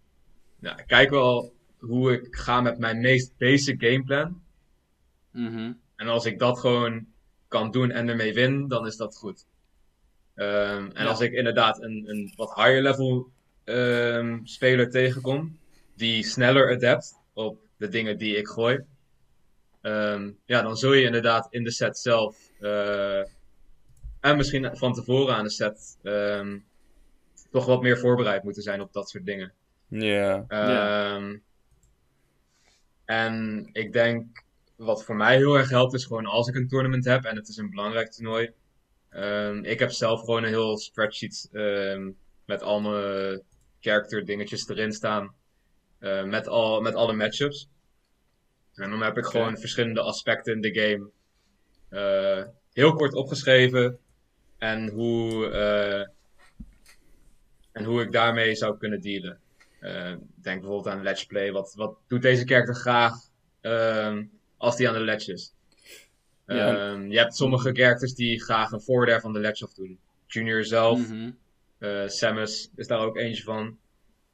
Ja, 0.61 0.79
ik 0.79 0.87
kijk 0.87 1.11
wel 1.11 1.53
hoe 1.79 2.13
ik 2.13 2.37
ga 2.37 2.61
met 2.61 2.79
mijn 2.79 3.01
meest 3.01 3.33
basic 3.39 3.85
gameplan. 3.85 4.43
Mhm. 5.31 5.73
En 5.97 6.09
als 6.09 6.25
ik 6.27 6.39
dat 6.39 6.59
gewoon 6.59 7.07
kan 7.49 7.71
doen 7.71 7.91
en 7.91 8.09
ermee 8.09 8.35
win, 8.35 8.69
dan 8.69 8.87
is 8.87 8.97
dat 8.97 9.17
goed. 9.17 9.47
Ehm, 10.35 10.91
en 10.93 11.03
Ja. 11.05 11.09
als 11.09 11.21
ik 11.21 11.33
inderdaad 11.33 11.83
een, 11.83 12.05
een 12.07 12.33
wat 12.37 12.55
higher 12.55 12.83
level 12.83 13.31
ehm, 13.65 14.39
speler 14.45 14.91
tegenkom, 14.91 15.59
die 15.97 16.25
sneller 16.25 16.75
adapt 16.75 17.15
op 17.33 17.59
de 17.77 17.89
dingen 17.89 18.19
die 18.19 18.37
ik 18.37 18.47
gooi, 18.47 18.79
ehm, 19.83 20.31
ja, 20.45 20.63
dan 20.63 20.77
zul 20.77 20.93
je 20.93 21.05
inderdaad 21.05 21.47
in 21.51 21.65
de 21.65 21.71
set 21.71 21.99
zelf, 21.99 22.37
eh, 22.61 23.19
en 24.21 24.37
misschien 24.37 24.77
van 24.77 24.93
tevoren 24.93 25.35
aan 25.35 25.45
de 25.45 25.51
set, 25.51 25.99
ehm, 26.03 26.59
toch 27.51 27.67
wat 27.67 27.83
meer 27.83 27.99
voorbereid 27.99 28.43
moeten 28.43 28.63
zijn 28.63 28.81
op 28.81 28.93
dat 28.93 29.09
soort 29.11 29.27
dingen. 29.27 29.53
Ja. 30.49 31.17
Ehm, 31.17 31.37
En 33.05 33.69
ik 33.73 33.93
denk, 33.93 34.43
wat 34.77 35.05
voor 35.05 35.17
mij 35.17 35.37
heel 35.37 35.55
erg 35.55 35.69
helpt, 35.71 35.95
is 35.95 36.05
gewoon 36.05 36.27
als 36.27 36.49
ik 36.49 36.55
een 36.55 36.69
tournament 36.69 37.05
heb 37.05 37.25
en 37.25 37.37
het 37.37 37.49
is 37.49 37.57
een 37.57 37.71
belangrijk 37.71 38.11
toernooi. 38.11 38.51
Ehm, 39.11 39.65
ik 39.65 39.79
heb 39.79 39.91
zelf 39.91 40.21
gewoon 40.21 40.43
een 40.43 40.49
heel 40.49 40.79
spreadsheet 40.79 41.49
ehm, 41.53 42.11
met 42.47 42.63
al 42.63 42.81
mijn 42.81 43.43
character 43.81 44.25
dingetjes 44.25 44.69
erin 44.69 44.93
staan. 44.93 45.35
eh, 45.99 46.25
met, 46.25 46.49
al, 46.49 46.81
met 46.81 46.95
alle 46.95 47.13
matchups. 47.13 47.69
En 48.75 48.91
dan 48.91 49.03
heb 49.03 49.19
ik 49.19 49.25
gewoon 49.25 49.59
verschillende 49.59 50.01
aspecten 50.01 50.53
in 50.53 50.61
de 50.61 50.75
game 50.75 51.11
eh, 51.89 52.45
heel 52.73 52.95
kort 52.95 53.15
opgeschreven. 53.15 53.99
En 54.59 54.89
hoe, 54.89 55.51
eh, 55.51 56.01
en 57.73 57.85
hoe 57.85 58.03
ik 58.03 58.13
daarmee 58.13 58.55
zou 58.55 58.79
kunnen 58.79 59.01
dealen. 59.01 59.39
Eh, 59.81 60.15
denk 60.35 60.61
bijvoorbeeld 60.61 60.95
aan 60.95 61.03
ledge 61.03 61.27
play. 61.27 61.53
Wat, 61.53 61.75
wat 61.77 61.97
doet 62.07 62.23
deze 62.23 62.45
character 62.47 62.75
graag 62.75 63.15
ehm, 63.61 64.25
als 64.57 64.77
die 64.77 64.89
aan 64.89 64.95
de 64.95 65.01
ledge 65.01 65.33
is? 65.33 65.55
Ja. 66.47 66.77
Ehm, 66.77 67.11
je 67.11 67.19
hebt 67.19 67.37
sommige 67.37 67.73
characters 67.73 68.15
die 68.15 68.43
graag 68.43 68.71
een 68.71 68.81
forwarder 68.81 69.21
van 69.21 69.33
de 69.33 69.39
ledge 69.39 69.65
af 69.65 69.75
doen. 69.75 69.99
Junior 70.27 70.65
zelf, 70.65 71.09
Mhm. 71.09 71.31
Samus 72.07 72.71
is 72.77 72.87
daar 72.87 72.99
ook 72.99 73.17
eentje 73.17 73.43
van. 73.43 73.79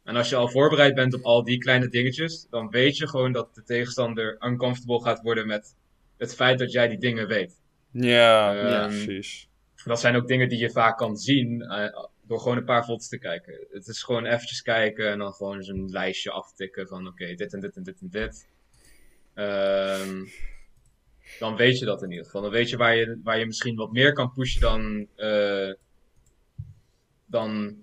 En 0.09 0.17
als 0.17 0.29
je 0.29 0.37
al 0.37 0.49
voorbereid 0.49 0.95
bent 0.95 1.15
op 1.15 1.23
al 1.23 1.45
die 1.45 1.59
kleine 1.59 1.89
dingetjes, 1.89 2.47
dan 2.51 2.71
weet 2.71 2.97
je 2.97 3.09
gewoon 3.09 3.33
dat 3.33 3.55
de 3.55 3.63
tegenstander 3.63 4.37
uncomfortable 4.41 5.03
gaat 5.03 5.23
worden 5.23 5.47
met 5.47 5.75
het 6.17 6.35
feit 6.35 6.59
dat 6.59 6.73
jij 6.73 6.89
die 6.89 6.99
dingen 6.99 7.27
weet. 7.27 7.61
Ja, 7.91 8.53
Ja. 8.53 8.87
precies. 8.87 9.49
Dat 9.85 10.01
zijn 10.01 10.17
ook 10.17 10.29
dingen 10.29 10.49
die 10.49 10.59
je 10.59 10.71
vaak 10.71 10.99
kan 10.99 11.17
zien 11.17 11.63
eh, 11.63 12.07
door 12.27 12.39
gewoon 12.41 12.57
een 12.57 12.65
paar 12.65 12.85
foto's 12.85 13.09
te 13.09 13.19
kijken. 13.19 13.67
Het 13.71 13.87
is 13.87 14.03
gewoon 14.03 14.25
eventjes 14.25 14.63
kijken 14.63 15.11
en 15.11 15.19
dan 15.19 15.33
gewoon 15.33 15.69
een 15.69 15.89
lijstje 15.91 16.31
aftikken 16.31 16.89
van 16.89 17.07
oké, 17.07 17.35
dit 17.35 17.53
en 17.55 17.61
dit 17.61 17.77
en 17.77 17.83
dit 17.83 18.01
en 18.01 18.09
dit. 18.11 18.49
Ehm, 19.35 20.25
dan 21.39 21.57
weet 21.57 21.79
je 21.79 21.85
dat 21.85 22.03
in 22.03 22.11
ieder 22.11 22.25
geval. 22.25 22.43
Dan 22.43 22.51
weet 22.51 22.71
je 22.71 22.77
waar 22.77 22.97
je, 22.97 23.21
waar 23.23 23.39
je 23.39 23.47
misschien 23.47 23.77
wat 23.77 23.93
meer 23.93 24.13
kan 24.13 24.33
pushen 24.33 24.61
dan, 24.61 25.09
eh, 25.17 25.73
dan 27.27 27.77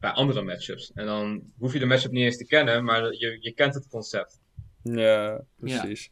bij 0.00 0.10
andere 0.10 0.42
matchups. 0.42 0.90
En 0.94 1.06
dan 1.06 1.42
hoef 1.58 1.72
je 1.72 1.78
de 1.78 1.86
matchup 1.86 2.10
niet 2.10 2.24
eens 2.24 2.36
te 2.36 2.46
kennen, 2.46 2.84
maar 2.84 3.02
je, 3.02 3.38
je 3.40 3.52
kent 3.52 3.74
het 3.74 3.88
concept. 3.88 4.40
Ja, 4.82 5.40
precies. 5.56 6.10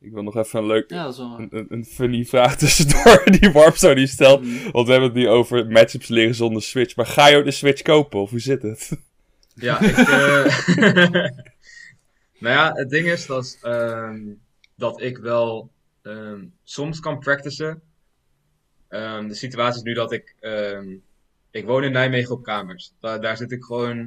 Ik 0.00 0.12
wil 0.12 0.22
nog 0.22 0.36
even 0.36 0.58
een 0.58 0.66
leuk, 0.66 0.90
Ja, 0.90 1.02
dat 1.04 1.12
is 1.12 1.18
wel... 1.18 1.38
een, 1.38 1.48
een, 1.50 1.66
een 1.68 1.84
funny 1.84 2.24
vraag 2.24 2.56
tussendoor 2.58 3.22
die 3.24 3.50
Warpstone 3.50 3.94
die 3.94 4.06
stelt. 4.06 4.42
Mhm. 4.44 4.70
Want 4.70 4.86
we 4.86 4.92
hebben 4.92 5.10
het 5.10 5.18
nu 5.18 5.28
over 5.28 5.66
matchups 5.66 6.08
leren 6.08 6.34
zonder 6.34 6.62
Switch. 6.62 6.96
Maar 6.96 7.06
ga 7.06 7.26
je 7.28 7.36
ook 7.36 7.44
de 7.44 7.50
Switch 7.50 7.82
kopen, 7.82 8.20
of 8.20 8.30
hoe 8.30 8.40
zit 8.40 8.62
het? 8.62 8.90
Ja, 9.54 9.80
ik. 9.80 9.96
eh, 9.96 10.44
nou 12.40 12.54
ja, 12.54 12.72
het 12.74 12.90
ding 12.90 13.06
is 13.06 13.26
dat, 13.26 13.58
ehm, 13.62 14.20
dat 14.76 15.00
ik 15.00 15.18
wel 15.18 15.70
ehm, 16.02 16.44
soms 16.62 17.00
kan 17.00 17.18
practicen. 17.18 17.82
Ehm, 18.88 19.28
de 19.28 19.34
situatie 19.34 19.76
is 19.76 19.82
nu 19.82 19.94
dat 19.94 20.12
ik. 20.12 20.34
Ik 21.50 21.64
woon 21.64 21.84
in 21.84 21.92
Nijmegen 21.92 22.34
op 22.34 22.42
kamers. 22.42 22.92
Daar, 23.00 23.20
daar 23.20 23.36
zit 23.36 23.52
ik 23.52 23.64
gewoon 23.64 23.98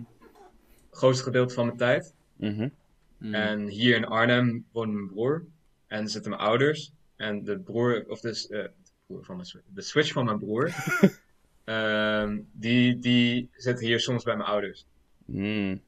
het 0.90 0.98
grootste 0.98 1.24
gedeelte 1.24 1.54
van 1.54 1.66
mijn 1.66 1.78
tijd. 1.78 2.14
Mhm. 2.36 2.70
Mhm. 3.18 3.34
En 3.34 3.68
hier 3.68 3.96
in 3.96 4.06
Arnhem 4.06 4.66
woont 4.72 4.94
mijn 4.94 5.08
broer. 5.08 5.46
En 5.88 6.08
zitten 6.08 6.32
mijn 6.32 6.44
ouders. 6.44 6.92
En 7.16 7.44
de 7.44 7.60
broer, 7.60 8.06
of 8.08 8.20
dus, 8.20 8.48
eh, 8.48 8.62
de, 8.64 8.72
broer 9.06 9.26
van 9.26 9.36
mijn, 9.36 9.48
Switch- 9.48 9.66
de 9.74 9.82
switch 9.82 10.12
van 10.12 10.26
mijn 10.26 10.40
broer. 10.40 10.72
ehm, 11.64 12.40
die, 12.52 13.00
die 13.00 13.50
zit 13.54 13.80
hier 13.80 14.00
soms 14.00 14.24
bij 14.24 14.36
mijn 14.36 14.50
ouders. 14.50 14.86
Mm. 15.26 15.82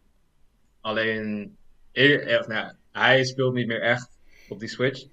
Alleen, 0.82 1.56
ik- 1.91 2.22
eh, 2.22 2.40
of, 2.40 2.48
nou, 2.48 2.73
hij 2.91 3.23
speelt 3.23 3.53
niet 3.53 3.68
meer 3.68 3.82
echt 3.82 4.10
op 4.49 4.60
die 4.60 4.69
Switch. 4.69 5.06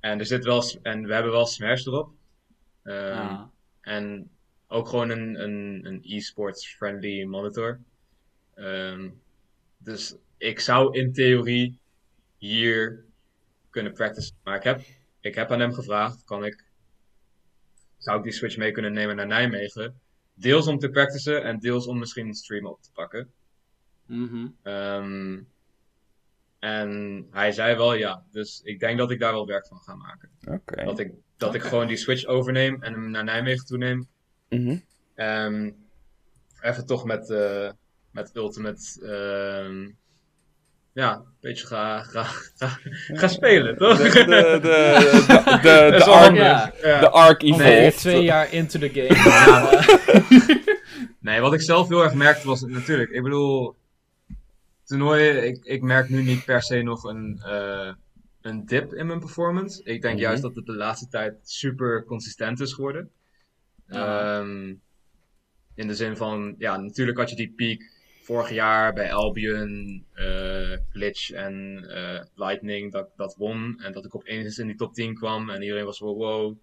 En, 0.00 0.18
er 0.18 0.26
zit 0.26 0.44
wel, 0.44 0.62
en 0.82 1.06
we 1.06 1.14
hebben 1.14 1.32
wel 1.32 1.46
Smash 1.46 1.86
erop. 1.86 2.10
Ehm, 2.82 3.16
Ah. 3.18 3.42
En 3.80 4.30
ook 4.68 4.88
gewoon 4.88 5.10
een, 5.10 5.42
een, 5.42 5.86
een 5.86 6.00
e-sports 6.02 6.74
friendly 6.74 7.24
monitor. 7.24 7.80
Ehm, 8.54 9.10
dus 9.78 10.16
ik 10.36 10.60
zou 10.60 10.98
in 10.98 11.12
theorie 11.12 11.78
hier 12.36 13.04
kunnen 13.70 13.92
practicen. 13.92 14.36
Maar 14.42 14.56
ik 14.56 14.62
heb, 14.62 14.80
ik 15.20 15.34
heb 15.34 15.50
aan 15.50 15.60
hem 15.60 15.72
gevraagd, 15.72 16.24
kan 16.24 16.44
ik, 16.44 16.64
zou 17.98 18.18
ik 18.18 18.24
die 18.24 18.32
Switch 18.32 18.56
mee 18.56 18.72
kunnen 18.72 18.92
nemen 18.92 19.16
naar 19.16 19.26
Nijmegen? 19.26 20.00
Deels 20.34 20.66
om 20.66 20.78
te 20.78 20.90
practicen 20.90 21.44
en 21.44 21.58
deels 21.58 21.86
om 21.86 21.98
misschien 21.98 22.26
een 22.26 22.34
stream 22.34 22.66
op 22.66 22.82
te 22.82 22.90
pakken. 22.92 23.32
Mhm. 24.06 24.46
Ehm, 24.62 25.40
en 26.58 27.26
hij 27.30 27.52
zei 27.52 27.76
wel 27.76 27.94
ja, 27.94 28.24
dus 28.30 28.60
ik 28.64 28.80
denk 28.80 28.98
dat 28.98 29.10
ik 29.10 29.18
daar 29.18 29.32
wel 29.32 29.46
werk 29.46 29.66
van 29.66 29.78
ga 29.78 29.94
maken. 29.94 30.30
Oké. 30.46 30.84
Dat 30.84 30.98
ik, 30.98 31.12
dat 31.36 31.54
ik 31.54 31.62
gewoon 31.62 31.86
die 31.86 31.96
Switch 31.96 32.24
overneem 32.24 32.82
en 32.82 32.92
hem 32.92 33.10
naar 33.10 33.24
Nijmegen 33.24 33.66
toe 33.66 33.78
neem. 33.78 34.08
Mhm. 34.48 34.76
Ehm, 35.14 35.70
even 36.60 36.86
toch 36.86 37.04
met, 37.04 37.30
eh, 37.30 37.70
met 38.12 38.30
Ultimate, 38.34 38.82
ehm, 39.02 39.88
ja, 40.92 41.14
een 41.14 41.24
beetje 41.40 41.66
ga, 41.66 42.02
ga, 42.02 42.22
ga, 42.56 42.78
ga 43.06 43.28
spelen, 43.28 43.76
toch? 43.76 43.98
de, 43.98 44.10
de, 44.10 44.58
de, 44.62 45.58
de, 45.98 46.04
arc. 46.04 46.34
Ja. 46.36 46.72
Ja. 46.82 47.00
de 47.00 47.10
arc 47.10 47.42
Nee, 47.42 47.52
evolved. 47.52 47.96
twee 47.98 48.22
jaar 48.22 48.52
into 48.52 48.78
the 48.78 48.88
game. 48.88 49.16
Nee, 51.20 51.40
wat 51.40 51.52
ik 51.54 51.60
zelf 51.60 51.88
heel 51.88 52.02
erg 52.02 52.14
merkte 52.14 52.46
was 52.46 52.60
natuurlijk, 52.62 53.10
ik 53.10 53.22
bedoel, 53.22 53.76
toernooien, 54.84 55.46
ik, 55.46 55.64
ik 55.64 55.82
merk 55.82 56.08
nu 56.08 56.22
niet 56.22 56.44
per 56.44 56.62
se 56.62 56.82
nog 56.82 57.04
een, 57.04 57.40
eh, 57.44 57.92
een 58.40 58.66
dip 58.66 58.94
in 58.94 59.06
mijn 59.06 59.18
performance. 59.20 59.82
Ik 59.84 60.02
denk 60.02 60.14
Mhm. 60.14 60.22
juist 60.22 60.42
dat 60.42 60.54
het 60.54 60.66
de 60.66 60.74
laatste 60.76 61.08
tijd 61.08 61.34
super 61.42 62.04
consistent 62.04 62.60
is 62.60 62.72
geworden. 62.72 63.10
Ja. 63.88 64.38
Ehm, 64.38 64.74
in 65.74 65.86
de 65.86 65.94
zin 65.94 66.16
van, 66.16 66.54
ja, 66.58 66.76
natuurlijk 66.76 67.18
had 67.18 67.30
je 67.30 67.36
die 67.36 67.52
piek 67.52 67.96
vorig 68.22 68.50
jaar 68.50 68.92
bij 68.92 69.12
Albion, 69.12 70.04
eh, 70.12 70.76
Glitch 70.90 71.30
en 71.30 71.84
eh, 71.88 72.24
Lightning, 72.34 72.92
dat, 72.92 73.08
dat 73.16 73.34
won. 73.36 73.80
En 73.82 73.92
dat 73.92 74.04
ik 74.04 74.14
opeens 74.14 74.58
in 74.58 74.66
die 74.66 74.76
top 74.76 74.94
10 74.94 75.14
kwam 75.14 75.50
en 75.50 75.62
iedereen 75.62 75.84
was 75.84 76.00
wel 76.00 76.16
wow, 76.16 76.56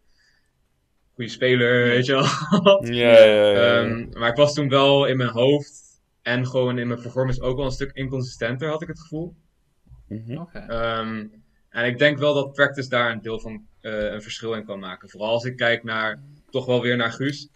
goede 1.14 1.30
speler, 1.30 1.84
weet 1.84 2.06
je 2.06 2.12
wel. 2.12 2.24
Ja, 2.94 3.18
ja, 3.18 3.26
ja. 3.26 3.50
ja. 3.50 3.84
Ehm, 3.84 4.20
maar 4.20 4.30
ik 4.30 4.36
was 4.36 4.54
toen 4.54 4.70
wel 4.70 5.06
in 5.06 5.18
mijn 5.18 5.30
hoofd 5.30 6.02
en 6.22 6.48
gewoon 6.48 6.78
in 6.78 6.88
mijn 6.88 7.02
performance 7.02 7.42
ook 7.42 7.56
wel 7.56 7.66
een 7.66 7.72
stuk 7.72 7.92
inconsistenter, 7.92 8.70
had 8.70 8.82
ik 8.82 8.88
het 8.88 9.00
gevoel. 9.00 9.36
Mhm. 10.08 10.38
Oké. 10.38 10.60
Ehm, 10.60 11.28
en 11.70 11.86
ik 11.86 11.98
denk 11.98 12.18
wel 12.18 12.34
dat 12.34 12.54
practice 12.54 12.90
daar 12.90 13.12
een 13.12 13.22
deel 13.22 13.40
van 13.40 13.66
eh, 13.82 14.12
een 14.12 14.22
verschil 14.22 14.54
in 14.54 14.66
kan 14.66 14.80
maken. 14.80 15.10
Vooral 15.10 15.30
als 15.30 15.46
ik 15.46 15.56
kijk 15.56 15.84
naar, 15.84 16.24
toch 16.56 16.66
wel 16.66 16.82
weer 16.82 16.98
naar 16.98 17.12
Guus. 17.12 17.50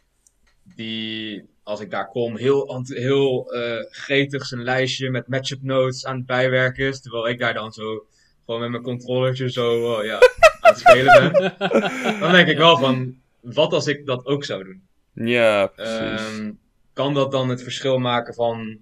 Die, 0.75 1.49
als 1.63 1.79
ik 1.79 1.91
daar 1.91 2.07
kom, 2.07 2.37
heel, 2.37 2.83
heel 2.87 3.53
eh, 3.53 3.85
gretig 3.89 4.45
zijn 4.45 4.63
lijstje 4.63 5.09
met 5.09 5.27
matchup 5.27 5.61
notes 5.61 6.05
aan 6.05 6.15
het 6.15 6.25
bijwerken 6.25 6.87
is. 6.87 7.01
Terwijl 7.01 7.27
ik 7.27 7.39
daar 7.39 7.53
dan 7.53 7.71
zo 7.71 8.07
gewoon 8.45 8.61
met 8.61 8.69
mijn 8.69 8.83
controllertje 8.83 9.51
zo 9.51 9.93
oh, 9.93 10.03
ja, 10.03 10.19
aan 10.59 10.71
het 10.71 10.79
spelen 10.79 11.31
ben, 11.31 11.55
dan 12.19 12.31
denk 12.31 12.47
ik 12.47 12.57
wel 12.57 12.77
van, 12.77 13.15
wat 13.39 13.73
als 13.73 13.87
ik 13.87 14.05
dat 14.05 14.25
ook 14.25 14.43
zou 14.43 14.63
doen? 14.63 14.81
Ja, 15.13 15.67
precies. 15.67 16.37
Ehm, 16.37 16.51
kan 16.93 17.13
dat 17.13 17.31
dan 17.31 17.49
het 17.49 17.63
verschil 17.63 17.97
maken 17.97 18.33
van, 18.33 18.79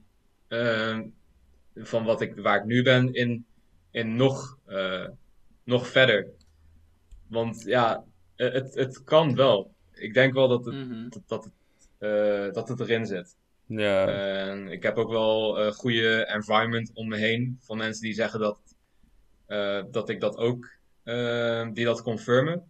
ehm, 0.47 1.03
van 1.75 2.03
wat 2.03 2.21
ik, 2.21 2.35
waar 2.35 2.57
ik 2.57 2.65
nu 2.65 2.83
ben 2.83 3.13
in, 3.13 3.45
in 3.91 4.15
nog, 4.15 4.57
eh, 4.65 5.07
nog 5.63 5.87
verder? 5.87 6.27
Want 7.27 7.63
ja, 7.65 8.03
eh, 8.35 8.53
het, 8.53 8.75
het 8.75 9.03
kan 9.03 9.35
wel. 9.35 9.75
Ik 9.99 10.13
denk 10.13 10.33
wel 10.33 10.47
dat 10.47 10.65
het, 10.65 10.75
Mhm. 10.75 11.09
dat, 11.09 11.21
dat, 11.27 11.43
het, 11.43 11.53
eh, 11.97 12.53
dat 12.53 12.69
het 12.69 12.79
erin 12.79 13.05
zit. 13.05 13.35
ja. 13.65 14.07
En 14.07 14.67
ik 14.67 14.83
heb 14.83 14.97
ook 14.97 15.09
wel 15.09 15.59
een 15.59 15.73
goede 15.73 16.25
environment 16.25 16.91
om 16.93 17.07
me 17.07 17.17
heen 17.17 17.57
van 17.61 17.77
mensen 17.77 18.01
die 18.03 18.13
zeggen 18.13 18.39
dat, 18.39 18.59
eh, 19.45 19.83
dat 19.91 20.09
ik 20.09 20.19
dat 20.19 20.37
ook, 20.37 20.69
eh, 21.03 21.67
die 21.73 21.85
dat 21.85 22.01
confirmen. 22.01 22.65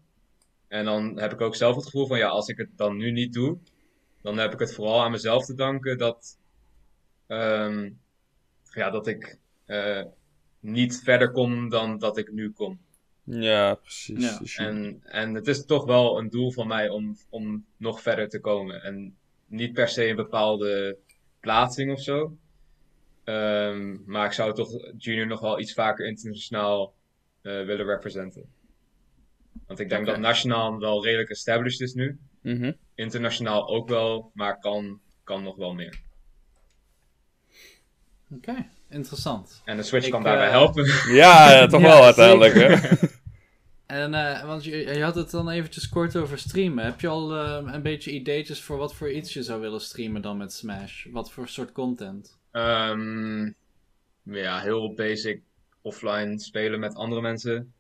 En 0.68 0.86
dan 0.86 1.20
heb 1.20 1.34
ik 1.34 1.42
ook 1.42 1.56
zelf 1.56 1.76
het 1.76 1.86
gevoel 1.86 2.08
van 2.08 2.18
ja, 2.18 2.28
als 2.28 2.48
ik 2.48 2.58
het 2.58 2.70
dan 2.78 2.98
nu 2.98 3.12
niet 3.12 3.34
doe, 3.34 3.58
dan 4.22 4.38
heb 4.38 4.54
ik 4.54 4.60
het 4.60 4.74
vooral 4.74 5.02
aan 5.04 5.12
mezelf 5.12 5.46
te 5.46 5.54
danken 5.54 5.98
dat, 5.98 6.38
ehm, 7.28 7.90
ja, 8.74 8.90
dat 8.90 9.08
ik 9.08 9.38
eh, 9.66 10.04
niet 10.60 11.02
verder 11.04 11.32
kom 11.32 11.70
dan 11.70 11.98
dat 12.00 12.18
ik 12.18 12.32
nu 12.32 12.52
kom. 12.52 12.80
Ja, 13.30 13.76
precies. 13.76 14.24
Ja. 14.24 14.38
Dus 14.38 14.56
En, 14.56 15.02
en 15.04 15.34
het 15.34 15.48
is 15.48 15.66
toch 15.66 15.86
wel 15.86 16.20
een 16.20 16.30
doel 16.30 16.52
van 16.52 16.68
mij 16.68 16.90
om, 16.90 17.18
om 17.30 17.66
nog 17.78 18.02
verder 18.02 18.30
te 18.30 18.40
komen. 18.40 18.84
En 18.84 19.16
niet 19.46 19.74
per 19.74 19.88
se 19.88 20.08
een 20.08 20.16
bepaalde 20.16 20.98
plaatsing 21.40 21.92
of 21.92 22.02
zo. 22.02 22.38
Ehm, 23.24 23.98
maar 24.06 24.26
ik 24.26 24.32
zou 24.32 24.54
toch 24.54 24.92
junior 24.98 25.28
nog 25.28 25.40
wel 25.40 25.60
iets 25.60 25.74
vaker 25.74 26.08
internationaal 26.08 26.94
eh, 27.42 27.66
willen 27.66 27.86
representen. 27.86 28.46
Want 29.66 29.80
ik 29.80 29.90
denk 29.90 30.06
dat 30.06 30.20
nationaal 30.20 30.80
wel 30.80 31.04
redelijk 31.04 31.30
established 31.30 31.82
is 31.82 31.94
nu. 31.94 32.20
Mhm. 32.42 32.72
Internationaal 32.96 33.68
ook 33.68 33.90
wel, 33.90 34.32
maar 34.34 34.60
kan, 34.60 35.00
kan 35.24 35.44
nog 35.44 35.56
wel 35.56 35.74
meer. 35.74 36.00
Oké, 38.32 38.68
interessant. 38.90 39.62
En 39.66 39.78
de 39.78 39.84
Switch 39.84 40.06
Ik, 40.06 40.12
kan 40.12 40.24
daarbij 40.24 40.46
eh, 40.46 40.52
helpen. 40.52 40.86
Ja, 41.16 41.52
ja, 41.52 41.68
toch 41.68 41.82
Ja, 41.82 41.88
wel 41.88 42.04
uiteindelijk, 42.04 42.54
hè? 42.54 42.76
En, 43.88 44.14
eh, 44.14 44.46
want 44.46 44.64
je, 44.64 44.78
je 44.78 45.04
had 45.04 45.16
het 45.16 45.32
dan 45.32 45.50
eventjes 45.50 45.90
kort 45.90 46.16
over 46.16 46.40
streamen. 46.40 46.86
Heb 46.86 47.02
je 47.02 47.08
al 47.08 47.36
eh, 47.36 47.74
een 47.74 47.82
beetje 47.82 48.12
ideetjes 48.12 48.62
voor 48.62 48.78
wat 48.78 48.96
voor 48.96 49.12
iets 49.12 49.34
je 49.34 49.44
zou 49.44 49.62
willen 49.62 49.82
streamen 49.82 50.22
dan 50.22 50.38
met 50.38 50.54
Smash? 50.54 51.06
Wat 51.12 51.32
voor 51.32 51.48
soort 51.48 51.72
content? 51.72 52.38
Ehm, 52.52 53.52
ja, 54.24 54.60
heel 54.60 54.94
basic 54.94 55.42
offline 55.82 56.40
spelen 56.40 56.80
met 56.80 56.96
andere 56.96 57.22
mensen. 57.22 57.74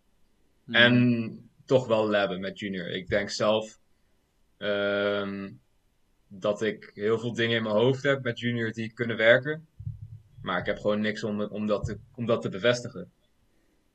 Hmm. 0.65 0.75
En 0.75 1.49
toch 1.65 1.87
wel 1.87 2.09
labben 2.09 2.39
met 2.39 2.59
Junior. 2.59 2.89
Ik 2.89 3.09
denk 3.09 3.29
zelf 3.29 3.79
ehm, 4.57 5.49
dat 6.27 6.61
ik 6.61 6.91
heel 6.93 7.19
veel 7.19 7.33
dingen 7.33 7.57
in 7.57 7.63
mijn 7.63 7.75
hoofd 7.75 8.03
heb 8.03 8.23
met 8.23 8.39
Junior 8.39 8.71
die 8.71 8.93
kunnen 8.93 9.17
werken. 9.17 9.66
Maar 10.47 10.59
ik 10.59 10.65
heb 10.65 10.79
gewoon 10.79 10.99
niks 10.99 11.23
om, 11.23 11.41
om, 11.41 11.67
dat, 11.67 11.85
te, 11.85 11.97
om 12.15 12.25
dat 12.25 12.41
te 12.41 12.49
bevestigen. 12.49 13.11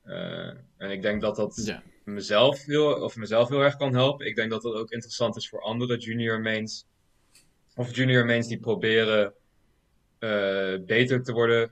Eh, 0.03 0.47
en 0.77 0.91
ik 0.91 1.01
denk 1.01 1.21
dat 1.21 1.35
dat 1.35 1.61
Ja. 1.65 1.83
mezelf 2.03 2.65
heel, 2.65 2.93
of 3.01 3.15
mezelf 3.15 3.49
heel 3.49 3.61
erg 3.61 3.75
kan 3.75 3.93
helpen. 3.93 4.25
Ik 4.25 4.35
denk 4.35 4.49
dat 4.51 4.61
dat 4.61 4.73
ook 4.73 4.91
interessant 4.91 5.35
is 5.35 5.49
voor 5.49 5.61
andere 5.61 5.97
junior 5.97 6.41
mains. 6.41 6.85
Of 7.75 7.95
junior 7.95 8.25
mains 8.25 8.47
die 8.47 8.59
proberen 8.59 9.33
eh, 10.19 10.75
beter 10.85 11.23
te 11.23 11.31
worden 11.31 11.71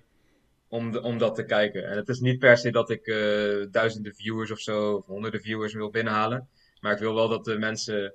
om, 0.68 0.92
de, 0.92 1.02
om 1.02 1.18
dat 1.18 1.36
te 1.36 1.44
kijken. 1.46 1.86
En 1.90 1.98
het 1.98 2.10
is 2.10 2.20
niet 2.20 2.40
per 2.40 2.58
se 2.58 2.72
dat 2.72 2.90
ik 2.90 3.08
eh, 3.08 3.66
duizenden 3.72 4.16
viewers 4.16 4.52
of 4.52 4.60
zo, 4.60 4.94
of 4.94 5.06
honderden 5.06 5.42
viewers 5.42 5.74
wil 5.74 5.90
binnenhalen. 5.90 6.48
Maar 6.80 6.94
ik 6.94 7.00
wil 7.00 7.16
wel 7.16 7.28
dat 7.30 7.46
de 7.46 7.58
mensen 7.58 8.14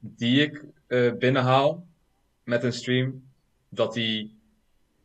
die 0.00 0.40
ik 0.42 0.64
binnenhaal 1.18 1.86
met 2.44 2.62
een 2.64 2.72
stream, 2.72 3.28
dat 3.68 3.94
die 3.94 4.37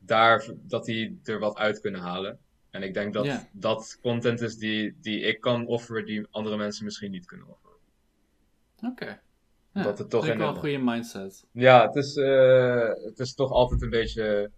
daar, 0.05 0.45
dat 0.61 0.85
die 0.85 1.19
er 1.23 1.39
wat 1.39 1.57
uit 1.57 1.79
kunnen 1.79 2.01
halen. 2.01 2.39
En 2.69 2.83
ik 2.83 2.93
denk 2.93 3.13
dat 3.13 3.47
dat 3.51 3.97
content 4.01 4.41
is 4.41 4.55
die, 4.57 4.97
die 5.01 5.19
ik 5.19 5.41
kan 5.41 5.65
offeren, 5.67 6.05
die 6.05 6.27
andere 6.31 6.57
mensen 6.57 6.85
misschien 6.85 7.11
niet 7.11 7.25
kunnen 7.25 7.47
offeren. 7.47 7.77
Oké. 8.91 9.21
Ja, 9.73 9.83
Dat 9.83 9.97
het 9.97 10.09
toch 10.09 10.25
vind 10.25 10.33
ik 10.35 10.39
in 10.39 10.45
wel 10.45 10.55
een- 10.55 10.59
goede 10.61 10.77
mindset. 10.91 11.45
Ja, 11.51 11.85
het 11.85 11.95
is, 11.95 12.15
eh, 12.15 12.89
het 13.05 13.19
is 13.19 13.33
toch 13.33 13.51
altijd 13.51 13.81
een 13.81 13.89
beetje 13.89 14.51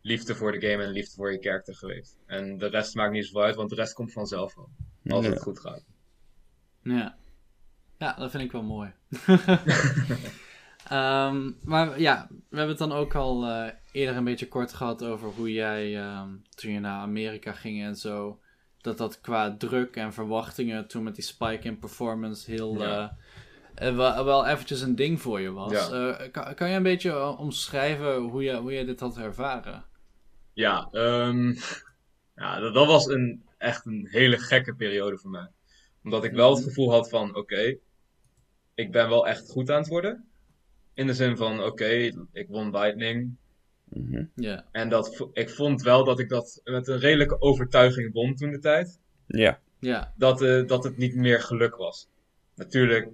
liefde 0.00 0.34
voor 0.34 0.52
de 0.52 0.68
game 0.68 0.82
en 0.82 0.90
liefde 0.90 1.14
voor 1.14 1.32
je 1.32 1.38
character 1.38 1.74
geweest. 1.74 2.16
En 2.26 2.58
de 2.58 2.66
rest 2.66 2.94
maakt 2.94 3.12
niet 3.12 3.24
zoveel 3.26 3.42
uit, 3.42 3.54
want 3.54 3.70
de 3.70 3.76
rest 3.76 3.92
komt 3.94 4.12
vanzelf 4.12 4.54
wel. 4.54 4.68
Als 5.16 5.24
Ja. 5.24 5.30
het 5.30 5.42
goed 5.42 5.58
gaat. 5.60 5.84
Ja. 6.82 7.16
Ja, 7.98 8.14
dat 8.14 8.30
vind 8.30 8.42
ik 8.42 8.52
wel 8.52 8.62
mooi. 8.62 8.92
Ehm, 10.88 11.50
maar 11.62 12.00
ja, 12.00 12.26
we 12.30 12.36
hebben 12.56 12.68
het 12.68 12.88
dan 12.88 12.92
ook 12.92 13.14
al 13.14 13.44
eh, 13.46 13.70
eerder 13.92 14.16
een 14.16 14.24
beetje 14.24 14.48
kort 14.48 14.72
gehad 14.72 15.04
over 15.04 15.28
hoe 15.28 15.52
jij, 15.52 15.96
ehm, 16.00 16.28
toen 16.54 16.72
je 16.72 16.80
naar 16.80 17.00
Amerika 17.00 17.52
ging 17.52 17.82
en 17.82 17.96
zo, 17.96 18.40
dat 18.80 18.98
dat 18.98 19.20
qua 19.20 19.56
druk 19.56 19.96
en 19.96 20.12
verwachtingen 20.12 20.86
toen 20.88 21.02
met 21.02 21.14
die 21.14 21.24
spike 21.24 21.66
in 21.68 21.78
performance 21.78 22.50
heel, 22.50 22.78
Ja. 22.78 23.16
eh, 23.74 23.88
eh, 23.88 23.96
wel, 23.96 24.24
wel 24.24 24.46
eventjes 24.46 24.80
een 24.80 24.94
ding 24.96 25.20
voor 25.20 25.40
je 25.40 25.52
was. 25.52 25.88
Ja. 25.88 26.28
Kan, 26.28 26.54
kan 26.54 26.68
je 26.70 26.76
een 26.76 26.82
beetje 26.82 27.26
omschrijven 27.36 28.16
hoe 28.16 28.42
je, 28.42 28.56
hoe 28.56 28.72
je 28.72 28.84
dit 28.84 29.00
had 29.00 29.18
ervaren? 29.18 29.84
Ja, 30.52 30.88
ehm, 30.92 31.54
ja 32.36 32.60
dat, 32.60 32.74
dat 32.74 32.86
was 32.86 33.06
een, 33.06 33.44
echt 33.58 33.86
een 33.86 34.06
hele 34.10 34.38
gekke 34.38 34.74
periode 34.74 35.18
voor 35.18 35.30
mij. 35.30 35.48
Omdat 36.04 36.24
ik 36.24 36.32
wel 36.32 36.54
het 36.54 36.64
gevoel 36.64 36.90
had 36.90 37.08
van, 37.08 37.36
oké, 37.36 37.76
ik 38.74 38.92
ben 38.92 39.08
wel 39.08 39.26
echt 39.26 39.50
goed 39.50 39.70
aan 39.70 39.78
het 39.80 39.88
worden. 39.88 40.28
In 40.94 41.06
de 41.06 41.14
zin 41.14 41.36
van, 41.36 41.62
oké, 41.62 42.10
ik 42.32 42.46
won 42.48 42.70
Lightning. 42.70 43.36
Mhm. 43.84 44.24
Ja. 44.34 44.64
En 44.72 44.88
dat, 44.88 45.28
ik 45.32 45.50
vond 45.50 45.82
wel 45.82 46.04
dat 46.04 46.18
ik 46.18 46.28
dat 46.28 46.60
met 46.64 46.88
een 46.88 46.98
redelijke 46.98 47.40
overtuiging 47.40 48.12
won 48.12 48.34
toen 48.34 48.50
de 48.50 48.58
tijd. 48.58 48.98
Ja. 49.26 49.60
Ja. 49.80 50.12
dat, 50.16 50.42
eh, 50.42 50.66
dat 50.66 50.84
het 50.84 50.96
niet 50.96 51.14
meer 51.14 51.40
geluk 51.40 51.76
was. 51.76 52.08
Natuurlijk, 52.54 53.08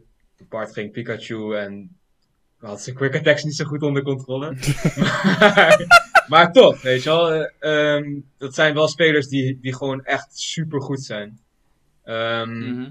Bart 0.49 0.73
ging 0.73 0.93
Pikachu 0.93 1.57
en 1.57 1.97
had 2.59 2.83
zijn 2.83 2.97
quick 2.97 3.15
attacks 3.15 3.45
niet 3.45 3.55
zo 3.57 3.65
goed 3.65 3.83
onder 3.83 4.03
controle. 4.03 4.55
maar, 4.97 5.87
maar 6.29 6.53
toch, 6.53 6.83
weet 6.83 7.03
je 7.03 7.09
wel, 7.09 7.33
eh, 7.33 7.95
ehm, 7.97 8.21
dat 8.37 8.55
zijn 8.55 8.75
wel 8.75 8.89
spelers 8.89 9.29
die, 9.29 9.59
die 9.61 9.75
gewoon 9.75 10.05
echt 10.05 10.39
super 10.39 10.81
goed 10.83 11.03
zijn. 11.03 11.41
Ehm, 12.05 12.59
Mhm. 12.59 12.91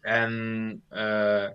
En 0.00 0.82
eh, 0.88 1.48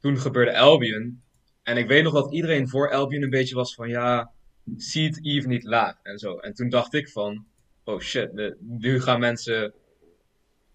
toen 0.00 0.18
gebeurde 0.18 0.58
Albion. 0.58 1.22
En 1.68 1.76
ik 1.76 1.88
weet 1.88 2.02
nog 2.02 2.12
dat 2.12 2.32
iedereen 2.32 2.68
voor 2.68 2.90
Albion 2.92 3.22
een 3.22 3.30
beetje 3.30 3.54
was 3.54 3.74
van 3.74 3.88
ja, 3.88 4.30
seed 4.76 5.24
Eve 5.24 5.48
niet 5.48 5.64
laag 5.64 5.96
en 6.02 6.18
zo. 6.18 6.36
En 6.38 6.54
toen 6.54 6.68
dacht 6.68 6.94
ik 6.94 7.08
van, 7.08 7.46
oh 7.84 8.00
shit, 8.00 8.34
de- 8.34 8.56
nu 8.60 9.00
gaan 9.00 9.20
mensen 9.20 9.74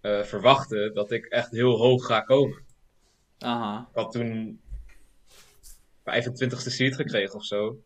eh, 0.02 0.24
verwachten 0.24 0.94
dat 0.94 1.12
ik 1.12 1.26
echt 1.26 1.52
heel 1.52 1.78
hoog 1.78 2.06
ga 2.06 2.22
komen. 2.22 2.64
Aha. 3.38 3.88
Ik 3.90 3.96
had 3.96 4.12
toen 4.12 4.60
25ste 6.00 6.72
seed 6.72 6.96
gekregen 6.96 7.36
of 7.36 7.46
zo. 7.46 7.80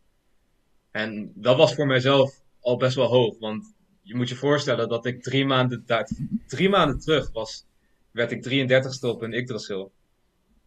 En 0.91 1.31
dat 1.35 1.57
was 1.57 1.75
voor 1.75 1.87
mijzelf 1.87 2.41
al 2.59 2.77
best 2.77 2.95
wel 2.95 3.07
hoog. 3.07 3.39
Want 3.39 3.73
je 4.01 4.15
moet 4.15 4.29
je 4.29 4.35
voorstellen 4.35 4.89
dat 4.89 5.05
ik 5.05 5.23
drie 5.23 5.45
maanden, 5.45 5.83
daar, 5.85 6.09
drie 6.47 6.69
maanden 6.69 6.99
terug 6.99 7.31
was, 7.31 7.65
werd 8.11 8.31
ik 8.31 8.43
33ste 8.43 9.07
op 9.09 9.21
een 9.21 9.33
Yggdrasil. 9.33 9.91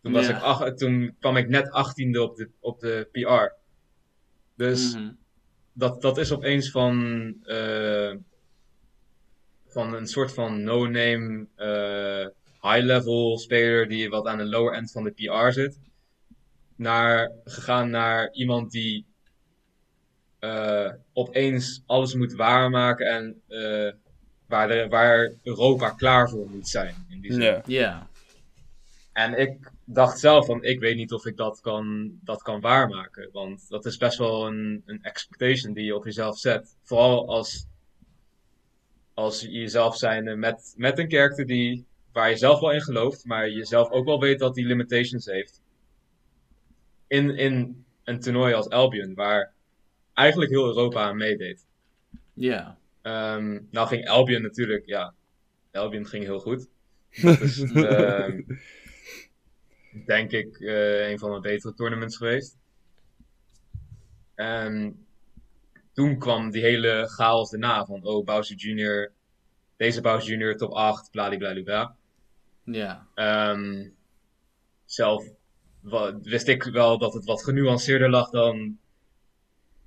Toen, 0.02 0.12
was 0.12 0.26
Ja. 0.26 0.36
ik 0.36 0.42
ach- 0.42 0.74
toen 0.74 1.16
kwam 1.18 1.36
ik 1.36 1.48
net 1.48 1.70
18e 1.70 2.18
op 2.20 2.36
de, 2.36 2.48
op 2.60 2.80
de 2.80 3.08
PR. 3.12 3.52
Dus 4.56 4.94
Mhm. 4.94 5.10
dat, 5.72 6.02
dat 6.02 6.18
is 6.18 6.32
opeens 6.32 6.70
van, 6.70 7.34
eh, 7.44 8.14
van 9.66 9.94
een 9.94 10.06
soort 10.06 10.32
van 10.32 10.62
no-name 10.62 11.46
eh, 11.56 12.26
high-level 12.72 13.38
speler 13.38 13.88
die 13.88 14.08
wat 14.10 14.26
aan 14.26 14.38
de 14.38 14.44
lower 14.44 14.72
end 14.74 14.92
van 14.92 15.04
de 15.04 15.10
PR 15.10 15.50
zit, 15.52 15.78
naar, 16.76 17.32
gegaan 17.44 17.90
naar 17.90 18.32
iemand 18.32 18.70
die 18.70 19.04
eh, 20.38 20.90
opeens 21.12 21.82
alles 21.86 22.14
moet 22.14 22.32
waarmaken 22.32 23.06
en 23.06 23.40
eh, 23.48 23.92
waar, 24.46 24.68
de, 24.68 24.86
waar 24.88 25.30
Europa 25.42 25.90
klaar 25.90 26.28
voor 26.30 26.50
moet 26.50 26.68
zijn. 26.68 26.94
In 27.08 27.20
die 27.20 27.32
zin. 27.32 27.42
Ja. 27.42 27.62
Ja. 27.66 28.08
En 29.12 29.38
ik 29.38 29.70
dacht 29.92 30.18
zelf 30.18 30.46
van, 30.46 30.64
ik 30.64 30.80
weet 30.80 30.96
niet 30.96 31.12
of 31.12 31.26
ik 31.26 31.36
dat 31.36 31.60
kan, 31.60 32.18
dat 32.22 32.42
kan 32.42 32.60
waarmaken. 32.60 33.28
Want 33.32 33.68
dat 33.68 33.86
is 33.86 33.96
best 33.96 34.18
wel 34.18 34.46
een, 34.46 34.82
een 34.86 35.02
expectation 35.02 35.72
die 35.72 35.84
je 35.84 35.96
op 35.96 36.04
jezelf 36.04 36.38
zet. 36.38 36.76
Vooral 36.82 37.28
als, 37.28 37.66
als 39.14 39.40
je 39.40 39.50
jezelf 39.50 39.96
zijn 39.96 40.38
met, 40.38 40.74
met 40.76 40.98
een 40.98 41.08
karakter 41.08 41.46
die, 41.46 41.86
waar 42.12 42.30
je 42.30 42.36
zelf 42.36 42.60
wel 42.60 42.72
in 42.72 42.82
gelooft, 42.82 43.24
maar 43.24 43.48
je 43.50 43.64
zelf 43.64 43.90
ook 43.90 44.04
wel 44.04 44.20
weet 44.20 44.38
dat 44.38 44.54
die 44.54 44.66
limitations 44.66 45.26
heeft. 45.26 45.60
In, 47.06 47.36
in 47.36 47.84
een 48.04 48.20
toernooi 48.20 48.54
als 48.54 48.68
Albion, 48.68 49.14
waar 49.14 49.52
eigenlijk 50.14 50.50
heel 50.50 50.66
Europa 50.66 51.02
aan 51.02 51.16
meedeed. 51.16 51.66
Ja. 52.34 52.78
Ehm, 53.02 53.58
nou 53.70 53.88
ging 53.88 54.08
Albion 54.08 54.42
natuurlijk, 54.42 54.86
ja, 54.86 55.14
Albion 55.72 56.06
ging 56.06 56.24
heel 56.24 56.40
goed. 56.40 56.68
Dat 57.22 57.40
is, 57.40 57.62
ehm, 57.72 58.40
denk 60.06 60.30
ik, 60.30 60.60
eh, 60.60 61.10
een 61.10 61.18
van 61.18 61.34
de 61.34 61.40
betere 61.40 61.74
tournaments 61.74 62.16
geweest. 62.16 62.56
En 64.34 65.06
toen 65.92 66.18
kwam 66.18 66.50
die 66.50 66.62
hele 66.62 67.06
chaos 67.08 67.52
erna 67.52 67.84
van, 67.84 68.04
oh, 68.04 68.24
Bowser 68.24 68.56
Jr., 68.56 69.12
deze 69.76 70.00
Bowser 70.00 70.38
Jr. 70.38 70.56
top 70.56 70.72
8, 70.72 71.10
bladibladibla. 71.10 71.96
Ja. 72.64 73.06
Ehm 73.14 73.88
zelf 74.84 75.24
wist 76.22 76.48
ik 76.48 76.62
wel 76.62 76.98
dat 76.98 77.14
het 77.14 77.24
wat 77.24 77.44
genuanceerder 77.44 78.10
lag 78.10 78.30
dan, 78.30 78.78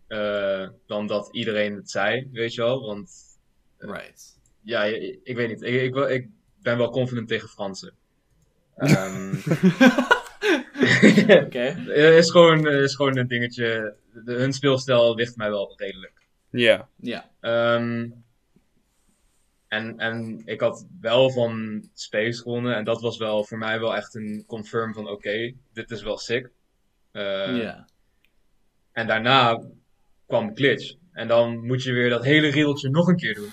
eh, 0.08 0.70
dan 0.86 1.08
dat 1.08 1.30
iedereen 1.32 1.76
het 1.76 1.90
zei, 1.90 2.30
weet 2.32 2.54
je 2.54 2.62
wel. 2.62 2.86
Want 2.86 3.32
Right. 3.78 4.40
ja, 4.62 4.84
ik, 4.84 5.20
ik 5.24 5.36
weet 5.36 5.50
niet, 5.50 5.62
ik, 5.62 5.96
ik, 5.96 6.10
ik 6.10 6.30
ben 6.62 6.78
wel 6.78 6.90
confident 6.90 7.28
tegen 7.28 7.50
Fransen. 7.50 7.94
Ehm 8.76 9.34
Oké. 11.46 11.64
is, 12.18 12.32
gewoon, 12.32 12.68
is 12.68 12.96
gewoon 12.96 13.18
een 13.18 13.28
dingetje. 13.28 13.96
De, 14.26 14.34
hun 14.34 14.54
speelstijl 14.54 15.16
ligt 15.16 15.36
mij 15.36 15.50
wel 15.50 15.74
redelijk. 15.76 16.14
Ja. 16.50 16.88
Ja. 17.00 17.30
Ehm, 17.40 18.10
en, 19.68 19.98
en 19.98 20.42
ik 20.46 20.60
had 20.60 20.86
wel 21.02 21.32
van 21.32 21.84
Space 21.94 22.42
gewonnen. 22.42 22.76
En 22.76 22.84
dat 22.84 23.02
was 23.02 23.18
wel 23.18 23.44
voor 23.44 23.58
mij 23.58 23.80
wel 23.80 23.96
echt 23.96 24.16
een 24.16 24.44
confirm 24.48 24.94
van 24.94 25.10
oké, 25.10 25.54
dit 25.74 25.92
is 25.92 26.04
wel 26.04 26.18
sick. 26.18 26.50
Eh, 27.12 27.58
Ja. 27.62 27.88
En 28.92 29.08
daarna 29.08 29.64
kwam 30.28 30.56
Glitch. 30.56 30.94
En 31.12 31.28
dan 31.28 31.66
moet 31.66 31.84
je 31.84 31.92
weer 31.94 32.10
dat 32.10 32.24
hele 32.24 32.48
riedeltje 32.48 32.90
nog 32.90 33.08
een 33.08 33.18
keer 33.18 33.34
doen. 33.34 33.50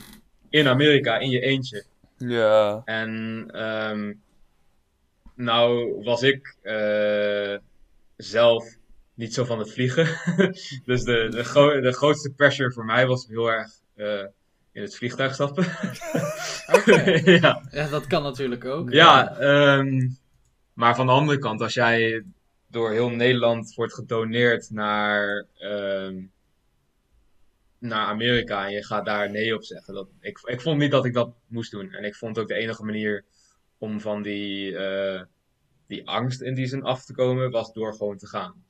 In 0.49 0.69
Amerika, 0.69 1.19
in 1.19 1.31
je 1.31 1.41
eentje. 1.41 1.85
Ja. 2.17 2.83
En 2.85 3.45
ehm, 3.53 4.13
nou 5.41 5.95
was 6.05 6.23
ik 6.23 6.57
eh, 6.63 7.57
zelf 8.17 8.77
niet 9.15 9.35
zo 9.35 9.45
van 9.45 9.59
het 9.59 9.73
vliegen. 9.73 10.07
dus 10.85 11.03
de, 11.03 11.27
de, 11.31 11.45
gro- 11.45 11.81
de 11.81 11.93
grootste 11.93 12.33
pressure 12.33 12.73
voor 12.73 12.85
mij 12.85 13.07
was 13.07 13.27
heel 13.27 13.51
erg 13.51 13.71
eh, 13.95 14.25
in 14.73 14.83
het 14.83 14.97
vliegtuig 14.97 15.35
stappen. 15.35 15.65
Oké. 16.77 17.03
ja, 17.41 17.63
Ja, 17.71 17.89
dat 17.89 18.07
kan 18.07 18.23
natuurlijk 18.23 18.65
ook. 18.65 18.91
ja 18.93 19.37
ehm, 19.39 20.09
maar 20.73 20.95
van 20.97 21.07
de 21.07 21.13
andere 21.13 21.39
kant, 21.39 21.61
als 21.61 21.75
jij 21.75 22.25
door 22.67 22.91
heel 22.91 23.11
Nederland 23.11 23.75
wordt 23.75 23.95
gedoneerd 23.95 24.71
naar, 24.71 25.47
ehm, 25.59 26.23
naar 27.79 28.07
Amerika 28.07 28.65
en 28.67 28.73
je 28.73 28.85
gaat 28.85 29.05
daar 29.05 29.31
nee 29.31 29.55
op 29.55 29.65
zeggen. 29.65 29.95
Dat, 29.95 30.09
ik, 30.21 30.39
ik 30.45 30.61
vond 30.61 30.79
niet 30.79 30.91
dat 30.91 31.05
ik 31.05 31.15
dat 31.15 31.33
moest 31.47 31.71
doen. 31.71 31.93
En 31.93 32.05
ik 32.05 32.15
vond 32.15 32.39
ook 32.39 32.49
de 32.49 32.55
enige 32.55 32.85
manier 32.85 33.25
om 33.81 34.01
van 34.01 34.23
die, 34.23 34.77
eh, 34.77 35.23
die 35.87 36.09
angst 36.09 36.41
in 36.41 36.55
die 36.55 36.67
zin 36.67 36.83
af 36.83 37.05
te 37.05 37.15
komen, 37.15 37.51
was 37.51 37.73
door 37.73 37.95
gewoon 37.95 38.17
te 38.17 38.27
gaan. 38.27 38.65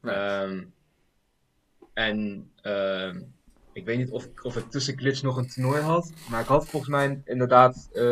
Right. 0.00 0.18
Ehm, 0.18 0.64
en 1.94 2.50
ehm, 2.62 3.20
ik 3.72 3.84
weet 3.84 3.98
niet 3.98 4.10
of, 4.10 4.28
of 4.42 4.56
ik 4.56 4.70
tussen 4.70 4.98
Glitch 4.98 5.22
nog 5.22 5.36
een 5.36 5.48
toernooi 5.48 5.80
had. 5.82 6.12
Maar 6.30 6.40
ik 6.40 6.46
had 6.46 6.68
volgens 6.68 6.90
mij 6.90 7.22
inderdaad 7.24 7.88
eh, 7.92 8.02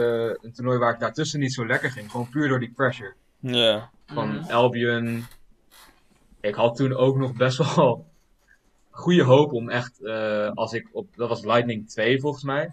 een 0.40 0.52
toernooi 0.52 0.78
waar 0.78 0.92
ik 0.94 1.00
daartussen 1.00 1.40
niet 1.40 1.52
zo 1.52 1.66
lekker 1.66 1.90
ging. 1.90 2.10
Gewoon 2.10 2.28
puur 2.28 2.48
door 2.48 2.60
die 2.60 2.72
pressure. 2.72 3.14
Ja. 3.38 3.90
Van 4.06 4.28
Mhm. 4.28 4.50
Albion. 4.50 5.24
Ik 6.40 6.54
had 6.54 6.76
toen 6.76 6.94
ook 6.94 7.16
nog 7.16 7.34
best 7.34 7.58
wel 7.76 8.06
goede 8.90 9.22
hoop 9.22 9.52
om 9.52 9.68
echt, 9.68 10.02
eh, 10.04 10.50
als 10.50 10.72
ik 10.72 10.88
op, 10.92 11.16
dat 11.16 11.28
was 11.28 11.44
Lightning 11.44 11.88
2 11.88 12.20
volgens 12.20 12.44
mij. 12.44 12.70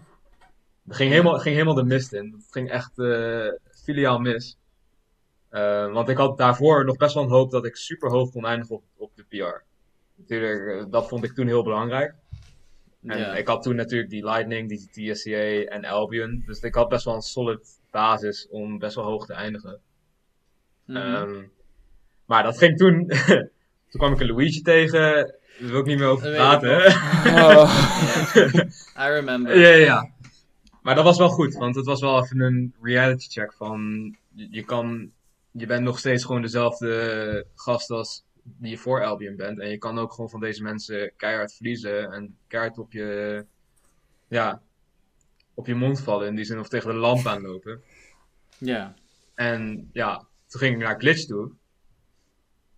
Ging 0.88 1.10
helemaal, 1.10 1.38
ging 1.38 1.54
helemaal 1.54 1.74
de 1.74 1.84
mist 1.84 2.12
in. 2.12 2.32
Het 2.32 2.46
ging 2.50 2.70
echt 2.70 2.98
eh, 2.98 3.48
filiaal 3.84 4.18
mis. 4.18 4.58
Eh, 5.48 5.92
want 5.92 6.08
ik 6.08 6.16
had 6.16 6.38
daarvoor 6.38 6.84
nog 6.84 6.96
best 6.96 7.14
wel 7.14 7.22
een 7.22 7.30
hoop 7.30 7.50
dat 7.50 7.64
ik 7.64 7.76
super 7.76 8.10
hoog 8.10 8.30
kon 8.30 8.46
eindigen 8.46 8.74
op, 8.74 8.82
op 8.96 9.16
de 9.16 9.24
PR. 9.28 9.62
Natuurlijk, 10.14 10.80
eh, 10.80 10.90
dat 10.90 11.08
vond 11.08 11.24
ik 11.24 11.34
toen 11.34 11.46
heel 11.46 11.62
belangrijk. 11.62 12.14
En 13.02 13.36
ik 13.36 13.46
had 13.46 13.62
toen 13.62 13.76
natuurlijk 13.76 14.10
die 14.10 14.24
Lightning, 14.24 14.68
die 14.68 15.12
TSCA 15.12 15.72
en 15.72 15.84
Albion. 15.84 16.42
Dus 16.46 16.60
ik 16.60 16.74
had 16.74 16.88
best 16.88 17.04
wel 17.04 17.14
een 17.14 17.20
solid 17.20 17.80
basis 17.90 18.48
om 18.50 18.78
best 18.78 18.94
wel 18.94 19.04
hoog 19.04 19.26
te 19.26 19.32
eindigen. 19.32 19.80
Mhm. 20.84 20.96
Ehm, 20.96 21.42
maar 22.26 22.42
dat 22.42 22.58
ging 22.58 22.76
toen. 22.76 23.06
toen 23.88 24.00
kwam 24.00 24.12
ik 24.12 24.20
een 24.20 24.26
Luigi 24.26 24.62
tegen. 24.62 25.36
Daar 25.58 25.70
wil 25.70 25.80
ik 25.80 25.86
niet 25.86 25.98
meer 25.98 26.08
over 26.08 26.32
praten. 26.32 26.78
I 29.04 29.10
remember. 29.10 29.58
ja, 29.58 29.68
ja, 29.68 29.76
ja. 29.76 30.10
Maar 30.88 30.96
dat 30.96 31.06
was 31.06 31.18
wel 31.18 31.28
goed, 31.28 31.54
want 31.54 31.74
het 31.74 31.86
was 31.86 32.00
wel 32.00 32.22
even 32.22 32.40
een 32.40 32.74
reality 32.82 33.28
check 33.28 33.52
van. 33.52 34.14
Je, 34.34 34.64
kan. 34.64 35.12
Je 35.50 35.66
bent 35.66 35.84
nog 35.84 35.98
steeds 35.98 36.24
gewoon 36.24 36.42
dezelfde 36.42 37.46
gast 37.54 37.90
als 37.90 38.24
die 38.42 38.70
je 38.70 38.78
voor 38.78 39.04
Albion 39.04 39.36
bent. 39.36 39.58
En 39.58 39.70
je 39.70 39.78
kan 39.78 39.98
ook 39.98 40.12
gewoon 40.12 40.30
van 40.30 40.40
deze 40.40 40.62
mensen 40.62 41.12
keihard 41.16 41.54
verliezen. 41.54 42.12
En 42.12 42.36
keihard 42.46 42.78
op 42.78 42.92
je. 42.92 43.44
Ja. 44.28 44.62
Op 45.54 45.66
je 45.66 45.74
mond 45.74 46.00
vallen. 46.00 46.26
In 46.26 46.34
die 46.34 46.44
zin 46.44 46.58
of 46.58 46.68
tegen 46.68 46.90
de 46.90 46.96
lamp 46.96 47.26
aanlopen. 47.26 47.82
Ja. 48.58 48.94
En 49.34 49.88
ja, 49.92 50.26
toen 50.46 50.60
ging 50.60 50.74
ik 50.74 50.82
naar 50.82 50.98
Glitch 50.98 51.24
toe. 51.24 51.52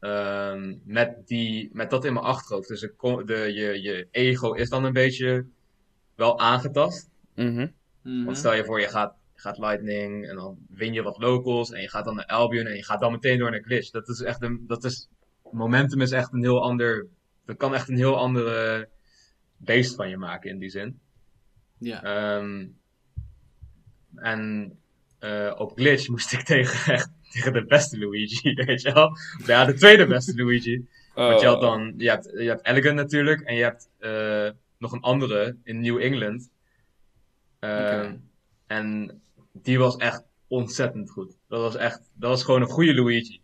Ehm, 0.01 0.77
met, 0.85 1.27
die, 1.27 1.71
met 1.73 1.91
dat 1.91 2.05
in 2.05 2.13
mijn 2.13 2.25
achterhoofd. 2.25 2.69
Dus 2.69 2.89
kon- 2.97 3.27
de, 3.27 3.53
je, 3.53 3.83
je 3.83 4.09
ego 4.11 4.53
is 4.53 4.69
dan 4.69 4.85
een 4.85 4.93
beetje 4.93 5.47
wel 6.15 6.39
aangetast. 6.39 7.11
Mhm. 8.03 8.25
Want 8.25 8.37
stel 8.37 8.55
je 8.55 8.65
voor, 8.65 8.81
je 8.81 8.89
gaat, 8.89 9.15
gaat 9.35 9.59
Lightning 9.59 10.29
en 10.29 10.37
dan 10.37 10.59
win 10.69 10.93
je 10.93 11.03
wat 11.03 11.19
locals. 11.19 11.73
En 11.73 11.81
je 11.81 11.89
gaat 11.89 12.05
dan 12.05 12.15
naar 12.15 12.27
Albion 12.27 12.67
en 12.67 12.77
je 12.77 12.85
gaat 12.85 13.01
dan 13.01 13.13
meteen 13.13 13.39
door 13.39 13.51
naar 13.51 13.63
Glitch. 13.63 13.91
Dat 13.91 14.09
is 14.09 14.21
echt 14.21 14.43
een. 14.43 14.65
Dat 14.67 14.85
is, 14.85 15.09
momentum 15.51 16.01
is 16.01 16.11
echt 16.13 16.33
een 16.33 16.43
heel 16.43 16.63
ander. 16.63 17.07
Dat 17.45 17.57
kan 17.57 17.75
echt 17.75 17.89
een 17.89 17.97
heel 17.97 18.17
andere 18.17 18.89
beest 19.57 19.95
van 19.95 20.09
je 20.09 20.17
maken 20.17 20.51
in 20.51 20.59
die 20.59 20.71
zin. 20.71 21.01
Ja. 21.79 22.03
Ehm, 22.03 22.67
en 24.15 24.73
eh, 25.19 25.55
op 25.59 25.73
Glitch 25.75 26.09
moest 26.15 26.33
ik 26.33 26.43
tegen, 26.43 26.93
echt, 26.93 27.11
tegen 27.31 27.53
de 27.53 27.65
beste 27.65 27.99
Luigi, 27.99 28.55
weet 28.65 28.83
je 28.83 28.93
wel. 28.93 29.11
Ja, 29.47 29.65
de 29.65 29.75
tweede 29.75 30.07
beste 30.07 30.35
Luigi. 30.45 30.87
Want 31.15 31.41
je 31.41 31.47
had 31.47 31.57
Oh. 31.57 31.61
dan, 31.63 31.95
je 31.97 32.09
hebt, 32.09 32.25
je 32.25 32.49
hebt 32.49 32.67
Elegant 32.67 32.95
natuurlijk, 32.95 33.41
en 33.41 33.55
je 33.55 33.63
hebt 33.63 33.89
eh, 33.99 34.51
nog 34.79 34.93
een 34.93 35.01
andere 35.01 35.57
in 35.65 35.81
New 35.81 36.01
England. 36.01 36.51
Ehm. 37.61 38.15
En 38.67 39.21
die 39.53 39.79
was 39.79 39.97
echt 39.97 40.25
ontzettend 40.49 41.11
goed. 41.11 41.37
Dat 41.49 41.61
was 41.61 41.77
echt, 41.77 42.01
dat 42.15 42.31
was 42.31 42.45
gewoon 42.45 42.61
een 42.61 42.69
goede 42.69 42.95
Luigi. 42.95 43.41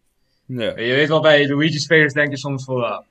Ja. 0.46 0.78
Je 0.78 0.94
weet 0.94 1.08
wel, 1.08 1.20
bij 1.20 1.48
Luigi 1.48 1.78
spelers 1.78 2.12
denk 2.12 2.30
je 2.30 2.36
soms 2.36 2.64
van, 2.64 2.84
ah, 2.84 3.04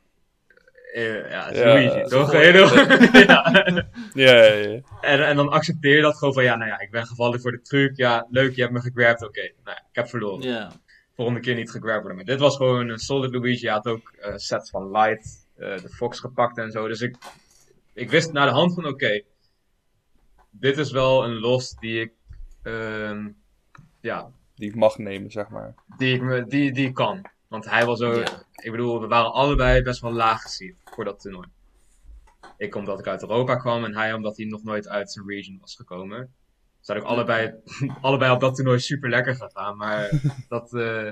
eh, 0.93 1.29
ja, 1.29 1.45
het 1.45 1.55
is 1.55 1.61
Ja, 1.61 1.65
Luigi, 1.65 1.99
is 1.99 2.09
toch? 2.09 2.33
ja. 3.27 3.65
Ja, 4.13 4.33
ja, 4.33 4.53
ja. 4.53 4.79
En, 5.01 5.25
en 5.25 5.35
dan 5.35 5.49
accepteer 5.49 5.95
je 5.95 6.01
dat 6.01 6.17
gewoon 6.17 6.33
van, 6.33 6.43
ja, 6.43 6.55
nou 6.55 6.69
ja, 6.69 6.79
ik 6.79 6.91
ben 6.91 7.05
gevallen 7.05 7.41
voor 7.41 7.51
de 7.51 7.61
truc. 7.61 7.97
Ja, 7.97 8.27
leuk, 8.29 8.55
je 8.55 8.61
hebt 8.61 8.73
me 8.73 8.79
gegrabbed, 8.79 9.23
oké. 9.23 9.41
Nou 9.41 9.53
ja, 9.63 9.83
ik 9.89 9.95
heb 9.95 10.07
verloren. 10.07 10.41
Ja. 10.41 10.71
Volgende 11.15 11.39
keer 11.39 11.55
niet 11.55 11.71
gegrabbed 11.71 11.99
worden. 11.99 12.15
Maar 12.15 12.25
dit 12.25 12.39
was 12.39 12.55
gewoon 12.55 12.89
een 12.89 12.99
solid 12.99 13.33
Luigi. 13.33 13.65
Hij 13.65 13.73
had 13.73 13.87
ook 13.87 14.13
eh, 14.19 14.33
sets 14.35 14.69
van 14.69 14.91
Light, 14.91 15.47
eh, 15.55 15.77
de 15.77 15.89
Fox 15.89 16.19
gepakt 16.19 16.57
en 16.57 16.71
zo. 16.71 16.87
Dus 16.87 17.01
ik, 17.01 17.15
ik 17.93 18.09
wist 18.09 18.31
naar 18.31 18.47
de 18.47 18.53
hand 18.53 18.73
van, 18.73 18.85
oké, 18.87 19.21
dit 20.59 20.77
is 20.77 20.91
wel 20.91 21.23
een 21.23 21.39
los 21.39 21.75
die 21.79 22.01
ik, 22.01 22.11
ehm, 22.61 23.29
ja, 23.99 24.31
Die 24.55 24.69
ik 24.69 24.75
mag 24.75 24.97
nemen, 24.97 25.31
zeg 25.31 25.49
maar. 25.49 25.73
die 25.97 26.13
ik, 26.15 26.21
me, 26.21 26.45
die, 26.47 26.71
die 26.73 26.87
ik 26.87 26.93
kan. 26.93 27.21
Want 27.47 27.65
hij 27.69 27.85
was 27.85 28.01
ook, 28.01 28.15
Ja. 28.27 28.43
ik 28.55 28.71
bedoel, 28.71 29.01
we 29.01 29.07
waren 29.07 29.33
allebei 29.33 29.81
best 29.81 30.01
wel 30.01 30.11
laag 30.13 30.41
gezien 30.41 30.75
voor 30.85 31.03
dat 31.03 31.19
toernooi. 31.19 31.47
Ik 32.57 32.75
omdat 32.75 32.99
ik 32.99 33.07
uit 33.07 33.21
Europa 33.21 33.55
kwam 33.55 33.83
en 33.85 33.95
hij 33.95 34.13
omdat 34.13 34.37
hij 34.37 34.45
nog 34.45 34.63
nooit 34.63 34.87
uit 34.87 35.11
zijn 35.11 35.27
region 35.27 35.57
was 35.61 35.75
gekomen. 35.75 36.33
Zijn 36.81 36.97
ook 36.99 37.05
allebei, 37.05 37.53
allebei 38.01 38.31
op 38.31 38.39
dat 38.39 38.55
toernooi 38.55 38.79
super 38.79 39.09
lekker 39.09 39.35
gegaan. 39.35 39.77
Maar 39.77 40.09
dat, 40.49 40.73
eh, 40.73 41.09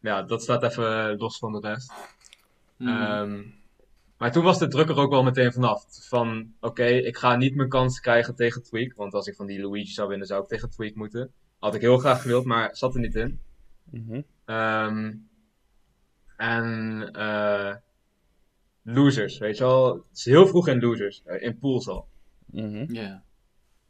ja, 0.00 0.22
dat 0.22 0.42
staat 0.42 0.62
even 0.62 1.16
los 1.16 1.38
van 1.38 1.52
de 1.52 1.60
rest. 1.68 1.92
Ehm, 2.78 3.42
maar 4.22 4.32
toen 4.32 4.44
was 4.44 4.58
de 4.58 4.68
druk 4.68 4.88
er 4.88 4.96
ook 4.96 5.10
wel 5.10 5.22
meteen 5.22 5.52
vanaf. 5.52 5.84
Van, 5.88 6.52
oké, 6.60 6.84
ik 6.84 7.16
ga 7.16 7.36
niet 7.36 7.54
mijn 7.54 7.68
kans 7.68 8.00
krijgen 8.00 8.34
tegen 8.34 8.62
Tweak. 8.62 8.94
Want 8.94 9.14
als 9.14 9.26
ik 9.26 9.34
van 9.34 9.46
die 9.46 9.60
Luigi 9.60 9.90
zou 9.90 10.08
winnen, 10.08 10.26
zou 10.26 10.42
ik 10.42 10.48
tegen 10.48 10.70
Tweak 10.70 10.94
moeten. 10.94 11.32
Had 11.58 11.74
ik 11.74 11.80
heel 11.80 11.98
graag 11.98 12.22
gewild, 12.22 12.44
maar 12.44 12.76
zat 12.76 12.94
er 12.94 13.00
niet 13.00 13.14
in. 13.14 13.40
Mhm. 13.90 14.22
Ehm, 14.44 15.12
en 16.36 17.08
eh, 17.12 17.74
losers, 18.82 19.38
weet 19.38 19.56
je 19.56 19.64
wel. 19.64 19.94
Het 19.94 20.18
is 20.18 20.24
heel 20.24 20.46
vroeg 20.46 20.68
in 20.68 20.80
losers, 20.80 21.22
eh, 21.24 21.42
in 21.42 21.58
pools 21.58 21.88
al. 21.88 22.08
Mhm. 22.46 22.94
Ja. 22.94 23.22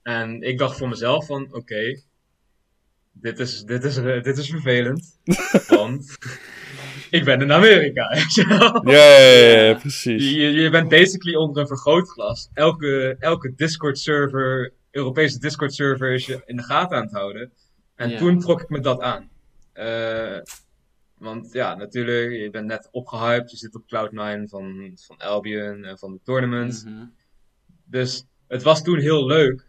En 0.02 0.42
ik 0.42 0.58
dacht 0.58 0.78
voor 0.78 0.88
mezelf 0.88 1.26
van, 1.26 1.54
oké, 1.54 2.00
dit, 3.12 3.38
is, 3.38 3.62
dit, 3.62 3.84
is, 3.84 3.96
eh, 3.96 4.22
dit 4.22 4.38
is 4.38 4.50
vervelend. 4.50 5.18
want 5.68 6.18
ik 7.18 7.24
ben 7.24 7.40
in 7.40 7.52
Amerika, 7.52 8.14
je. 8.34 8.80
Ja, 8.84 9.78
precies. 9.78 10.30
Je, 10.30 10.50
je 10.52 10.70
bent 10.70 10.88
basically 10.88 11.34
onder 11.36 11.60
een 11.62 11.66
vergrootglas. 11.68 12.48
Elke, 12.54 13.16
elke 13.18 13.54
Discord 13.54 13.98
server 13.98 14.72
Europese 14.90 15.38
Discord-servers 15.38 16.28
in 16.28 16.56
de 16.56 16.62
gaten 16.62 16.96
aan 16.96 17.02
het 17.02 17.12
houden. 17.12 17.52
En 17.94 18.10
Ja. 18.10 18.18
toen 18.18 18.40
trok 18.40 18.60
ik 18.60 18.68
me 18.68 18.80
dat 18.80 19.00
aan. 19.00 19.30
Eh, 19.72 20.38
want 21.18 21.52
ja, 21.52 21.74
natuurlijk, 21.74 22.32
je 22.32 22.50
bent 22.50 22.66
net 22.66 22.88
opgehyped. 22.90 23.50
Je 23.50 23.56
zit 23.56 23.74
op 23.74 23.82
Cloud9 23.82 24.44
van, 24.44 24.92
van 25.06 25.16
Albion 25.18 25.84
en 25.84 25.98
van 25.98 26.12
de 26.12 26.20
tournaments. 26.24 26.84
Mhm. 26.84 27.04
Dus 27.84 28.24
het 28.48 28.62
was 28.62 28.82
toen 28.82 28.98
heel 28.98 29.26
leuk 29.26 29.66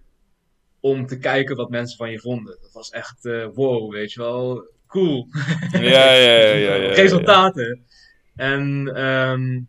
om 0.79 1.05
te 1.05 1.17
kijken 1.17 1.55
wat 1.55 1.69
mensen 1.69 1.97
van 1.97 2.11
je 2.11 2.19
vonden. 2.19 2.57
Dat 2.61 2.71
was 2.73 2.89
echt 2.89 3.25
eh, 3.25 3.47
wow, 3.53 3.91
weet 3.91 4.11
je 4.13 4.19
wel. 4.19 4.67
Cool. 4.93 5.27
Ja, 5.71 6.13
ja, 6.13 6.53
ja, 6.53 6.73
ja. 6.75 6.93
Resultaten. 6.93 7.85
En, 8.35 8.91
ehm, 8.95 9.61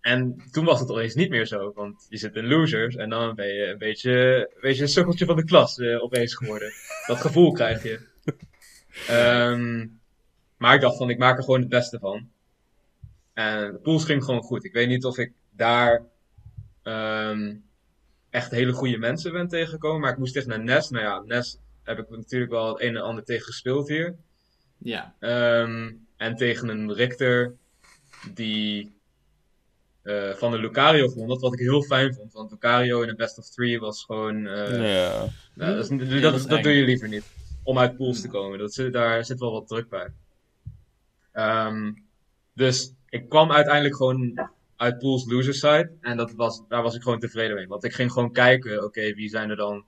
en 0.00 0.42
toen 0.50 0.64
was 0.64 0.80
het 0.80 0.90
opeens 0.90 1.14
niet 1.14 1.30
meer 1.30 1.46
zo. 1.46 1.72
Want 1.74 2.06
je 2.08 2.16
zit 2.16 2.36
in 2.36 2.46
losers 2.46 2.96
en 2.96 3.08
dan 3.08 3.34
ben 3.34 3.46
je 3.46 3.66
een 3.66 3.78
beetje, 3.78 4.36
een 4.54 4.60
beetje 4.60 4.82
een 4.82 4.88
sukkeltje 4.88 5.24
van 5.24 5.36
de 5.36 5.44
klas 5.44 5.78
eh, 5.78 6.02
opeens 6.02 6.34
geworden. 6.34 6.72
Dat 7.06 7.20
gevoel 7.20 7.52
krijg 7.52 7.82
je. 7.82 8.00
Ehm, 9.08 9.86
maar 10.56 10.74
ik 10.74 10.80
dacht 10.80 10.96
van, 10.96 11.10
ik 11.10 11.18
maak 11.18 11.36
er 11.36 11.44
gewoon 11.44 11.60
het 11.60 11.68
beste 11.68 11.98
van. 11.98 12.28
En 13.32 13.72
de 13.72 13.78
pools 13.78 14.04
ging 14.04 14.24
gewoon 14.24 14.42
goed. 14.42 14.64
Ik 14.64 14.72
weet 14.72 14.88
niet 14.88 15.04
of 15.04 15.18
ik 15.18 15.32
daar 15.50 16.02
ehm, 16.82 17.54
echt 18.30 18.50
hele 18.50 18.72
goede 18.72 18.98
mensen 18.98 19.32
ben 19.32 19.48
tegengekomen. 19.48 20.00
Maar 20.00 20.12
ik 20.12 20.18
moest 20.18 20.34
tegen 20.34 20.52
een 20.52 20.64
Nes. 20.64 20.90
Nou 20.90 21.04
ja, 21.04 21.22
Nes 21.26 21.58
heb 21.82 21.98
ik 21.98 22.10
natuurlijk 22.10 22.50
wel 22.50 22.68
het 22.68 22.80
een 22.82 22.96
en 22.96 23.02
ander 23.02 23.24
tegen 23.24 23.44
gespeeld 23.46 23.88
hier. 23.88 24.16
Ja. 24.78 25.14
Ehm, 25.18 25.92
en 26.16 26.36
tegen 26.36 26.68
een 26.68 26.92
Richter 26.92 27.54
die 28.34 28.96
eh, 30.02 30.30
van 30.34 30.50
de 30.50 30.58
Lucario 30.58 31.08
won. 31.14 31.28
Dat 31.28 31.40
wat 31.40 31.52
ik 31.52 31.58
heel 31.58 31.82
fijn 31.82 32.14
vond. 32.14 32.32
Want 32.32 32.50
Lucario 32.50 33.02
in 33.02 33.08
een 33.08 33.16
best 33.16 33.38
of 33.38 33.48
three 33.48 33.80
was 33.80 34.04
gewoon... 34.04 34.46
eh, 34.46 34.94
Ja. 35.04 35.26
nou, 35.54 35.74
dat, 35.74 35.90
is- 35.90 35.98
dat, 35.98 36.08
Ja, 36.08 36.12
dat, 36.12 36.22
dat 36.22 36.34
is 36.34 36.46
dat 36.46 36.56
eng. 36.58 36.62
doe 36.62 36.72
je 36.72 36.84
liever 36.84 37.08
niet. 37.08 37.24
Om 37.62 37.78
uit 37.78 37.96
pools 37.96 38.20
te 38.20 38.28
komen. 38.28 38.58
Dat 38.58 38.74
zit, 38.74 38.92
daar 38.92 39.24
zit 39.24 39.38
wel 39.38 39.52
wat 39.52 39.68
druk 39.68 39.88
bij. 39.88 40.08
Ehm, 41.32 41.92
dus 42.54 42.92
ik 43.08 43.28
kwam 43.28 43.52
uiteindelijk 43.52 43.96
gewoon 43.96 44.48
uit 44.76 44.98
pools 44.98 45.24
loser 45.26 45.54
side. 45.54 45.90
En 46.00 46.16
dat 46.16 46.32
was, 46.32 46.62
daar 46.68 46.82
was 46.82 46.94
ik 46.94 47.02
gewoon 47.02 47.18
tevreden 47.20 47.54
mee. 47.56 47.66
Want 47.66 47.84
ik 47.84 47.92
ging 47.92 48.12
gewoon 48.12 48.32
kijken, 48.32 48.84
oké, 48.84 49.14
wie 49.14 49.28
zijn 49.28 49.50
er 49.50 49.56
dan 49.56 49.84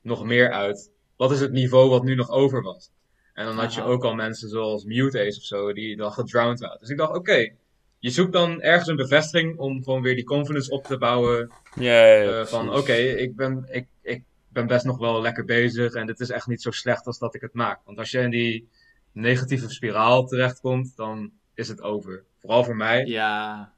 nog 0.00 0.24
meer 0.24 0.52
uit? 0.52 0.90
Wat 1.16 1.30
is 1.30 1.40
het 1.40 1.52
niveau 1.52 1.88
wat 1.90 2.04
nu 2.04 2.14
nog 2.14 2.30
over 2.30 2.62
was? 2.62 2.90
En 3.34 3.44
dan 3.44 3.58
had 3.58 3.74
je 3.74 3.80
Aha. 3.80 3.90
ook 3.90 4.04
al 4.04 4.14
mensen 4.14 4.48
zoals 4.48 4.84
Mutace 4.84 5.38
of 5.38 5.44
zo, 5.44 5.72
die 5.72 5.96
dan 5.96 6.12
gedrowned 6.12 6.60
waren. 6.60 6.78
Dus 6.80 6.88
ik 6.88 6.96
dacht, 6.96 7.14
oké, 7.14 7.52
je 7.98 8.10
zoekt 8.10 8.32
dan 8.32 8.60
ergens 8.62 8.88
een 8.88 8.96
bevestiging 8.96 9.58
om 9.58 9.84
gewoon 9.84 10.02
weer 10.02 10.14
die 10.14 10.24
confidence 10.24 10.70
op 10.70 10.84
te 10.84 10.98
bouwen. 10.98 11.50
Ja, 11.74 12.06
ja, 12.06 12.22
ja, 12.22 12.40
Eh, 12.40 12.46
van 12.46 12.74
oké, 12.74 12.92
ik, 12.94 13.36
ben, 13.36 13.66
ik, 13.70 13.86
ik 14.02 14.22
ben 14.48 14.66
best 14.66 14.84
nog 14.84 14.98
wel 14.98 15.20
lekker 15.20 15.44
bezig 15.44 15.92
en 15.94 16.06
het 16.08 16.20
is 16.20 16.30
echt 16.30 16.46
niet 16.46 16.62
zo 16.62 16.70
slecht 16.70 17.06
als 17.06 17.18
dat 17.18 17.34
ik 17.34 17.40
het 17.40 17.52
maak. 17.54 17.80
Want 17.84 17.98
als 17.98 18.10
je 18.10 18.18
in 18.20 18.30
die 18.30 18.68
negatieve 19.12 19.68
spiraal 19.70 20.26
terechtkomt, 20.26 20.96
dan 20.96 21.30
is 21.54 21.68
het 21.68 21.82
over. 21.82 22.24
Vooral 22.40 22.64
voor 22.64 22.76
mij, 22.76 23.04
Ja. 23.06 23.72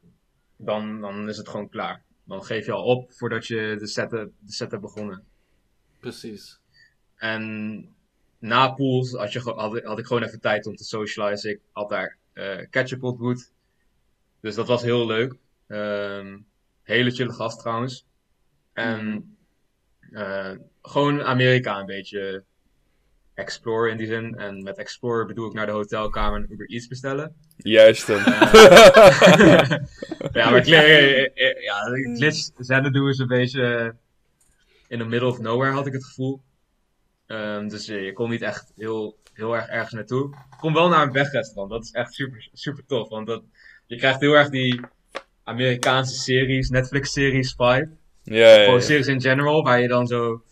dan, 0.56 1.00
dan 1.00 1.28
is 1.28 1.36
het 1.36 1.48
gewoon 1.48 1.68
klaar. 1.68 2.02
Dan 2.24 2.44
geef 2.44 2.66
je 2.66 2.72
al 2.72 2.84
op 2.84 3.12
voordat 3.12 3.46
je 3.46 3.76
de 3.78 3.86
set, 3.86 4.10
hebt- 4.10 4.32
de 4.40 4.52
set 4.52 4.70
hebt 4.70 4.82
begonnen. 4.82 5.22
Precies. 6.00 6.60
En 7.18 7.84
na 8.38 8.68
pools 8.68 9.12
had, 9.12 9.32
je, 9.32 9.38
had, 9.40 9.76
ik- 9.76 9.84
had 9.84 9.98
ik 9.98 10.06
gewoon 10.06 10.22
even 10.22 10.40
tijd 10.40 10.66
om 10.66 10.76
te 10.76 10.84
socializen. 10.84 11.50
Ik 11.50 11.60
had 11.72 11.88
daar 11.88 12.16
eh 12.32 12.66
Ketchup 12.70 13.02
ontmoet. 13.02 13.50
Dus 14.40 14.54
dat 14.54 14.66
was 14.68 14.82
heel 14.82 15.06
leuk. 15.06 15.34
Ehm, 15.68 16.38
hele 16.82 17.10
chille 17.10 17.32
gast 17.32 17.58
trouwens. 17.58 18.06
En 18.72 19.36
eh, 20.12 20.52
gewoon 20.82 21.22
Amerika 21.22 21.78
een 21.78 21.86
beetje 21.86 22.42
explore 23.34 23.90
in 23.90 23.96
die 23.96 24.06
zin. 24.06 24.34
En 24.36 24.62
met 24.62 24.78
explore 24.78 25.26
bedoel 25.26 25.46
ik 25.48 25.52
naar 25.52 25.66
de 25.66 25.72
hotelkamer 25.72 26.40
en 26.40 26.52
Uber 26.52 26.66
Eats 26.70 26.86
bestellen. 26.88 27.34
Juist 27.56 28.06
hem. 28.06 28.18
ja, 30.32 30.50
maar 30.50 30.66
ja, 30.68 31.82
Glitch 32.16 32.50
Xanadu 32.58 33.08
is 33.08 33.18
een 33.18 33.26
beetje 33.26 33.94
in 34.88 34.98
the 34.98 35.04
middle 35.04 35.28
of 35.28 35.38
nowhere, 35.38 35.72
had 35.72 35.86
ik 35.86 35.92
het 35.92 36.04
gevoel. 36.04 36.40
Ehm, 37.28 37.68
dus 37.68 37.88
eh, 37.88 38.04
je 38.04 38.12
kon 38.12 38.30
niet 38.30 38.42
echt 38.42 38.72
heel, 38.76 39.18
heel 39.32 39.56
erg 39.56 39.66
ergens 39.66 39.92
naartoe. 39.92 40.28
Ik 40.28 40.58
kom 40.58 40.74
wel 40.74 40.88
naar 40.88 41.02
een 41.02 41.12
wegrestaurant, 41.12 41.70
dat 41.70 41.84
is 41.84 41.90
echt 41.90 42.14
super, 42.14 42.48
super 42.52 42.86
tof. 42.86 43.08
Want 43.08 43.26
dat, 43.26 43.42
je 43.86 43.96
krijgt 43.96 44.20
heel 44.20 44.32
erg 44.32 44.48
die 44.48 44.80
Amerikaanse 45.44 46.14
series, 46.14 46.68
Netflix-series 46.68 47.54
vibe. 47.56 47.88
Ja, 48.22 48.54
ja, 48.54 48.80
series 48.80 49.06
in 49.06 49.20
general, 49.20 49.62
waar 49.62 49.80
je 49.80 49.88
dan 49.88 50.06
zo 50.06 50.42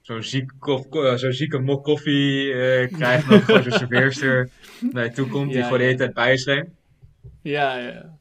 zo'n 0.00 0.22
ziek 0.22 0.52
eh, 0.60 1.14
zo'n 1.14 1.32
zieke 1.32 1.58
mok 1.58 1.84
koffie 1.84 2.52
eh, 2.52 2.92
krijgt. 2.92 3.22
En 3.22 3.30
dan 3.30 3.42
gewoon 3.42 3.62
zo'n 3.62 3.78
serveerster 3.88 4.50
naar 4.80 5.04
je 5.04 5.10
toe 5.10 5.28
komt, 5.28 5.52
die 5.52 5.62
gewoon 5.62 5.78
de 5.78 5.84
hele 5.84 5.96
tijd 5.96 6.14
bij 6.14 6.32
je. 6.32 6.68
Ja, 7.42 7.76
ja. 7.76 8.18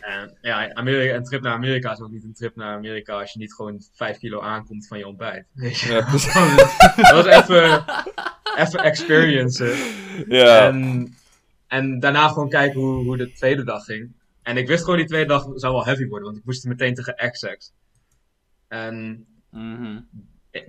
En 0.00 0.38
ja, 0.42 0.72
Amerika, 0.74 1.14
een 1.14 1.24
trip 1.24 1.42
naar 1.42 1.52
Amerika 1.52 1.92
is 1.92 2.00
ook 2.00 2.10
niet 2.10 2.24
een 2.24 2.34
trip 2.34 2.56
naar 2.56 2.74
Amerika 2.76 3.20
als 3.20 3.32
je 3.32 3.38
niet 3.38 3.54
gewoon 3.54 3.82
5 3.94 4.18
kilo 4.18 4.40
aankomt 4.40 4.86
van 4.86 4.98
je 4.98 5.06
ontbijt. 5.06 5.46
Weet 5.52 5.78
je? 5.78 5.92
Ja, 5.92 6.00
dat 7.10 7.24
was 7.24 7.26
even, 7.26 7.84
even 8.56 8.78
experiencen. 8.82 9.76
Ja. 10.28 10.66
En, 10.66 11.14
en 11.66 12.00
daarna 12.00 12.28
gewoon 12.28 12.48
kijken 12.48 12.80
hoe, 12.80 13.04
hoe 13.04 13.16
de 13.16 13.32
tweede 13.32 13.64
dag 13.64 13.84
ging. 13.84 14.12
En 14.42 14.56
ik 14.56 14.66
wist 14.66 14.84
gewoon 14.84 14.98
die 14.98 15.08
tweede 15.08 15.28
dag 15.28 15.46
zou 15.54 15.72
wel 15.72 15.84
heavy 15.84 16.06
worden, 16.06 16.26
want 16.26 16.38
ik 16.38 16.44
moest 16.44 16.64
meteen 16.64 16.94
tegen 16.94 17.30
XX. 17.30 17.72
En 18.68 19.26
Mhm. 19.50 20.00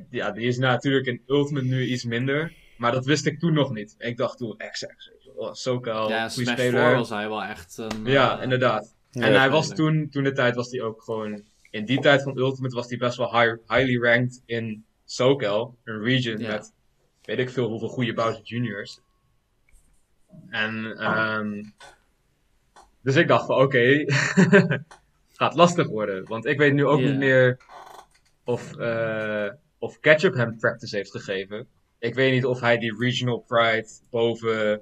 ja, 0.10 0.32
die 0.32 0.48
is 0.48 0.58
natuurlijk 0.58 1.06
in 1.06 1.22
Ultimate 1.28 1.66
nu 1.66 1.86
iets 1.86 2.04
minder. 2.04 2.54
Maar 2.78 2.92
dat 2.92 3.06
wist 3.06 3.26
ik 3.26 3.40
toen 3.40 3.54
nog 3.54 3.74
niet. 3.74 3.96
Ik 3.98 4.18
dacht 4.18 4.38
toen 4.38 4.58
XX, 4.58 4.82
weet 5.10 5.24
je 5.24 5.34
wel, 5.36 5.56
SoCal, 5.56 6.10
Ja, 6.10 6.30
goede 6.30 6.44
Smash 6.44 6.60
speler. 6.60 6.88
4 6.88 6.96
was 6.96 7.10
hij 7.10 7.28
wel 7.30 7.44
echt 7.44 7.78
een... 7.78 8.06
Ja, 8.06 8.38
eh, 8.38 8.44
inderdaad. 8.44 8.95
En 9.24 9.34
hij 9.34 9.50
was 9.50 9.70
toen, 9.70 10.10
toen 10.10 10.24
de 10.24 10.32
tijd 10.32 10.56
was 10.56 10.72
hij 10.72 10.82
ook 10.82 11.04
gewoon, 11.04 11.44
in 11.70 11.86
die 11.86 12.00
tijd 12.00 12.24
van 12.24 12.38
Ultimate 12.38 12.76
was 12.76 12.90
hij 12.90 12.98
best 12.98 13.18
wel 13.18 13.40
high, 13.40 13.56
highly 13.68 13.98
ranked 14.02 14.42
in 14.46 14.86
SoCal, 15.06 15.78
een 15.84 16.02
region 16.02 16.42
met 16.42 16.74
weet 17.22 17.40
ik 17.40 17.50
veel 17.50 17.70
hoeveel 17.70 17.88
goede 17.88 18.14
Bowser 18.14 18.44
Juniors. 18.44 19.00
En, 20.50 20.98
ehm 20.98 21.64
dus 23.02 23.16
ik 23.16 23.28
dacht 23.28 23.46
van 23.46 23.56
oké, 23.56 23.80
het 25.28 25.34
gaat 25.34 25.56
lastig 25.56 25.88
worden. 25.88 26.28
Want 26.28 26.46
ik 26.46 26.58
weet 26.58 26.74
nu 26.74 26.86
ook 26.86 27.00
niet 27.00 27.18
meer 27.18 27.60
of, 28.44 28.78
eh, 28.78 29.50
of 29.80 30.00
Ketchup 30.00 30.34
hem 30.34 30.58
practice 30.58 30.96
heeft 30.96 31.12
gegeven. 31.12 31.68
Ik 32.00 32.16
weet 32.16 32.32
niet 32.32 32.46
of 32.46 32.60
hij 32.60 32.78
die 32.78 32.96
regional 33.00 33.38
pride 33.40 33.88
boven 34.10 34.82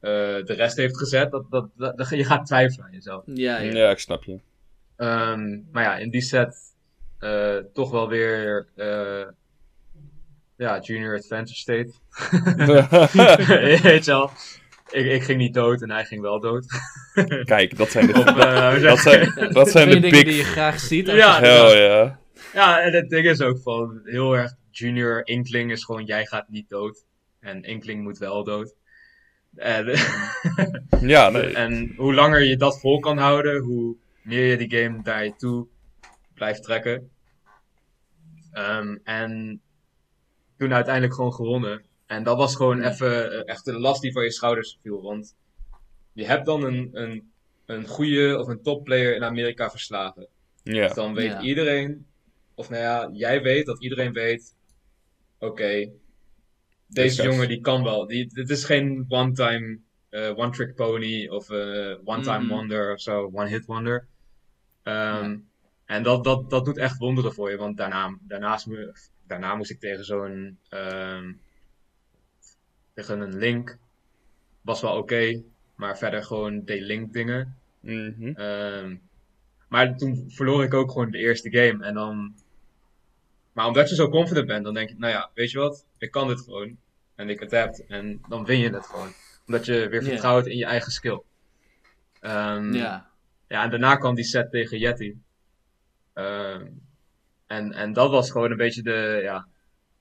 de 0.00 0.42
rest 0.46 0.76
heeft 0.76 0.98
gezet. 0.98 1.30
Dat, 1.30 1.50
dat, 1.50 1.68
dat, 1.76 1.96
dat- 1.98 2.08
je 2.08 2.24
gaat 2.24 2.46
twijfelen 2.46 2.86
aan 2.86 2.92
jezelf. 2.92 3.22
Ja, 3.26 3.58
ja. 3.58 3.72
Ja, 3.72 3.90
ik 3.90 3.98
snap 3.98 4.24
je. 4.24 4.38
Ehm, 4.96 5.58
maar 5.72 5.82
ja, 5.82 5.96
in 5.96 6.10
die 6.10 6.20
set 6.20 6.56
eh, 7.18 7.56
toch 7.72 7.90
wel 7.90 8.08
weer 8.08 8.68
eh, 8.76 9.26
ja, 10.56 10.80
Junior 10.80 11.16
Advantage 11.16 11.58
State. 11.58 11.92
Weet 13.82 14.04
je 14.04 14.10
wel. 14.10 14.30
Ik, 14.90 15.06
ik 15.06 15.22
ging 15.22 15.38
niet 15.38 15.54
dood 15.54 15.82
en 15.82 15.90
hij 15.90 16.04
ging 16.04 16.20
wel 16.20 16.40
dood. 16.40 16.66
Kijk, 17.44 17.76
dat 17.76 17.90
zijn 17.90 18.06
de, 18.06 18.12
eh, 18.24 18.82
dat 18.82 18.98
zijn, 18.98 19.32
dat 19.52 19.70
zijn 19.70 19.88
Twee 19.90 20.00
de 20.00 20.08
dingen 20.08 20.24
die 20.24 20.34
je 20.36 20.42
big... 20.42 20.46
graag 20.52 20.80
ziet. 20.80 21.06
Ja, 21.06 21.40
Hell 21.40 21.82
ja. 21.82 22.18
Ja, 22.52 22.80
en 22.80 22.92
het 22.92 23.08
ding 23.10 23.26
is 23.26 23.40
ook 23.40 23.58
van 23.62 24.00
heel 24.04 24.36
erg 24.36 24.52
Junior 24.70 25.26
Inkling 25.26 25.70
is 25.72 25.84
gewoon 25.84 26.04
jij 26.04 26.26
gaat 26.26 26.48
niet 26.48 26.68
dood. 26.68 27.04
En 27.40 27.62
Inkling 27.62 28.02
moet 28.02 28.18
wel 28.18 28.44
dood. 28.44 28.74
En, 29.58 29.86
Ja, 31.00 31.28
nee. 31.30 31.52
en 31.54 31.94
hoe 31.96 32.14
langer 32.14 32.42
je 32.42 32.56
dat 32.56 32.80
vol 32.80 33.00
kan 33.00 33.18
houden, 33.18 33.62
hoe 33.62 33.96
meer 34.22 34.44
je 34.44 34.56
die 34.56 34.78
game 34.78 35.00
naar 35.02 35.24
je 35.24 35.34
toe 35.36 35.66
blijft 36.34 36.62
trekken. 36.62 37.10
Ehm, 38.52 38.96
en 39.04 39.60
toen 40.56 40.74
uiteindelijk 40.74 41.14
gewoon 41.14 41.32
gewonnen. 41.34 41.82
En 42.06 42.22
dat 42.22 42.36
was 42.36 42.56
gewoon 42.56 42.82
even 42.82 43.32
eh, 43.32 43.42
echt 43.52 43.66
een 43.66 43.80
last 43.80 44.02
die 44.02 44.12
van 44.12 44.22
je 44.24 44.32
schouders 44.32 44.78
viel. 44.82 45.02
Want 45.02 45.36
je 46.12 46.26
hebt 46.26 46.46
dan 46.46 46.62
een, 46.64 46.88
een, 46.92 47.32
een 47.66 47.86
goede 47.86 48.38
of 48.38 48.48
een 48.48 48.62
topplayer 48.62 49.14
in 49.14 49.24
Amerika 49.24 49.70
verslagen. 49.70 50.26
Ja. 50.62 50.86
Dus 50.86 50.94
dan 50.94 51.14
weet 51.14 51.30
Ja. 51.30 51.40
iedereen, 51.40 52.06
of 52.54 52.70
nou 52.70 52.82
ja, 52.82 53.10
jij 53.12 53.42
weet 53.42 53.66
dat 53.66 53.82
iedereen 53.82 54.12
weet, 54.12 54.54
oké, 55.38 55.90
deze 56.88 57.22
jongen 57.22 57.48
die 57.48 57.60
kan 57.60 57.82
wel. 57.82 58.06
Die, 58.06 58.34
dit 58.34 58.50
is 58.50 58.64
geen 58.64 59.04
one-time, 59.08 59.78
eh, 60.10 60.36
one-trick 60.36 60.74
pony 60.74 61.28
of 61.28 61.50
eh, 61.50 61.94
one-time 62.04 62.48
wonder 62.48 62.92
of 62.92 63.00
zo, 63.00 63.30
one-hit 63.32 63.66
wonder. 63.66 64.06
Ehm, 64.82 65.36
En 65.84 66.02
dat, 66.02 66.24
dat, 66.24 66.50
dat 66.50 66.64
doet 66.64 66.78
echt 66.78 66.98
wonderen 66.98 67.32
voor 67.32 67.50
je, 67.50 67.56
want 67.56 67.76
daarna, 67.76 68.18
daarnaast, 68.20 68.66
daarna 69.26 69.54
moest 69.54 69.70
ik 69.70 69.80
tegen 69.80 70.04
zo'n, 70.04 70.58
ehm, 70.68 71.32
tegen 72.94 73.20
een 73.20 73.38
link, 73.38 73.78
was 74.60 74.80
wel 74.80 74.96
oké, 74.96 75.42
maar 75.74 75.98
verder 75.98 76.24
gewoon 76.24 76.64
de 76.64 76.80
link 76.80 77.12
dingen. 77.12 77.56
Mhm. 77.80 78.28
Ehm, 78.34 78.96
maar 79.68 79.96
toen 79.96 80.24
verloor 80.28 80.64
ik 80.64 80.74
ook 80.74 80.90
gewoon 80.90 81.10
de 81.10 81.18
eerste 81.18 81.50
game. 81.50 81.84
En 81.84 81.94
dan 81.94 82.34
maar 83.58 83.66
omdat 83.66 83.88
je 83.88 83.94
zo 83.94 84.08
confident 84.08 84.46
bent, 84.46 84.64
dan 84.64 84.74
denk 84.74 84.88
je, 84.88 84.94
nou 84.98 85.12
ja, 85.12 85.30
weet 85.34 85.50
je 85.50 85.58
wat, 85.58 85.86
ik 85.98 86.10
kan 86.10 86.28
dit 86.28 86.40
gewoon. 86.40 86.76
En 87.14 87.28
ik 87.28 87.42
adapt 87.42 87.86
en 87.86 88.20
dan 88.28 88.44
win 88.44 88.58
je 88.58 88.70
het 88.70 88.86
gewoon. 88.86 89.12
Omdat 89.46 89.66
je 89.66 89.88
weer 89.88 90.02
vertrouwt 90.02 90.46
in 90.46 90.56
je 90.56 90.64
eigen 90.64 90.92
skill. 90.92 91.22
Ja. 92.20 93.10
ja, 93.48 93.62
en 93.62 93.70
daarna 93.70 93.96
kwam 93.96 94.14
die 94.14 94.24
set 94.24 94.50
tegen 94.50 94.78
Yeti. 94.78 95.20
Ehm, 96.12 96.66
en, 97.46 97.72
en 97.72 97.92
dat 97.92 98.10
was 98.10 98.30
gewoon 98.30 98.50
een 98.50 98.56
beetje 98.56 98.82
de, 98.82 99.20
ja, 99.22 99.46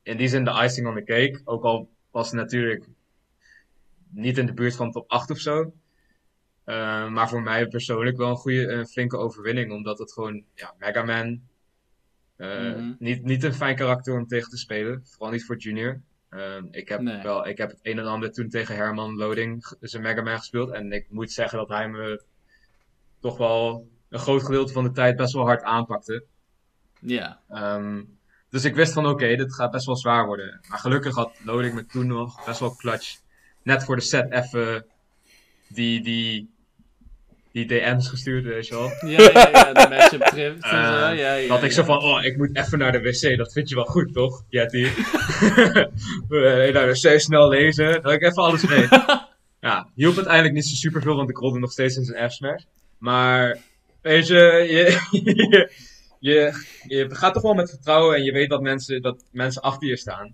in 0.03 0.17
die 0.17 0.27
zin 0.27 0.43
de 0.43 0.63
icing 0.63 0.87
on 0.87 0.95
the 0.95 1.03
cake. 1.03 1.41
Ook 1.43 1.63
al 1.63 1.89
was 2.11 2.31
het 2.31 2.39
natuurlijk 2.39 2.85
niet 4.09 4.37
in 4.37 4.45
de 4.45 4.53
buurt 4.53 4.75
van 4.75 4.91
top 4.91 5.09
8 5.11 5.31
of 5.31 5.39
zo. 5.39 5.73
Ehm, 6.63 7.13
maar 7.13 7.29
voor 7.29 7.41
mij 7.41 7.67
persoonlijk 7.67 8.17
wel 8.17 8.29
een 8.29 8.35
goede, 8.35 8.67
een 8.67 8.87
flinke 8.87 9.17
overwinning. 9.17 9.71
Omdat 9.71 9.99
het 9.99 10.13
gewoon, 10.13 10.43
ja, 10.53 10.73
Mega 10.77 11.03
Man. 11.03 11.41
Eh, 12.37 12.59
Mhm. 12.75 12.93
niet, 12.99 13.23
niet 13.23 13.43
een 13.43 13.53
fijn 13.53 13.75
karakter 13.75 14.17
om 14.17 14.27
tegen 14.27 14.49
te 14.49 14.57
spelen. 14.57 15.01
Vooral 15.05 15.31
niet 15.31 15.45
voor 15.45 15.57
Junior. 15.57 16.01
Ehm, 16.29 16.65
ik, 16.71 16.89
heb 16.89 17.01
Nee. 17.01 17.21
wel, 17.23 17.47
ik 17.47 17.57
heb 17.57 17.69
het 17.69 17.79
een 17.81 17.99
en 17.99 18.05
ander 18.05 18.31
toen 18.31 18.49
tegen 18.49 18.75
Herman 18.75 19.15
Loading, 19.15 19.65
g- 19.65 19.73
zijn 19.79 20.03
Mega 20.03 20.21
Man 20.21 20.37
gespeeld. 20.37 20.71
En 20.71 20.91
ik 20.91 21.05
moet 21.09 21.31
zeggen 21.31 21.57
dat 21.57 21.67
hij 21.69 21.89
me 21.89 22.23
toch 23.19 23.37
wel 23.37 23.87
een 24.09 24.19
groot 24.19 24.43
gedeelte 24.43 24.73
van 24.73 24.83
de 24.83 24.91
tijd 24.91 25.15
best 25.15 25.33
wel 25.33 25.45
hard 25.45 25.63
aanpakte. 25.63 26.23
Ja. 26.99 27.39
Ehm, 27.49 28.03
dus 28.49 28.63
ik 28.65 28.75
wist 28.75 28.93
van 28.93 29.05
oké, 29.07 29.35
dit 29.35 29.53
gaat 29.53 29.71
best 29.71 29.85
wel 29.85 29.97
zwaar 29.97 30.25
worden. 30.25 30.59
Maar 30.69 30.79
gelukkig 30.79 31.15
had 31.15 31.39
Loading 31.43 31.73
me 31.73 31.85
toen 31.85 32.07
nog 32.07 32.45
best 32.45 32.59
wel 32.59 32.75
clutch. 32.75 33.19
Net 33.63 33.83
voor 33.83 33.95
de 33.95 34.01
set 34.01 34.31
even 34.31 34.85
die, 35.67 36.01
die, 36.03 36.49
die 37.57 37.79
DM's 37.79 38.07
gestuurd, 38.07 38.43
weet 38.43 38.67
je 38.67 38.73
wel. 38.73 39.09
Ja, 39.09 39.21
ja, 39.21 39.49
ja, 39.51 39.73
de 39.73 39.95
matchup 39.95 40.27
zo. 40.33 40.75
Eh, 40.75 41.17
Ja, 41.17 41.33
ja, 41.33 41.47
dat 41.47 41.63
ik 41.63 41.71
zo 41.71 41.81
ja. 41.81 41.85
van, 41.85 41.97
oh, 41.97 42.23
ik 42.23 42.37
moet 42.37 42.57
even 42.57 42.77
naar 42.77 42.91
de 42.91 43.01
wc. 43.01 43.37
Dat 43.37 43.53
vind 43.53 43.69
je 43.69 43.75
wel 43.75 43.85
goed, 43.85 44.13
toch, 44.13 44.43
Jetty? 44.49 44.87
Eh, 46.29 46.73
naar 46.73 46.85
de 46.85 46.99
wc 47.01 47.19
snel 47.19 47.49
lezen. 47.49 48.01
Dat 48.01 48.11
ik 48.11 48.21
even 48.21 48.43
alles 48.43 48.67
mee. 48.67 48.87
ja, 49.67 49.89
hielp 49.95 50.15
uiteindelijk 50.15 50.53
niet 50.53 50.65
zo 50.65 50.75
super 50.75 51.01
veel, 51.01 51.15
want 51.15 51.29
ik 51.29 51.37
rolde 51.37 51.59
nog 51.59 51.71
steeds 51.71 51.95
in 51.95 52.03
zijn 52.03 52.29
F-smash. 52.29 52.63
Maar, 52.97 53.57
weet 54.01 54.27
je, 54.27 54.35
je, 54.69 54.99
je, 55.11 55.71
je, 56.19 56.53
je 56.87 57.15
gaat 57.15 57.33
toch 57.33 57.43
wel 57.43 57.53
met 57.53 57.69
vertrouwen 57.69 58.15
en 58.15 58.23
je 58.23 58.31
weet 58.31 58.49
dat 58.49 58.61
mensen, 58.61 59.01
dat 59.01 59.23
mensen 59.31 59.61
achter 59.61 59.87
je 59.87 59.97
staan. 59.97 60.31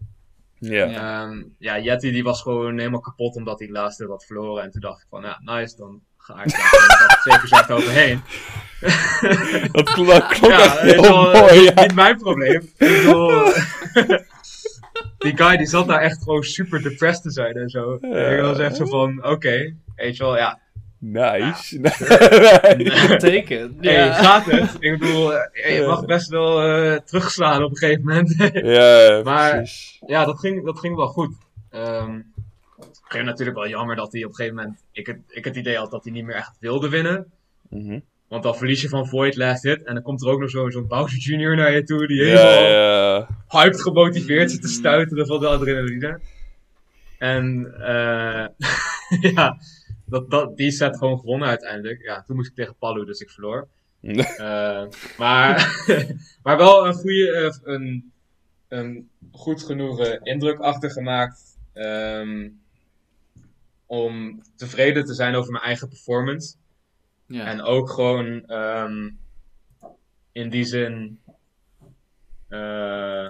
Ja. 0.60 0.86
Ja. 0.86 1.24
Ehm, 1.24 1.44
ja, 1.58 1.80
Yeti 1.80 2.12
die 2.12 2.24
was 2.24 2.42
gewoon 2.42 2.78
helemaal 2.78 3.00
kapot 3.00 3.36
omdat 3.36 3.60
hij 3.60 3.68
de 3.68 3.74
laatste 3.74 4.06
had 4.06 4.26
verloren. 4.26 4.64
En 4.64 4.72
toen 4.72 4.82
dacht 4.82 5.02
ik 5.02 5.08
van, 5.10 5.22
ja, 5.22 5.40
nice, 5.44 5.76
dan 5.76 6.02
ga 6.24 6.44
ik 6.44 6.52
daar 6.52 6.62
gewoon 6.62 7.40
zeker 7.42 7.48
zo 7.68 7.74
overheen. 7.74 8.22
Dat 9.72 9.90
klonk 9.94 10.34
Ja, 10.34 10.78
heel 10.78 11.02
wel, 11.02 11.32
mooi. 11.42 11.60
niet, 11.60 11.72
Ja. 11.76 11.82
niet 11.82 11.96
mijn 11.96 12.18
probleem. 12.18 12.62
Ik 12.78 13.04
bedoel, 13.04 13.30
die 15.24 15.38
guy 15.38 15.58
die 15.58 15.68
zat 15.68 15.88
daar 15.88 16.02
echt 16.02 16.24
gewoon 16.24 16.44
super 16.44 16.82
depressed 16.82 17.24
te 17.24 17.32
zijn 17.32 17.56
en 17.56 17.70
zo. 17.70 17.98
En 18.02 18.36
ik 18.38 18.42
was 18.42 18.58
echt 18.60 18.76
zo 18.76 18.86
van, 18.86 19.26
oké, 19.26 19.74
weet 19.96 20.18
je 20.18 20.24
wel, 20.24 20.38
ja. 20.38 20.60
Nice. 21.00 21.80
Teken. 23.18 23.78
Hey, 23.82 23.94
Ja. 23.94 24.14
gaat 24.14 24.46
het? 24.46 24.76
Ik 24.80 25.00
bedoel, 25.00 25.34
eh, 25.36 25.78
je 25.80 25.86
mag 25.86 26.06
best 26.06 26.30
wel 26.30 26.62
eh, 26.62 26.98
terugslaan 27.00 27.64
op 27.64 27.70
een 27.72 27.78
gegeven 27.78 28.04
moment. 28.06 28.36
ja, 28.54 29.22
Maar- 29.24 29.52
precies. 29.52 29.98
ja, 30.06 30.26
dat 30.26 30.40
ging, 30.40 30.66
dat 30.66 30.80
ging 30.80 30.96
wel 30.96 31.08
goed. 31.08 31.36
Ehm 31.70 32.20
ik 33.14 33.20
vind 33.20 33.32
natuurlijk 33.32 33.58
wel 33.58 33.68
jammer 33.70 33.96
dat 33.96 34.12
hij 34.12 34.24
op 34.24 34.30
een 34.30 34.36
gegeven 34.36 34.58
moment... 34.58 34.84
Ik 34.92 35.06
het, 35.08 35.18
ik 35.28 35.46
het 35.46 35.56
idee 35.56 35.78
had 35.78 35.92
dat 35.92 36.04
hij 36.04 36.14
niet 36.14 36.26
meer 36.26 36.36
echt 36.36 36.58
wilde 36.60 36.90
winnen. 36.90 37.32
Mhm. 37.70 38.00
Want 38.28 38.44
dan 38.44 38.56
verlies 38.56 38.82
je 38.82 38.90
van 38.90 39.08
Void 39.08 39.36
last 39.36 39.64
hit. 39.64 39.84
En 39.84 39.94
dan 39.94 40.04
komt 40.04 40.22
er 40.22 40.30
ook 40.30 40.40
nog 40.40 40.50
zo- 40.50 40.70
zo'n 40.70 40.88
Bowser 40.88 41.20
Jr. 41.20 41.56
naar 41.56 41.72
je 41.74 41.84
toe. 41.84 42.08
Die 42.08 42.24
helemaal 42.24 42.64
ja. 42.64 43.28
hyped 43.48 43.82
gemotiveerd 43.82 44.52
zit 44.52 44.62
te 44.62 44.68
stuiteren 44.68 45.28
van 45.28 45.40
de 45.40 45.48
adrenaline. 45.48 46.20
En 47.18 47.74
eh 47.82 48.48
ja, 49.36 49.58
dat, 50.06 50.32
dat, 50.32 50.58
die 50.58 50.72
set 50.72 50.98
gewoon 50.98 51.20
gewonnen 51.20 51.48
uiteindelijk. 51.48 52.02
Ja, 52.02 52.22
toen 52.24 52.36
moest 52.36 52.50
ik 52.50 52.56
tegen 52.56 52.76
Palu, 52.80 53.06
dus 53.06 53.20
ik 53.20 53.30
verloor. 53.30 53.68
Eh, 54.38 54.84
maar, 55.18 55.84
maar 56.44 56.58
wel 56.58 56.88
een 56.88 56.94
goede, 56.94 57.32
eh, 57.32 57.74
een, 57.74 58.12
een 58.68 59.10
goed 59.32 59.64
genoeg 59.64 60.00
indruk 60.24 60.60
achtergemaakt. 60.60 61.58
ehm, 61.74 62.50
om 63.86 64.42
tevreden 64.56 65.06
te 65.06 65.14
zijn 65.14 65.36
over 65.36 65.52
mijn 65.52 65.64
eigen 65.64 65.88
performance. 65.88 66.56
Ja. 67.28 67.46
En 67.46 67.62
ook 67.62 67.90
gewoon 67.90 68.46
ehm, 68.46 69.10
in 70.32 70.50
die 70.50 70.66
zin. 70.66 71.20
eh, 72.48 73.30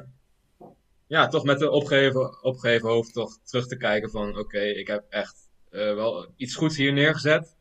ja, 1.07 1.27
toch 1.27 1.43
met 1.43 1.61
een 1.61 1.69
opgeheven, 1.69 2.43
opgeheven 2.43 2.89
hoofd 2.89 3.13
toch 3.13 3.37
terug 3.43 3.67
te 3.67 3.77
kijken 3.77 4.09
van 4.09 4.37
oké, 4.37 4.59
ik 4.59 4.87
heb 4.87 5.05
echt 5.09 5.49
eh, 5.69 5.93
wel 5.93 6.33
iets 6.35 6.55
goeds 6.55 6.77
hier 6.77 6.93
neergezet. 6.93 7.55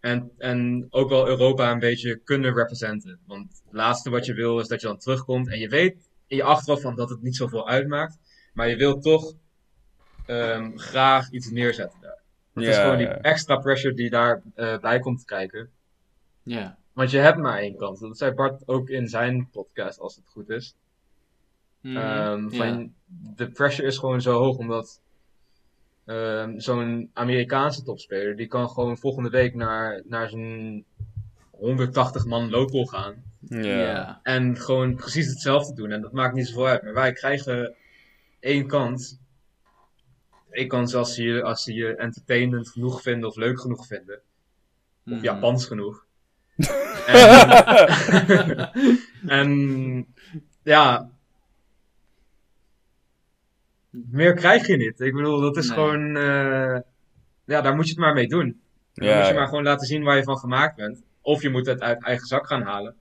En, 0.00 0.30
en 0.38 0.86
ook 0.90 1.08
wel 1.08 1.28
Europa 1.28 1.70
een 1.70 1.78
beetje 1.78 2.16
kunnen 2.16 2.54
representen. 2.54 3.20
Want 3.26 3.62
het 3.64 3.72
laatste 3.72 4.10
wat 4.10 4.26
je 4.26 4.34
wil 4.34 4.60
is 4.60 4.68
dat 4.68 4.80
je 4.80 4.86
dan 4.86 4.98
terugkomt 4.98 5.48
en 5.48 5.58
je 5.58 5.68
weet 5.68 6.10
in 6.26 6.36
je 6.36 6.42
achterhoofd 6.42 6.82
van 6.82 6.96
dat 6.96 7.10
het 7.10 7.22
niet 7.22 7.36
zoveel 7.36 7.68
uitmaakt. 7.68 8.18
Maar 8.52 8.68
je 8.68 8.76
wilt 8.76 9.02
toch 9.02 9.34
ehm, 10.26 10.76
graag 10.76 11.30
iets 11.30 11.50
neerzetten 11.50 12.01
Het 12.54 12.64
is 12.64 12.76
gewoon 12.76 12.96
die 12.96 13.06
ja. 13.06 13.16
extra 13.20 13.56
pressure 13.56 13.94
die 13.94 14.10
daarbij 14.10 14.52
bij 14.54 14.80
bij 14.80 14.98
komt 14.98 15.24
kijken. 15.24 15.70
ja. 16.42 16.76
Want 16.92 17.10
je 17.10 17.18
hebt 17.18 17.38
maar 17.38 17.58
één 17.58 17.76
kans. 17.76 18.00
Dat 18.00 18.18
zei 18.18 18.32
Bart 18.32 18.68
ook 18.68 18.88
in 18.88 19.08
zijn 19.08 19.48
podcast, 19.50 19.98
als 19.98 20.16
het 20.16 20.24
goed 20.28 20.48
is. 20.50 20.74
Mhm. 21.80 21.96
Ehm, 21.96 22.48
Ja. 22.48 22.56
van, 22.56 22.92
De 23.36 23.50
pressure 23.50 23.86
is 23.88 23.98
gewoon 23.98 24.20
zo 24.20 24.38
hoog, 24.38 24.56
omdat 24.56 25.00
ehm, 26.04 26.58
zo'n 26.58 27.10
Amerikaanse 27.12 27.82
topspeler, 27.82 28.36
die 28.36 28.46
kan 28.46 28.68
gewoon 28.68 28.98
volgende 28.98 29.30
week 29.30 29.54
naar, 29.54 30.02
naar 30.04 30.28
zijn 30.28 30.84
180 31.50 32.24
man 32.26 32.50
local 32.50 32.84
gaan. 32.84 33.14
Ja. 33.40 33.60
Ja. 33.64 34.20
En 34.22 34.56
gewoon 34.56 34.94
precies 34.94 35.26
hetzelfde 35.26 35.74
doen. 35.74 35.90
En 35.90 36.00
dat 36.00 36.12
maakt 36.12 36.34
niet 36.34 36.46
zoveel 36.46 36.66
uit. 36.66 36.82
Maar 36.82 36.94
wij 36.94 37.12
krijgen 37.12 37.74
één 38.40 38.66
kans. 38.66 39.16
Eén 40.52 40.68
kans 40.68 40.94
als 40.94 41.14
ze 41.14 41.22
je, 41.22 41.42
als 41.42 41.62
ze 41.62 41.74
je 41.74 41.96
entertainment 41.96 42.68
genoeg 42.68 43.02
vinden 43.02 43.28
of 43.28 43.36
leuk 43.36 43.60
genoeg 43.60 43.86
vinden. 43.86 44.16
Of 44.16 44.20
Mhm. 45.12 45.22
Japans 45.22 45.66
genoeg. 45.66 46.06
en, 47.06 48.70
en 49.26 50.06
ja, 50.62 51.10
meer 53.90 54.34
krijg 54.34 54.66
je 54.66 54.76
niet. 54.76 55.00
Ik 55.00 55.14
bedoel, 55.14 55.40
dat 55.40 55.56
is 55.56 55.66
Nee. 55.68 55.74
gewoon, 55.76 56.16
eh, 56.16 56.80
ja, 57.44 57.60
daar 57.60 57.74
moet 57.74 57.84
je 57.84 57.90
het 57.90 58.00
maar 58.00 58.14
mee 58.14 58.28
doen. 58.28 58.60
Dan 58.94 59.06
Ja, 59.08 59.16
moet 59.16 59.26
je 59.26 59.32
ja. 59.32 59.38
maar 59.38 59.48
gewoon 59.48 59.64
laten 59.64 59.86
zien 59.86 60.02
waar 60.02 60.16
je 60.16 60.22
van 60.22 60.38
gemaakt 60.38 60.76
bent. 60.76 61.02
Of 61.20 61.42
je 61.42 61.50
moet 61.50 61.66
het 61.66 61.80
uit 61.80 62.02
eigen 62.04 62.26
zak 62.26 62.46
gaan 62.46 62.62
halen. 62.62 62.94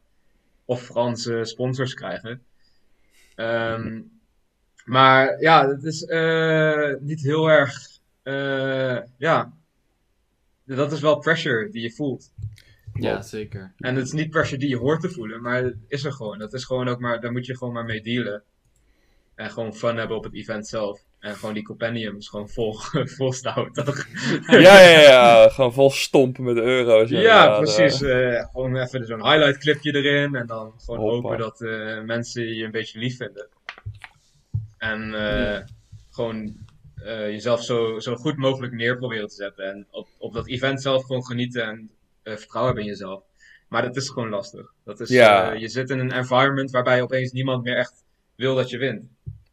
Of 0.66 0.82
Franse 0.82 1.40
sponsors 1.46 1.94
krijgen. 1.94 2.42
Ehm, 3.36 4.02
maar 4.86 5.42
ja, 5.42 5.68
het 5.68 5.84
is 5.84 6.06
eh, 6.06 6.94
niet 7.00 7.22
heel 7.22 7.48
erg. 7.50 7.74
eh, 8.24 8.98
ja, 9.18 9.52
dat 10.66 10.92
is 10.92 11.00
wel 11.00 11.20
pressure 11.20 11.70
die 11.70 11.82
je 11.82 11.92
voelt. 11.92 12.32
Ja, 12.94 13.22
zeker. 13.22 13.74
En 13.78 13.96
het 13.96 14.06
is 14.06 14.12
niet 14.12 14.30
pressure 14.30 14.60
die 14.60 14.70
je 14.70 14.78
hoort 14.78 15.02
te 15.02 15.10
voelen, 15.10 15.42
maar 15.42 15.64
het 15.64 15.76
is 15.88 16.04
er 16.06 16.12
gewoon. 16.12 16.40
Dat 16.40 16.54
is 16.54 16.64
gewoon 16.64 16.88
ook 16.88 17.00
maar, 17.00 17.22
daar 17.22 17.32
moet 17.32 17.46
je 17.46 17.58
gewoon 17.58 17.74
maar 17.74 17.86
mee 17.86 18.02
dealen. 18.02 18.44
En 19.36 19.52
gewoon 19.52 19.74
fun 19.74 19.98
hebben 19.98 20.18
op 20.18 20.24
het 20.24 20.34
event 20.34 20.68
zelf. 20.68 21.02
En 21.20 21.36
gewoon 21.36 21.54
die 21.54 21.64
compendiums 21.64 22.30
gewoon 22.30 22.50
vol, 22.50 22.74
vol 23.18 23.32
toch? 23.72 24.08
Ja, 24.48 24.80
ja, 24.82 25.00
ja. 25.02 25.50
Gewoon 25.50 25.74
vol 25.74 25.90
stompen 25.92 26.44
met 26.44 26.58
euro's. 26.58 27.10
Ja, 27.10 27.18
inderdaad, 27.18 27.58
precies. 27.60 28.02
eh. 28.02 28.46
gewoon 28.52 28.76
even 28.76 29.06
zo'n 29.06 29.30
highlight 29.32 29.58
clipje 29.58 29.96
erin. 29.96 30.36
En 30.36 30.48
dan 30.48 30.74
gewoon 30.78 31.00
Hoppa. 31.00 31.28
hopen 31.28 31.38
dat 31.38 31.62
eh, 31.62 32.02
mensen 32.02 32.56
je 32.56 32.64
een 32.66 32.72
beetje 32.72 33.00
lief 33.00 33.18
vinden. 33.18 33.48
En 34.82 35.14
eh, 35.14 35.62
gewoon 36.10 36.58
eh, 36.96 37.30
jezelf 37.30 37.64
zo, 37.64 38.00
zo 38.00 38.16
goed 38.16 38.38
mogelijk 38.38 38.74
neer 38.74 38.98
proberen 38.98 39.28
te 39.28 39.36
zetten. 39.36 39.66
En 39.66 39.88
op, 39.92 40.08
op 40.18 40.34
dat 40.34 40.48
event 40.48 40.82
zelf 40.82 41.06
gewoon 41.06 41.26
genieten 41.26 41.64
en 41.64 41.90
eh, 42.24 42.36
vertrouwen 42.36 42.74
hebben 42.74 42.84
in 42.92 42.98
jezelf. 42.98 43.24
Maar 43.70 43.82
dat 43.82 43.96
is 43.96 44.10
gewoon 44.10 44.30
lastig. 44.30 44.74
Dat 44.84 45.00
is, 45.00 45.10
Ja. 45.10 45.54
eh, 45.54 45.60
je 45.60 45.68
zit 45.68 45.90
in 45.90 46.00
een 46.00 46.12
environment 46.12 46.72
waarbij 46.72 47.02
opeens 47.02 47.32
niemand 47.32 47.64
meer 47.64 47.76
echt 47.78 48.04
wil 48.36 48.56
dat 48.56 48.70
je 48.70 48.78
wint. 48.78 49.04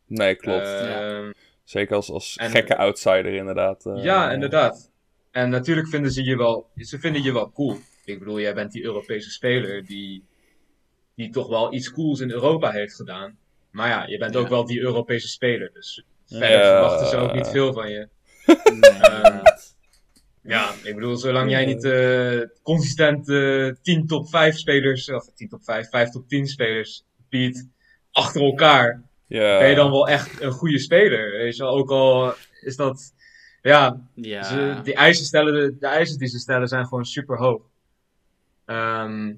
Nee, 0.06 0.34
klopt. 0.34 0.66
Ehm, 0.66 1.30
Zeker 1.64 1.96
als, 1.96 2.10
als 2.10 2.36
en- 2.36 2.50
gekke 2.50 2.76
outsider, 2.76 3.34
inderdaad. 3.34 3.86
eh. 3.86 4.02
Ja, 4.02 4.32
inderdaad. 4.32 4.90
En 5.30 5.50
natuurlijk 5.50 5.88
vinden 5.88 6.10
ze 6.12 6.22
je 6.24 6.36
wel, 6.36 6.70
ze 6.76 6.98
vinden 6.98 7.22
je 7.22 7.32
wel 7.32 7.52
cool. 7.52 7.76
Ik 8.04 8.18
bedoel, 8.18 8.40
jij 8.40 8.54
bent 8.54 8.72
die 8.72 8.84
Europese 8.84 9.30
speler 9.30 9.84
die, 9.86 10.24
die 11.14 11.30
toch 11.30 11.48
wel 11.48 11.74
iets 11.74 11.92
cools 11.92 12.20
in 12.20 12.30
Europa 12.30 12.70
heeft 12.70 12.94
gedaan. 12.94 13.38
Maar 13.70 13.88
ja, 13.88 14.06
je 14.06 14.18
bent 14.18 14.36
ook 14.36 14.48
wel 14.48 14.66
die 14.66 14.80
Europese 14.80 15.28
speler, 15.28 15.70
dus 15.72 16.04
verder 16.26 16.60
verwachten 16.64 17.06
ze 17.06 17.16
ook 17.16 17.34
niet 17.34 17.48
veel 17.48 17.72
van 17.72 17.90
je. 17.90 18.08
Nee, 18.46 18.56
inderdaad. 18.74 19.76
Ja, 20.42 20.72
ik 20.82 20.94
bedoel, 20.94 21.16
zolang 21.16 21.50
jij 21.50 21.64
niet 21.66 21.84
eh, 21.84 22.40
consistent 22.62 23.28
eh 23.28 23.70
10 23.82 24.06
top 24.06 24.28
5 24.28 24.56
spelers, 24.56 25.10
of 25.10 25.32
10 25.34 25.48
top 25.48 25.64
5, 25.64 25.88
5 25.88 26.10
top 26.10 26.28
10 26.28 26.46
spelers 26.46 27.04
biedt, 27.28 27.66
achter 28.12 28.42
elkaar, 28.42 29.02
Ja. 29.26 29.58
ben 29.58 29.68
je 29.68 29.74
dan 29.74 29.90
wel 29.90 30.08
echt 30.08 30.40
een 30.40 30.52
goede 30.52 30.78
speler. 30.78 31.30
Weet 31.30 31.56
je 31.56 31.62
wel, 31.62 31.76
ook 31.76 31.90
al 31.90 32.34
is 32.60 32.76
dat, 32.76 33.14
ja, 33.62 34.00
ze, 34.22 34.80
die 34.82 34.94
eisen 34.94 35.24
stellen, 35.24 35.52
de, 35.52 35.76
de 35.78 35.86
eisen 35.86 36.18
die 36.18 36.28
ze 36.28 36.38
stellen 36.38 36.68
zijn 36.68 36.86
gewoon 36.86 37.04
super 37.04 37.38
hoog. 37.38 37.62
Ehm, 38.64 39.34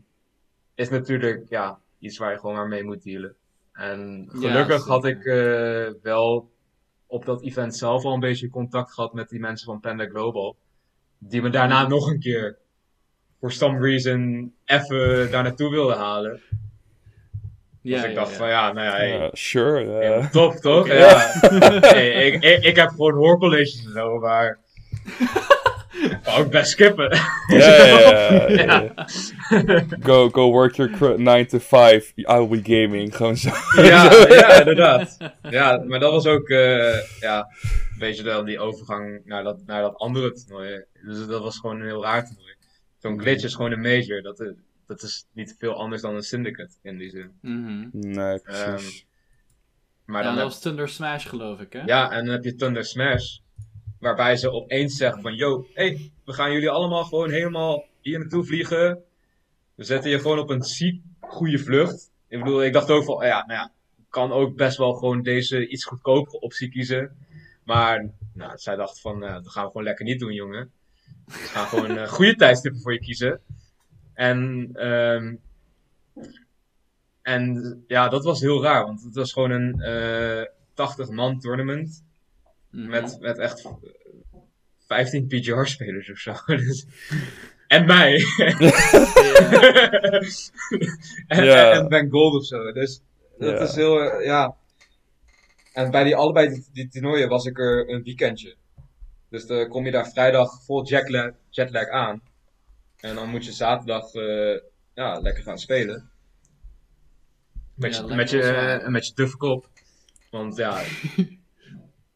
is 0.75 0.89
natuurlijk, 0.89 1.49
ja, 1.49 1.79
iets 1.99 2.19
waar 2.19 2.33
je 2.33 2.39
gewoon 2.39 2.57
maar 2.57 2.69
mee 2.69 2.85
moet 2.85 3.03
dealen. 3.03 3.35
En 3.73 4.29
gelukkig 4.33 4.87
had 4.87 5.05
ik 5.05 5.25
eh, 5.25 5.89
wel 6.03 6.51
op 7.07 7.25
dat 7.25 7.43
event 7.43 7.77
zelf 7.77 8.05
al 8.05 8.15
een 8.15 8.21
beetje 8.21 8.51
contact 8.51 8.93
gehad 8.93 9.13
met 9.13 9.29
die 9.29 9.41
mensen 9.41 9.67
van 9.67 9.81
Panda 9.81 10.07
Global. 10.07 10.57
Die 11.19 11.43
me 11.43 11.51
daarna 11.51 11.87
nog 11.87 12.11
een 12.11 12.21
keer, 12.21 12.59
for 13.39 13.53
some 13.53 13.79
reason, 13.79 14.53
even 14.65 15.31
daar 15.31 15.43
naartoe 15.43 15.71
wilden 15.71 15.97
halen. 15.97 16.41
ja, 17.83 18.01
dus 18.01 18.09
ik 18.09 18.15
dacht 18.15 18.31
ja. 18.31 18.37
van 18.37 18.49
ja, 18.49 18.73
nou 18.73 18.87
ja, 18.87 18.93
hey, 18.93 19.09
Ja, 19.09 19.31
sure. 19.33 20.05
helemaal 20.05 20.31
top 20.31 20.55
toch? 20.55 20.87
Ja. 20.87 21.19
Hey, 21.81 22.27
ik, 22.27 22.43
ik, 22.43 22.65
ik 22.65 22.77
heb 22.77 22.89
gewoon 22.89 23.15
hoorcolleges 23.15 23.85
en 23.85 23.93
zo, 23.93 24.19
maar 24.19 24.59
ik 26.33 26.39
ook 26.39 26.51
best 26.51 26.71
skippen. 26.71 27.19
Ja, 27.47 27.87
ja, 27.87 28.49
ja. 28.49 28.93
Go, 30.01 30.29
go 30.31 30.51
work 30.51 30.75
your 30.75 31.21
9 31.21 31.47
to 31.47 31.59
5. 31.59 32.13
I'll 32.17 32.49
be 32.49 32.61
gaming. 32.63 33.17
Gewoon 33.17 33.37
zo. 33.37 33.51
ja, 33.77 34.13
ja, 34.29 34.59
inderdaad. 34.59 35.17
Ja, 35.51 35.85
maar 35.87 36.01
dat 36.01 36.13
was 36.13 36.27
ook 36.27 36.49
eh, 36.49 36.95
ja, 37.21 37.39
een 37.93 37.99
beetje 37.99 38.23
dan 38.23 38.45
die 38.45 38.59
overgang 38.59 39.21
naar 39.25 39.43
dat, 39.43 39.59
naar 39.67 39.83
dat 39.83 39.95
andere 39.97 40.33
toernooi. 40.33 40.85
Dus 41.05 41.27
dat 41.27 41.43
was 41.43 41.59
gewoon 41.59 41.81
een 41.81 41.87
heel 41.87 42.03
raar 42.03 42.25
toernooi. 42.27 42.55
Zo'n 42.99 43.21
glitch 43.21 43.45
is 43.45 43.55
gewoon 43.55 43.73
een 43.73 43.81
major. 43.81 44.23
Dat, 44.23 44.41
is- 44.41 44.53
dat 44.87 45.03
is 45.03 45.27
niet 45.35 45.55
veel 45.59 45.75
anders 45.75 46.03
dan 46.03 46.15
een 46.15 46.23
syndicate 46.23 46.73
in 46.83 46.99
die 46.99 47.11
zin. 47.11 47.31
Mhm. 47.43 47.87
Nee, 47.93 48.39
precies. 48.41 49.07
Maar 50.07 50.23
ja, 50.23 50.27
dan 50.27 50.35
dat 50.37 50.43
heb, 50.45 50.53
was 50.53 50.61
Thunder 50.61 50.89
Smash, 50.89 51.27
geloof 51.29 51.61
ik, 51.61 51.73
hè? 51.73 51.81
ja, 51.85 52.11
en 52.11 52.25
dan 52.25 52.35
heb 52.35 52.45
je 52.45 52.55
Thunder 52.55 52.85
Smash. 52.85 53.39
Waarbij 54.01 54.37
ze 54.37 54.51
opeens 54.51 54.97
zeggen 54.97 55.23
van, 55.23 55.35
yo, 55.35 55.67
hey, 55.75 56.13
we 56.25 56.33
gaan 56.33 56.53
jullie 56.53 56.71
allemaal 56.71 57.05
gewoon 57.05 57.31
helemaal 57.31 57.85
hier 58.01 58.19
naartoe 58.19 58.45
vliegen. 58.45 59.03
We 59.75 59.85
zetten 59.85 60.11
je 60.11 60.21
gewoon 60.21 60.39
op 60.39 60.51
een 60.51 60.63
ziek 60.63 61.03
goede 61.21 61.59
vlucht. 61.59 62.11
Ik 62.29 62.39
bedoel, 62.39 62.65
ik 62.65 62.73
dacht 62.73 62.91
ook 62.91 63.05
van, 63.05 63.27
ja, 63.27 63.47
nou 63.47 63.61
ja, 63.61 63.73
kan 64.09 64.33
ook 64.33 64.57
best 64.57 64.77
wel 64.77 64.93
gewoon 64.93 65.23
deze 65.23 65.69
iets 65.69 65.85
goedkopere 65.85 66.41
optie 66.41 66.69
kiezen. 66.69 67.17
Maar, 67.65 68.11
nou, 68.35 68.59
zij 68.59 68.77
dacht 68.77 69.01
van, 69.01 69.25
eh, 69.25 69.33
dat 69.33 69.49
gaan 69.49 69.65
we 69.65 69.71
gewoon 69.71 69.87
lekker 69.87 70.05
niet 70.05 70.21
doen, 70.21 70.33
jongen. 70.33 70.73
We 71.27 71.33
gaan 71.33 71.67
gewoon 71.67 71.99
eh, 71.99 72.09
goede 72.09 72.35
tijdstippen 72.35 72.81
voor 72.81 72.93
je 72.93 73.01
kiezen. 73.01 73.41
En, 74.15 74.71
ehm, 74.73 75.35
en 77.23 77.85
ja, 77.87 78.09
dat 78.09 78.25
was 78.25 78.41
heel 78.41 78.63
raar, 78.63 78.85
want 78.85 79.03
het 79.03 79.15
was 79.15 79.33
gewoon 79.33 79.51
een 79.51 79.81
eh 79.81 80.45
80-man 80.75 81.39
tournament. 81.41 82.05
Mhm. 82.71 82.89
Met, 82.89 83.17
met 83.21 83.39
echt 83.39 83.69
15 84.87 85.27
PGR-spelers 85.27 86.11
of 86.11 86.19
zo. 86.19 86.35
Dus- 86.57 86.87
en 87.67 87.87
mij. 87.87 88.15
en, 91.27 91.45
Ja. 91.45 91.73
en, 91.73 91.79
en 91.79 91.89
Ben 91.89 92.11
Gold 92.11 92.35
of 92.35 92.45
zo. 92.47 92.73
Dus 92.73 93.01
dat 93.39 93.59
Ja. 93.59 93.65
is 93.65 93.75
heel, 93.75 94.01
eh, 94.03 94.25
ja. 94.25 94.57
En 95.73 95.91
bij 95.91 96.05
die 96.05 96.17
allebei 96.17 96.49
die, 96.49 96.67
die 96.73 96.89
toernooien 96.89 97.29
was 97.29 97.45
ik 97.45 97.59
er 97.59 97.91
een 97.91 98.03
weekendje. 98.03 98.55
Dus 99.29 99.47
dan 99.47 99.69
kom 99.69 99.85
je 99.85 99.91
daar 99.91 100.11
vrijdag 100.11 100.65
vol 100.65 100.85
jetlag, 100.87 101.31
jetlag 101.51 101.89
aan. 101.89 102.23
En 103.01 103.15
dan 103.15 103.29
moet 103.29 103.45
je 103.45 103.53
zaterdag 103.53 104.13
eh, 104.15 104.59
ja, 104.95 105.21
lekker 105.21 105.43
gaan 105.43 105.59
spelen. 105.59 106.11
Met 107.75 107.97
Ja, 107.97 108.05
je, 108.07 108.15
met 108.15 108.31
je, 108.31 108.43
eh, 108.43 108.89
met 108.89 109.07
je 109.07 109.13
tuffe 109.13 109.37
kop. 109.37 109.69
Want 110.31 110.57
ja, 110.57 110.83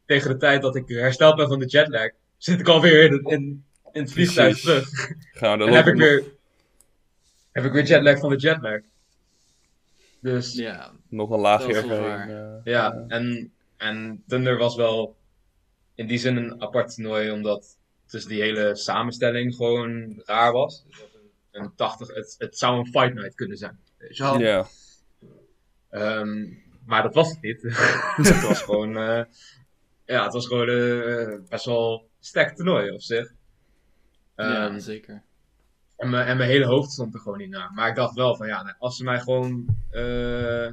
tegen 0.06 0.30
de 0.30 0.36
tijd 0.36 0.62
dat 0.62 0.76
ik 0.76 0.88
hersteld 0.88 1.36
ben 1.36 1.48
van 1.48 1.58
de 1.58 1.66
jetlag, 1.66 2.10
zit 2.36 2.60
ik 2.60 2.68
alweer 2.68 3.04
in, 3.04 3.22
in, 3.24 3.64
in 3.92 4.02
het 4.02 4.12
vliegtuig 4.12 4.60
Precies. 4.60 4.90
terug. 4.90 5.12
Gaan 5.32 5.58
we 5.58 5.64
En 5.64 5.72
heb 5.72 5.86
ik 5.86 5.94
weer, 5.94 6.24
heb 7.52 7.64
ik 7.64 7.72
weer 7.72 7.84
jetlag 7.84 8.18
van 8.18 8.30
de 8.30 8.36
jetlag. 8.36 8.80
Dus 10.20 10.54
Ja, 10.54 10.92
nog 11.08 11.30
een 11.30 11.40
laagje 11.40 11.86
waar. 11.86 12.28
eh, 12.28 12.60
ja, 12.64 13.04
en, 13.08 13.52
en 13.76 14.22
Thunder 14.26 14.56
was 14.58 14.76
wel 14.76 15.16
in 15.94 16.06
die 16.06 16.18
zin 16.18 16.36
een 16.36 16.62
apart 16.62 16.94
toernooi, 16.94 17.30
omdat 17.30 17.76
dus 18.10 18.24
die 18.24 18.40
hele 18.42 18.76
samenstelling 18.76 19.54
gewoon 19.54 20.22
raar 20.24 20.52
was. 20.52 20.84
Dus 20.88 20.98
een, 21.00 21.62
een 21.62 21.74
80, 21.74 22.14
het, 22.14 22.34
het 22.38 22.58
zou 22.58 22.78
een 22.78 22.86
fight 22.86 23.14
night 23.14 23.34
kunnen 23.34 23.56
zijn. 23.56 23.78
Ja. 24.38 24.66
Ehm, 25.90 26.46
maar 26.86 27.02
dat 27.02 27.14
was 27.14 27.30
het 27.30 27.40
niet. 27.40 27.62
het 28.16 28.42
was 28.42 28.62
gewoon, 28.62 28.96
eh, 28.96 29.22
ja, 30.04 30.24
het 30.24 30.32
was 30.32 30.46
gewoon 30.46 30.68
eh, 30.68 31.48
best 31.48 31.64
wel 31.64 32.08
sterk 32.20 32.56
toernooi 32.56 32.90
op 32.90 33.00
zich. 33.02 33.32
ja, 34.36 34.66
Ehm, 34.68 34.78
zeker. 34.78 35.22
en, 35.96 36.10
mijn, 36.10 36.26
en 36.26 36.36
mijn 36.36 36.50
hele 36.50 36.66
hoofd 36.66 36.90
stond 36.92 37.14
er 37.14 37.20
gewoon 37.20 37.38
niet 37.38 37.50
naar. 37.50 37.72
Maar 37.72 37.88
ik 37.88 37.94
dacht 37.94 38.14
wel 38.14 38.36
van 38.36 38.46
ja, 38.46 38.62
nee, 38.62 38.74
als 38.78 38.96
ze 38.96 39.04
mij 39.04 39.20
gewoon, 39.20 39.66
eh, 39.90 40.70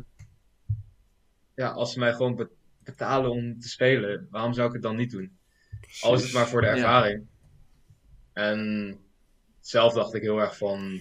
ja, 1.55 1.69
als 1.69 1.93
ze 1.93 1.99
mij 1.99 2.13
gewoon 2.13 2.35
be- 2.35 2.49
betalen 2.83 3.31
om 3.31 3.59
te 3.59 3.69
spelen, 3.69 4.27
waarom 4.29 4.53
zou 4.53 4.67
ik 4.67 4.73
het 4.73 4.81
dan 4.81 4.95
niet 4.95 5.11
doen? 5.11 5.37
Al 6.01 6.13
is 6.13 6.23
het 6.23 6.33
maar 6.33 6.47
voor 6.47 6.61
de 6.61 6.67
Ja. 6.67 6.73
ervaring. 6.73 7.27
En 8.33 8.97
zelf 9.59 9.93
dacht 9.93 10.13
ik 10.13 10.21
heel 10.21 10.39
erg 10.39 10.57
van, 10.57 10.99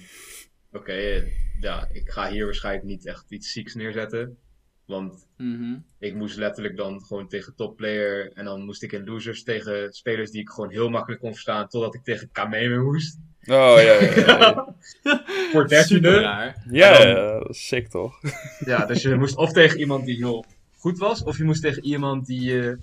oké, 0.73 0.93
eh, 0.93 1.27
ja, 1.61 1.89
ik 1.93 2.11
ga 2.11 2.31
hier 2.31 2.45
waarschijnlijk 2.45 2.85
niet 2.87 3.07
echt 3.07 3.31
iets 3.31 3.53
zieks 3.53 3.75
neerzetten. 3.75 4.39
Want 4.85 5.27
Mhm. 5.41 5.77
ik 5.99 6.15
moest 6.15 6.37
letterlijk 6.37 6.77
dan 6.77 7.01
gewoon 7.01 7.29
tegen 7.29 7.55
topplayer. 7.57 8.33
En 8.35 8.45
dan 8.45 8.65
moest 8.65 8.83
ik 8.83 8.93
in 8.93 9.05
losers 9.05 9.43
tegen 9.43 9.93
spelers 9.93 10.31
die 10.31 10.41
ik 10.41 10.49
gewoon 10.49 10.71
heel 10.71 10.89
makkelijk 10.89 11.21
kon 11.21 11.33
verstaan. 11.33 11.69
Totdat 11.69 11.95
ik 11.95 12.05
tegen 12.05 12.29
Kameme 12.33 12.83
moest. 12.83 13.19
Oh, 13.41 13.75
ja, 13.77 13.81
ja, 13.81 14.15
ja. 14.15 14.75
Voor 15.53 15.69
dertiende. 15.69 16.11
Ja, 16.11 16.55
ja, 16.71 17.39
dat 17.39 17.49
is 17.49 17.67
sick 17.67 17.89
toch? 17.89 18.21
Ja, 18.65 18.87
dus 18.87 19.03
je 19.03 19.15
moest 19.15 19.37
of 19.37 19.53
tegen 19.53 19.79
iemand 19.79 20.05
die 20.05 20.17
heel 20.17 20.45
goed 20.77 20.99
was. 20.99 21.23
Of 21.23 21.37
je 21.37 21.45
moest 21.45 21.63
tegen 21.63 21.85
iemand 21.85 22.27
die 22.27 22.41
je 22.41 22.79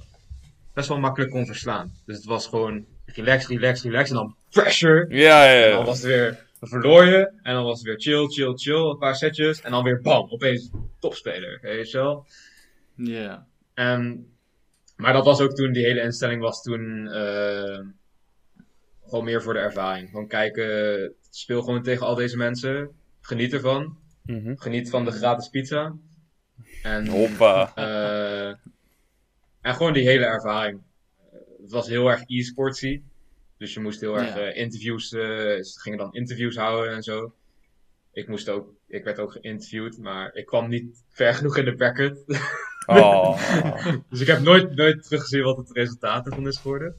best 0.74 0.88
wel 0.88 1.00
makkelijk 1.00 1.32
kon 1.32 1.46
verslaan. 1.46 1.92
Dus 2.06 2.16
het 2.16 2.26
was 2.26 2.48
gewoon 2.48 2.86
relax, 3.06 3.48
relax, 3.48 3.84
relax. 3.84 4.10
En 4.10 4.16
dan 4.16 4.36
pressure. 4.50 5.06
Ja, 5.10 5.52
ja, 5.52 5.64
En 5.64 5.70
dan 5.72 5.80
ja. 5.80 5.86
was 5.86 5.98
het 5.98 6.06
weer, 6.06 6.46
dan 6.60 6.70
verloor 6.70 7.06
je. 7.06 7.32
En 7.44 7.54
dan 7.54 7.64
was 7.64 7.78
het 7.78 7.88
weer 7.88 8.00
chill, 8.00 8.28
chill, 8.28 8.54
chill. 8.56 8.90
Een 8.90 8.98
paar 8.98 9.16
setjes. 9.16 9.62
En 9.62 9.72
dan 9.72 9.84
weer 9.84 10.02
bam, 10.02 10.30
opeens 10.30 10.70
topspeler. 11.00 11.60
Weet 11.62 11.92
je 11.92 11.98
wel? 11.98 12.26
Ja. 12.98 13.48
Ehm, 13.74 14.16
maar 14.96 15.14
dat 15.14 15.26
was 15.26 15.42
ook 15.42 15.54
toen, 15.56 15.72
die 15.72 15.86
hele 15.86 16.02
instelling 16.02 16.42
was 16.42 16.62
toen 16.62 17.08
eh, 17.08 17.80
gewoon 19.06 19.26
meer 19.26 19.42
voor 19.42 19.54
de 19.54 19.60
ervaring. 19.60 20.10
Gewoon 20.10 20.28
kijken, 20.28 21.14
speel 21.30 21.62
gewoon 21.62 21.84
tegen 21.84 22.06
al 22.06 22.16
deze 22.16 22.38
mensen. 22.38 22.90
Geniet 23.22 23.54
ervan. 23.54 23.98
Mhm. 24.26 24.56
Geniet 24.56 24.90
van 24.90 25.06
de 25.06 25.12
gratis 25.12 25.50
pizza. 25.50 25.96
En, 26.84 27.08
Hoppa. 27.08 27.72
eh, 27.76 28.48
en 29.62 29.76
gewoon 29.76 29.94
die 29.94 30.08
hele 30.08 30.26
ervaring. 30.26 30.82
Het 31.62 31.72
was 31.72 31.88
heel 31.88 32.08
erg 32.10 32.24
e-sportsy. 32.28 33.02
Dus 33.58 33.74
je 33.74 33.80
moest 33.80 34.00
heel 34.02 34.18
erg 34.18 34.36
Ja. 34.36 34.40
eh, 34.42 34.62
interviews, 34.62 35.14
eh, 35.14 35.20
ze 35.62 35.80
gingen 35.80 35.98
dan 35.98 36.14
interviews 36.14 36.56
houden 36.56 36.94
en 36.96 37.04
zo. 37.04 37.34
Ik 38.12 38.28
moest 38.28 38.50
ook, 38.50 38.74
ik 38.88 39.04
werd 39.04 39.20
ook 39.20 39.32
geïnterviewd, 39.32 39.98
maar 39.98 40.34
ik 40.36 40.46
kwam 40.46 40.70
niet 40.70 41.04
ver 41.10 41.34
genoeg 41.34 41.58
in 41.58 41.66
de 41.66 41.76
bracket. 41.76 42.24
Oh. 42.88 43.40
Dus 44.10 44.22
ik 44.22 44.28
heb 44.28 44.40
nooit, 44.40 44.76
nooit 44.76 45.04
teruggezien 45.04 45.44
wat 45.44 45.58
het 45.58 45.72
resultaat 45.72 46.26
ervan 46.26 46.48
is 46.48 46.58
geworden. 46.58 46.96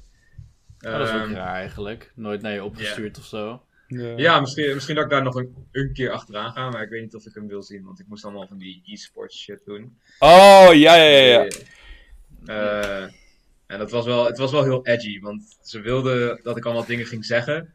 Oh, 0.80 0.92
dat 0.92 1.08
is 1.08 1.14
ook 1.14 1.20
Ehm, 1.20 1.32
raar 1.32 1.54
eigenlijk. 1.54 2.12
Nooit 2.14 2.42
naar 2.42 2.52
je 2.52 2.64
opgestuurd 2.64 3.18
of 3.18 3.24
zo. 3.24 3.62
Ja. 3.86 4.16
ja, 4.16 4.40
misschien, 4.40 4.74
misschien 4.74 4.94
dat 4.94 5.04
ik 5.04 5.10
daar 5.10 5.22
nog 5.22 5.34
een, 5.34 5.54
een 5.72 5.92
keer 5.92 6.10
achteraan 6.10 6.52
ga, 6.52 6.70
maar 6.70 6.82
ik 6.82 6.88
weet 6.88 7.02
niet 7.02 7.14
of 7.14 7.26
ik 7.26 7.34
hem 7.34 7.48
wil 7.48 7.62
zien, 7.62 7.84
want 7.84 8.00
ik 8.00 8.06
moest 8.08 8.24
allemaal 8.24 8.46
van 8.46 8.58
die 8.58 8.82
e-sports 8.84 9.38
shit 9.38 9.60
doen. 9.64 9.98
Oh, 10.18 10.68
ja, 10.72 10.94
ja, 10.94 11.18
ja. 11.18 11.42
ja. 11.42 11.48
Eh, 12.46 13.12
en 13.66 13.78
dat 13.78 13.90
was 13.90 14.04
wel, 14.04 14.26
het 14.26 14.38
was 14.38 14.50
wel 14.50 14.62
heel 14.62 14.86
edgy, 14.86 15.20
want 15.20 15.56
ze 15.62 15.80
wilden 15.80 16.40
dat 16.42 16.56
ik 16.56 16.64
allemaal 16.64 16.84
dingen 16.84 17.06
ging 17.06 17.24
zeggen. 17.24 17.72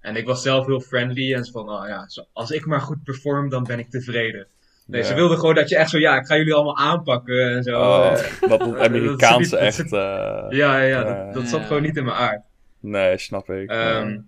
En 0.00 0.16
ik 0.16 0.26
was 0.26 0.42
zelf 0.42 0.66
heel 0.66 0.80
friendly 0.80 1.34
en 1.34 1.44
zo 1.44 1.52
van, 1.52 1.70
oh 1.70 1.88
ja, 1.88 2.08
als 2.32 2.50
ik 2.50 2.66
maar 2.66 2.80
goed 2.80 3.02
perform, 3.02 3.48
dan 3.48 3.64
ben 3.64 3.78
ik 3.78 3.90
tevreden. 3.90 4.46
Nee, 4.92 5.00
Ja. 5.00 5.06
ze 5.06 5.14
wilden 5.14 5.38
gewoon 5.38 5.54
dat 5.54 5.68
je 5.68 5.76
echt 5.76 5.90
zo, 5.90 5.98
ja, 5.98 6.16
ik 6.18 6.26
ga 6.26 6.36
jullie 6.36 6.54
allemaal 6.54 6.76
aanpakken 6.76 7.50
en 7.56 7.62
zo. 7.62 7.80
Oh, 7.80 8.12
Eh, 8.40 8.48
dat, 8.48 8.76
Amerikaanse 8.78 9.56
echt. 9.56 9.74
zit- 9.74 9.92
eh, 9.92 9.98
ja, 9.98 10.48
ja, 10.50 10.78
ja, 10.80 10.86
Ja. 10.86 11.24
dat, 11.24 11.34
dat 11.34 11.48
zat 11.48 11.60
Ja. 11.60 11.66
gewoon 11.66 11.82
niet 11.82 11.96
in 11.96 12.04
mijn 12.04 12.16
aard. 12.16 12.40
Nee, 12.80 13.18
snap 13.18 13.50
ik. 13.50 13.70
Ehm, 13.70 14.18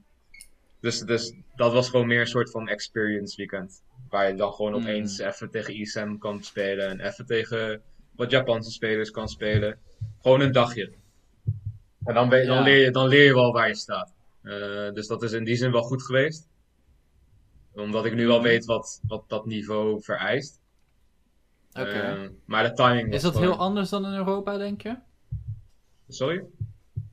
dus, 0.81 1.01
dus 1.01 1.35
dat 1.57 1.73
was 1.73 1.89
gewoon 1.91 2.07
meer 2.07 2.21
een 2.21 2.27
soort 2.27 2.51
van 2.51 2.69
experience 2.69 3.37
weekend. 3.37 3.83
Waar 4.09 4.29
je 4.29 4.35
dan 4.35 4.53
gewoon 4.53 4.73
Mm. 4.73 4.79
opeens 4.79 5.19
even 5.19 5.51
tegen 5.51 5.75
ISM 5.81 6.17
kan 6.19 6.43
spelen. 6.43 6.89
En 6.89 7.01
even 7.01 7.27
tegen 7.27 7.81
wat 8.17 8.31
Japanse 8.31 8.71
spelers 8.71 9.11
kan 9.11 9.29
spelen. 9.29 9.79
Gewoon 10.23 10.41
een 10.41 10.53
dagje. 10.53 10.93
En 12.05 12.15
dan, 12.15 12.29
weet- 12.29 12.47
dan, 12.47 12.57
Ja. 12.57 12.63
leer, 12.63 12.79
je, 12.85 12.91
dan 12.91 13.09
leer 13.09 13.25
je 13.25 13.35
wel 13.35 13.53
waar 13.53 13.69
je 13.69 13.75
staat. 13.77 14.13
Eh, 14.43 14.53
dus 14.93 15.07
dat 15.07 15.23
is 15.23 15.33
in 15.33 15.45
die 15.45 15.57
zin 15.57 15.73
wel 15.73 15.83
goed 15.83 16.03
geweest. 16.03 16.49
Omdat 17.75 18.05
ik 18.05 18.15
nu 18.15 18.27
wel 18.27 18.37
Mm. 18.37 18.43
weet 18.43 18.65
wat, 18.65 19.01
wat 19.07 19.25
dat 19.29 19.47
niveau 19.47 20.03
vereist. 20.03 20.61
Oké. 21.73 21.83
Ehm, 21.91 22.31
maar 22.45 22.63
de 22.63 22.73
timing 22.73 23.07
was 23.07 23.17
Is 23.17 23.23
dat 23.23 23.33
gewoon- 23.35 23.49
heel 23.49 23.59
anders 23.59 23.89
dan 23.89 24.07
in 24.07 24.13
Europa, 24.15 24.57
denk 24.57 24.83
je? 24.83 24.97
Sorry? 26.09 26.45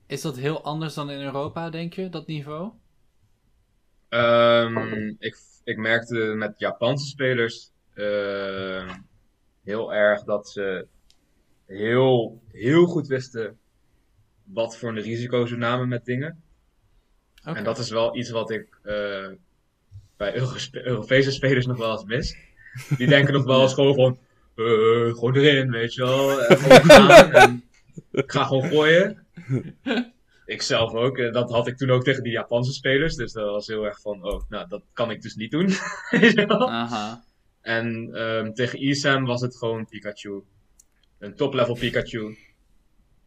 Is 0.07 0.21
dat 0.21 0.38
heel 0.38 0.63
anders 0.63 0.93
dan 0.93 1.09
in 1.09 1.19
Europa, 1.21 1.69
denk 1.69 1.93
je, 1.93 2.09
dat 2.09 2.27
niveau? 2.27 2.71
Ehm, 4.09 5.07
ik, 5.19 5.38
ik 5.63 5.77
merkte 5.77 6.15
met 6.17 6.59
Japanse 6.59 7.05
spelers 7.07 7.71
ehm, 7.93 8.99
heel 9.63 9.93
erg 9.93 10.23
dat 10.23 10.49
ze 10.49 10.88
heel, 11.65 12.41
heel 12.47 12.85
goed 12.85 13.07
wisten 13.07 13.59
wat 14.43 14.77
voor 14.77 14.89
een 14.89 15.01
risico 15.01 15.45
ze 15.45 15.55
namen 15.55 15.88
met 15.88 16.05
dingen. 16.05 16.43
Oké. 17.45 17.57
En 17.57 17.63
dat 17.63 17.77
is 17.77 17.89
wel 17.89 18.15
iets 18.17 18.29
wat 18.29 18.51
ik 18.51 18.79
eh, 18.83 19.27
bij 20.22 20.35
Euro- 20.35 20.56
Europese 20.72 21.31
spelers 21.31 21.65
nog 21.65 21.77
wel 21.77 21.91
eens 21.91 22.03
mis. 22.06 22.35
Die 22.98 23.07
denken 23.07 23.34
nog 23.34 23.43
wel 23.43 23.61
eens 23.61 23.73
gewoon 23.73 23.95
van, 23.95 24.18
eh, 24.56 25.14
gewoon 25.14 25.35
erin, 25.35 25.72
weet 25.72 25.93
je 25.93 26.02
wel. 26.02 26.41
En 26.41 26.57
gewoon 26.57 26.81
gaan 26.84 27.31
en 27.31 27.64
ik 28.11 28.31
ga 28.31 28.43
gewoon 28.43 28.69
gooien. 28.69 29.26
Ik 30.45 30.61
zelf 30.61 30.93
ook. 30.93 31.18
Dat 31.34 31.52
had 31.52 31.68
ik 31.68 31.77
toen 31.77 31.89
ook 31.89 32.03
tegen 32.03 32.23
die 32.23 32.31
Japanse 32.31 32.73
spelers. 32.73 33.15
Dus 33.15 33.31
dat 33.31 33.49
was 33.49 33.68
heel 33.68 33.85
erg 33.85 34.02
van, 34.02 34.23
oh, 34.23 34.41
nou, 34.49 34.68
dat 34.68 34.81
kan 34.93 35.11
ik 35.11 35.22
dus 35.22 35.35
niet 35.35 35.52
doen. 35.52 35.65
Weet 36.10 36.34
je 36.34 36.45
wel? 36.45 36.69
Aha. 36.69 37.23
En 37.61 38.10
ehm, 38.14 38.52
tegen 38.53 38.84
Isam 38.84 39.26
was 39.26 39.41
het 39.41 39.57
gewoon 39.57 39.85
Pikachu. 39.85 40.43
Een 41.19 41.35
top-level 41.35 41.76
Pikachu. 41.76 42.38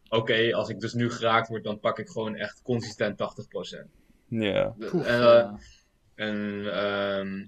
Oké, 0.09 0.53
als 0.53 0.69
ik 0.69 0.79
dus 0.79 0.93
nu 0.93 1.11
geraakt 1.11 1.47
word, 1.47 1.63
dan 1.63 1.79
pak 1.79 1.99
ik 1.99 2.07
gewoon 2.09 2.35
echt 2.35 2.61
consistent 2.63 3.17
80%. 3.17 3.87
Ja. 4.27 4.75
Poef, 4.79 5.07
en, 6.15 6.65
ehm, 6.73 7.45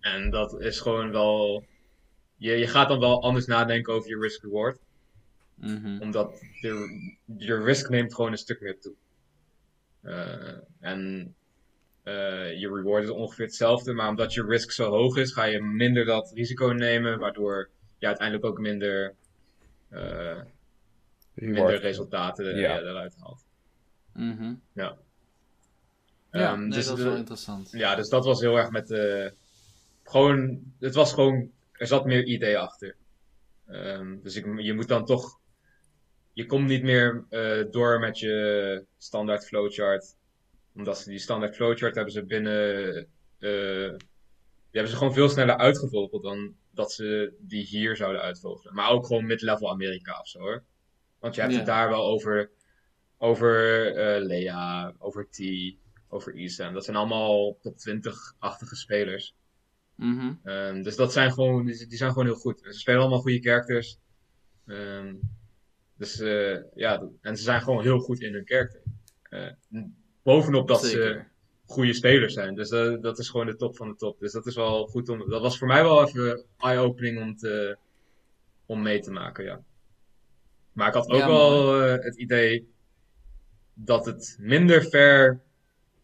en 0.00 0.30
dat 0.30 0.60
is 0.60 0.80
gewoon 0.80 1.10
wel. 1.10 1.64
Je, 2.36 2.52
je 2.52 2.66
gaat 2.66 2.88
dan 2.88 3.00
wel 3.00 3.22
anders 3.22 3.46
nadenken 3.46 3.92
over 3.92 4.08
je 4.08 4.18
risk-reward. 4.18 4.78
mhm. 5.54 6.00
Omdat 6.00 6.40
je, 6.60 6.88
je 7.36 7.62
risk 7.62 7.88
neemt 7.88 8.14
gewoon 8.14 8.30
een 8.30 8.38
stuk 8.38 8.60
meer 8.60 8.80
toe. 8.80 8.94
Eh, 10.00 10.58
en 10.80 11.34
eh, 12.02 12.60
je 12.60 12.68
reward 12.74 13.04
is 13.04 13.10
ongeveer 13.10 13.44
hetzelfde, 13.44 13.92
maar 13.92 14.08
omdat 14.08 14.34
je 14.34 14.44
risk 14.44 14.70
zo 14.70 14.90
hoog 14.90 15.16
is, 15.16 15.32
ga 15.32 15.44
je 15.44 15.62
minder 15.62 16.04
dat 16.04 16.32
risico 16.34 16.66
nemen, 16.66 17.18
waardoor 17.18 17.70
je 17.98 18.06
uiteindelijk 18.06 18.46
ook 18.46 18.58
minder, 18.58 19.14
eh, 19.88 20.40
minder 21.34 21.80
resultaten 21.80 22.56
Ja. 22.56 22.78
eruit 22.78 23.16
haalt. 23.20 23.44
Mhm. 24.12 24.54
Ja. 24.72 24.98
Ja, 26.30 26.52
Ehm, 26.52 26.60
nee, 26.60 26.70
dus 26.70 26.86
dat 26.86 26.98
is 26.98 27.04
wel 27.04 27.16
interessant. 27.16 27.70
Ja, 27.70 27.94
dus 27.94 28.08
dat 28.08 28.24
was 28.24 28.40
heel 28.40 28.56
erg 28.56 28.70
met 28.70 28.86
de. 28.86 29.32
Gewoon, 30.02 30.60
het 30.80 30.94
was 30.94 31.12
gewoon. 31.12 31.50
Er 31.72 31.86
zat 31.86 32.04
meer 32.04 32.24
idee 32.24 32.58
achter. 32.58 32.96
Ehm, 33.66 34.16
dus 34.22 34.36
ik, 34.36 34.60
je 34.60 34.74
moet 34.74 34.88
dan 34.88 35.04
toch. 35.04 35.38
Je 36.32 36.46
komt 36.46 36.68
niet 36.68 36.82
meer 36.82 37.24
eh, 37.28 37.64
door 37.70 37.98
met 38.00 38.18
je 38.18 38.84
standaard 38.98 39.46
flowchart. 39.46 40.16
Omdat 40.74 40.98
ze 40.98 41.10
die 41.10 41.18
standaard 41.18 41.54
flowchart 41.56 41.94
hebben 41.94 42.12
ze 42.12 42.24
binnen. 42.24 42.96
eh, 43.38 43.96
die 44.70 44.80
hebben 44.80 44.90
ze 44.92 44.96
gewoon 44.98 45.14
veel 45.14 45.28
sneller 45.28 45.56
uitgevogeld 45.56 46.22
dan 46.22 46.54
dat 46.70 46.92
ze 46.92 47.32
die 47.38 47.64
hier 47.64 47.96
zouden 47.96 48.22
uitvogelen. 48.22 48.74
Maar 48.74 48.90
ook 48.90 49.06
gewoon 49.06 49.26
mid-level 49.26 49.70
Amerika 49.70 50.18
of 50.20 50.28
zo 50.28 50.38
hoor. 50.38 50.64
Want 51.18 51.34
je 51.34 51.40
hebt 51.40 51.54
het 51.54 51.66
daar 51.66 51.88
wel 51.88 52.04
over. 52.04 52.50
Over 53.18 53.86
eh, 53.96 54.22
Lea, 54.26 54.92
over 54.98 55.28
T, 55.30 55.38
over 56.08 56.34
Isam. 56.34 56.74
Dat 56.74 56.84
zijn 56.84 56.96
allemaal 56.96 57.58
top 57.60 57.74
20-achtige 57.88 58.76
spelers. 58.76 59.34
Mhm. 59.94 60.32
Ehm, 60.42 60.82
dus 60.82 60.96
dat 60.96 61.12
zijn 61.12 61.32
gewoon, 61.32 61.66
die, 61.66 61.86
die 61.86 61.98
zijn 61.98 62.10
gewoon 62.10 62.26
heel 62.26 62.34
goed. 62.34 62.60
Ze 62.62 62.72
spelen 62.78 63.00
allemaal 63.00 63.20
goede 63.20 63.40
characters. 63.40 63.98
Ehm, 64.66 65.14
dus 65.96 66.20
eh, 66.20 66.58
ja, 66.74 67.08
en 67.20 67.36
ze 67.36 67.42
zijn 67.42 67.62
gewoon 67.62 67.82
heel 67.82 67.98
goed 67.98 68.20
in 68.20 68.32
hun 68.32 68.46
character. 68.46 68.80
Eh, 69.22 69.52
bovenop 70.22 70.68
dat 70.68 70.84
ze 70.84 71.22
goede 71.66 71.92
spelers 71.92 72.34
zijn. 72.34 72.54
Dus 72.54 72.68
dat, 72.68 73.02
dat 73.02 73.18
is 73.18 73.28
gewoon 73.28 73.46
de 73.46 73.56
top 73.56 73.76
van 73.76 73.88
de 73.88 73.96
top. 73.96 74.18
Dus 74.18 74.32
dat 74.32 74.46
is 74.46 74.54
wel 74.54 74.86
goed 74.86 75.08
om. 75.08 75.30
Dat 75.30 75.40
was 75.40 75.58
voor 75.58 75.68
mij 75.68 75.82
wel 75.82 76.06
even 76.06 76.44
eye-opening 76.58 77.20
om, 77.20 77.36
te, 77.36 77.76
om 78.66 78.82
mee 78.82 79.00
te 79.00 79.10
maken, 79.10 79.44
ja. 79.44 79.62
Maar 80.72 80.88
ik 80.88 80.94
had 80.94 81.08
ook 81.08 81.18
Ja, 81.18 81.26
wel 81.26 81.82
eh, 81.82 82.04
het 82.04 82.16
idee 82.16 82.72
dat 83.74 84.06
het 84.06 84.36
minder 84.40 84.82
ver 84.84 85.40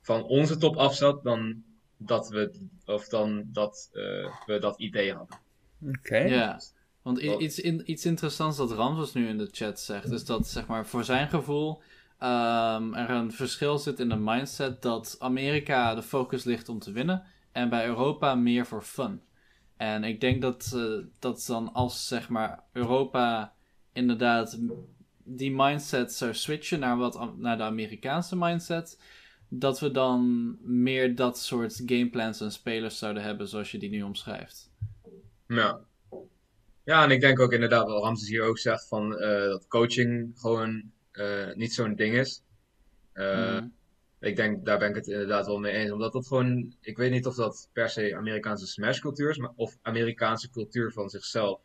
van 0.04 0.22
onze 0.22 0.56
top 0.56 0.76
af 0.76 0.94
zat 0.94 1.22
dan 1.22 1.62
dat 1.96 2.28
we, 2.28 2.68
of 2.84 3.08
dan 3.08 3.44
dat 3.52 3.90
eh, 3.92 4.46
we 4.46 4.58
dat 4.58 4.78
idee 4.78 5.14
hadden. 5.14 5.38
Oké. 5.86 6.18
Ja, 6.18 6.60
want 7.02 7.18
iets, 7.18 7.60
in, 7.60 7.90
iets 7.90 8.04
interessants 8.04 8.56
dat 8.56 8.72
Ramses 8.72 9.12
nu 9.12 9.28
in 9.28 9.38
de 9.38 9.48
chat 9.50 9.80
zegt, 9.80 10.10
is 10.10 10.24
dat 10.24 10.46
zeg 10.46 10.66
maar 10.66 10.86
voor 10.86 11.04
zijn 11.04 11.28
gevoel 11.28 11.82
ehm, 12.18 12.94
er 12.94 13.10
een 13.10 13.32
verschil 13.32 13.78
zit 13.78 14.00
in 14.00 14.08
de 14.08 14.16
mindset 14.16 14.82
dat 14.82 15.16
Amerika 15.18 15.94
de 15.94 16.02
focus 16.02 16.44
ligt 16.44 16.68
om 16.68 16.78
te 16.78 16.92
winnen 16.92 17.22
en 17.52 17.68
bij 17.68 17.86
Europa 17.86 18.34
meer 18.34 18.66
voor 18.66 18.82
fun. 18.82 19.20
En 19.76 20.04
ik 20.04 20.20
denk 20.20 20.42
dat, 20.42 20.72
eh, 20.74 21.06
dat 21.18 21.44
dan 21.46 21.72
als 21.72 22.06
zeg 22.08 22.28
maar 22.28 22.62
Europa 22.72 23.52
inderdaad 23.92 24.58
die 25.24 25.54
mindset 25.54 26.12
zou 26.12 26.34
switchen 26.34 26.80
naar, 26.80 26.96
wat, 26.96 27.36
naar 27.36 27.56
de 27.56 27.62
Amerikaanse 27.62 28.36
mindset, 28.36 28.98
dat 29.48 29.80
we 29.80 29.90
dan 29.90 30.56
meer 30.62 31.14
dat 31.14 31.38
soort 31.38 31.82
gameplans 31.86 32.40
en 32.40 32.52
spelers 32.52 32.98
zouden 32.98 33.22
hebben 33.22 33.48
zoals 33.48 33.70
je 33.70 33.78
die 33.78 33.90
nu 33.90 34.02
omschrijft. 34.02 34.70
Ja. 35.46 35.80
Ja, 36.84 37.04
en 37.04 37.10
ik 37.10 37.20
denk 37.20 37.40
ook 37.40 37.52
inderdaad, 37.52 37.86
wat 37.86 38.02
Ramses 38.02 38.28
hier 38.28 38.42
ook 38.42 38.58
zegt, 38.58 38.88
van, 38.88 39.18
eh, 39.18 39.28
dat 39.44 39.66
coaching 39.68 40.32
gewoon 40.34 40.92
eh, 41.12 41.54
niet 41.54 41.74
zo'n 41.74 41.94
ding 41.94 42.14
is. 42.16 42.42
Eh, 43.12 43.54
Mhm. 43.56 43.66
Ik 44.20 44.36
denk, 44.36 44.64
daar 44.64 44.78
ben 44.78 44.88
ik 44.88 44.94
het 44.94 45.06
inderdaad 45.06 45.46
wel 45.46 45.58
mee 45.58 45.72
eens. 45.72 45.90
Omdat 45.90 46.12
dat 46.12 46.26
gewoon, 46.26 46.74
ik 46.80 46.96
weet 46.96 47.10
niet 47.10 47.26
of 47.26 47.34
dat 47.34 47.68
per 47.72 47.88
se 47.88 48.16
Amerikaanse 48.16 48.66
Smash 48.66 48.98
cultuur 48.98 49.30
is, 49.30 49.36
maar 49.38 49.52
of 49.56 49.78
Amerikaanse 49.82 50.50
cultuur 50.50 50.92
van 50.92 51.08
zichzelf. 51.10 51.60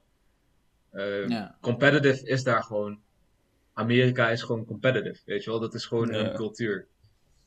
Eh, 0.90 1.28
Ja. 1.28 1.58
Competitive 1.62 2.26
is 2.28 2.44
daar 2.44 2.64
gewoon, 2.64 3.00
Amerika 3.74 4.30
is 4.30 4.42
gewoon 4.42 4.66
competitive, 4.66 5.22
weet 5.26 5.44
je 5.44 5.50
wel? 5.50 5.60
Dat 5.60 5.74
is 5.74 5.86
gewoon 5.86 6.08
Ja. 6.14 6.30
een 6.30 6.36
cultuur. 6.36 6.88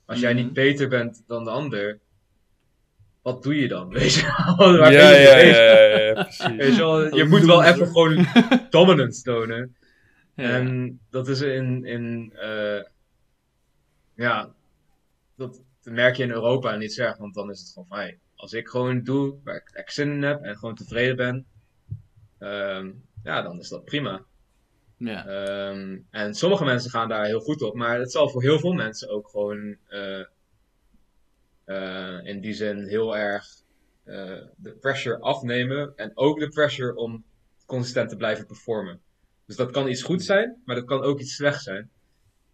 Als 0.04 0.20
jij 0.20 0.32
niet 0.32 0.52
beter 0.52 0.88
bent 0.88 1.22
dan 1.26 1.44
de 1.44 1.50
ander, 1.50 1.98
wat 3.22 3.42
doe 3.42 3.56
je 3.56 3.68
dan? 3.68 3.88
Weet 3.98 4.14
je 4.14 4.22
wel? 4.56 4.78
Waar 4.78 4.92
Ja, 4.92 5.10
ben 5.10 5.20
je 5.20 5.26
ja, 5.26 5.36
ja, 5.36 5.36
bezig? 5.36 5.56
ja, 5.56 5.96
ja, 6.06 6.12
precies. 6.22 6.56
Weet 6.56 6.74
je 6.76 6.80
wel, 6.82 7.16
je 7.16 7.24
moet 7.24 7.44
wel 7.44 7.62
even 7.64 7.86
gewoon 7.86 8.26
dominance 8.70 9.22
tonen. 9.22 9.76
Ja. 10.34 10.50
En 10.50 11.00
dat 11.10 11.28
is 11.28 11.40
in, 11.40 11.84
in 11.84 12.32
eh, 12.34 12.82
ja, 14.14 14.54
dat 15.36 15.60
merk 15.82 16.16
je 16.16 16.22
in 16.22 16.30
Europa 16.30 16.76
niet 16.76 16.92
zo 16.92 17.02
erg, 17.02 17.16
want 17.16 17.34
dan 17.34 17.50
is 17.50 17.60
het 17.60 17.68
gewoon 17.72 17.86
hey, 17.88 18.18
als 18.34 18.52
ik 18.52 18.68
gewoon 18.68 19.02
doe 19.02 19.34
waar 19.44 19.56
ik 19.56 19.70
echt 19.72 19.92
zin 19.92 20.10
in 20.12 20.22
heb 20.22 20.42
en 20.42 20.56
gewoon 20.56 20.74
tevreden 20.74 21.16
ben, 21.16 21.46
ehm, 22.38 22.90
ja, 23.24 23.42
dan 23.42 23.58
is 23.58 23.68
dat 23.68 23.84
prima. 23.84 24.24
Ja. 25.06 25.26
Ehm, 25.26 25.98
en 26.10 26.34
sommige 26.34 26.64
mensen 26.64 26.90
gaan 26.90 27.08
daar 27.08 27.26
heel 27.26 27.40
goed 27.40 27.62
op, 27.62 27.74
maar 27.74 27.98
het 27.98 28.12
zal 28.12 28.28
voor 28.28 28.42
heel 28.42 28.58
veel 28.58 28.72
mensen 28.72 29.08
ook 29.08 29.28
gewoon 29.28 29.76
eh, 29.88 30.24
eh, 31.64 32.26
in 32.26 32.40
die 32.40 32.52
zin 32.52 32.86
heel 32.86 33.16
erg 33.16 33.46
eh, 34.04 34.40
de 34.56 34.72
pressure 34.80 35.18
afnemen 35.18 35.92
en 35.96 36.10
ook 36.14 36.38
de 36.38 36.48
pressure 36.48 36.94
om 36.94 37.24
consistent 37.66 38.08
te 38.08 38.16
blijven 38.16 38.46
performen. 38.46 39.00
Dus 39.46 39.56
dat 39.56 39.70
kan 39.70 39.88
iets 39.88 40.02
goed 40.02 40.22
zijn, 40.22 40.62
maar 40.64 40.76
dat 40.76 40.84
kan 40.84 41.02
ook 41.02 41.20
iets 41.20 41.34
slecht 41.34 41.62
zijn. 41.62 41.90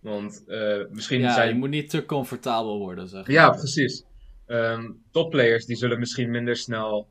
Want 0.00 0.44
misschien 0.90 1.20
ja, 1.20 1.34
zijn 1.34 1.48
je 1.48 1.54
moet 1.54 1.68
niet 1.68 1.90
te 1.90 2.04
comfortabel 2.04 2.78
worden, 2.78 3.08
zeg 3.08 3.26
ja, 3.26 3.48
maar. 3.48 3.56
precies. 3.56 4.04
Ehm, 4.46 4.90
topplayers 5.10 5.66
die 5.66 5.76
zullen 5.76 5.98
misschien 5.98 6.30
minder 6.30 6.56
snel 6.56 7.08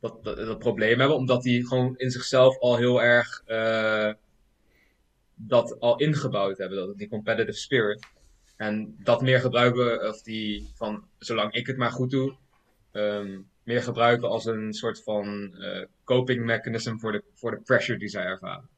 dat, 0.00 0.24
dat, 0.24 0.36
dat 0.36 0.58
probleem 0.58 0.98
hebben, 0.98 1.16
omdat 1.16 1.42
die 1.42 1.66
gewoon 1.66 1.96
in 1.96 2.10
zichzelf 2.10 2.58
al 2.58 2.76
heel 2.76 3.02
erg 3.02 3.42
dat 5.38 5.80
al 5.80 5.96
ingebouwd 5.98 6.58
hebben, 6.58 6.78
dat, 6.78 6.98
die 6.98 7.08
competitive 7.08 7.58
spirit. 7.58 8.06
En 8.56 8.96
dat 8.98 9.22
meer 9.22 9.40
gebruiken, 9.40 10.08
of 10.08 10.22
die 10.22 10.70
van 10.74 11.04
zolang 11.18 11.52
ik 11.52 11.66
het 11.66 11.76
maar 11.76 11.90
goed 11.90 12.10
doe, 12.10 12.34
ehm, 12.92 13.38
meer 13.62 13.82
gebruiken 13.82 14.28
als 14.28 14.44
een 14.44 14.72
soort 14.72 15.02
van 15.02 15.54
eh, 15.54 15.84
coping 16.04 16.44
mechanism 16.44 16.96
voor 16.96 17.12
de, 17.12 17.22
voor 17.34 17.50
de 17.50 17.60
pressure 17.60 17.98
die 17.98 18.08
zij 18.08 18.24
ervaren. 18.24 18.68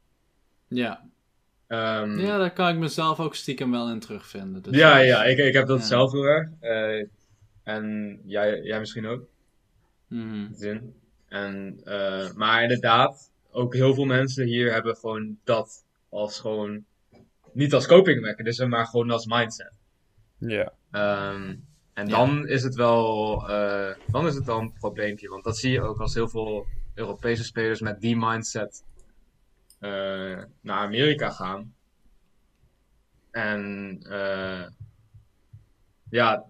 Ja. 0.67 1.09
Ehm, 1.67 2.19
ja, 2.19 2.37
daar 2.37 2.53
kan 2.53 2.69
ik 2.69 2.77
mezelf 2.79 3.19
ook 3.19 3.35
stiekem 3.35 3.71
wel 3.71 3.89
in 3.89 3.99
terugvinden. 3.99 4.61
Dus 4.61 4.75
Ja, 4.75 4.97
ja, 4.97 5.23
ik, 5.23 5.37
ik 5.37 5.53
heb 5.53 5.67
dat 5.67 5.79
Ja. 5.79 5.85
zelf 5.85 6.11
heel 6.11 6.23
erg. 6.23 6.49
Eh, 6.59 7.07
en 7.63 8.19
jij, 8.25 8.61
jij 8.61 8.79
misschien 8.79 9.05
ook. 9.07 9.23
Mhm. 10.07 10.53
zin. 10.53 10.93
En, 11.27 11.79
eh, 11.83 12.33
maar 12.33 12.61
inderdaad, 12.61 13.31
ook 13.51 13.73
heel 13.73 13.93
veel 13.93 14.05
mensen 14.05 14.45
hier 14.45 14.73
hebben 14.73 14.95
gewoon 14.95 15.37
dat 15.43 15.85
als 16.11 16.39
gewoon, 16.39 16.85
niet 17.53 17.73
als 17.73 17.87
coping 17.87 18.21
mechanism, 18.21 18.67
maar 18.67 18.85
gewoon 18.85 19.11
als 19.11 19.25
mindset. 19.25 19.73
Ja. 20.37 20.73
Ehm, 20.91 21.55
en 21.93 22.09
dan 22.09 22.47
is 22.47 22.63
het 22.63 22.75
wel, 22.75 23.49
eh, 23.49 23.95
dan 24.07 24.27
is 24.27 24.35
het 24.35 24.45
wel 24.45 24.59
een 24.59 24.73
probleempje, 24.73 25.29
want 25.29 25.43
dat 25.43 25.57
zie 25.57 25.71
je 25.71 25.81
ook 25.81 25.99
als 25.99 26.13
heel 26.13 26.29
veel 26.29 26.65
Europese 26.93 27.43
spelers 27.43 27.81
met 27.81 28.01
die 28.01 28.17
mindset 28.17 28.83
eh, 29.79 30.43
naar 30.61 30.77
Amerika 30.77 31.29
gaan. 31.29 31.73
En 33.31 33.97
eh, 34.09 34.67
ja, 36.09 36.45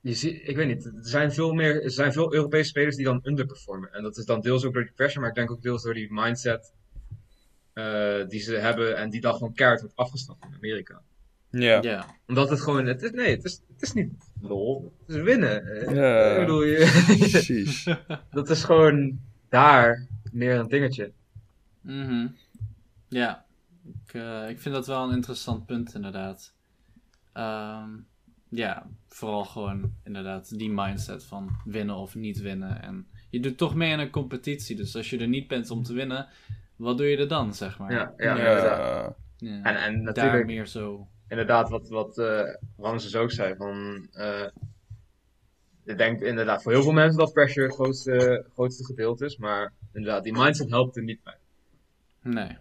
je 0.00 0.14
ziet, 0.14 0.48
ik 0.48 0.56
weet 0.56 0.66
niet, 0.66 0.84
er 0.84 0.92
zijn 1.00 1.32
veel 1.32 1.52
meer, 1.52 1.82
er 1.82 1.90
zijn 1.90 2.12
veel 2.12 2.34
Europese 2.34 2.68
spelers 2.68 2.96
die 2.96 3.04
dan 3.04 3.20
underperformen. 3.22 3.92
En 3.92 4.02
dat 4.02 4.16
is 4.16 4.24
dan 4.24 4.40
deels 4.40 4.64
ook 4.64 4.72
door 4.72 4.84
die 4.84 4.92
pressure, 4.92 5.20
maar 5.20 5.28
ik 5.28 5.34
denk 5.34 5.50
ook 5.50 5.62
deels 5.62 5.82
door 5.82 5.94
die 5.94 6.12
mindset 6.12 6.74
eh, 7.76 8.28
die 8.28 8.40
ze 8.40 8.54
hebben 8.54 8.96
en 8.96 9.10
die 9.10 9.20
dan 9.20 9.32
gewoon 9.32 9.54
keihard 9.54 9.80
wordt 9.80 9.96
afgestapt 9.96 10.44
in 10.44 10.54
Amerika. 10.54 11.02
Ja. 11.50 11.82
Ja. 11.82 12.06
Omdat 12.26 12.50
het 12.50 12.60
gewoon, 12.60 12.86
het 12.86 13.02
is, 13.02 13.10
nee, 13.10 13.34
het 13.34 13.44
is, 13.44 13.62
het 13.72 13.82
is 13.82 13.92
niet 13.92 14.12
lol, 14.40 14.92
het 15.06 15.16
is 15.16 15.22
winnen. 15.22 15.64
Ja. 15.94 16.30
Ik 16.30 16.40
bedoel, 16.40 16.62
je, 16.62 16.76
Precies. 17.30 17.88
dat 18.30 18.50
is 18.50 18.64
gewoon 18.64 19.20
daar 19.48 20.06
meer 20.32 20.58
een 20.58 20.68
dingetje. 20.68 21.12
Mhm. 21.80 22.26
Ja, 23.08 23.44
ik, 23.84 24.14
eh, 24.14 24.48
ik 24.48 24.60
vind 24.60 24.74
dat 24.74 24.86
wel 24.86 25.08
een 25.08 25.14
interessant 25.14 25.66
punt 25.66 25.94
inderdaad. 25.94 26.54
Ehm, 27.32 27.90
ja, 28.48 28.86
vooral 29.08 29.44
gewoon 29.44 29.92
inderdaad 30.04 30.58
die 30.58 30.70
mindset 30.70 31.24
van 31.24 31.60
winnen 31.64 31.96
of 31.96 32.14
niet 32.14 32.40
winnen. 32.40 32.82
En 32.82 33.06
je 33.30 33.40
doet 33.40 33.58
toch 33.58 33.74
mee 33.74 33.92
aan 33.92 33.98
een 33.98 34.10
competitie, 34.10 34.76
dus 34.76 34.96
als 34.96 35.10
je 35.10 35.18
er 35.18 35.28
niet 35.28 35.48
bent 35.48 35.70
om 35.70 35.82
te 35.82 35.92
winnen, 35.92 36.28
wat 36.76 36.96
doe 36.98 37.06
je 37.06 37.16
er 37.16 37.28
dan, 37.28 37.54
zeg 37.54 37.78
maar? 37.78 37.92
Ja, 37.92 38.12
ja, 38.16 38.36
Ja. 38.36 39.62
En, 39.62 39.64
en 39.64 39.92
Daar 39.94 40.02
natuurlijk, 40.02 40.46
meer 40.46 40.66
zo. 40.66 41.08
inderdaad, 41.28 41.68
wat, 41.68 41.88
wat 41.88 42.18
eh 42.18 42.54
Ramses 42.76 43.16
ook 43.16 43.30
zei, 43.30 43.54
van, 43.56 44.06
eh, 44.12 44.46
ik 45.84 45.98
denk 45.98 46.20
inderdaad 46.20 46.62
voor 46.62 46.72
heel 46.72 46.82
veel 46.82 46.92
mensen 46.92 47.18
dat 47.18 47.32
pressure 47.32 47.66
het 47.66 47.74
grootste, 47.74 48.46
grootste 48.52 48.84
gedeelte 48.84 49.24
is, 49.24 49.36
maar 49.36 49.72
inderdaad, 49.92 50.24
die 50.24 50.32
mindset 50.32 50.70
helpt 50.70 50.96
er 50.96 51.02
niet 51.02 51.22
bij. 51.24 51.36
Nee, 52.22 52.56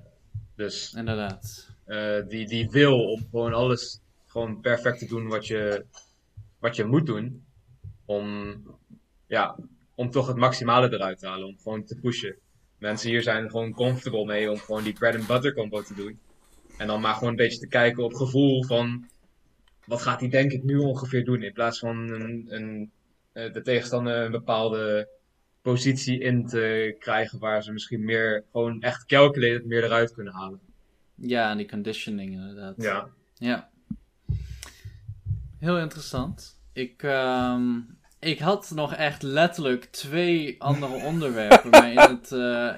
Dus 0.55 0.93
inderdaad. 0.93 1.69
eh, 1.85 2.27
die, 2.27 2.47
die 2.47 2.69
wil 2.69 3.11
om 3.11 3.27
gewoon 3.29 3.53
alles 3.53 3.99
gewoon 4.25 4.59
perfect 4.61 4.99
te 4.99 5.07
doen 5.07 5.27
wat 5.27 5.47
je, 5.47 5.85
wat 6.59 6.75
je 6.75 6.85
moet 6.85 7.05
doen. 7.05 7.45
Om, 8.05 8.55
ja, 9.27 9.57
om 9.95 10.09
toch 10.09 10.27
het 10.27 10.35
maximale 10.37 10.93
eruit 10.93 11.19
te 11.19 11.27
halen. 11.27 11.47
Om 11.47 11.57
gewoon 11.57 11.83
te 11.83 11.95
pushen. 12.01 12.35
Mensen 12.77 13.09
hier 13.09 13.21
zijn 13.21 13.49
gewoon 13.49 13.73
comfortable 13.73 14.25
mee 14.25 14.51
om 14.51 14.57
gewoon 14.57 14.83
die 14.83 14.93
bread 14.93 15.15
and 15.15 15.27
butter 15.27 15.53
combo 15.53 15.81
te 15.81 15.93
doen. 15.93 16.19
En 16.77 16.87
dan 16.87 17.01
maar 17.01 17.13
gewoon 17.13 17.29
een 17.29 17.35
beetje 17.35 17.59
te 17.59 17.67
kijken 17.67 18.03
op 18.03 18.13
gevoel 18.13 18.63
van... 18.63 19.07
Wat 19.85 20.01
gaat 20.01 20.19
hij 20.19 20.29
denk 20.29 20.51
ik 20.51 20.63
nu 20.63 20.77
ongeveer 20.77 21.25
doen? 21.25 21.43
In 21.43 21.53
plaats 21.53 21.79
van 21.79 21.97
een, 21.97 22.45
een, 22.49 22.91
eh, 23.31 23.53
de 23.53 23.61
tegenstander 23.61 24.25
een 24.25 24.31
bepaalde 24.31 25.09
positie 25.61 26.19
in 26.19 26.45
te 26.45 26.95
krijgen 26.99 27.39
waar 27.39 27.63
ze 27.63 27.71
misschien 27.71 28.05
meer 28.05 28.43
gewoon 28.51 28.81
echt 28.81 29.05
calculated 29.05 29.65
meer 29.65 29.83
eruit 29.83 30.13
kunnen 30.13 30.33
halen. 30.33 30.59
Ja, 31.15 31.51
en 31.51 31.57
die 31.57 31.67
conditioning 31.67 32.33
inderdaad. 32.33 32.73
Ja. 32.77 33.09
Ja. 33.33 33.69
Heel 35.59 35.79
interessant. 35.79 36.59
Ik, 36.73 37.03
ehm, 37.03 37.79
ik 38.25 38.39
had 38.39 38.71
nog 38.75 38.93
echt 38.93 39.21
letterlijk 39.23 39.85
twee 39.85 40.55
andere 40.59 40.93
onderwerpen. 41.11 41.69
maar 41.69 41.91
in 41.91 41.97
het, 41.97 42.31
eh, 42.31 42.69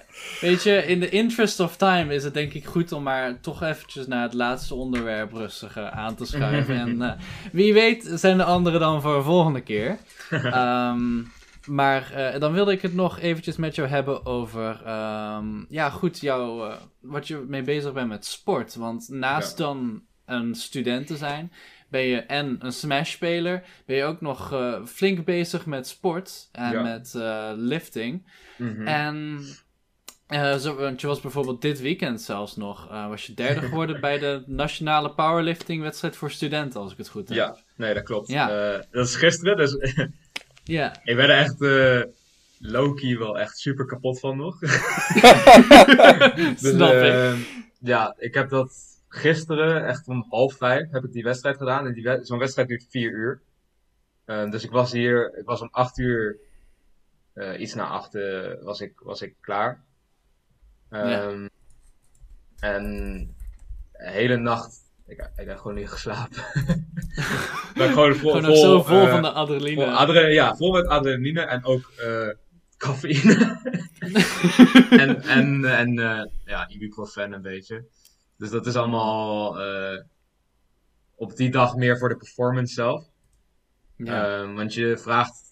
weet 0.42 0.64
je, 0.64 0.86
in 0.86 1.00
the 1.00 1.10
interest 1.10 1.60
of 1.60 1.78
time 1.78 2.14
is 2.14 2.24
het 2.24 2.34
denk 2.34 2.54
ik 2.54 2.66
goed 2.66 2.92
om 2.92 3.04
maar 3.04 3.40
toch 3.40 3.64
eventjes 3.64 4.08
naar 4.08 4.24
het 4.24 4.34
laatste 4.34 4.76
onderwerp 4.76 5.34
rustig 5.34 5.78
eh, 5.78 5.88
aan 5.88 6.16
te 6.16 6.26
schuiven. 6.26 6.76
en 6.76 7.02
eh, 7.10 7.12
wie 7.52 7.74
weet 7.74 8.10
zijn 8.14 8.38
de 8.38 8.44
andere 8.44 8.80
dan 8.80 9.02
voor 9.02 9.16
een 9.16 9.24
volgende 9.24 9.62
keer. 9.62 9.98
Ehm, 10.30 11.22
maar 11.66 12.12
eh, 12.12 12.40
dan 12.40 12.54
wilde 12.54 12.72
ik 12.72 12.82
het 12.82 12.94
nog 12.94 13.20
eventjes 13.20 13.56
met 13.56 13.76
jou 13.76 13.88
hebben 13.88 14.26
over, 14.26 14.82
ehm, 14.86 15.64
ja 15.70 15.90
goed, 15.90 16.20
jou, 16.20 16.74
wat 17.02 17.28
je 17.28 17.46
mee 17.48 17.62
bezig 17.62 17.94
bent 17.94 18.08
met 18.08 18.26
sport. 18.26 18.76
Want 18.76 19.10
naast 19.10 19.58
Ja. 19.58 19.64
dan 19.66 20.02
een 20.26 20.56
student 20.56 21.08
te 21.08 21.18
zijn, 21.18 21.52
ben 21.90 22.02
je 22.02 22.18
en 22.18 22.56
een 22.60 22.72
Smash-speler, 22.72 23.64
ben 23.86 23.96
je 23.96 24.04
ook 24.04 24.22
nog 24.22 24.54
eh, 24.54 24.86
flink 24.86 25.26
bezig 25.26 25.66
met 25.66 25.88
sport 25.88 26.50
en 26.52 26.72
Ja. 26.72 26.82
met 26.82 27.14
eh, 27.16 27.52
lifting. 27.56 28.28
Mhm. 28.58 28.88
En 28.88 29.40
eh, 30.28 30.56
zo, 30.56 30.76
want 30.76 31.02
je 31.02 31.08
was 31.08 31.22
bijvoorbeeld 31.22 31.62
dit 31.62 31.82
weekend 31.82 32.22
zelfs 32.22 32.56
nog, 32.56 32.88
was 32.90 33.26
je 33.26 33.34
derde 33.34 33.62
geworden 33.68 34.02
bij 34.02 34.20
de 34.20 34.44
nationale 34.46 35.12
powerlifting 35.12 35.82
wedstrijd 35.82 36.16
voor 36.16 36.32
studenten, 36.32 36.82
als 36.82 36.92
ik 36.92 36.98
het 36.98 37.10
goed 37.10 37.28
heb. 37.28 37.38
Ja, 37.38 37.58
nee, 37.76 37.94
dat 37.94 38.04
klopt. 38.04 38.28
Ja. 38.28 38.48
Dat 38.92 39.08
is 39.08 39.16
gisteren, 39.16 39.58
dus 39.58 39.76
Ja, 40.64 40.96
ik 41.04 41.16
ben 41.16 41.30
er 41.30 41.38
echt 41.38 41.60
low-key 42.60 43.18
wel 43.18 43.40
echt 43.40 43.58
super 43.58 43.86
kapot 43.86 44.20
van 44.20 44.38
nog. 44.38 44.60
Dus, 44.60 44.72
snap 46.60 46.94
ik. 46.94 47.36
Ja, 47.80 48.16
ik 48.18 48.34
heb 48.34 48.50
dat 48.50 48.74
gisteren, 49.08 49.86
echt 49.88 50.08
om 50.08 50.26
half 50.30 50.54
vijf, 50.54 50.90
heb 50.92 51.04
ik 51.04 51.12
die 51.12 51.24
wedstrijd 51.24 51.58
gedaan. 51.58 51.86
En 51.88 51.94
die 51.94 52.04
wed- 52.04 52.28
zo'n 52.28 52.40
wedstrijd 52.40 52.68
duurt 52.68 52.86
vier 52.90 53.12
uur. 53.12 53.42
Eh, 54.26 54.50
dus 54.52 54.64
ik 54.64 54.72
was 54.72 54.92
hier, 54.92 55.38
ik 55.38 55.46
was 55.46 55.62
om 55.62 55.68
acht 55.72 55.98
uur, 55.98 56.38
eh, 57.34 57.60
iets 57.60 57.74
na 57.74 57.88
acht, 57.88 58.16
eh, 58.16 58.52
was, 58.62 58.82
ik, 58.82 59.00
was 59.00 59.22
ik 59.22 59.36
klaar. 59.42 59.84
Ehm, 60.90 61.48
En 62.60 62.84
de 63.92 64.10
hele 64.12 64.38
nacht, 64.38 64.76
ik, 65.08 65.30
ik 65.36 65.48
heb 65.48 65.58
gewoon 65.58 65.76
niet 65.76 65.90
geslapen. 65.90 66.44
ben 67.76 67.90
gewoon 67.90 68.16
vol, 68.16 68.30
gewoon 68.32 68.46
vol, 68.46 68.56
zo 68.56 68.84
vol 68.84 69.02
eh, 69.02 69.10
van 69.12 69.22
de 69.22 69.32
adrenaline. 69.32 69.84
Vol, 69.86 69.94
adre- 69.94 70.28
ja, 70.28 70.56
vol 70.56 70.72
met 70.72 70.88
adrenaline 70.88 71.42
en 71.42 71.64
ook 71.66 71.92
cafeïne. 72.78 73.60
en 75.04 75.22
en, 75.22 75.66
en 75.66 75.94
ja, 76.46 76.70
ibuprofen 76.70 77.34
een 77.34 77.42
beetje. 77.42 77.86
Dus 78.38 78.50
dat 78.50 78.66
is 78.66 78.76
allemaal 78.76 79.60
eh, 79.62 80.04
op 81.16 81.36
die 81.36 81.52
dag 81.52 81.76
meer 81.76 81.98
voor 81.98 82.10
de 82.10 82.18
performance 82.18 82.74
zelf. 82.74 83.06
ja. 83.96 84.40
Ehm, 84.42 84.54
want 84.54 84.74
je 84.74 84.98
vraagt 84.98 85.46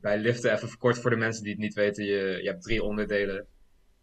bij 0.00 0.18
liften, 0.18 0.52
even 0.52 0.78
kort 0.78 0.98
voor 0.98 1.10
de 1.10 1.16
mensen 1.16 1.42
die 1.42 1.52
het 1.52 1.60
niet 1.60 1.74
weten, 1.74 2.04
je, 2.04 2.42
je 2.42 2.48
hebt 2.48 2.62
drie 2.62 2.82
onderdelen. 2.82 3.46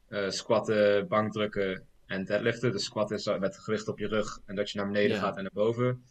Eh, 0.07 0.29
squatten, 0.29 1.07
bankdrukken 1.07 1.85
en 2.05 2.25
deadliften. 2.25 2.71
Dus 2.71 2.83
squatten 2.83 3.15
is 3.17 3.25
met 3.25 3.41
het 3.41 3.57
gewicht 3.59 3.87
op 3.87 3.99
je 3.99 4.07
rug 4.07 4.39
en 4.45 4.55
dat 4.55 4.69
je 4.71 4.77
naar 4.77 4.87
beneden 4.87 5.15
Ja. 5.15 5.21
gaat 5.21 5.35
en 5.37 5.41
naar 5.43 5.51
boven. 5.53 6.03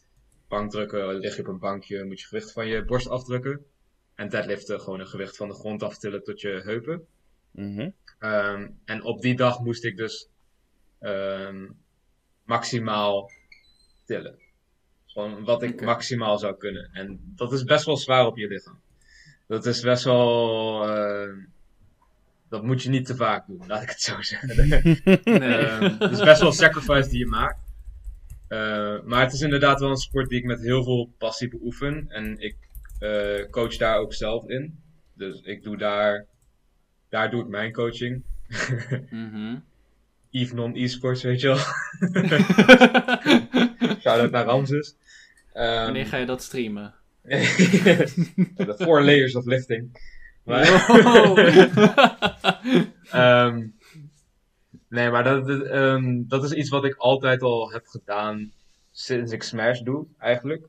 Bankdrukken, 0.48 1.14
lig 1.14 1.36
je 1.36 1.42
op 1.42 1.48
een 1.48 1.58
bankje, 1.58 2.04
moet 2.04 2.20
je 2.20 2.26
gewicht 2.26 2.52
van 2.52 2.66
je 2.66 2.84
borst 2.84 3.08
afdrukken. 3.08 3.64
En 4.14 4.28
deadliften, 4.28 4.80
gewoon 4.80 5.00
een 5.00 5.06
gewicht 5.06 5.36
van 5.36 5.48
de 5.48 5.54
grond 5.54 5.82
aftillen 5.82 6.22
tot 6.22 6.40
je 6.40 6.48
heupen. 6.64 7.06
Mhm. 7.50 7.90
Ehm, 8.18 8.68
en 8.84 9.02
op 9.02 9.20
die 9.20 9.36
dag 9.36 9.60
moest 9.60 9.84
ik 9.84 9.96
dus 9.96 10.28
ehm, 11.06 11.66
maximaal 12.44 13.30
tillen. 14.04 14.38
Gewoon 15.06 15.44
wat 15.44 15.62
ik 15.62 15.80
maximaal 15.82 16.38
zou 16.38 16.56
kunnen. 16.56 16.90
En 16.92 17.32
dat 17.36 17.52
is 17.52 17.64
best 17.64 17.84
wel 17.84 17.96
zwaar 17.96 18.26
op 18.26 18.36
je 18.36 18.46
lichaam. 18.46 18.80
Dat 19.46 19.66
is 19.66 19.80
best 19.80 20.04
wel. 20.04 20.88
ehm, 20.88 21.38
dat 22.48 22.62
moet 22.62 22.82
je 22.82 22.88
niet 22.88 23.06
te 23.06 23.16
vaak 23.16 23.46
doen, 23.46 23.64
laat 23.66 23.82
ik 23.82 23.88
het 23.88 24.00
zo 24.00 24.22
zeggen. 24.22 24.56
nee. 24.56 25.22
Ehm, 25.38 25.98
het 25.98 26.10
is 26.10 26.20
best 26.20 26.40
wel 26.40 26.48
een 26.48 26.54
sacrifice 26.56 27.08
die 27.08 27.18
je 27.18 27.26
maakt. 27.26 27.58
Eh, 28.48 29.02
maar 29.02 29.20
het 29.20 29.32
is 29.32 29.40
inderdaad 29.40 29.80
wel 29.80 29.90
een 29.90 29.96
sport 29.96 30.28
die 30.28 30.38
ik 30.38 30.44
met 30.44 30.60
heel 30.60 30.84
veel 30.84 31.10
passie 31.18 31.48
beoefen. 31.48 32.06
En 32.08 32.38
ik 32.38 32.56
eh, 32.98 33.50
coach 33.50 33.76
daar 33.76 33.98
ook 33.98 34.14
zelf 34.14 34.48
in. 34.48 34.78
Dus 35.14 35.40
ik 35.40 35.62
doe 35.62 35.76
daar. 35.76 36.26
Daar 37.08 37.30
doe 37.30 37.42
ik 37.42 37.48
mijn 37.48 37.72
coaching. 37.72 38.22
Mhm. 39.10 39.56
Eve 40.36 40.54
non-esports, 40.54 41.22
weet 41.22 41.40
je 41.40 41.46
wel. 41.46 41.56
Shout-out 44.00 44.30
naar 44.30 44.44
Ramses. 44.44 44.96
Ehm, 45.52 45.84
Wanneer 45.84 46.06
ga 46.06 46.16
je 46.16 46.26
dat 46.26 46.42
streamen? 46.42 46.94
de 47.22 48.74
four 48.78 49.02
layers 49.02 49.34
of 49.34 49.44
lifting. 49.44 49.98
Maar. 50.44 50.66
Ehm, 53.10 53.66
nee, 54.88 55.10
maar 55.10 55.24
dat, 55.24 55.62
ehm, 55.64 56.22
dat 56.26 56.44
is 56.44 56.52
iets 56.52 56.68
wat 56.68 56.84
ik 56.84 56.94
altijd 56.96 57.42
al 57.42 57.72
heb 57.72 57.86
gedaan 57.86 58.52
sinds 58.90 59.32
ik 59.32 59.42
Smash 59.42 59.80
doe, 59.80 60.06
eigenlijk. 60.18 60.66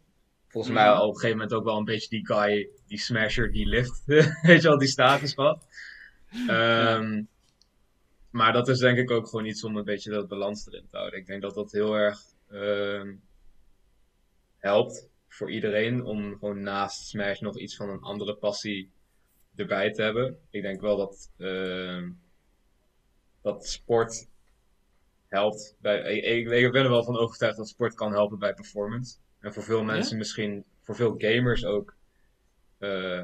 Volgens 0.48 0.74
mij 0.74 0.90
Mhm. 0.90 1.00
op 1.02 1.08
een 1.08 1.14
gegeven 1.14 1.38
moment 1.38 1.54
ook 1.54 1.64
wel 1.64 1.78
een 1.78 1.84
beetje 1.84 2.10
die 2.10 2.26
guy, 2.26 2.68
die 2.88 3.00
smasher, 3.00 3.52
die 3.52 3.68
lift. 3.68 4.02
Weet 4.06 4.62
je 4.62 4.68
wel, 4.68 4.78
die 4.78 4.88
status 4.88 5.36
had. 5.36 5.66
Ehm, 6.48 7.22
Maar 8.30 8.54
dat 8.54 8.68
is 8.68 8.80
denk 8.80 8.98
ik 8.98 9.12
ook 9.12 9.28
gewoon 9.28 9.46
iets 9.46 9.64
om 9.64 9.78
een 9.78 9.84
beetje 9.84 10.12
dat 10.12 10.28
balans 10.28 10.68
erin 10.68 10.88
te 10.90 10.98
houden. 10.98 11.20
Ik 11.20 11.26
denk 11.26 11.42
dat 11.42 11.54
dat 11.54 11.72
heel 11.72 11.94
erg 11.94 12.20
ehm, 12.50 13.16
helpt 14.58 15.10
voor 15.28 15.52
iedereen 15.52 16.04
om 16.04 16.38
gewoon 16.38 16.62
naast 16.62 17.08
Smash 17.08 17.40
nog 17.40 17.58
iets 17.58 17.76
van 17.76 17.90
een 17.90 18.02
andere 18.02 18.36
passie 18.36 18.92
erbij 19.56 19.92
te 19.92 20.02
hebben. 20.02 20.40
Ik 20.50 20.62
denk 20.62 20.82
wel 20.82 20.98
dat, 20.98 21.32
ehm, 21.38 22.10
dat 23.42 23.68
sport 23.68 24.28
helpt. 25.28 25.76
Bij, 25.82 26.20
ik, 26.20 26.50
ik, 26.50 26.72
ben 26.72 26.84
er 26.84 26.90
wel 26.90 27.04
van 27.04 27.18
overtuigd 27.18 27.58
dat 27.58 27.68
sport 27.68 27.94
kan 27.94 28.12
helpen 28.12 28.40
bij 28.40 28.54
performance. 28.54 29.16
En 29.40 29.54
voor 29.54 29.64
veel 29.64 29.84
mensen 29.84 30.18
misschien, 30.18 30.64
voor 30.82 30.96
veel 30.96 31.16
gamers 31.18 31.66
ook, 31.66 31.96
eh, 32.78 33.24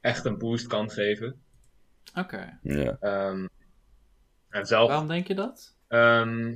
echt 0.00 0.24
een 0.24 0.38
boost 0.38 0.66
kan 0.66 0.90
geven. 0.90 1.42
Oké. 2.14 2.58
Ja. 2.62 2.96
Ehm, 3.00 3.46
en 4.54 4.66
zelf, 4.66 4.88
Waarom 4.88 5.08
denk 5.08 5.26
je 5.26 5.34
dat? 5.34 5.74
ehm, 5.88 6.54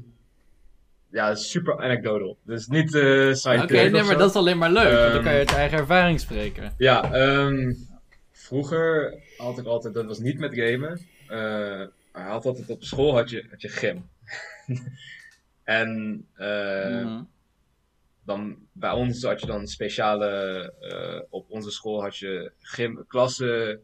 ja, 1.10 1.34
super 1.34 1.78
anecdotal. 1.80 2.38
Dus 2.42 2.66
niet 2.66 2.94
Oké, 2.94 3.34
scientific 3.34 3.90
nee, 3.92 4.00
of 4.00 4.06
maar 4.06 4.18
dat 4.18 4.30
is 4.30 4.36
alleen 4.36 4.58
maar 4.58 4.70
leuk. 4.70 4.84
want 4.84 5.00
dan 5.00 5.12
Ehm, 5.12 5.22
kan 5.22 5.32
je 5.32 5.38
uit 5.38 5.52
eigen 5.52 5.78
ervaring 5.78 6.20
spreken. 6.20 6.74
Ja, 6.76 7.12
ehm, 7.12 7.72
vroeger 8.32 9.14
had 9.36 9.58
ik 9.58 9.66
altijd, 9.66 9.94
dat 9.94 10.06
was 10.06 10.18
niet 10.18 10.38
met 10.38 10.54
gamen. 10.54 11.00
eh 11.26 11.86
maar 12.12 12.28
had 12.28 12.46
altijd 12.46 12.68
op 12.70 12.82
school 12.84 13.14
had 13.14 13.30
je, 13.30 13.46
had 13.50 13.60
je 13.62 13.68
gym. 13.68 14.08
en 15.64 16.24
eh, 16.34 17.04
Mhm. 17.04 17.22
dan, 18.24 18.56
bij 18.72 18.90
ons 18.90 19.22
had 19.22 19.40
je 19.40 19.46
dan 19.46 19.66
speciale, 19.66 21.26
op 21.30 21.50
onze 21.50 21.70
school 21.70 22.02
had 22.02 22.16
je 22.16 22.52
gymklassen, 22.60 23.80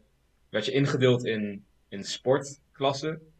werd 0.49 0.65
je 0.65 0.71
ingedeeld 0.71 1.25
in, 1.25 1.65
in 1.89 2.03
sportklassen. 2.03 3.33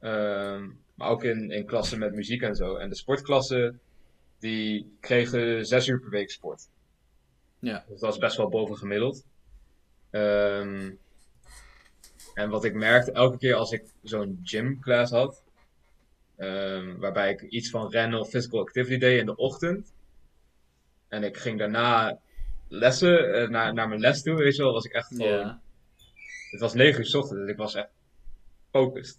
Ehm, 0.00 0.68
maar 0.94 1.08
ook 1.08 1.24
in, 1.24 1.50
in 1.50 1.66
klassen 1.66 1.98
met 1.98 2.14
muziek 2.14 2.42
en 2.42 2.56
zo. 2.56 2.76
En 2.76 2.88
de 2.88 2.94
sportklassen, 2.94 3.80
die 4.38 4.96
kregen 5.00 5.66
zes 5.66 5.86
uur 5.86 6.00
per 6.00 6.10
week 6.10 6.30
sport. 6.30 6.68
Ja. 7.58 7.84
Dus 7.88 8.00
dat 8.00 8.10
was 8.10 8.18
best 8.18 8.36
wel 8.36 8.48
boven 8.48 8.76
gemiddeld. 8.76 9.24
Ehm, 10.10 10.90
en 12.34 12.50
wat 12.50 12.64
ik 12.64 12.74
merkte, 12.74 13.12
elke 13.12 13.38
keer 13.38 13.54
als 13.54 13.72
ik 13.72 13.84
zo'n 14.02 14.40
gymclass 14.42 15.12
had, 15.12 15.42
ehm, 16.36 16.96
waarbij 16.98 17.30
ik 17.30 17.42
iets 17.42 17.70
van 17.70 17.90
rennen 17.90 18.20
of 18.20 18.30
physical 18.30 18.60
activity 18.60 18.98
deed 18.98 19.20
in 19.20 19.26
de 19.26 19.36
ochtend, 19.36 19.92
en 21.08 21.22
ik 21.22 21.36
ging 21.36 21.58
daarna 21.58 22.18
lessen, 22.68 23.34
eh, 23.34 23.48
naar, 23.48 23.74
naar 23.74 23.88
mijn 23.88 24.00
les 24.00 24.22
toe, 24.22 24.34
weet 24.34 24.56
je 24.56 24.62
wel, 24.62 24.72
was 24.72 24.84
ik 24.84 24.92
echt 24.92 25.06
gewoon... 25.06 25.38
Ja. 25.38 25.60
Het 26.50 26.60
was 26.60 26.74
9 26.74 27.00
uur 27.00 27.06
's 27.06 27.14
ochtends, 27.14 27.40
dus 27.40 27.50
ik 27.50 27.56
was 27.56 27.74
echt 27.74 27.88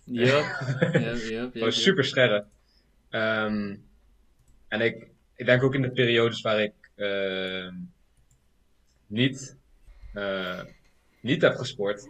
yep, 0.06 0.44
yep, 0.94 1.52
Gewoon 1.52 1.52
yep. 1.53 1.72
super 1.72 2.03
scherp. 2.03 2.48
Ehm, 3.10 3.76
en 4.68 4.82
ik, 4.82 5.07
ik 5.36 5.45
denk 5.45 5.64
ook 5.64 5.76
in 5.76 5.82
de 5.82 5.91
periodes 5.91 6.41
waar 6.41 6.61
ik 6.61 6.74
ehm, 6.95 7.76
niet, 9.07 9.57
eh, 10.14 10.64
niet 11.19 11.41
heb 11.41 11.56
gesport. 11.56 12.07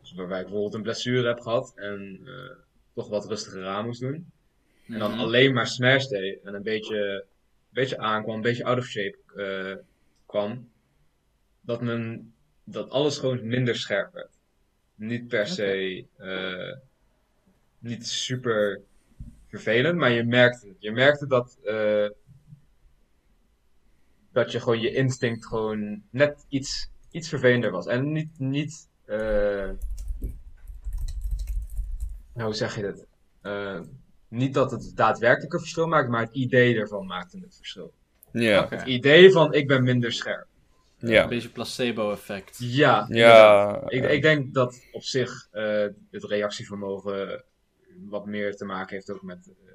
Dus 0.00 0.12
waarbij 0.12 0.38
ik 0.38 0.44
bijvoorbeeld 0.44 0.74
een 0.74 0.82
blessure 0.82 1.28
heb 1.28 1.40
gehad 1.40 1.72
en 1.76 2.20
eh, 2.24 2.56
toch 2.94 3.08
wat 3.08 3.26
rustiger 3.28 3.66
aan 3.66 3.84
moest 3.84 4.00
doen. 4.00 4.32
En 4.88 4.98
dan 4.98 5.10
Mhm. 5.10 5.20
alleen 5.20 5.52
maar 5.54 5.66
smash 5.66 6.06
deed 6.06 6.42
en 6.42 6.54
een 6.54 6.62
beetje, 6.62 6.96
een 6.98 7.24
beetje 7.70 7.98
aankwam, 7.98 8.34
een 8.36 8.40
beetje 8.42 8.64
out 8.64 8.78
of 8.78 8.84
shape 8.84 9.18
eh, 9.36 9.84
kwam. 10.26 10.70
Dat, 11.60 11.80
mijn, 11.82 12.34
dat 12.64 12.90
alles 12.90 13.18
gewoon 13.18 13.46
minder 13.46 13.76
scherp 13.76 14.12
werd. 14.12 14.39
Niet 15.00 15.28
per 15.28 15.46
se, 15.46 16.04
eh, 16.16 16.76
niet 17.78 18.06
super 18.06 18.80
vervelend, 19.46 19.98
maar 19.98 20.10
je 20.10 20.24
merkte 20.24 20.68
het. 20.68 20.76
Je 20.78 20.92
merkte 20.92 21.26
dat, 21.26 21.58
eh, 21.64 22.08
dat 24.32 24.52
je 24.52 24.60
gewoon 24.60 24.80
je 24.80 24.92
instinct 24.92 25.46
gewoon 25.46 26.02
net 26.10 26.44
iets, 26.48 26.90
iets 27.10 27.28
vervelender 27.28 27.70
was. 27.70 27.86
En 27.86 28.12
niet, 28.12 28.38
niet 28.38 28.88
eh, 29.04 29.70
nou, 32.34 32.48
hoe 32.48 32.54
zeg 32.54 32.76
je 32.76 32.82
dat? 32.82 33.06
Eh, 33.40 33.80
niet 34.28 34.54
dat 34.54 34.70
het 34.70 34.92
daadwerkelijk 34.94 35.52
een 35.52 35.58
verschil 35.58 35.86
maakt, 35.86 36.08
maar 36.08 36.20
het 36.20 36.34
idee 36.34 36.76
ervan 36.76 37.06
maakte 37.06 37.38
het 37.38 37.56
verschil. 37.56 37.92
Ja. 38.32 38.62
Oké. 38.62 38.76
Het 38.76 38.86
idee 38.86 39.32
van 39.32 39.52
ik 39.54 39.66
ben 39.66 39.82
minder 39.82 40.12
scherp. 40.12 40.46
Ja. 41.00 41.22
Een 41.22 41.28
beetje 41.28 41.50
placebo-effect. 41.50 42.56
Ja. 42.58 43.06
Ja. 43.08 43.82
Ik, 43.86 44.04
ik 44.04 44.22
denk 44.22 44.54
dat 44.54 44.88
op 44.92 45.02
zich 45.02 45.48
eh, 45.50 45.86
het 46.10 46.24
reactievermogen 46.24 47.44
wat 48.04 48.26
meer 48.26 48.56
te 48.56 48.64
maken 48.64 48.94
heeft 48.94 49.10
ook 49.10 49.22
met, 49.22 49.48
eh, 49.48 49.72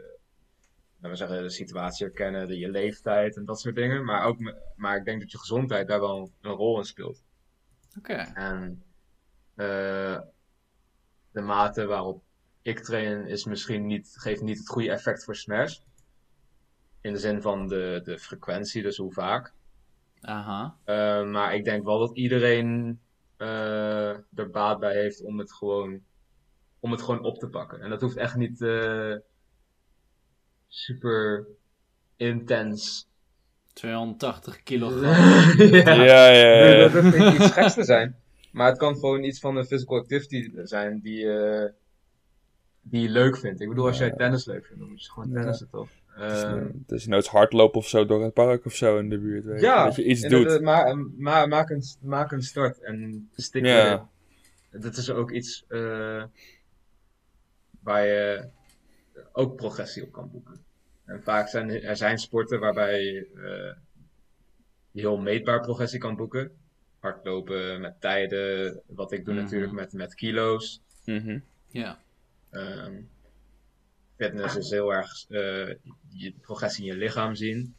laten 0.95 1.09
we 1.09 1.15
zeggen, 1.15 1.41
de 1.41 1.49
situatie 1.49 2.05
herkennen, 2.05 2.47
de, 2.47 2.57
je 2.57 2.69
leeftijd 2.69 3.35
en 3.35 3.45
dat 3.45 3.59
soort 3.59 3.75
dingen. 3.75 4.05
Maar, 4.05 4.25
ook, 4.25 4.37
maar 4.75 4.97
ik 4.97 5.05
denk 5.05 5.19
dat 5.21 5.31
je 5.31 5.37
gezondheid 5.37 5.87
daar 5.87 5.99
wel 5.99 6.31
een 6.41 6.51
rol 6.51 6.77
in 6.77 6.85
speelt. 6.85 7.23
Oké. 7.97 8.13
En 8.33 8.83
eh, 9.55 10.19
de 11.31 11.41
mate 11.41 11.85
waarop 11.85 12.23
ik 12.61 12.79
train 12.79 13.27
is 13.27 13.45
misschien 13.45 13.85
niet, 13.85 14.13
geeft 14.17 14.41
niet 14.41 14.57
het 14.57 14.69
goede 14.69 14.91
effect 14.91 15.23
voor 15.23 15.35
smash. 15.35 15.77
In 17.01 17.13
de 17.13 17.19
zin 17.19 17.41
van 17.41 17.67
de, 17.67 18.01
de 18.03 18.19
frequentie, 18.19 18.81
dus 18.81 18.97
hoe 18.97 19.13
vaak. 19.13 19.53
Aha. 20.25 20.77
Eh, 20.83 21.23
maar 21.25 21.55
ik 21.55 21.63
denk 21.63 21.85
wel 21.85 21.99
dat 21.99 22.15
iedereen 22.17 22.99
eh, 23.37 24.09
er 24.09 24.49
baat 24.51 24.79
bij 24.79 24.93
heeft 24.93 25.23
om 25.23 25.39
het 25.39 25.53
gewoon, 25.53 25.99
om 26.79 26.91
het 26.91 27.01
gewoon 27.01 27.23
op 27.23 27.39
te 27.39 27.47
pakken. 27.47 27.81
En 27.81 27.89
dat 27.89 28.01
hoeft 28.01 28.17
echt 28.17 28.35
niet 28.35 28.61
eh, 28.61 29.15
super 30.67 31.47
intens. 32.15 33.07
280 33.73 34.63
kilogram. 34.63 35.11
ja. 35.73 35.93
Ja, 35.93 36.27
ja, 36.27 36.87
dat 36.87 37.03
hoeft 37.03 37.17
niet 37.17 37.33
iets 37.33 37.51
geks 37.51 37.73
te 37.73 37.83
zijn. 37.83 38.15
Maar 38.51 38.67
het 38.67 38.77
kan 38.77 38.95
gewoon 38.95 39.23
iets 39.23 39.39
van 39.39 39.55
een 39.55 39.65
physical 39.65 39.97
activity 39.97 40.51
zijn 40.63 40.99
die, 40.99 41.29
eh, 41.29 41.71
die 42.89 43.01
je 43.01 43.09
leuk 43.09 43.37
vindt. 43.37 43.61
Ik 43.61 43.69
bedoel, 43.69 43.85
als 43.87 43.97
jij 43.97 44.11
tennis 44.11 44.45
leuk 44.45 44.65
vindt, 44.65 44.79
dan 44.79 44.89
moet 44.89 45.03
je 45.05 45.11
gewoon 45.11 45.29
Ja. 45.29 45.35
tennissen 45.39 45.69
toch? 45.69 45.89
Eh, 46.15 46.53
Het 46.87 46.91
is 46.91 47.07
nooit 47.07 47.27
hardlopen 47.27 47.77
of 47.79 47.87
zo 47.87 48.05
door 48.05 48.23
het 48.23 48.33
park 48.33 48.65
of 48.65 48.73
zo 48.73 48.97
in 48.97 49.09
de 49.09 49.17
buurt. 49.19 49.45
Weet 49.45 49.61
ja, 49.61 49.85
dat 49.85 49.95
je 49.95 50.03
iets 50.03 50.21
doet. 50.21 50.61
Maar, 50.61 50.97
maar, 51.17 51.47
maak, 51.47 51.69
een, 51.69 51.83
maak 52.01 52.31
een 52.31 52.41
start 52.41 52.79
en 52.81 53.29
stik 53.35 53.65
Ja. 53.65 53.85
erin. 54.71 54.81
Dat 54.81 54.97
is 54.97 55.09
ook 55.09 55.31
iets 55.31 55.65
eh, 55.67 56.23
waar 57.79 58.05
je 58.05 58.47
ook 59.31 59.55
progressie 59.55 60.03
op 60.03 60.11
kan 60.11 60.31
boeken. 60.31 60.63
En 61.05 61.23
vaak 61.23 61.47
zijn 61.47 61.69
er 61.69 61.95
zijn 61.97 62.17
sporten 62.17 62.59
waarbij 62.59 63.01
je 63.03 63.75
heel 64.93 65.17
meetbaar 65.17 65.61
progressie 65.61 65.99
kan 65.99 66.15
boeken. 66.15 66.51
Hardlopen 66.99 67.81
met 67.81 68.01
tijden, 68.01 68.81
wat 68.87 69.11
ik 69.11 69.25
doe 69.25 69.33
Mhm. 69.33 69.43
natuurlijk 69.43 69.71
met, 69.73 69.93
met 69.93 70.15
kilo's. 70.15 70.81
Mhm. 71.05 71.39
Ja. 71.67 71.99
Ehm, 72.51 72.93
fitness 74.17 74.55
is 74.55 74.69
heel 74.69 74.93
erg 74.93 75.25
eh, 75.29 75.67
je 76.09 76.33
progressie 76.41 76.85
in 76.85 76.91
je 76.93 76.97
lichaam 76.99 77.35
zien. 77.35 77.75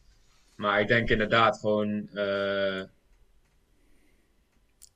Maar 0.56 0.80
ik 0.80 0.88
denk 0.88 1.08
inderdaad 1.08 1.58
gewoon, 1.58 2.08
eh, 2.08 2.82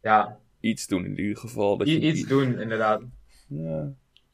ja, 0.02 0.38
Iets 0.60 0.86
doen 0.86 1.04
in 1.04 1.18
ieder 1.20 1.36
geval. 1.36 1.76
Dat 1.76 1.86
i- 1.86 1.90
je 1.92 2.00
iets 2.00 2.26
doen 2.26 2.60
inderdaad. 2.60 3.02
Ja. 3.48 3.92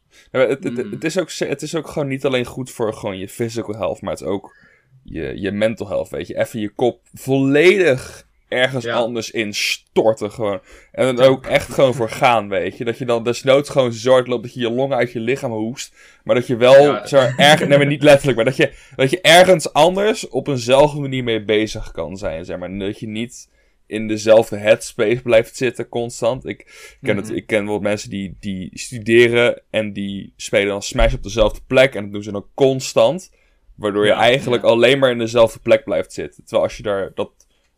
Ja, 0.09 0.39
maar 0.39 0.49
het, 0.49 0.65
het, 0.65 0.85
Mm. 0.85 0.91
het, 0.91 1.05
is 1.05 1.19
ook, 1.19 1.31
het 1.33 1.63
is 1.63 1.75
ook 1.75 1.89
gewoon 1.89 2.09
niet 2.09 2.25
alleen 2.25 2.45
goed 2.45 2.71
voor 2.71 2.95
gewoon 2.95 3.19
je 3.19 3.29
physical 3.29 3.75
health, 3.75 4.01
maar 4.01 4.11
het 4.13 4.21
is 4.21 4.27
ook 4.27 4.57
je, 5.03 5.41
je 5.41 5.53
mental 5.53 5.89
health, 5.89 6.09
weet 6.09 6.27
je. 6.27 6.37
Even 6.39 6.61
je 6.61 6.69
kop 6.71 7.01
volledig 7.13 8.27
ergens 8.49 8.85
Ja. 8.85 8.95
anders 8.95 9.31
in 9.31 9.55
storten 9.55 10.31
gewoon. 10.33 10.61
En 10.93 11.17
dan 11.17 11.27
ook 11.27 11.47
echt 11.47 11.73
gewoon 11.73 11.95
voor 11.95 12.11
gaan, 12.11 12.49
weet 12.49 12.77
je. 12.79 12.85
Dat 12.85 12.99
je 12.99 13.05
dan 13.05 13.25
desnoods 13.25 13.71
gewoon 13.71 13.93
zo 13.93 14.11
hard 14.11 14.27
loopt 14.27 14.43
dat 14.43 14.55
je 14.55 14.61
je 14.61 14.71
longen 14.71 14.97
uit 14.97 15.13
je 15.13 15.21
lichaam 15.21 15.51
hoest. 15.53 15.95
Maar 16.25 16.35
dat 16.35 16.47
je 16.47 16.57
wel, 16.57 16.83
Ja. 16.83 17.07
maar, 17.11 17.35
erg, 17.37 17.67
nee 17.69 17.79
maar 17.79 17.87
niet 17.87 18.03
letterlijk, 18.03 18.37
maar 18.37 18.47
dat 18.47 18.57
je, 18.57 18.73
dat 18.97 19.11
je 19.11 19.21
ergens 19.21 19.73
anders 19.73 20.29
op 20.29 20.49
eenzelfde 20.49 21.01
manier 21.01 21.25
mee 21.25 21.45
bezig 21.45 21.91
kan 21.91 22.17
zijn, 22.17 22.45
zeg 22.45 22.59
maar. 22.59 22.79
Dat 22.79 23.01
je 23.01 23.09
niet 23.09 23.49
in 23.87 24.09
dezelfde 24.09 24.57
headspace 24.57 25.23
blijft 25.23 25.57
zitten 25.57 25.89
constant. 25.89 26.47
Ik 26.47 26.97
ken, 27.03 27.17
het, 27.17 27.27
Mhm. 27.27 27.35
ik 27.37 27.47
ken 27.47 27.67
wel 27.67 27.79
mensen 27.79 28.11
die, 28.11 28.37
die 28.41 28.71
studeren 28.73 29.63
en 29.71 29.93
die 29.93 30.33
spelen 30.37 30.69
dan 30.69 30.83
Smash 30.83 31.15
op 31.15 31.23
dezelfde 31.23 31.61
plek. 31.67 31.95
En 31.95 32.03
dat 32.03 32.13
doen 32.13 32.23
ze 32.23 32.33
dan 32.33 32.47
constant. 32.55 33.31
Waardoor 33.75 34.05
je 34.05 34.11
Ja, 34.11 34.19
eigenlijk 34.19 34.63
alleen 34.63 34.99
maar 34.99 35.11
in 35.11 35.19
dezelfde 35.19 35.59
plek 35.59 35.85
blijft 35.85 36.13
zitten. 36.13 36.43
Terwijl 36.45 36.63
als 36.63 36.77
je 36.77 36.83
daar 36.83 37.11
dat 37.15 37.31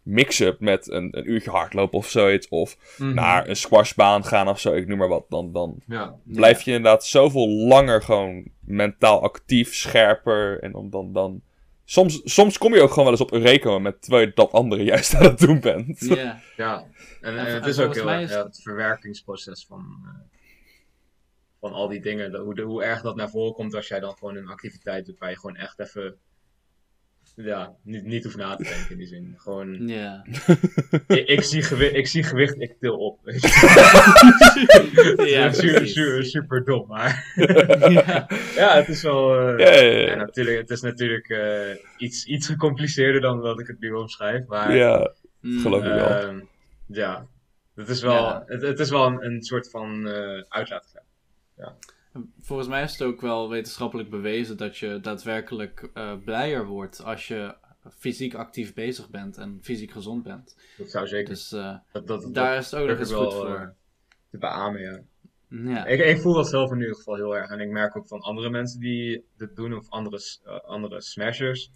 mix-up 0.09 0.61
met 0.61 0.91
een, 0.91 1.17
een 1.19 1.31
uurtje 1.31 1.51
hardlopen 1.51 1.99
of 1.99 2.09
zoiets. 2.09 2.49
Of 2.49 2.77
Mhm. 2.99 3.15
naar 3.15 3.49
een 3.49 3.57
squashbaan 3.57 4.25
gaan 4.25 4.49
of 4.49 4.61
zo, 4.61 4.73
ik 4.73 4.87
noem 4.87 4.99
maar 4.99 5.09
wat. 5.09 5.25
Dan, 5.29 5.53
dan 5.53 5.83
Ja. 5.87 6.15
blijf 6.25 6.61
je 6.63 6.73
inderdaad 6.73 7.07
zoveel 7.07 7.49
langer 7.49 8.03
gewoon 8.03 8.49
mentaal 8.61 9.23
actief, 9.23 9.75
scherper. 9.75 10.61
En 10.63 10.73
dan, 10.73 10.91
dan, 10.91 11.13
dan... 11.13 11.43
Soms, 11.85 12.21
soms 12.25 12.59
kom 12.59 12.75
je 12.75 12.81
ook 12.81 12.89
gewoon 12.89 13.05
wel 13.05 13.13
eens 13.13 13.23
op 13.23 13.33
een 13.33 13.41
rekening 13.41 13.83
met 13.83 14.03
terwijl 14.03 14.27
je 14.27 14.33
dat 14.35 14.53
andere 14.53 14.85
juist 14.93 15.15
aan 15.15 15.23
het 15.25 15.39
doen 15.39 15.61
bent. 15.61 16.01
Ja. 16.01 16.41
Ja, 16.57 16.85
en, 17.21 17.37
En 17.39 17.47
en 17.47 17.55
het 17.55 17.67
is 17.67 17.79
ook 17.79 17.85
volgens 17.85 17.97
heel 17.97 18.05
mij 18.05 18.21
erg 18.21 18.31
is- 18.31 18.37
ja, 18.37 18.45
het 18.45 18.61
verwerkingsproces 18.63 19.65
van, 19.69 19.85
eh, 20.05 20.11
van 21.61 21.73
al 21.73 21.89
die 21.89 22.01
dingen. 22.01 22.33
De- 22.33 22.39
hoe, 22.39 22.55
de, 22.55 22.63
hoe 22.63 22.85
erg 22.85 23.03
dat 23.03 23.17
naar 23.17 23.31
voren 23.31 23.53
komt 23.55 23.75
als 23.75 23.89
jij 23.89 24.01
dan 24.01 24.17
gewoon 24.19 24.37
een 24.37 24.49
activiteit 24.49 25.07
doet 25.07 25.19
waar 25.19 25.31
je 25.31 25.39
gewoon 25.39 25.57
echt 25.57 25.79
even 25.81 26.17
ja, 27.45 27.73
niet, 27.83 28.05
niet 28.05 28.25
hoeft 28.25 28.37
na 28.37 28.57
te 28.57 28.63
denken 28.63 28.91
in 28.91 28.97
die 28.99 29.07
zin. 29.07 29.35
Gewoon, 29.37 29.89
Ja. 29.89 30.25
ik, 31.07 31.27
ik, 31.29 31.43
zie 31.43 31.63
gewicht, 31.63 31.95
ik 31.95 32.07
zie 32.07 32.23
gewicht, 32.23 32.61
ik 32.61 32.77
til 32.81 32.97
op. 32.99 33.19
Weet 33.25 33.41
je. 33.43 35.23
Ja, 35.27 35.53
super, 35.53 35.87
super, 35.89 36.25
super 36.25 36.65
dom, 36.65 36.87
maar 36.89 37.33
Ja. 37.91 38.27
ja, 38.55 38.77
het 38.77 38.89
is 38.89 39.03
wel... 39.03 39.39
eh, 39.39 39.59
Ja, 39.59 39.73
ja, 39.83 39.91
ja. 39.99 40.07
ja, 40.07 40.15
natuurlijk, 40.15 40.59
het 40.59 40.71
is 40.71 40.81
natuurlijk 40.81 41.29
eh, 41.29 41.77
iets, 41.97 42.25
iets 42.25 42.47
gecompliceerder 42.47 43.21
dan 43.21 43.41
dat 43.43 43.61
ik 43.61 43.67
het 43.67 43.81
nu 43.81 43.93
omschrijf, 43.93 44.47
maar... 44.47 44.77
Ja, 44.77 45.13
Mm. 45.41 45.61
Geloof 45.61 45.85
ik 45.85 45.93
wel. 45.93 46.07
Ehm, 46.09 46.41
ja, 46.87 47.27
Het 47.75 47.89
is 47.89 48.03
wel, 48.03 48.13
Ja. 48.15 48.43
het, 48.47 48.63
het 48.63 48.79
is 48.79 48.91
wel 48.91 49.07
een, 49.07 49.25
een 49.25 49.43
soort 49.43 49.71
van 49.71 50.09
eh 50.09 50.43
uitlaatklep. 50.49 51.03
Volgens 52.41 52.69
mij 52.69 52.83
is 52.83 52.93
het 52.93 53.03
ook 53.03 53.21
wel 53.21 53.49
wetenschappelijk 53.49 54.11
bewezen 54.11 54.57
dat 54.57 54.77
je 54.79 54.99
daadwerkelijk 55.01 55.91
eh, 55.95 56.15
blijer 56.25 56.67
wordt 56.67 57.05
als 57.05 57.29
je 57.29 57.55
fysiek 57.99 58.35
actief 58.35 58.75
bezig 58.75 59.11
bent 59.11 59.37
en 59.37 59.59
fysiek 59.63 59.91
gezond 59.91 60.23
bent. 60.23 60.57
Dat 60.77 60.91
zou 60.91 61.07
zeker. 61.07 61.29
Dus 61.29 61.53
eh, 61.53 61.77
dat, 61.93 62.07
dat, 62.07 62.23
dat 62.23 62.35
daar 62.35 62.57
is 62.57 62.71
het 62.71 62.81
ook 62.81 62.89
nog 62.89 62.99
eens 62.99 63.13
goed 63.13 63.35
voor. 63.35 63.55
eh, 63.57 63.67
te 64.31 64.39
beamen, 64.39 64.81
ja. 64.81 65.01
ja. 65.73 65.87
Ik, 65.87 66.01
ik 66.01 66.21
voel 66.21 66.35
dat 66.35 66.49
zelf 66.49 66.71
in 66.73 66.79
ieder 66.81 66.95
geval 66.95 67.15
heel 67.15 67.37
erg. 67.37 67.51
En 67.51 67.61
ik 67.61 67.69
merk 67.71 67.97
ook 67.97 68.09
van 68.09 68.21
andere 68.21 68.51
mensen 68.51 68.81
die 68.81 69.25
dit 69.37 69.57
doen, 69.57 69.75
of 69.75 69.91
andere, 69.91 70.21
andere 70.67 71.01
smashers, 71.01 71.71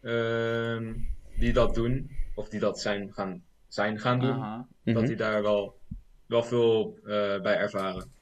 ehm, 0.00 0.94
die 1.38 1.52
dat 1.52 1.74
doen, 1.74 2.10
of 2.34 2.48
die 2.48 2.60
dat 2.60 2.80
zijn 2.80 3.12
gaan, 3.12 3.42
zijn 3.68 3.98
gaan 3.98 4.18
doen, 4.20 4.30
Aha. 4.30 4.66
dat 4.84 4.94
Mhm. 4.94 5.06
die 5.06 5.16
daar 5.16 5.42
wel, 5.42 5.78
wel 6.26 6.42
veel 6.42 6.96
eh, 6.98 7.40
bij 7.40 7.56
ervaren. 7.56 8.12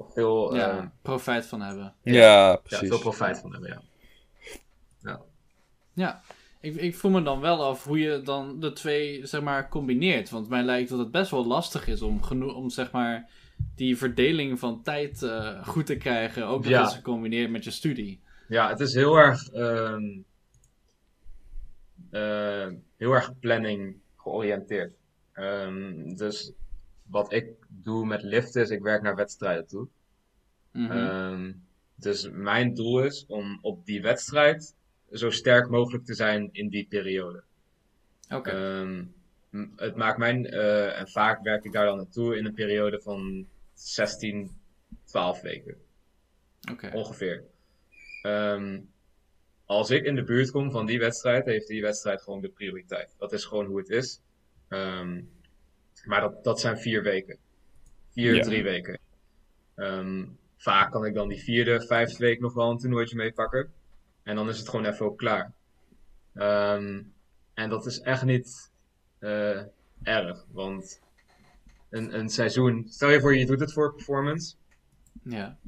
Of 0.00 0.12
veel, 0.12 0.54
ja, 0.54 0.78
eh, 0.78 0.84
profijt 1.02 1.46
van 1.46 1.60
hebben. 1.60 1.94
Ja, 2.02 2.12
ja, 2.12 2.56
precies. 2.56 2.88
veel 2.88 2.98
profijt 2.98 3.38
van 3.38 3.52
hebben, 3.52 3.70
ja. 3.70 5.20
Ja, 5.92 6.22
ik, 6.60 6.74
ik 6.74 6.96
voel 6.96 7.10
me 7.10 7.22
dan 7.22 7.40
wel 7.40 7.64
af 7.64 7.84
hoe 7.84 7.98
je 7.98 8.22
dan 8.22 8.60
de 8.60 8.72
twee, 8.72 9.26
zeg 9.26 9.42
maar, 9.42 9.68
combineert. 9.68 10.30
Want 10.30 10.48
mij 10.48 10.62
lijkt 10.62 10.90
dat 10.90 10.98
het 10.98 11.10
best 11.10 11.30
wel 11.30 11.46
lastig 11.46 11.86
is 11.86 12.02
om, 12.02 12.20
om 12.40 12.70
zeg 12.70 12.90
maar, 12.90 13.30
die 13.74 13.96
verdeling 13.96 14.58
van 14.58 14.82
tijd 14.82 15.22
eh, 15.22 15.66
goed 15.66 15.86
te 15.86 15.96
krijgen. 15.96 16.46
Ook 16.46 16.62
nog 16.62 16.70
Ja. 16.72 16.80
eens 16.80 16.94
gecombineerd 16.94 17.50
met 17.50 17.64
je 17.64 17.70
studie. 17.70 18.20
Ja, 18.48 18.68
het 18.68 18.80
is 18.80 18.94
heel 18.94 19.16
erg, 19.16 19.48
ehm, 19.48 20.18
eh, 22.10 22.68
heel 22.96 23.12
erg 23.12 23.38
planning 23.38 23.96
georiënteerd. 24.16 24.92
Ehm, 25.32 26.14
dus 26.14 26.52
wat 27.02 27.32
ik 27.32 27.46
doe 27.70 28.06
met 28.06 28.22
liften 28.22 28.62
is, 28.62 28.70
ik 28.70 28.82
werk 28.82 29.02
naar 29.02 29.16
wedstrijden 29.16 29.66
toe. 29.66 29.88
Mhm. 30.72 30.90
Ehm, 30.90 31.52
dus 31.94 32.28
mijn 32.32 32.74
doel 32.74 33.04
is 33.04 33.24
om 33.26 33.58
op 33.62 33.86
die 33.86 34.02
wedstrijd 34.02 34.74
zo 35.12 35.30
sterk 35.30 35.68
mogelijk 35.68 36.04
te 36.04 36.14
zijn 36.14 36.48
in 36.52 36.68
die 36.68 36.86
periode. 36.88 37.42
Oké, 38.30 38.50
Ehm, 38.50 39.04
het 39.76 39.96
maakt 39.96 40.18
mijn, 40.18 40.46
eh, 40.46 40.98
en 40.98 41.08
vaak 41.08 41.42
werk 41.42 41.64
ik 41.64 41.72
daar 41.72 41.84
dan 41.84 41.96
naartoe 41.96 42.36
in 42.36 42.44
een 42.46 42.54
periode 42.54 43.00
van 43.00 43.46
16, 43.74 44.50
12 45.04 45.40
weken. 45.40 45.76
oké. 46.72 46.90
Ongeveer. 46.94 47.44
Ehm, 48.22 48.80
als 49.64 49.90
ik 49.90 50.04
in 50.04 50.14
de 50.14 50.24
buurt 50.24 50.50
kom 50.50 50.70
van 50.70 50.86
die 50.86 50.98
wedstrijd, 50.98 51.44
heeft 51.44 51.66
die 51.66 51.82
wedstrijd 51.82 52.22
gewoon 52.22 52.40
de 52.40 52.48
prioriteit. 52.48 53.14
Dat 53.18 53.32
is 53.32 53.44
gewoon 53.44 53.66
hoe 53.66 53.78
het 53.78 53.88
is. 53.88 54.20
Maar 56.04 56.20
dat, 56.20 56.44
dat 56.44 56.60
zijn 56.60 56.78
vier 56.78 57.02
weken. 57.02 57.38
Vier, 58.10 58.34
Ja. 58.34 58.42
drie 58.42 58.62
weken. 58.62 58.98
Ehm, 59.74 60.24
vaak 60.56 60.92
kan 60.92 61.04
ik 61.04 61.14
dan 61.14 61.28
die 61.28 61.42
vierde, 61.42 61.86
vijfde 61.86 62.18
week 62.18 62.40
nog 62.40 62.54
wel 62.54 62.70
een 62.70 62.78
toernooitje 62.78 63.16
meepakken. 63.16 63.72
En 64.22 64.36
dan 64.36 64.48
is 64.48 64.58
het 64.58 64.68
gewoon 64.68 64.86
even 64.86 65.06
ook 65.06 65.18
klaar. 65.18 65.52
Ehm, 66.34 67.02
en 67.54 67.70
dat 67.70 67.86
is 67.86 68.00
echt 68.00 68.24
niet 68.24 68.70
eh, 69.18 69.62
erg. 70.02 70.46
Want 70.50 71.00
een, 71.90 72.18
een 72.18 72.28
seizoen, 72.28 72.86
stel 72.88 73.10
je 73.10 73.20
voor 73.20 73.36
je 73.36 73.46
doet 73.46 73.60
het 73.60 73.72
voor 73.72 73.94
performance 73.94 74.54
Ja, 75.22 75.58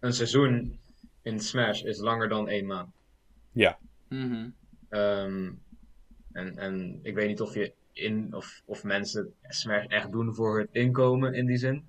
een 0.00 0.12
seizoen 0.12 0.78
in 1.22 1.40
Smash 1.40 1.82
is 1.82 1.98
langer 1.98 2.28
dan 2.28 2.48
één 2.48 2.66
maand. 2.66 2.94
Mhm. 4.08 4.48
Ehm, 4.88 5.52
en, 6.32 6.58
en 6.58 6.98
ik 7.02 7.14
weet 7.14 7.28
niet 7.28 7.40
of 7.40 7.54
je 7.54 7.72
in 7.96 8.34
of, 8.34 8.62
of 8.64 8.84
mensen 8.84 9.34
Smash 9.48 9.86
echt 9.86 10.12
doen 10.12 10.34
voor 10.34 10.58
het 10.58 10.68
inkomen 10.72 11.34
in 11.34 11.46
die 11.46 11.56
zin. 11.56 11.84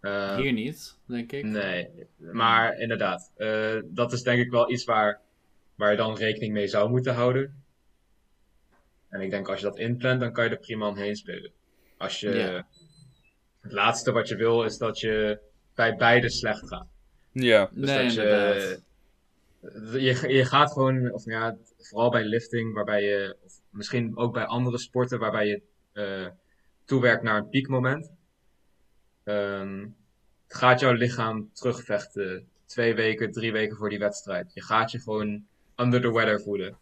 Eh, 0.00 0.36
hier 0.36 0.52
niet, 0.52 0.98
denk 1.04 1.32
ik. 1.32 1.44
nee, 1.44 1.88
maar 2.16 2.78
inderdaad, 2.78 3.32
eh, 3.36 3.76
dat 3.84 4.12
is 4.12 4.22
denk 4.22 4.40
ik 4.40 4.50
wel 4.50 4.70
iets 4.70 4.84
waar, 4.84 5.20
waar 5.74 5.90
je 5.90 5.96
dan 5.96 6.16
rekening 6.16 6.52
mee 6.52 6.66
zou 6.66 6.90
moeten 6.90 7.14
houden. 7.14 7.62
En 9.08 9.20
ik 9.20 9.30
denk 9.30 9.48
als 9.48 9.60
je 9.60 9.66
dat 9.66 9.78
inplant, 9.78 10.20
dan 10.20 10.32
kan 10.32 10.44
je 10.44 10.50
er 10.50 10.58
prima 10.58 10.88
omheen 10.88 11.16
spelen. 11.16 11.50
Als 11.96 12.20
je, 12.20 12.64
het 13.60 13.72
laatste 13.72 14.12
wat 14.12 14.28
je 14.28 14.36
wil 14.36 14.64
is 14.64 14.78
dat 14.78 15.00
je 15.00 15.38
bij 15.74 15.96
beide 15.96 16.30
slecht 16.30 16.68
gaat. 16.68 16.86
Ja, 17.32 17.70
Dus 17.72 17.86
nee, 17.86 18.04
dat 18.04 18.16
inderdaad. 18.16 18.82
je, 19.92 20.02
je, 20.02 20.28
je 20.28 20.44
gaat 20.44 20.72
gewoon, 20.72 21.12
of 21.12 21.24
ja, 21.24 21.56
vooral 21.78 22.10
bij 22.10 22.24
lifting, 22.24 22.74
waarbij 22.74 23.02
je, 23.02 23.36
of 23.44 23.52
misschien 23.78 24.16
ook 24.16 24.32
bij 24.32 24.44
andere 24.44 24.78
sporten, 24.78 25.18
waarbij 25.18 25.46
je 25.46 25.62
eh, 25.92 26.26
toewerkt 26.84 27.22
naar 27.22 27.36
een 27.36 27.48
piekmoment. 27.48 28.12
Ehm, 29.24 29.86
gaat 30.48 30.80
jouw 30.80 30.92
lichaam 30.92 31.50
terugvechten 31.52 32.48
twee 32.66 32.94
weken, 32.94 33.32
drie 33.32 33.52
weken 33.52 33.76
voor 33.76 33.88
die 33.88 33.98
wedstrijd. 33.98 34.54
Je 34.54 34.62
gaat 34.62 34.90
je 34.90 35.00
gewoon 35.00 35.46
under 35.76 36.00
the 36.00 36.12
weather 36.12 36.40
voelen. 36.40 36.78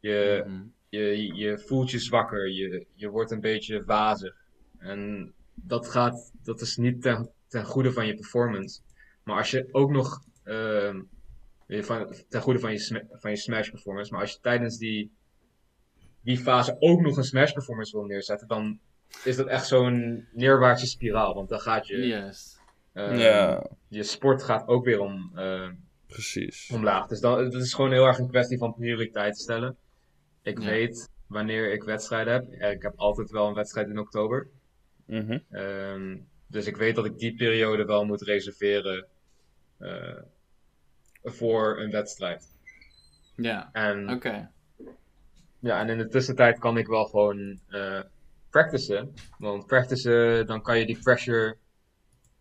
Je, 0.00 0.42
Mhm. 0.46 0.62
je, 0.88 1.34
je 1.34 1.58
voelt 1.58 1.90
je 1.90 1.98
zwakker, 1.98 2.50
je, 2.50 2.86
je 2.94 3.08
wordt 3.08 3.30
een 3.30 3.40
beetje 3.40 3.84
wazig. 3.84 4.34
En 4.78 5.32
dat, 5.54 5.88
gaat, 5.88 6.32
dat 6.42 6.60
is 6.60 6.76
niet 6.76 7.02
ten, 7.02 7.30
ten 7.48 7.64
goede 7.64 7.92
van 7.92 8.06
je 8.06 8.14
performance. 8.14 8.80
Maar 9.22 9.36
als 9.36 9.50
je 9.50 9.68
ook 9.72 9.90
nog, 9.90 10.22
ehm, 10.44 11.02
van, 11.68 12.14
ten 12.28 12.40
goede 12.40 12.58
van 12.58 12.72
je, 12.72 13.04
van 13.10 13.30
je 13.30 13.36
smash 13.36 13.70
performance, 13.70 14.12
maar 14.12 14.20
als 14.20 14.32
je 14.32 14.38
tijdens 14.40 14.78
die, 14.78 15.10
die 16.20 16.38
fase 16.38 16.76
ook 16.78 17.00
nog 17.00 17.16
een 17.16 17.24
smash 17.24 17.52
performance 17.52 17.96
wil 17.96 18.06
neerzetten, 18.06 18.48
dan 18.48 18.78
is 19.24 19.36
dat 19.36 19.46
echt 19.46 19.66
zo'n 19.66 20.26
neerwaartse 20.32 20.86
spiraal. 20.86 21.34
Want 21.34 21.48
dan 21.48 21.60
gaat 21.60 21.86
je, 21.86 21.96
Juist. 22.06 22.60
ehm, 22.92 23.14
ja, 23.18 23.66
je 23.88 24.02
sport 24.02 24.42
gaat 24.42 24.66
ook 24.68 24.84
weer 24.84 25.00
om, 25.00 25.30
ehm, 25.34 25.74
precies. 26.06 26.70
omlaag. 26.74 27.06
Dus 27.06 27.20
dan, 27.20 27.38
het 27.44 27.54
is 27.54 27.74
gewoon 27.74 27.92
heel 27.92 28.06
erg 28.06 28.18
een 28.18 28.28
kwestie 28.28 28.58
van 28.58 28.74
prioriteiten 28.74 29.40
stellen. 29.40 29.76
Ik 30.42 30.58
Ja. 30.58 30.64
weet 30.64 31.08
wanneer 31.26 31.72
ik 31.72 31.82
wedstrijden 31.82 32.32
heb. 32.32 32.72
Ik 32.72 32.82
heb 32.82 32.92
altijd 32.96 33.30
wel 33.30 33.48
een 33.48 33.54
wedstrijd 33.54 33.88
in 33.88 33.98
oktober. 33.98 34.48
Mhm. 35.06 35.38
Ehm, 35.50 36.16
dus 36.46 36.66
ik 36.66 36.76
weet 36.76 36.94
dat 36.94 37.04
ik 37.04 37.18
die 37.18 37.34
periode 37.34 37.84
wel 37.84 38.04
moet 38.04 38.22
reserveren 38.22 39.06
eh, 39.78 40.16
voor 41.22 41.80
een 41.80 41.90
wedstrijd. 41.90 42.56
Ja, 43.36 43.68
En, 43.72 44.10
oké. 44.10 44.50
Ja, 45.60 45.80
en 45.80 45.88
in 45.88 45.98
de 45.98 46.08
tussentijd 46.08 46.58
kan 46.58 46.78
ik 46.78 46.86
wel 46.86 47.04
gewoon 47.04 47.60
eh 47.68 48.00
practicen. 48.50 49.14
Want 49.38 49.66
practicen, 49.66 50.46
dan 50.46 50.62
kan 50.62 50.78
je 50.78 50.86
die 50.86 50.98
pressure. 50.98 51.56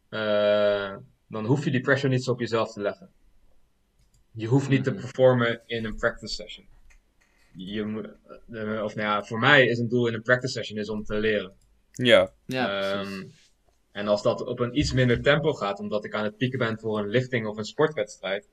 eh, 0.09 0.95
dan 1.27 1.45
hoef 1.45 1.63
je 1.65 1.71
die 1.71 1.81
pressure 1.81 2.09
niet 2.13 2.23
zo 2.23 2.31
op 2.31 2.39
jezelf 2.39 2.73
te 2.73 2.81
leggen. 2.81 3.09
Je 4.31 4.47
hoeft 4.47 4.69
niet 4.69 4.83
te 4.83 4.91
Mhm. 4.91 4.99
performen 4.99 5.61
in 5.65 5.85
een 5.85 5.95
practice 5.95 6.33
session. 6.33 6.65
Je 7.51 7.85
moet, 7.85 8.05
eh, 8.51 8.83
of 8.83 8.95
nou 8.95 9.07
ja, 9.07 9.23
voor 9.23 9.39
mij 9.39 9.65
is 9.67 9.79
een 9.79 9.87
doel 9.89 10.07
in 10.07 10.13
een 10.13 10.21
practice 10.21 10.51
session 10.53 10.79
is 10.79 10.89
om 10.89 11.03
te 11.03 11.13
leren. 11.19 11.53
Ja, 11.91 12.31
Ja, 12.45 12.81
Ehm, 12.93 13.23
en 13.91 14.07
als 14.07 14.21
dat 14.23 14.41
op 14.45 14.59
een 14.59 14.77
iets 14.77 14.93
minder 14.93 15.21
tempo 15.21 15.53
gaat, 15.53 15.79
omdat 15.79 16.05
ik 16.05 16.13
aan 16.13 16.23
het 16.23 16.37
pieken 16.37 16.59
ben 16.59 16.79
voor 16.79 16.99
een 16.99 17.07
lifting 17.09 17.47
of 17.47 17.57
een 17.57 17.65
sportwedstrijd, 17.65 18.47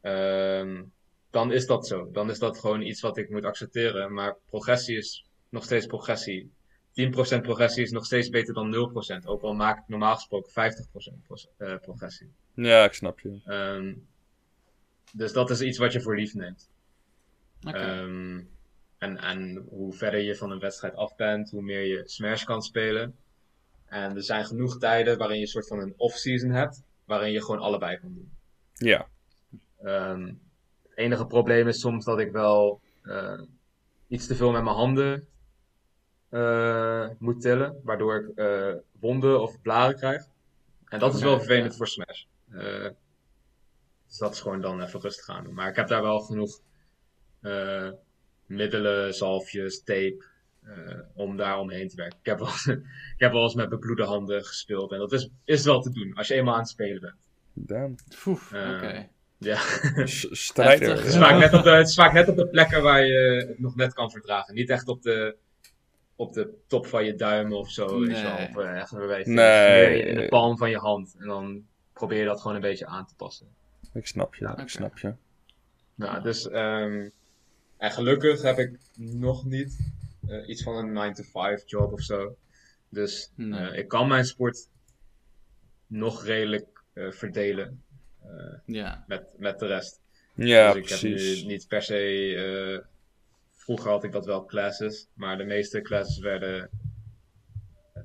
ehm, 0.00 0.82
dan 1.30 1.52
is 1.52 1.66
dat 1.66 1.86
zo. 1.86 2.10
Dan 2.12 2.30
is 2.30 2.38
dat 2.38 2.58
gewoon 2.58 2.82
iets 2.82 3.00
wat 3.00 3.16
ik 3.16 3.30
moet 3.30 3.44
accepteren. 3.44 4.12
Maar 4.12 4.36
progressie 4.46 4.96
is 4.96 5.26
nog 5.48 5.64
steeds 5.64 5.86
progressie. 5.86 6.52
10% 6.92 7.40
progressie 7.42 7.82
is 7.82 7.90
nog 7.90 8.04
steeds 8.04 8.28
beter 8.28 8.54
dan 8.54 8.70
0%. 9.22 9.24
Ook 9.26 9.42
al 9.42 9.54
maak 9.54 9.78
ik 9.78 9.84
normaal 9.88 10.14
gesproken 10.14 10.52
50% 10.52 11.22
pro- 11.26 11.36
eh, 11.66 11.76
progressie. 11.78 12.32
ja, 12.54 12.84
ik 12.84 12.92
snap 12.92 13.20
je. 13.20 13.40
Ehm, 13.44 13.94
dus 15.12 15.32
dat 15.32 15.50
is 15.50 15.60
iets 15.60 15.78
wat 15.78 15.92
je 15.92 16.00
voor 16.00 16.16
lief 16.16 16.34
neemt. 16.34 16.70
Oké. 17.66 17.76
Ehm, 17.78 18.40
en, 18.98 19.16
en 19.16 19.64
hoe 19.68 19.92
verder 19.92 20.20
je 20.20 20.36
van 20.36 20.50
een 20.50 20.58
wedstrijd 20.58 20.94
af 20.94 21.16
bent, 21.16 21.50
hoe 21.50 21.62
meer 21.62 21.84
je 21.84 22.02
Smash 22.08 22.44
kan 22.44 22.62
spelen. 22.62 23.16
En 23.86 24.16
er 24.16 24.22
zijn 24.22 24.44
genoeg 24.44 24.78
tijden 24.78 25.18
waarin 25.18 25.36
je 25.36 25.42
een 25.42 25.48
soort 25.48 25.66
van 25.66 25.78
een 25.80 25.94
off-season 25.96 26.50
hebt, 26.50 26.82
waarin 27.04 27.32
je 27.32 27.42
gewoon 27.42 27.60
allebei 27.60 27.98
kan 27.98 28.14
doen. 28.14 28.30
Ja, 28.74 29.08
Ehm, 29.82 30.26
het 30.26 30.36
enige 30.98 31.26
probleem 31.26 31.68
is 31.68 31.80
soms 31.80 32.04
dat 32.04 32.18
ik 32.18 32.32
wel 32.32 32.80
eh, 33.02 33.40
iets 34.08 34.26
te 34.26 34.34
veel 34.34 34.50
met 34.50 34.62
mijn 34.62 34.76
handen 34.76 35.26
eh, 36.28 37.08
moet 37.18 37.40
tillen, 37.40 37.80
waardoor 37.84 38.16
ik 38.16 38.38
eh, 38.38 38.74
wonden 39.00 39.40
of 39.40 39.60
blaren 39.60 39.96
krijg. 39.96 40.26
En 40.84 40.98
dat 40.98 41.14
is 41.14 41.22
wel 41.22 41.38
vervelend 41.38 41.70
ja. 41.70 41.76
voor 41.76 41.86
Smash. 41.86 42.24
Eh, 42.50 42.88
dus 44.06 44.18
dat 44.18 44.32
is 44.34 44.40
gewoon 44.40 44.60
dan 44.60 44.82
even 44.82 45.00
rustig 45.00 45.28
aan 45.28 45.44
doen. 45.44 45.54
Maar 45.54 45.68
ik 45.68 45.76
heb 45.76 45.88
daar 45.88 46.02
wel 46.02 46.20
genoeg 46.20 46.60
eh, 47.40 47.90
middelen, 48.46 49.14
zalfjes, 49.14 49.82
tape, 49.82 50.24
eh, 50.62 51.00
om 51.14 51.36
daar 51.36 51.58
omheen 51.58 51.88
te 51.88 51.96
werken. 51.96 52.18
Ik 52.18 52.26
heb, 52.26 52.38
wel, 52.38 52.48
ik 53.16 53.18
heb 53.18 53.32
wel 53.32 53.42
eens 53.42 53.54
met 53.54 53.68
bebloede 53.68 54.04
handen 54.04 54.44
gespeeld 54.44 54.92
en 54.92 54.98
dat 54.98 55.12
is, 55.12 55.30
is 55.44 55.64
wel 55.64 55.80
te 55.80 55.90
doen 55.90 56.14
als 56.14 56.28
je 56.28 56.34
eenmaal 56.34 56.54
aan 56.54 56.60
het 56.60 56.68
spelen 56.68 57.00
bent. 57.00 57.16
damn. 57.54 57.94
Oké. 58.74 59.08
Ja. 59.38 59.58
Strijder. 60.30 60.88
Heftig. 60.88 61.04
Het 61.04 61.14
is, 61.14 61.16
vaak 61.18 61.38
net 61.38 61.54
op 61.54 61.62
de, 61.62 61.70
het 61.70 61.88
is 61.88 61.94
vaak 61.94 62.12
net 62.12 62.28
op 62.28 62.36
de 62.36 62.48
plekken 62.48 62.82
waar 62.82 63.04
je 63.06 63.44
het 63.48 63.58
nog 63.58 63.76
net 63.76 63.94
kan 63.94 64.10
verdragen. 64.10 64.54
Niet 64.54 64.70
echt 64.70 64.88
op 64.88 65.02
de, 65.02 65.36
op 66.16 66.32
de 66.32 66.54
top 66.66 66.86
van 66.86 67.04
je 67.04 67.14
duim 67.14 67.52
of 67.52 67.70
zo. 67.70 67.98
Nee. 67.98 68.48
op, 68.48 68.58
eh, 68.58 68.76
echt 68.76 68.92
een. 68.92 69.34
Nee. 69.34 70.02
In 70.02 70.14
de 70.14 70.28
palm 70.28 70.56
van 70.58 70.70
je 70.70 70.78
hand. 70.78 71.14
En 71.18 71.26
dan 71.26 71.66
probeer 71.92 72.18
je 72.18 72.24
dat 72.24 72.40
gewoon 72.40 72.56
een 72.56 72.62
beetje 72.62 72.86
aan 72.86 73.06
te 73.06 73.14
passen. 73.16 73.46
Ik 73.92 74.06
snap 74.06 74.34
je, 74.34 74.54
ik 74.56 74.68
snap 74.68 74.98
je. 74.98 75.14
Nou, 75.94 76.22
dus 76.22 76.48
ehm, 76.48 77.08
en 77.76 77.90
gelukkig 77.90 78.42
heb 78.42 78.58
ik 78.58 78.78
nog 78.96 79.44
niet 79.44 79.92
eh, 80.28 80.48
iets 80.48 80.62
van 80.62 80.96
een 80.96 81.14
9-to-5 81.14 81.64
job 81.66 81.92
of 81.92 82.00
zo. 82.00 82.36
Dus 82.88 83.32
Nee. 83.34 83.60
eh, 83.70 83.78
ik 83.78 83.88
kan 83.88 84.08
mijn 84.08 84.24
sport 84.24 84.68
nog 85.86 86.24
redelijk 86.24 86.82
eh, 86.92 87.10
verdelen 87.10 87.66
eh, 87.66 87.87
Ja. 88.66 89.04
met, 89.06 89.24
met 89.38 89.58
de 89.58 89.66
rest. 89.66 90.00
Ja, 90.34 90.72
dus 90.72 90.82
ik 90.82 90.88
heb 90.88 90.98
precies. 90.98 91.42
nu 91.42 91.48
niet 91.48 91.68
per 91.68 91.82
se. 91.82 92.34
eh, 92.34 92.86
vroeger 93.52 93.90
had 93.90 94.04
ik 94.04 94.12
dat 94.12 94.26
wel 94.26 94.44
classes, 94.44 95.06
maar 95.14 95.38
de 95.38 95.44
meeste 95.44 95.80
classes 95.82 96.18
werden. 96.18 96.70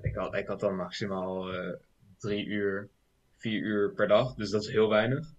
Ik 0.02 0.16
had, 0.16 0.36
ik 0.36 0.48
had 0.48 0.60
dan 0.60 0.76
maximaal 0.76 1.54
eh, 1.54 1.74
drie 2.18 2.46
uur, 2.46 2.90
vier 3.38 3.62
uur 3.62 3.94
per 3.94 4.08
dag, 4.08 4.34
dus 4.36 4.50
dat 4.50 4.62
is 4.64 4.70
heel 4.70 4.90
weinig. 4.90 5.34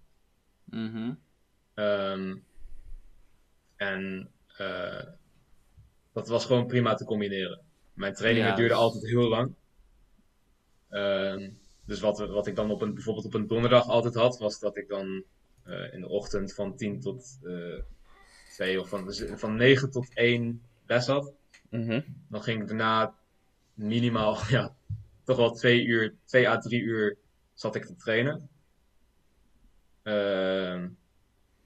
Mhm. 0.63 1.13
Ehm, 1.73 2.35
en 3.75 4.29
eh, 4.57 5.03
dat 6.13 6.27
was 6.27 6.45
gewoon 6.45 6.67
prima 6.67 6.93
te 6.95 7.05
combineren. 7.05 7.59
Mijn 7.93 8.13
trainingen 8.13 8.49
Ja. 8.49 8.55
duurden 8.55 8.77
altijd 8.77 9.05
heel 9.05 9.29
lang. 9.29 9.53
Ehm, 10.89 11.49
dus 11.85 11.99
wat, 11.99 12.19
wat 12.19 12.47
ik 12.47 12.55
dan 12.55 12.71
op 12.71 12.81
een, 12.81 12.93
bijvoorbeeld 12.93 13.25
op 13.25 13.33
een 13.33 13.47
donderdag 13.47 13.87
altijd 13.87 14.15
had, 14.15 14.37
was 14.37 14.59
dat 14.59 14.77
ik 14.77 14.87
dan 14.87 15.23
eh, 15.63 15.93
in 15.93 16.01
de 16.01 16.07
ochtend 16.07 16.53
van 16.53 16.75
10 16.75 16.99
tot 16.99 17.39
eh 17.43 17.79
2 18.53 18.79
of 18.79 18.89
van, 18.89 19.05
dus 19.05 19.23
van 19.35 19.55
9 19.55 19.91
tot 19.91 20.13
1 20.13 20.61
les 20.85 21.07
had. 21.07 21.33
Mhm. 21.69 22.01
Dan 22.29 22.43
ging 22.43 22.61
ik 22.61 22.67
daarna 22.67 23.15
minimaal, 23.73 24.37
ja, 24.49 24.75
toch 25.23 25.37
wel 25.37 25.51
2 25.51 25.85
uur, 25.85 26.15
2 26.25 26.49
à 26.49 26.57
3 26.57 26.81
uur 26.81 27.17
zat 27.53 27.75
ik 27.75 27.85
te 27.85 27.95
trainen. 27.95 28.49
Ehm, 30.03 30.89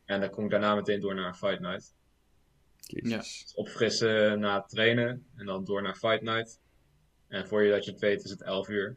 en 0.06 0.20
dan 0.20 0.30
kon 0.30 0.44
ik 0.44 0.52
daarna 0.52 0.76
meteen 0.76 1.00
door 1.00 1.16
naar 1.16 1.28
een 1.28 1.36
fight 1.36 1.60
night. 1.60 1.98
Jezus. 2.92 3.54
opfrissen 3.56 4.40
na 4.40 4.56
het 4.56 4.70
trainen 4.70 5.26
en 5.36 5.46
dan 5.46 5.66
door 5.66 5.82
naar 5.82 5.96
Fight 5.96 6.22
Night. 6.22 6.60
En 7.28 7.48
voor 7.48 7.64
je 7.64 7.72
dat 7.72 7.86
je 7.86 7.92
het 7.92 8.00
weet 8.00 8.24
is 8.24 8.30
het 8.30 8.42
11 8.42 8.70
uur. 8.70 8.96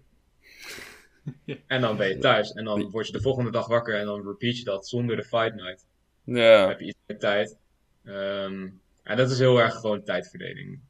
Ja. 1.44 1.56
En 1.66 1.80
dan 1.80 1.96
ben 1.96 2.08
je 2.08 2.18
thuis. 2.18 2.52
En 2.52 2.64
dan 2.64 2.90
word 2.90 3.06
je 3.06 3.12
de 3.12 3.20
volgende 3.20 3.50
dag 3.50 3.66
wakker 3.66 3.94
en 3.98 4.04
dan 4.06 4.26
repeat 4.26 4.58
je 4.58 4.64
dat 4.64 4.88
zonder 4.88 5.16
de 5.16 5.22
Fight 5.24 5.54
Night. 5.54 5.86
Dan 6.24 6.34
Ja, 6.36 6.68
heb 6.68 6.80
je 6.80 6.86
iets 6.86 6.98
meer 7.06 7.18
tijd. 7.18 7.58
Ehm, 8.04 8.68
en 9.02 9.16
dat 9.16 9.30
is 9.30 9.38
heel 9.38 9.58
erg 9.60 9.74
gewoon 9.74 10.02
tijdverdeling. 10.04 10.80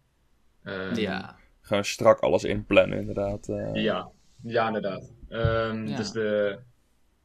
Ehm, 0.62 0.94
Ja. 0.94 1.36
gewoon 1.60 1.84
strak 1.84 2.20
alles 2.20 2.44
inplannen, 2.44 2.98
inderdaad. 2.98 3.48
eh. 3.48 3.70
Ja, 3.74 4.10
ja 4.42 4.66
inderdaad. 4.66 5.12
Ehm, 5.28 5.86
Ja. 5.86 5.96
Dus 5.96 6.10
de, 6.10 6.58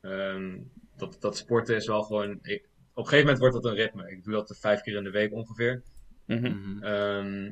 ehm, 0.02 0.58
dat, 0.98 1.18
dat 1.20 1.38
sporten 1.38 1.76
is 1.76 1.88
wel 1.88 2.04
gewoon... 2.04 2.40
Ik, 2.42 2.70
op 2.94 3.04
een 3.04 3.10
gegeven 3.10 3.20
moment 3.20 3.40
wordt 3.40 3.54
dat 3.54 3.66
een 3.66 3.78
ritme. 3.78 4.12
Ik 4.12 4.24
doe 4.24 4.34
dat 4.34 4.58
vijf 4.60 4.82
keer 4.82 4.96
in 4.96 5.04
de 5.04 5.10
week 5.12 5.34
ongeveer. 5.34 5.84
Mhm. 6.26 6.46
Mhm. 6.48 7.52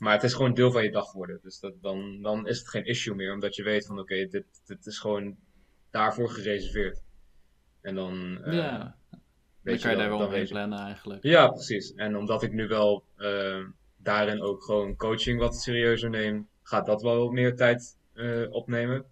Maar 0.00 0.12
het 0.12 0.22
is 0.22 0.34
gewoon 0.34 0.54
deel 0.54 0.72
van 0.72 0.82
je 0.82 0.90
dag 0.90 1.10
geworden. 1.10 1.38
Dus 1.42 1.60
dat, 1.60 1.74
dan, 1.80 2.22
dan 2.22 2.46
is 2.46 2.58
het 2.58 2.68
geen 2.68 2.84
issue 2.84 3.14
meer, 3.14 3.32
omdat 3.32 3.54
je 3.54 3.62
weet 3.62 3.86
van 3.86 3.98
oké, 3.98 4.26
dit, 4.26 4.44
dit 4.66 4.86
is 4.86 4.98
gewoon 4.98 5.36
daarvoor 5.90 6.30
gereserveerd. 6.30 7.02
En 7.80 7.94
dan 7.94 8.42
eh, 8.44 8.52
ja. 8.52 8.96
Dan 9.10 9.20
weet 9.62 9.80
kan 9.80 9.90
je 9.90 9.96
je 9.96 10.02
daar 10.02 10.18
wel, 10.18 10.26
omheen 10.26 10.40
je. 10.40 10.48
plannen 10.48 10.78
eigenlijk. 10.78 11.22
Ja, 11.22 11.48
precies. 11.48 11.94
En 11.94 12.16
omdat 12.16 12.42
ik 12.42 12.52
nu 12.52 12.68
wel 12.68 13.04
eh, 13.16 13.64
daarin 13.96 14.42
ook 14.42 14.64
gewoon 14.64 14.96
coaching 14.96 15.38
wat 15.38 15.56
serieuzer 15.56 16.10
neem, 16.10 16.48
gaat 16.62 16.86
dat 16.86 17.02
wel 17.02 17.30
meer 17.30 17.56
tijd 17.56 17.96
eh, 18.12 18.46
opnemen. 18.50 19.04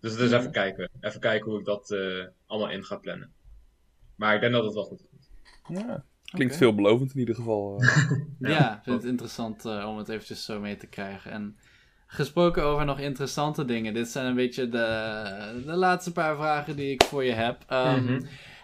Dus 0.00 0.12
het 0.12 0.20
is 0.20 0.32
even 0.32 0.50
kijken. 0.50 0.90
Even 1.00 1.20
kijken 1.20 1.50
hoe 1.50 1.58
ik 1.58 1.64
dat 1.64 1.90
eh, 1.90 2.26
allemaal 2.46 2.70
in 2.70 2.84
ga 2.84 2.96
plannen. 2.96 3.32
Maar 4.14 4.34
ik 4.34 4.40
denk 4.40 4.52
dat 4.52 4.64
het 4.64 4.74
wel 4.74 4.84
goed 4.84 5.06
komt. 5.10 5.30
Ja. 5.68 6.04
Klinkt 6.34 6.56
veelbelovend 6.56 7.12
in 7.14 7.18
ieder 7.20 7.34
geval. 7.34 7.78
eh. 7.80 8.10
Ja, 8.38 8.48
Ja, 8.48 8.76
ik 8.76 8.82
vind 8.82 8.96
het 8.96 9.10
interessant 9.10 9.64
eh, 9.64 9.86
om 9.88 9.98
het 9.98 10.08
eventjes 10.08 10.44
zo 10.44 10.60
mee 10.60 10.76
te 10.76 10.86
krijgen. 10.86 11.30
En 11.30 11.56
gesproken 12.06 12.62
over 12.64 12.84
nog 12.84 12.98
interessante 12.98 13.64
dingen. 13.64 13.94
Dit 13.94 14.08
zijn 14.08 14.26
een 14.26 14.34
beetje 14.34 14.68
de, 14.68 15.62
de 15.66 15.72
laatste 15.76 16.12
paar 16.12 16.36
vragen 16.36 16.76
die 16.76 16.92
ik 16.92 17.02
voor 17.02 17.24
je 17.24 17.32
heb. 17.32 17.64
Ehm, 17.68 18.04
Mhm. 18.04 18.20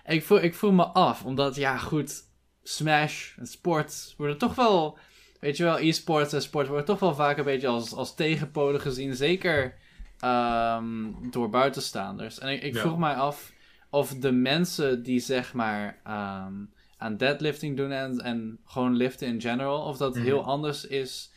ik, 0.07 0.23
voel, 0.25 0.43
ik 0.43 0.55
voel 0.55 0.73
me 0.73 0.85
af, 0.85 1.25
omdat 1.25 1.57
ja 1.57 1.77
goed, 1.79 2.29
Smash 2.63 3.37
en 3.39 3.47
sport 3.47 4.15
worden 4.17 4.39
toch 4.39 4.55
wel, 4.55 4.99
weet 5.41 5.57
je 5.57 5.65
wel, 5.65 5.79
e-sports 5.79 6.33
en 6.33 6.43
sport 6.43 6.67
worden 6.67 6.85
toch 6.85 6.99
wel 7.01 7.15
vaak 7.15 7.39
een 7.39 7.45
beetje 7.45 7.67
als, 7.67 7.93
als 7.95 8.15
tegenpolen 8.15 8.81
gezien. 8.81 9.15
Zeker 9.15 9.75
ehm, 10.19 11.13
door 11.31 11.51
buitenstaanders. 11.51 12.39
En 12.39 12.49
ik, 12.49 12.63
ik 12.63 12.75
Ja. 12.75 12.81
vroeg 12.81 12.99
mij 12.99 13.15
af 13.15 13.53
of 13.91 14.15
de 14.15 14.33
mensen 14.33 15.03
die 15.03 15.21
zeg 15.21 15.53
maar 15.55 16.01
ehm, 16.05 16.55
aan 17.01 17.17
deadlifting 17.17 17.77
doen 17.77 17.91
en, 17.91 18.19
en 18.19 18.59
gewoon 18.65 18.97
liften 18.97 19.27
in 19.29 19.41
general, 19.41 19.85
of 19.85 19.97
dat 19.97 20.15
Mhm. 20.15 20.25
heel 20.25 20.45
anders 20.45 20.85
is, 20.87 21.33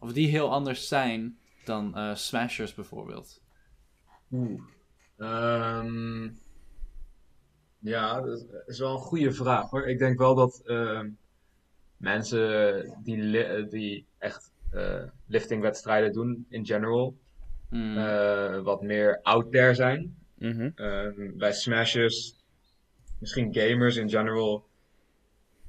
of 0.00 0.12
die 0.12 0.28
heel 0.28 0.50
anders 0.50 0.88
zijn 0.88 1.38
dan 1.64 1.96
eh, 1.96 2.14
smashers 2.14 2.74
bijvoorbeeld. 2.74 3.42
Oeh. 4.32 4.60
Ehm, 5.18 6.28
ja, 7.78 8.20
dat 8.20 8.44
is- 8.66 8.78
wel 8.78 8.92
een 8.92 8.98
goede 8.98 9.32
vraag 9.32 9.70
hoor. 9.70 9.86
Ik 9.88 9.98
denk 9.98 10.18
wel 10.18 10.34
dat 10.34 10.62
ehm, 10.64 11.08
mensen 11.96 12.94
die, 13.02 13.16
li- 13.16 13.68
die 13.68 14.06
echt 14.18 14.52
eh, 14.70 15.02
liftingwedstrijden 15.26 16.12
doen 16.12 16.46
in 16.48 16.66
general, 16.66 17.16
Hmm. 17.68 17.98
eh, 17.98 18.60
wat 18.60 18.82
meer 18.82 19.20
out 19.22 19.52
there 19.52 19.74
zijn. 19.74 20.16
Mhm. 20.34 20.70
Ehm, 20.74 21.36
bij 21.36 21.52
smashers, 21.52 22.36
misschien 23.18 23.54
gamers 23.54 23.96
in 23.96 24.08
general, 24.10 24.67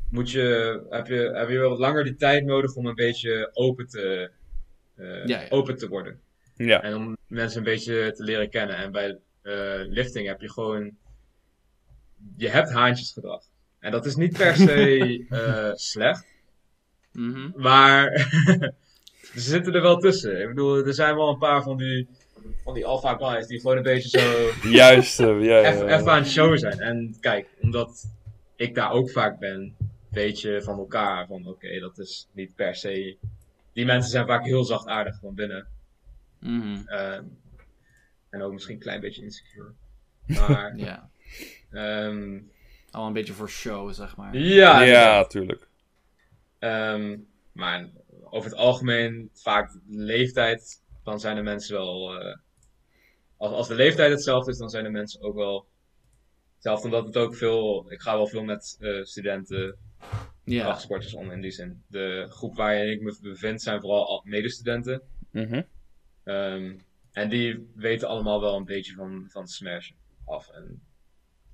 moet 0.10 0.32
je, 0.32 0.80
heb, 0.90 1.08
je, 1.08 1.32
heb 1.34 1.50
je 1.50 1.58
wel 1.58 1.70
wat 1.70 1.80
langer 1.80 2.04
die 2.04 2.16
tijd 2.16 2.46
nodig 2.46 2.76
om 2.76 2.86
een 2.86 2.96
beetje 2.96 3.50
open 3.54 3.88
te, 3.88 4.32
eh, 4.96 5.26
Ja, 5.26 5.42
ja. 5.42 5.50
open 5.50 5.78
te 5.78 5.88
worden. 5.88 6.20
Ja. 6.56 6.82
En 6.84 6.96
om 6.96 7.18
mensen 7.28 7.58
een 7.58 7.64
beetje 7.64 8.12
te 8.16 8.24
leren 8.24 8.50
kennen. 8.50 8.76
En 8.76 8.92
bij 8.92 9.20
eh, 9.42 9.82
lifting 9.88 10.28
heb 10.28 10.42
je 10.42 10.52
gewoon. 10.52 10.92
Je 12.38 12.50
hebt 12.50 12.72
haantjesgedrag. 12.72 13.44
En 13.80 13.92
dat 13.92 14.06
is 14.06 14.16
niet 14.16 14.38
per 14.38 14.56
se 14.56 15.26
eh, 15.30 15.72
slecht. 15.74 16.26
Mhm. 17.12 17.52
Maar 17.56 18.12
ze 19.34 19.40
zitten 19.40 19.74
er 19.74 19.82
wel 19.82 19.98
tussen. 19.98 20.42
Ik 20.42 20.48
bedoel, 20.48 20.86
er 20.86 20.94
zijn 20.94 21.16
wel 21.16 21.30
een 21.30 21.38
paar 21.38 21.64
van 21.64 21.78
die, 21.78 22.08
van 22.64 22.74
die 22.74 22.86
alpha 22.86 23.16
guys 23.16 23.48
die 23.48 23.60
gewoon 23.60 23.78
een 23.78 23.84
beetje 23.84 24.20
zo. 24.20 24.50
Juist, 24.70 25.18
ja, 25.18 25.28
ja, 25.28 25.64
even, 25.64 25.88
ja. 25.88 26.00
even 26.00 26.12
aan 26.12 26.22
het 26.22 26.28
show 26.28 26.58
zijn. 26.58 26.80
En 26.80 27.16
kijk, 27.20 27.48
omdat 27.62 28.06
ik 28.56 28.76
daar 28.76 28.92
ook 28.92 29.12
vaak 29.12 29.40
ben, 29.40 29.76
weet 30.12 30.42
je 30.42 30.62
van 30.62 30.78
elkaar 30.78 31.28
van 31.28 31.48
oké, 31.48 31.80
dat 31.80 31.98
is 31.98 32.28
niet 32.32 32.56
per 32.56 32.76
se. 32.76 33.18
Die 33.74 33.86
mensen 33.86 34.12
zijn 34.12 34.26
vaak 34.28 34.44
heel 34.46 34.64
zachtaardig 34.64 35.20
van 35.20 35.36
binnen. 35.36 35.68
Mhm. 36.40 36.88
Ehm, 36.88 37.24
en 38.30 38.42
ook 38.42 38.54
misschien 38.54 38.76
een 38.76 38.82
klein 38.82 39.02
beetje 39.02 39.24
insecure. 39.24 39.72
Maar, 40.26 40.78
Ja, 40.78 41.10
ehm, 41.72 42.40
al 42.92 43.08
een 43.08 43.14
beetje 43.14 43.34
voor 43.34 43.50
show, 43.50 43.94
zeg 43.94 44.16
maar. 44.18 44.38
ja, 44.38 44.82
Ja, 44.82 45.26
tuurlijk. 45.26 45.68
Ehm, 46.60 47.18
maar 47.52 47.90
over 48.24 48.50
het 48.50 48.60
algemeen, 48.60 49.30
vaak 49.34 49.72
de 49.72 49.80
leeftijd, 50.04 50.84
dan 51.04 51.20
zijn 51.20 51.36
de 51.36 51.42
mensen 51.42 51.76
wel. 51.76 52.20
eh, 52.22 52.38
als, 53.38 53.52
als 53.52 53.68
de 53.68 53.76
leeftijd 53.76 54.12
hetzelfde 54.12 54.52
is, 54.52 54.58
dan 54.58 54.70
zijn 54.70 54.84
de 54.84 54.90
mensen 54.90 55.22
ook 55.22 55.36
wel 55.36 55.66
hetzelfde. 56.60 56.86
Omdat 56.88 57.06
het 57.06 57.18
ook 57.18 57.36
veel. 57.36 57.92
Ik 57.92 58.02
ga 58.02 58.16
wel 58.16 58.28
veel 58.28 58.44
met 58.44 58.78
eh, 58.80 59.04
studenten, 59.04 59.78
Ja, 60.44 60.80
om 61.16 61.32
in 61.32 61.42
die 61.42 61.52
zin. 61.52 61.84
De 61.88 62.26
groep 62.30 62.56
waarin 62.56 62.92
ik 62.92 63.02
me 63.02 63.18
bevind 63.22 63.62
zijn 63.62 63.82
vooral 63.82 64.08
al- 64.08 64.22
medestudenten. 64.26 65.02
Mhm. 65.32 65.62
Ehm, 66.24 66.76
en 67.12 67.30
die 67.30 67.72
weten 67.76 68.08
allemaal 68.08 68.42
wel 68.42 68.56
een 68.56 68.66
beetje 68.66 68.94
van, 68.94 69.26
van 69.30 69.48
Smash 69.48 69.92
af. 70.26 70.50
En 70.50 70.82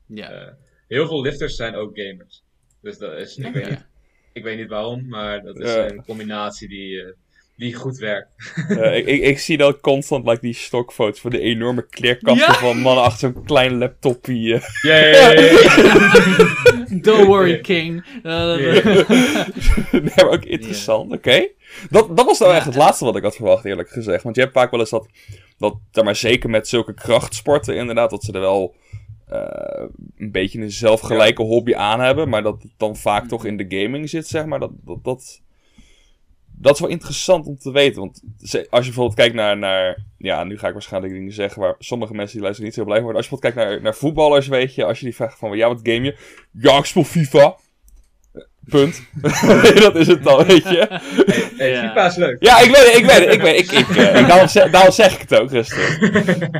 ja. 0.05 0.29
eh, 0.31 0.53
heel 0.87 1.07
veel 1.07 1.21
lifters 1.21 1.55
zijn 1.55 1.75
ook 1.75 1.99
gamers. 1.99 2.43
Dus 2.81 2.97
dat 2.97 3.17
is, 3.17 3.37
ik, 3.37 3.53
weet 3.53 3.63
Oké. 3.63 3.69
niet, 3.69 3.85
ik 4.33 4.43
weet 4.43 4.57
niet 4.57 4.69
waarom, 4.69 5.07
maar 5.07 5.41
dat 5.43 5.59
is 5.59 5.73
Ja. 5.73 5.89
een 5.89 6.05
combinatie 6.05 6.67
die, 6.67 7.03
eh, 7.03 7.11
die 7.57 7.73
goed 7.73 7.97
werkt. 7.97 8.27
Eh, 8.69 8.97
ik, 8.97 9.05
ik, 9.05 9.21
ik 9.21 9.39
zie 9.39 9.57
dat 9.57 9.79
constant 9.81 10.25
like, 10.27 10.41
die 10.41 10.53
stokfoto's 10.53 11.19
van 11.19 11.31
de 11.31 11.39
enorme 11.39 11.87
kleerkasten 11.89 12.47
Ja. 12.53 12.59
van 12.59 12.77
mannen 12.79 13.03
achter 13.03 13.31
zo'n 13.33 13.43
klein 13.43 13.77
laptopje. 13.77 14.53
eh. 14.53 14.61
Yay! 15.33 16.99
Don't 17.01 17.25
worry, 17.25 17.61
King. 17.61 18.03
Eh, 18.23 18.55
nee, 19.91 20.11
maar 20.15 20.29
ook 20.29 20.43
interessant, 20.45 21.11
oké. 21.13 21.47
Dat, 21.89 22.17
dat 22.17 22.25
was 22.25 22.39
nou 22.39 22.51
Ja, 22.51 22.57
echt 22.57 22.65
het 22.65 22.75
laatste 22.75 23.05
wat 23.05 23.15
ik 23.15 23.23
had 23.23 23.35
verwacht, 23.35 23.65
eerlijk 23.65 23.89
gezegd. 23.89 24.23
Want 24.23 24.35
je 24.35 24.41
hebt 24.41 24.53
vaak 24.53 24.71
wel 24.71 24.79
eens 24.79 24.89
dat, 24.89 25.07
dat 25.57 26.03
maar 26.03 26.15
zeker 26.15 26.49
met 26.49 26.67
zulke 26.67 26.93
krachtsporten 26.93 27.75
inderdaad, 27.75 28.09
dat 28.09 28.23
ze 28.23 28.31
er 28.31 28.39
wel 28.39 28.75
eh, 29.27 29.83
een 30.17 30.31
beetje 30.31 30.61
een 30.61 30.71
zelfgelijke 30.71 31.41
hobby 31.43 31.75
aan 31.75 31.99
hebben. 31.99 32.29
Maar 32.29 32.43
dat 32.43 32.61
het 32.63 32.71
dan 32.77 32.95
vaak 32.95 33.27
toch 33.27 33.45
in 33.45 33.57
de 33.57 33.65
gaming 33.81 34.09
zit, 34.09 34.27
zeg 34.27 34.45
maar. 34.45 34.59
Dat, 34.59 34.71
dat, 34.85 35.03
dat 35.03 35.41
dat 36.57 36.73
is 36.73 36.79
wel 36.79 36.89
interessant 36.89 37.47
om 37.47 37.57
te 37.57 37.71
weten. 37.71 37.99
Want 37.99 38.21
als 38.39 38.59
je 38.59 38.67
bijvoorbeeld 38.69 39.15
kijkt 39.15 39.35
naar, 39.35 39.57
naar. 39.57 40.03
Ja, 40.17 40.43
nu 40.43 40.57
ga 40.57 40.67
ik 40.67 40.73
waarschijnlijk 40.73 41.13
dingen 41.13 41.33
zeggen 41.33 41.61
waar 41.61 41.75
sommige 41.79 42.13
mensen 42.13 42.33
die 42.33 42.41
luisteren 42.41 42.69
niet 42.69 42.79
zo 42.79 42.85
blij 42.85 43.01
worden. 43.01 43.17
Als 43.17 43.25
je 43.25 43.31
bijvoorbeeld 43.31 43.63
kijkt 43.63 43.71
naar, 43.71 43.83
naar 43.83 43.95
voetballers, 43.99 44.47
weet 44.47 44.75
je. 44.75 44.85
Als 44.85 44.99
je 44.99 45.05
die 45.05 45.15
vraagt 45.15 45.37
van 45.37 45.57
ja, 45.57 45.67
wat 45.67 45.79
game 45.83 46.01
je? 46.01 46.17
Ja, 46.51 46.77
ik 46.77 46.85
speel 46.85 47.03
FIFA. 47.03 47.55
Punt. 48.65 49.01
dat 49.81 49.95
is 49.95 50.07
het 50.07 50.23
dan, 50.23 50.45
weet 50.45 50.63
je. 50.63 50.87
Hey, 51.57 51.69
Ja. 51.75 51.87
FIFA 51.87 52.05
is 52.05 52.15
leuk. 52.15 52.37
Ja, 52.39 52.59
ik 52.59 52.69
weet 52.69 52.85
het, 52.85 52.95
ik 52.95 53.05
weet 53.05 53.25
het. 53.25 53.33
Ik 53.33 53.41
weet, 53.41 53.59
ik, 53.59 53.71
ik, 53.71 53.95
eh, 53.95 54.19
ik, 54.19 54.27
daarom, 54.31 54.47
zeg, 54.47 54.71
daarom 54.71 54.91
zeg 54.91 55.13
ik 55.13 55.19
het 55.29 55.39
ook, 55.39 55.51
rustig. 55.51 55.99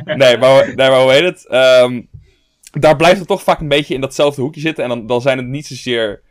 Nee, 0.04 0.38
maar, 0.38 0.74
nee, 0.74 0.90
maar 0.90 1.00
hoe 1.00 1.12
heet 1.12 1.22
het? 1.22 1.46
Ehm, 1.46 2.02
daar 2.70 2.96
blijft 2.96 3.18
het 3.18 3.28
toch 3.28 3.42
vaak 3.42 3.60
een 3.60 3.68
beetje 3.68 3.94
in 3.94 4.00
datzelfde 4.00 4.42
hoekje 4.42 4.60
zitten. 4.60 4.84
En 4.84 4.90
dan, 4.90 5.06
dan 5.06 5.20
zijn 5.20 5.38
het 5.38 5.46
niet 5.46 5.66
zozeer 5.66 6.22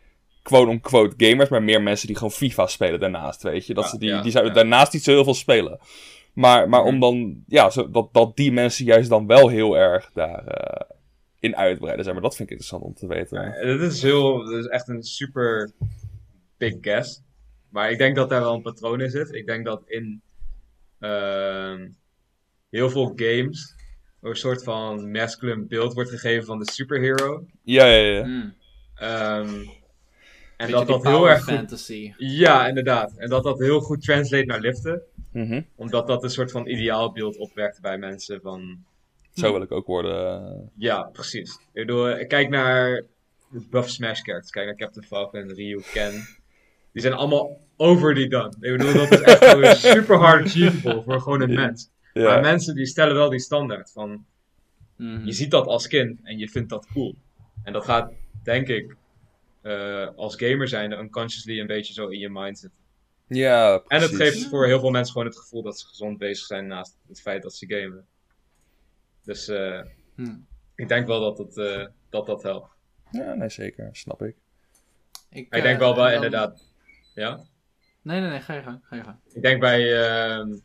quote-unquote 0.45 1.13
gamers, 1.25 1.49
maar 1.49 1.63
meer 1.63 1.81
mensen 1.81 2.07
die 2.07 2.15
gewoon 2.15 2.31
FIFA 2.31 2.67
spelen 2.67 2.99
daarnaast, 2.99 3.43
weet 3.43 3.65
je. 3.65 3.73
Dat 3.73 3.83
Ja, 3.83 3.89
ze 3.89 3.97
die, 3.97 4.09
ja, 4.09 4.21
die 4.21 4.31
zouden 4.31 4.53
ja. 4.53 4.59
daarnaast 4.59 4.93
niet 4.93 5.03
zo 5.03 5.11
heel 5.11 5.23
veel 5.23 5.33
spelen. 5.33 5.79
Maar, 6.33 6.69
maar 6.69 6.79
Mhm. 6.79 6.89
om 6.89 6.99
dan, 6.99 7.43
ja, 7.47 7.69
zo, 7.69 7.89
dat, 7.89 8.13
dat 8.13 8.35
die 8.35 8.51
mensen 8.51 8.85
juist 8.85 9.09
dan 9.09 9.27
wel 9.27 9.47
heel 9.49 9.77
erg 9.77 10.09
daar 10.13 10.47
eh, 10.47 10.95
in 11.39 11.55
uitbreiden 11.55 12.03
zijn. 12.03 12.15
Maar 12.15 12.23
dat 12.23 12.35
vind 12.35 12.49
ik 12.49 12.57
interessant 12.57 12.83
om 12.83 12.93
te 12.93 13.07
weten. 13.07 13.41
Ja, 13.41 13.77
dit 13.77 13.91
is 13.91 14.01
heel, 14.01 14.45
dit 14.45 14.57
is 14.59 14.65
echt 14.65 14.87
een 14.87 15.03
super 15.03 15.71
big 16.57 16.75
guess. 16.81 17.21
Maar 17.69 17.91
ik 17.91 17.97
denk 17.97 18.15
dat 18.15 18.29
daar 18.29 18.41
wel 18.41 18.53
een 18.53 18.61
patroon 18.61 19.01
in 19.01 19.09
zit. 19.09 19.33
Ik 19.33 19.45
denk 19.45 19.65
dat 19.65 19.81
in 19.85 20.21
ehm, 20.99 21.87
heel 22.69 22.89
veel 22.89 23.13
games 23.15 23.75
een 24.21 24.35
soort 24.35 24.63
van 24.63 25.11
masculine 25.11 25.65
beeld 25.65 25.93
wordt 25.93 26.09
gegeven 26.09 26.45
van 26.45 26.59
de 26.59 26.71
superhero. 26.71 27.45
Ja, 27.63 27.85
ja, 27.85 28.11
ja. 28.25 28.53
Ehm, 28.95 29.63
en 30.57 30.71
dat 30.71 30.87
die 30.87 30.95
dat 30.95 31.03
heel 31.03 31.29
erg 31.29 31.43
goed... 31.43 31.53
fantasy. 31.53 32.13
Ja, 32.17 32.67
inderdaad. 32.67 33.13
En 33.17 33.29
dat 33.29 33.43
dat 33.43 33.59
heel 33.59 33.79
goed 33.79 34.01
translate 34.01 34.45
naar 34.45 34.59
liften. 34.59 35.01
Mhm. 35.31 35.61
Omdat 35.75 36.07
dat 36.07 36.23
een 36.23 36.29
soort 36.29 36.51
van 36.51 36.67
ideaalbeeld 36.67 37.37
opwekt 37.37 37.81
bij 37.81 37.97
mensen 37.97 38.41
van... 38.41 38.83
Zo 39.33 39.51
wil 39.51 39.61
ik 39.61 39.71
ook 39.71 39.87
worden. 39.87 40.71
Ja, 40.77 41.03
precies. 41.03 41.51
Ik 41.51 41.85
bedoel, 41.85 42.09
ik 42.09 42.27
kijk 42.27 42.49
naar 42.49 43.05
de 43.49 43.67
buff 43.69 43.89
Smash 43.89 44.21
characters. 44.21 44.51
Kijk 44.51 44.65
naar 44.65 44.75
Captain 44.75 45.05
Falcon, 45.05 45.53
Ryu, 45.53 45.81
Ken. 45.93 46.11
Die 46.91 47.01
zijn 47.01 47.13
allemaal 47.13 47.59
overly 47.77 48.27
done. 48.27 48.53
Ik 48.59 48.77
bedoel, 48.77 48.93
dat 48.93 49.11
is 49.11 49.21
echt 49.21 49.45
gewoon 49.45 49.75
super 49.95 50.17
hard 50.17 50.45
achievable 50.45 51.03
voor 51.03 51.21
gewoon 51.21 51.41
een 51.41 51.53
mens. 51.53 51.89
Maar 52.13 52.41
mensen 52.41 52.75
die 52.75 52.85
stellen 52.85 53.15
wel 53.15 53.29
die 53.29 53.39
standaard 53.39 53.91
van... 53.91 54.25
Mhm. 54.97 55.25
Je 55.25 55.31
ziet 55.31 55.51
dat 55.51 55.65
als 55.67 55.87
kind 55.87 56.19
en 56.23 56.37
je 56.37 56.49
vindt 56.49 56.69
dat 56.69 56.87
cool. 56.93 57.15
En 57.63 57.73
dat 57.73 57.85
gaat, 57.85 58.11
denk 58.43 58.67
ik, 58.67 58.95
eh, 59.65 60.07
als 60.15 60.35
gamer 60.35 60.67
zijnde 60.67 60.95
unconsciously 60.95 61.59
een 61.59 61.67
beetje 61.67 61.93
zo 61.93 62.07
in 62.07 62.19
je 62.19 62.29
mind 62.29 62.59
zitten. 62.59 62.79
ja 63.27 63.73
En 63.87 64.01
het 64.01 64.11
precies. 64.11 64.17
geeft 64.35 64.49
voor 64.49 64.65
heel 64.65 64.79
veel 64.79 64.89
mensen 64.89 65.11
gewoon 65.11 65.27
het 65.27 65.37
gevoel 65.37 65.61
dat 65.63 65.79
ze 65.79 65.85
gezond 65.87 66.17
bezig 66.17 66.45
zijn 66.45 66.67
naast 66.67 66.97
het 67.07 67.21
feit 67.21 67.43
dat 67.43 67.53
ze 67.55 67.65
gamen. 67.67 68.05
Dus 69.23 69.47
eh, 69.47 69.81
Hmm. 70.15 70.45
ik 70.75 70.87
denk 70.87 71.07
wel 71.07 71.19
dat 71.19 71.37
het, 71.37 71.57
eh, 71.57 71.85
dat, 72.09 72.25
dat 72.25 72.43
helpt. 72.43 72.67
Ja, 73.11 73.33
nee, 73.33 73.49
zeker. 73.49 73.89
Snap 73.91 74.21
ik. 74.21 74.35
Ik, 75.29 75.55
ik 75.55 75.61
denk 75.61 75.79
wel 75.79 75.95
wel 75.95 76.03
dan- 76.03 76.13
inderdaad. 76.13 76.63
Ja? 77.15 77.43
Nee, 78.01 78.19
nee, 78.21 78.29
nee, 78.29 78.41
ga 78.41 78.53
je 78.53 78.61
gang. 78.61 78.79
Ga 78.83 78.95
je 78.95 79.03
gang. 79.03 79.17
Ik 79.33 79.41
denk 79.41 79.59
bij. 79.59 80.03
ehm, 80.07 80.57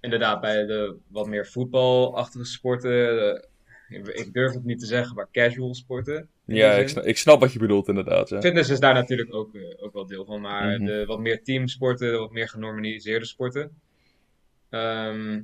inderdaad, 0.00 0.40
bij 0.40 0.66
de 0.66 0.96
wat 1.08 1.26
meer 1.26 1.46
voetbalachtige 1.46 2.44
sporten. 2.44 3.48
ik, 3.88 4.06
ik 4.08 4.32
durf 4.32 4.52
het 4.54 4.64
niet 4.64 4.78
te 4.78 4.86
zeggen, 4.86 5.14
maar 5.16 5.28
casual 5.32 5.74
sporten. 5.74 6.28
Ja, 6.56 6.72
ik 6.72 6.88
snap, 6.88 7.04
ik 7.04 7.18
snap 7.18 7.40
wat 7.40 7.52
je 7.52 7.58
bedoelt, 7.58 7.88
inderdaad. 7.88 8.28
Ja. 8.28 8.40
Fitness 8.40 8.70
is 8.70 8.80
daar 8.80 8.94
natuurlijk 8.94 9.34
ook, 9.34 9.54
eh, 9.54 9.62
ook 9.84 9.92
wel 9.92 10.06
deel 10.06 10.24
van. 10.24 10.40
Maar 10.40 10.66
Mhm. 10.76 10.84
de 10.84 11.04
wat 11.06 11.18
meer 11.20 11.42
teamsporten, 11.42 12.10
de 12.12 12.18
wat 12.18 12.30
meer 12.32 12.48
genormaliseerde 12.48 13.26
sporten. 13.26 13.80
ehm, 14.70 15.40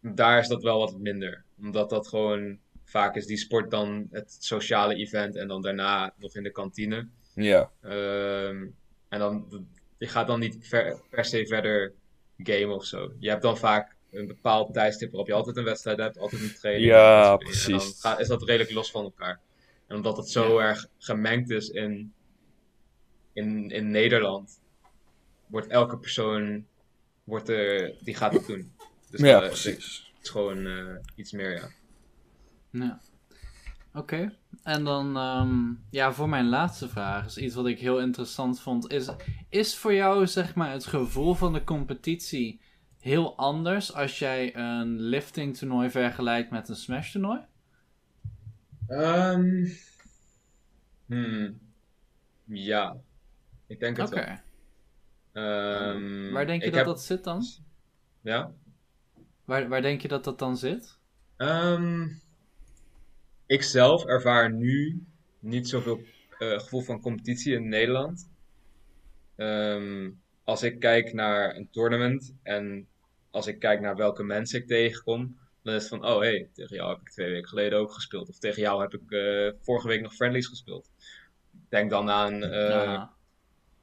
daar 0.00 0.38
is 0.38 0.48
dat 0.48 0.62
wel 0.62 0.78
wat 0.78 0.98
minder. 0.98 1.44
Omdat 1.60 1.90
dat 1.90 2.08
gewoon. 2.08 2.58
Vaak 2.84 3.16
is 3.16 3.26
die 3.26 3.36
sport 3.36 3.70
dan 3.70 4.08
het 4.10 4.36
sociale 4.40 4.94
event 4.94 5.36
en 5.36 5.48
dan 5.48 5.62
daarna 5.62 6.14
nog 6.18 6.36
in 6.36 6.42
de 6.42 6.50
kantine. 6.50 7.08
Ja, 7.34 7.70
Ehm, 7.82 8.66
en 9.08 9.18
dan, 9.18 9.46
je 9.98 10.06
gaat 10.06 10.26
dan 10.26 10.40
niet 10.40 10.58
ver- 10.60 11.00
per 11.10 11.24
se 11.24 11.46
verder 11.46 11.92
gamen 12.38 12.74
of 12.74 12.84
zo. 12.84 13.12
Je 13.18 13.28
hebt 13.28 13.42
dan 13.42 13.58
vaak 13.58 13.94
een 14.10 14.26
bepaald 14.26 14.74
tijdstip 14.74 15.08
waarop 15.10 15.28
je 15.28 15.34
altijd 15.34 15.56
een 15.56 15.64
wedstrijd 15.64 15.98
hebt, 15.98 16.18
altijd 16.18 16.42
een 16.42 16.54
training. 16.54 16.86
Ja, 16.86 17.36
dingen. 17.36 17.52
En 17.54 17.70
dan 17.70 17.78
precies. 17.78 18.04
is 18.18 18.28
dat 18.28 18.42
redelijk 18.42 18.70
los 18.72 18.90
van 18.90 19.04
elkaar. 19.04 19.40
En 19.86 19.96
omdat 19.96 20.16
het 20.16 20.28
zo 20.28 20.58
erg 20.58 20.86
gemengd 20.98 21.50
is 21.50 21.68
in, 21.68 22.12
in, 23.32 23.70
in 23.70 23.90
Nederland, 23.90 24.60
wordt 25.46 25.66
elke 25.66 25.98
persoon 25.98 26.66
wordt 27.24 27.48
er, 27.48 27.94
die 28.00 28.14
gaat 28.14 28.32
het 28.32 28.46
doen. 28.46 28.72
Dus 29.10 29.20
ja 29.20 29.40
eh, 29.40 29.46
precies. 29.46 30.12
het 30.14 30.24
is 30.24 30.30
gewoon 30.30 30.66
eh, 30.66 30.96
iets 31.14 31.32
meer, 31.32 31.52
ja. 31.52 31.68
Ja. 32.70 33.00
Oké. 33.94 34.36
En 34.62 34.84
dan, 34.84 35.16
ehm, 35.16 35.72
ja, 35.90 36.12
voor 36.12 36.28
mijn 36.28 36.48
laatste 36.48 36.88
vraag 36.88 37.26
is 37.26 37.36
iets 37.36 37.54
wat 37.54 37.66
ik 37.66 37.78
heel 37.78 38.00
interessant 38.00 38.60
vond. 38.60 38.90
Is, 38.92 39.08
is 39.48 39.76
voor 39.76 39.94
jou, 39.94 40.26
zeg 40.26 40.54
maar, 40.54 40.72
het 40.72 40.86
gevoel 40.86 41.34
van 41.34 41.52
de 41.52 41.64
competitie 41.64 42.60
heel 42.98 43.36
anders 43.36 43.94
als 43.94 44.18
jij 44.18 44.56
een 44.56 45.00
lifting 45.00 45.56
toernooi 45.56 45.90
vergelijkt 45.90 46.50
met 46.50 46.68
een 46.68 46.76
smash 46.76 47.12
toernooi? 47.12 47.40
Ehm, 48.88 49.66
hmm. 51.06 51.58
Ja, 52.44 52.96
ik 53.66 53.80
denk 53.80 53.96
het 53.96 54.10
wel. 54.10 54.24
Ehm, 55.32 56.32
Waar 56.32 56.46
denk 56.46 56.62
je 56.62 56.68
dat 56.70 56.76
heb- 56.78 56.86
dat 56.86 57.02
zit 57.02 57.24
dan? 57.24 57.44
Ja? 58.20 58.52
Waar, 59.44 59.68
waar 59.68 59.82
denk 59.82 60.00
je 60.00 60.08
dat 60.08 60.24
dat 60.24 60.38
dan 60.38 60.56
zit? 60.56 60.98
Ehm, 61.36 62.08
ik 63.46 63.62
zelf 63.62 64.04
ervaar 64.04 64.52
nu 64.52 65.04
niet 65.38 65.68
zoveel 65.68 66.00
eh, 66.38 66.58
gevoel 66.58 66.80
van 66.80 67.00
competitie 67.00 67.54
in 67.54 67.68
Nederland. 67.68 68.28
Als 70.44 70.62
ik 70.62 70.78
kijk 70.80 71.12
naar 71.12 71.56
een 71.56 71.70
tournament 71.70 72.34
en 72.42 72.88
als 73.30 73.46
ik 73.46 73.58
kijk 73.58 73.80
naar 73.80 73.96
welke 73.96 74.22
mensen 74.22 74.60
ik 74.60 74.66
tegenkom, 74.66 75.38
dan 75.66 75.74
is 75.74 75.80
het 75.80 75.90
van, 76.00 76.04
oh 76.10 76.20
hé, 76.20 76.26
hey, 76.26 76.48
tegen 76.52 76.76
jou 76.76 76.90
heb 76.90 77.00
ik 77.00 77.10
twee 77.10 77.30
weken 77.30 77.48
geleden 77.48 77.78
ook 77.78 77.92
gespeeld. 77.92 78.28
Of 78.28 78.38
tegen 78.38 78.62
jou 78.62 78.80
heb 78.80 78.94
ik 78.94 79.10
eh, 79.10 79.50
vorige 79.60 79.88
week 79.88 80.00
nog 80.00 80.14
friendlies 80.14 80.46
gespeeld. 80.46 80.90
Denk 81.68 81.90
dan 81.90 82.10
aan 82.10 82.42
eh, 82.42 82.68
Ja. 82.68 83.12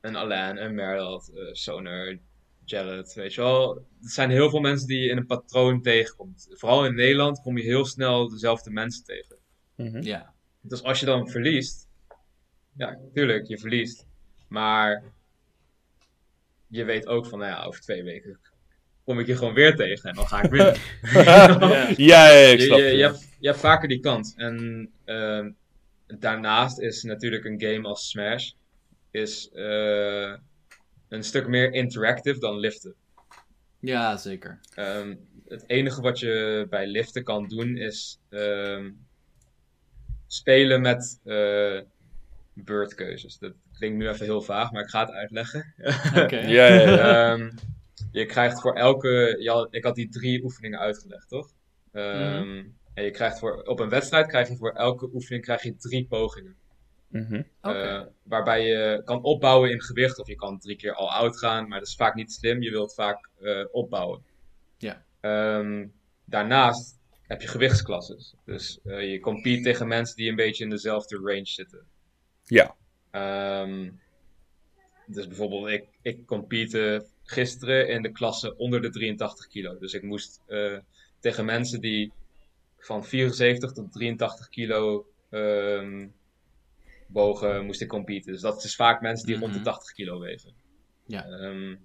een 0.02 0.16
Alain, 0.16 0.64
een 0.64 0.76
Merlot, 0.76 1.30
eh 1.30 1.50
Soner, 1.52 2.20
Jared, 2.66 3.14
weet 3.14 3.34
je 3.34 3.42
wel. 3.42 3.76
Er 3.78 4.10
zijn 4.10 4.30
heel 4.30 4.50
veel 4.50 4.60
mensen 4.60 4.88
die 4.88 5.00
je 5.00 5.10
in 5.10 5.18
een 5.18 5.26
patroon 5.26 5.82
tegenkomt. 5.82 6.48
Vooral 6.50 6.86
in 6.86 6.96
Nederland 6.96 7.42
kom 7.42 7.58
je 7.58 7.64
heel 7.64 7.86
snel 7.86 8.30
dezelfde 8.30 8.72
mensen 8.72 9.04
tegen. 9.04 9.38
Mhm. 9.76 10.02
ja. 10.02 10.34
Dus 10.62 10.84
als 10.84 11.00
je 11.00 11.06
dan 11.06 11.30
verliest, 11.30 11.88
ja, 12.78 13.00
tuurlijk, 13.14 13.48
je 13.48 13.58
verliest. 13.58 14.06
Maar 14.48 15.04
je 16.68 16.84
weet 16.84 17.08
ook 17.08 17.26
van, 17.26 17.40
nou 17.40 17.52
ja, 17.52 17.64
over 17.64 17.82
twee 17.82 18.04
weken 18.04 18.40
kom 19.04 19.20
ik 19.20 19.28
je 19.28 19.36
gewoon 19.38 19.54
weer 19.54 19.76
tegen 19.76 20.10
en 20.10 20.16
dan 20.16 20.28
ga 20.28 20.42
ik 20.42 20.52
winnen. 20.56 20.76
Ja. 21.14 21.48
Ja, 21.98 22.30
ja, 22.30 22.38
ja, 22.38 22.52
ik 22.52 22.60
je, 22.60 22.66
snap 22.66 22.78
je, 22.78 22.84
je. 22.84 22.96
je, 22.96 23.04
hebt, 23.04 23.30
je 23.40 23.48
hebt 23.48 23.60
vaker 23.60 23.88
die 23.88 24.00
kans. 24.00 24.34
En 24.36 24.90
ehm, 25.06 25.52
daarnaast 26.08 26.80
is 26.80 27.04
natuurlijk 27.04 27.46
een 27.46 27.62
game 27.62 27.88
als 27.88 28.10
Smash 28.10 28.52
is, 29.12 29.50
eh, 29.52 30.34
een 31.10 31.24
stuk 31.24 31.48
meer 31.48 31.74
interactive 31.74 32.40
dan 32.40 32.60
liften. 32.60 32.96
ja, 33.80 34.18
zeker. 34.18 34.60
Ehm, 34.76 35.16
het 35.48 35.64
enige 35.68 36.02
wat 36.02 36.20
je 36.20 36.66
bij 36.70 36.88
liften 36.88 37.24
kan 37.24 37.48
doen 37.48 37.78
is 37.78 38.20
ehm, 38.30 38.92
spelen 40.28 40.82
met 40.82 41.20
eh 41.24 41.80
beurtkeuzes. 42.54 43.38
Dat 43.38 43.54
klinkt 43.78 43.98
nu 43.98 44.10
even 44.10 44.26
heel 44.26 44.42
vaag, 44.42 44.72
maar 44.72 44.84
ik 44.84 44.90
ga 44.90 45.00
het 45.00 45.12
uitleggen. 45.12 45.74
Oké. 46.16 46.38
Ja, 46.58 46.68
ja, 46.68 46.90
ja. 46.90 47.32
Ehm, 47.32 47.52
je 48.14 48.26
krijgt 48.26 48.62
voor 48.62 48.74
elke. 48.76 49.42
had- 49.46 49.68
ik 49.74 49.84
had 49.84 49.96
die 49.96 50.10
drie 50.10 50.44
oefeningen 50.44 50.80
uitgelegd, 50.80 51.28
toch? 51.30 51.50
Ehm, 51.92 52.64
En 52.94 53.04
je 53.04 53.12
krijgt 53.12 53.40
voor, 53.40 53.62
op 53.64 53.80
een 53.80 53.90
wedstrijd 53.90 54.28
krijg 54.28 54.48
je 54.48 54.56
voor 54.56 54.72
elke 54.72 55.10
oefening 55.14 55.44
krijg 55.44 55.64
je 55.64 55.76
drie 55.76 56.06
pogingen. 56.06 56.56
Mhm. 57.08 57.42
Oké. 57.62 57.78
Eh, 57.80 58.02
waarbij 58.24 58.66
je 58.68 59.02
kan 59.06 59.24
opbouwen 59.24 59.72
in 59.72 59.82
gewicht, 59.82 60.20
of 60.20 60.28
je 60.28 60.36
kan 60.36 60.60
drie 60.60 60.76
keer 60.76 60.94
al 60.94 61.12
oud 61.12 61.38
gaan, 61.38 61.68
maar 61.68 61.80
dat 61.80 61.88
is 61.88 61.96
vaak 61.96 62.16
niet 62.16 62.32
slim. 62.32 62.62
Je 62.62 62.70
wilt 62.70 62.94
vaak 62.94 63.30
eh, 63.42 63.66
opbouwen. 63.72 64.24
Ja. 64.78 65.06
Ehm, 65.20 65.88
daarnaast 66.26 67.00
heb 67.22 67.42
je 67.42 67.48
gewichtsklasses. 67.48 68.36
Dus 68.46 68.80
eh, 68.84 69.12
je 69.12 69.20
compete 69.20 69.62
tegen 69.64 69.88
mensen 69.88 70.16
die 70.16 70.30
een 70.30 70.36
beetje 70.36 70.64
in 70.64 70.70
dezelfde 70.70 71.18
range 71.18 71.46
zitten. 71.46 71.86
Ja. 72.44 72.76
Ehm, 73.12 73.90
dus 75.06 75.28
bijvoorbeeld, 75.28 75.68
ik, 75.68 75.86
ik 76.02 76.26
compete 76.26 77.06
gisteren 77.24 77.88
in 77.90 78.02
de 78.02 78.12
klasse 78.12 78.58
onder 78.58 78.82
de 78.82 78.90
83 78.90 79.48
kilo. 79.48 79.78
Dus 79.78 79.94
ik 79.94 80.04
moest 80.04 80.42
eh, 80.48 80.78
tegen 81.20 81.46
mensen 81.46 81.82
die 81.82 82.12
van 82.78 83.06
74 83.06 83.72
tot 83.72 83.92
83 83.92 84.50
kilo 84.50 85.08
ehm, 85.30 86.08
bogen, 87.08 87.66
moest 87.66 87.82
ik 87.82 87.88
competen. 87.88 88.32
Dus 88.32 88.42
dat 88.42 88.64
is 88.64 88.76
vaak 88.76 89.02
mensen 89.02 89.28
die 89.28 89.38
rond 89.38 89.52
de 89.54 89.60
Mhm. 89.60 89.68
80 89.68 89.92
kilo 89.92 90.20
wegen. 90.20 90.54
Ja. 91.06 91.26
Ehm, 91.26 91.76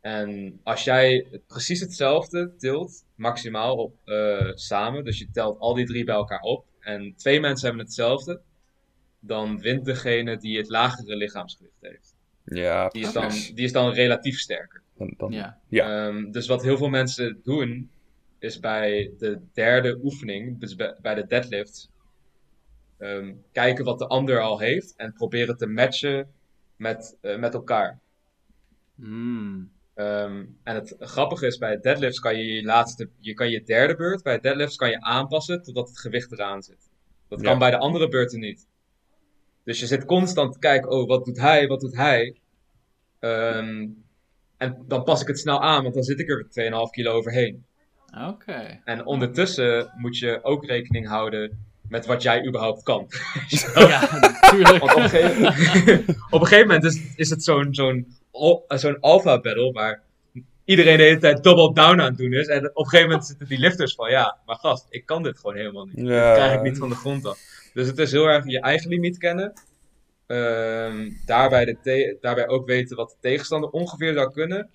en 0.00 0.60
als 0.62 0.84
jij 0.84 1.26
precies 1.46 1.80
hetzelfde 1.80 2.52
tilt, 2.56 3.04
maximaal 3.14 3.76
op, 3.76 3.94
eh, 4.04 4.50
samen, 4.54 5.04
dus 5.04 5.18
je 5.18 5.30
telt 5.30 5.58
al 5.58 5.74
die 5.74 5.86
drie 5.86 6.04
bij 6.04 6.14
elkaar 6.14 6.40
op, 6.40 6.64
en 6.80 7.14
twee 7.16 7.40
mensen 7.40 7.66
hebben 7.66 7.84
hetzelfde, 7.84 8.40
dan 9.20 9.60
wint 9.60 9.84
degene 9.84 10.36
die 10.36 10.58
het 10.58 10.68
lagere 10.68 11.16
lichaamsgewicht 11.16 11.80
heeft. 11.80 12.16
Ja, 12.50 12.88
Die 12.88 13.02
is 13.02 13.12
dan, 13.12 13.30
die 13.30 13.64
is 13.64 13.72
dan 13.72 13.92
relatief 13.92 14.38
sterker. 14.38 14.82
dan, 14.96 15.14
dan- 15.16 15.32
Ja. 15.32 15.58
Ja. 15.68 16.06
Ehm, 16.08 16.30
dus 16.30 16.46
wat 16.46 16.62
heel 16.62 16.76
veel 16.76 16.88
mensen 16.88 17.40
doen, 17.44 17.90
is 18.38 18.60
bij 18.60 19.12
de 19.18 19.40
derde 19.52 19.98
oefening, 20.02 20.60
dus 20.60 20.74
bij, 21.02 21.14
de 21.14 21.26
deadlift, 21.26 21.90
ehm, 22.98 23.34
kijken 23.52 23.84
wat 23.84 23.98
de 23.98 24.06
ander 24.06 24.40
al 24.40 24.58
heeft 24.58 24.94
en 24.96 25.12
proberen 25.12 25.56
te 25.56 25.66
matchen 25.66 26.32
met, 26.76 27.16
eh, 27.20 27.38
met 27.38 27.54
elkaar. 27.54 28.00
Mm. 28.94 29.70
Ehm, 29.94 30.44
en 30.62 30.74
het 30.74 30.94
grappige 30.98 31.46
is, 31.46 31.58
bij 31.58 31.80
deadlifts 31.80 32.18
kan 32.20 32.36
je 32.38 32.44
je 32.52 32.62
laatste, 32.62 33.08
je 33.18 33.34
kan 33.34 33.50
je 33.50 33.62
derde 33.62 33.96
beurt, 33.96 34.22
bij 34.22 34.40
deadlifts 34.40 34.76
kan 34.76 34.90
je 34.90 35.00
aanpassen 35.00 35.62
totdat 35.62 35.88
het 35.88 35.98
gewicht 35.98 36.32
eraan 36.32 36.62
zit. 36.62 36.90
Dat 37.28 37.42
kan 37.42 37.58
bij 37.58 37.70
de 37.70 37.78
andere 37.78 38.08
beurten 38.08 38.40
niet. 38.40 38.66
Dus 39.68 39.80
je 39.80 39.86
zit 39.86 40.04
constant 40.04 40.52
te 40.52 40.58
kijken, 40.58 40.90
oh, 40.90 41.08
wat 41.08 41.24
doet 41.24 41.38
hij, 41.38 41.66
wat 41.66 41.80
doet 41.80 41.96
hij? 41.96 42.36
Ehm, 43.18 43.86
en 44.56 44.84
dan 44.86 45.04
pas 45.04 45.20
ik 45.20 45.26
het 45.26 45.38
snel 45.38 45.62
aan, 45.62 45.82
want 45.82 45.94
dan 45.94 46.02
zit 46.02 46.20
ik 46.20 46.28
er 46.28 46.46
2,5 46.50 46.90
kilo 46.90 47.12
overheen. 47.12 47.64
Oké. 48.28 48.80
En 48.84 49.06
ondertussen 49.06 49.92
moet 49.96 50.18
je 50.18 50.38
ook 50.42 50.64
rekening 50.64 51.08
houden 51.08 51.66
met 51.88 52.06
wat 52.06 52.22
jij 52.22 52.46
überhaupt 52.46 52.82
kan. 52.82 53.06
Ja, 53.74 54.18
natuurlijk. 54.20 54.78
Want 54.78 54.94
op 54.94 55.02
een 55.02 55.08
gegeven, 55.08 56.16
op 56.30 56.40
een 56.40 56.46
gegeven 56.46 56.66
moment 56.66 56.84
is, 56.84 57.00
is 57.16 57.30
het 57.30 57.44
zo'n 57.44 57.74
zo'n 57.74 58.16
zo'n 58.68 59.00
alpha 59.00 59.40
battle 59.40 59.72
waar 59.72 60.02
iedereen 60.64 60.96
de 60.96 61.02
hele 61.02 61.18
tijd 61.18 61.42
double 61.42 61.72
down 61.72 62.00
aan 62.00 62.08
het 62.08 62.16
doen 62.16 62.32
is. 62.32 62.46
En 62.46 62.70
op 62.70 62.84
een 62.84 62.90
gegeven 62.90 63.08
moment 63.08 63.26
zitten 63.26 63.48
die 63.48 63.58
lifters 63.58 63.94
van 63.94 64.10
ja, 64.10 64.38
maar 64.46 64.56
gast, 64.56 64.86
ik 64.90 65.06
kan 65.06 65.22
dit 65.22 65.38
gewoon 65.38 65.56
helemaal 65.56 65.84
niet. 65.84 66.06
Ja. 66.06 66.26
Dat 66.26 66.36
krijg 66.36 66.54
ik 66.54 66.62
niet 66.62 66.78
van 66.78 66.88
de 66.88 66.94
grond 66.94 67.26
af. 67.26 67.57
Dus 67.74 67.86
het 67.86 67.98
is 67.98 68.12
heel 68.12 68.26
erg 68.26 68.46
je 68.46 68.60
eigen 68.60 68.88
limiet 68.90 69.18
kennen. 69.18 69.52
Ehm, 70.26 71.10
daarbij, 71.26 71.64
de 71.64 72.16
daarbij 72.20 72.48
ook 72.48 72.66
weten 72.66 72.96
wat 72.96 73.10
de 73.10 73.16
tegenstander 73.20 73.70
ongeveer 73.70 74.12
zou 74.12 74.32
kunnen. 74.32 74.70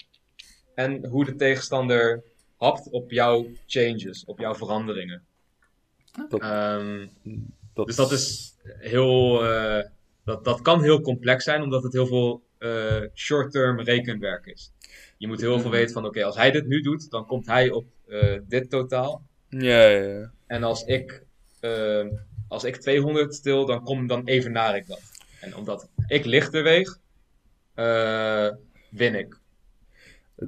En 0.76 1.06
hoe 1.06 1.26
de 1.26 1.36
tegenstander 1.36 2.24
hapt 2.58 2.90
op 2.90 3.12
jouw 3.12 3.48
changes, 3.66 4.26
op 4.26 4.40
jouw 4.40 4.56
veranderingen. 4.56 5.24
Dat- 6.30 6.42
Ehm, 6.42 7.08
dat, 7.74 7.86
dus 7.88 7.96
dat 7.96 8.12
is 8.12 8.56
heel. 8.64 9.44
eh, 9.50 9.84
dat, 10.26 10.46
dat 10.46 10.62
kan 10.62 10.84
heel 10.84 11.02
complex 11.02 11.44
zijn, 11.44 11.62
omdat 11.62 11.84
het 11.84 11.94
heel 11.94 12.08
veel 12.08 12.44
eh, 12.58 13.02
short-term 13.16 13.80
rekenwerk 13.82 14.46
is. 14.46 14.72
Je 15.18 15.28
moet 15.28 15.42
heel 15.42 15.60
veel 15.60 15.70
Mhm. 15.70 15.78
weten 15.78 15.94
van: 15.94 16.06
oké, 16.06 16.24
als 16.24 16.36
hij 16.36 16.52
dit 16.52 16.66
nu 16.68 16.82
doet, 16.82 17.10
dan 17.12 17.26
komt 17.26 17.46
hij 17.48 17.70
op 17.72 17.86
eh, 18.08 18.40
dit 18.48 18.70
totaal. 18.70 19.24
Ja, 19.50 19.86
ja, 19.88 20.08
ja. 20.20 20.32
En 20.48 20.64
als 20.64 20.84
ik, 20.84 21.24
eh, 21.60 22.06
als 22.54 22.64
ik 22.64 22.76
200 22.76 23.34
stil, 23.36 23.66
dan, 23.66 23.84
kom, 23.84 24.08
dan 24.08 24.22
evenaar 24.26 24.76
ik 24.76 24.88
dat. 24.88 25.02
En 25.42 25.56
omdat 25.56 25.88
ik 26.08 26.26
lichter 26.26 26.64
weeg, 26.64 26.98
eh, 27.76 28.48
win 28.90 29.16
ik. 29.16 29.42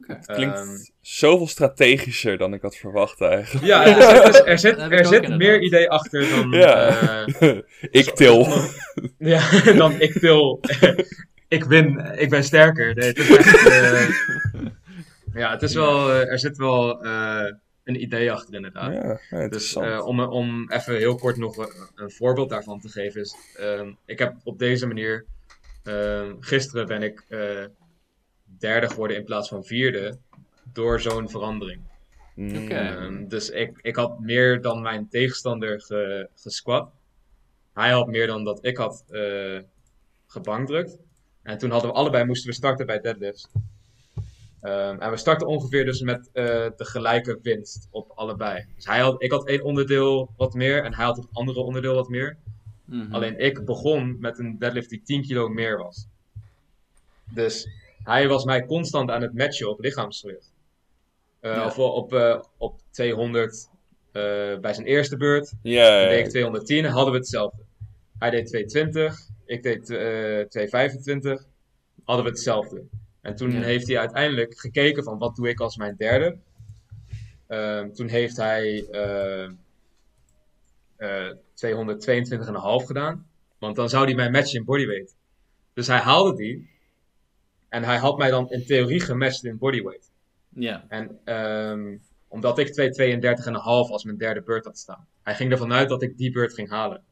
Het 0.07 0.25
klinkt 0.25 0.57
Ehm. 0.57 0.67
zoveel 1.01 1.47
strategischer 1.47 2.37
dan 2.37 2.53
ik 2.53 2.61
had 2.61 2.75
verwacht 2.75 3.21
eigenlijk. 3.21 3.65
Ja, 3.65 3.85
er 3.85 4.23
zit, 4.23 4.25
dus- 4.33 4.41
er 4.45 4.59
zit, 4.59 4.77
er 4.77 5.05
zit 5.05 5.13
inderdaad. 5.13 5.37
meer 5.37 5.61
idee 5.61 5.89
achter 5.89 6.29
dan. 6.29 6.51
Ja. 6.51 6.89
eh, 7.39 7.57
ik 8.01 8.09
til. 8.15 8.47
Ja, 9.17 9.61
dan 9.73 10.01
ik 10.01 10.19
til. 10.19 10.59
ik 11.47 11.63
win, 11.63 11.99
ik 12.17 12.29
ben 12.29 12.43
sterker. 12.43 12.95
Nee, 12.95 13.07
het 13.07 13.17
is 13.17 13.35
echt, 13.37 13.67
eh, 13.67 14.09
ja, 15.33 15.51
het 15.51 15.61
is 15.61 15.73
wel, 15.73 16.11
er 16.11 16.39
zit 16.39 16.57
wel 16.57 17.03
eh, 17.03 17.53
een 17.85 18.01
idee 18.01 18.31
achter 18.31 18.53
inderdaad. 18.53 18.93
Ja, 18.93 19.19
ja, 19.29 19.47
Dus 19.47 19.75
eh, 19.75 20.05
om, 20.05 20.19
om 20.19 20.71
even 20.71 20.97
heel 20.97 21.15
kort 21.15 21.37
nog 21.37 21.57
een, 21.57 21.89
een 21.95 22.11
voorbeeld 22.11 22.49
daarvan 22.49 22.79
te 22.79 22.89
geven 22.89 23.21
is, 23.21 23.35
ehm, 23.57 23.93
ik 24.05 24.19
heb 24.19 24.35
op 24.43 24.59
deze 24.59 24.87
manier, 24.87 25.25
ehm, 25.83 26.35
gisteren 26.39 26.87
ben 26.87 27.03
ik 27.03 27.25
eh, 27.27 27.65
derde 28.59 28.89
geworden 28.89 29.17
in 29.17 29.23
plaats 29.23 29.49
van 29.49 29.63
vierde, 29.63 30.17
door 30.73 31.01
zo'n 31.01 31.29
verandering. 31.29 31.81
Mm. 32.35 32.71
Ehm, 32.71 33.27
dus 33.27 33.49
ik, 33.49 33.79
ik 33.81 33.95
had 33.95 34.19
meer 34.19 34.61
dan 34.61 34.81
mijn 34.81 35.09
tegenstander 35.09 35.81
ge, 35.81 36.29
gesquat. 36.35 36.91
Hij 37.73 37.91
had 37.91 38.07
meer 38.07 38.27
dan 38.27 38.43
dat 38.43 38.65
ik 38.65 38.77
had 38.77 39.03
eh 39.09 39.59
gebankdrukt. 40.27 40.97
En 41.43 41.57
toen 41.57 41.71
hadden 41.71 41.89
we 41.89 41.95
allebei 41.95 42.25
moesten 42.25 42.49
we 42.49 42.55
starten 42.55 42.85
bij 42.85 42.99
deadlifts. 42.99 43.47
Ehm, 44.65 44.99
en 44.99 45.09
we 45.09 45.17
starten 45.17 45.47
ongeveer 45.47 45.85
dus 45.85 46.01
met 46.01 46.29
eh, 46.33 46.43
de 46.75 46.85
gelijke 46.85 47.39
winst 47.41 47.87
op 47.91 48.11
allebei. 48.15 48.65
Dus 48.75 48.85
hij 48.85 48.99
had, 48.99 49.23
ik 49.23 49.31
had 49.31 49.47
één 49.47 49.63
onderdeel 49.63 50.29
wat 50.37 50.53
meer 50.53 50.83
en 50.83 50.93
hij 50.93 51.05
had 51.05 51.17
het 51.17 51.27
andere 51.31 51.59
onderdeel 51.59 51.93
wat 51.93 52.09
meer. 52.09 52.37
Mhm. 52.85 53.13
Alleen 53.13 53.39
ik 53.39 53.65
begon 53.65 54.17
met 54.19 54.39
een 54.39 54.59
deadlift 54.59 54.89
die 54.89 55.01
10 55.03 55.21
kilo 55.21 55.47
meer 55.47 55.77
was. 55.77 56.07
Dus 57.33 57.67
hij 58.03 58.27
was 58.27 58.43
mij 58.43 58.65
constant 58.65 59.09
aan 59.09 59.21
het 59.21 59.33
matchen 59.33 59.69
op 59.69 59.79
lichaamsgewicht. 59.79 60.51
Eh, 61.39 61.55
Ja. 61.55 61.65
Of 61.65 61.79
op, 61.79 62.13
eh, 62.13 62.41
op 62.57 62.79
200 62.91 63.69
eh, 64.11 64.21
bij 64.59 64.73
zijn 64.73 64.85
eerste 64.85 65.17
beurt. 65.17 65.53
Ja, 65.61 66.07
deed 66.07 66.19
ik 66.19 66.25
ja. 66.25 66.29
210 66.29 66.85
en 66.85 66.91
hadden 66.91 67.11
we 67.11 67.19
hetzelfde. 67.19 67.63
Hij 68.19 68.29
deed 68.29 68.47
220, 68.47 69.19
ik 69.45 69.63
deed 69.63 69.89
eh 69.89 70.45
225, 70.49 71.45
hadden 72.03 72.25
we 72.25 72.31
hetzelfde. 72.31 72.83
En 73.25 73.35
toen 73.35 73.51
Ja. 73.51 73.61
heeft 73.61 73.87
hij 73.87 73.99
uiteindelijk 73.99 74.59
gekeken 74.59 75.03
van 75.03 75.17
wat 75.17 75.35
doe 75.35 75.49
ik 75.49 75.59
als 75.59 75.77
mijn 75.77 75.95
derde. 75.95 76.37
Ehm, 77.47 77.91
toen 77.91 78.07
heeft 78.07 78.37
hij 78.37 78.87
eh 78.91 79.49
eh 80.95 81.31
222,5 81.53 82.85
gedaan. 82.85 83.27
Want 83.59 83.75
dan 83.75 83.89
zou 83.89 84.05
hij 84.05 84.15
mij 84.15 84.31
matchen 84.31 84.59
in 84.59 84.65
bodyweight. 84.65 85.15
Dus 85.73 85.87
hij 85.87 85.97
haalde 85.99 86.35
die. 86.35 86.69
En 87.69 87.83
hij 87.83 87.97
had 87.97 88.17
mij 88.17 88.29
dan 88.29 88.49
in 88.49 88.65
theorie 88.65 88.99
gematcht 88.99 89.43
in 89.43 89.57
bodyweight. 89.57 90.11
Ja. 90.49 90.85
En 90.87 91.19
ehm, 91.23 91.97
omdat 92.27 92.59
ik 92.59 92.73
232,5 92.73 93.89
als 93.91 94.03
mijn 94.03 94.17
derde 94.17 94.41
beurt 94.41 94.65
had 94.65 94.77
staan. 94.77 95.07
Hij 95.23 95.35
ging 95.35 95.51
ervan 95.51 95.73
uit 95.73 95.89
dat 95.89 96.01
ik 96.01 96.17
die 96.17 96.31
beurt 96.31 96.53
ging 96.53 96.69
halen. 96.69 97.03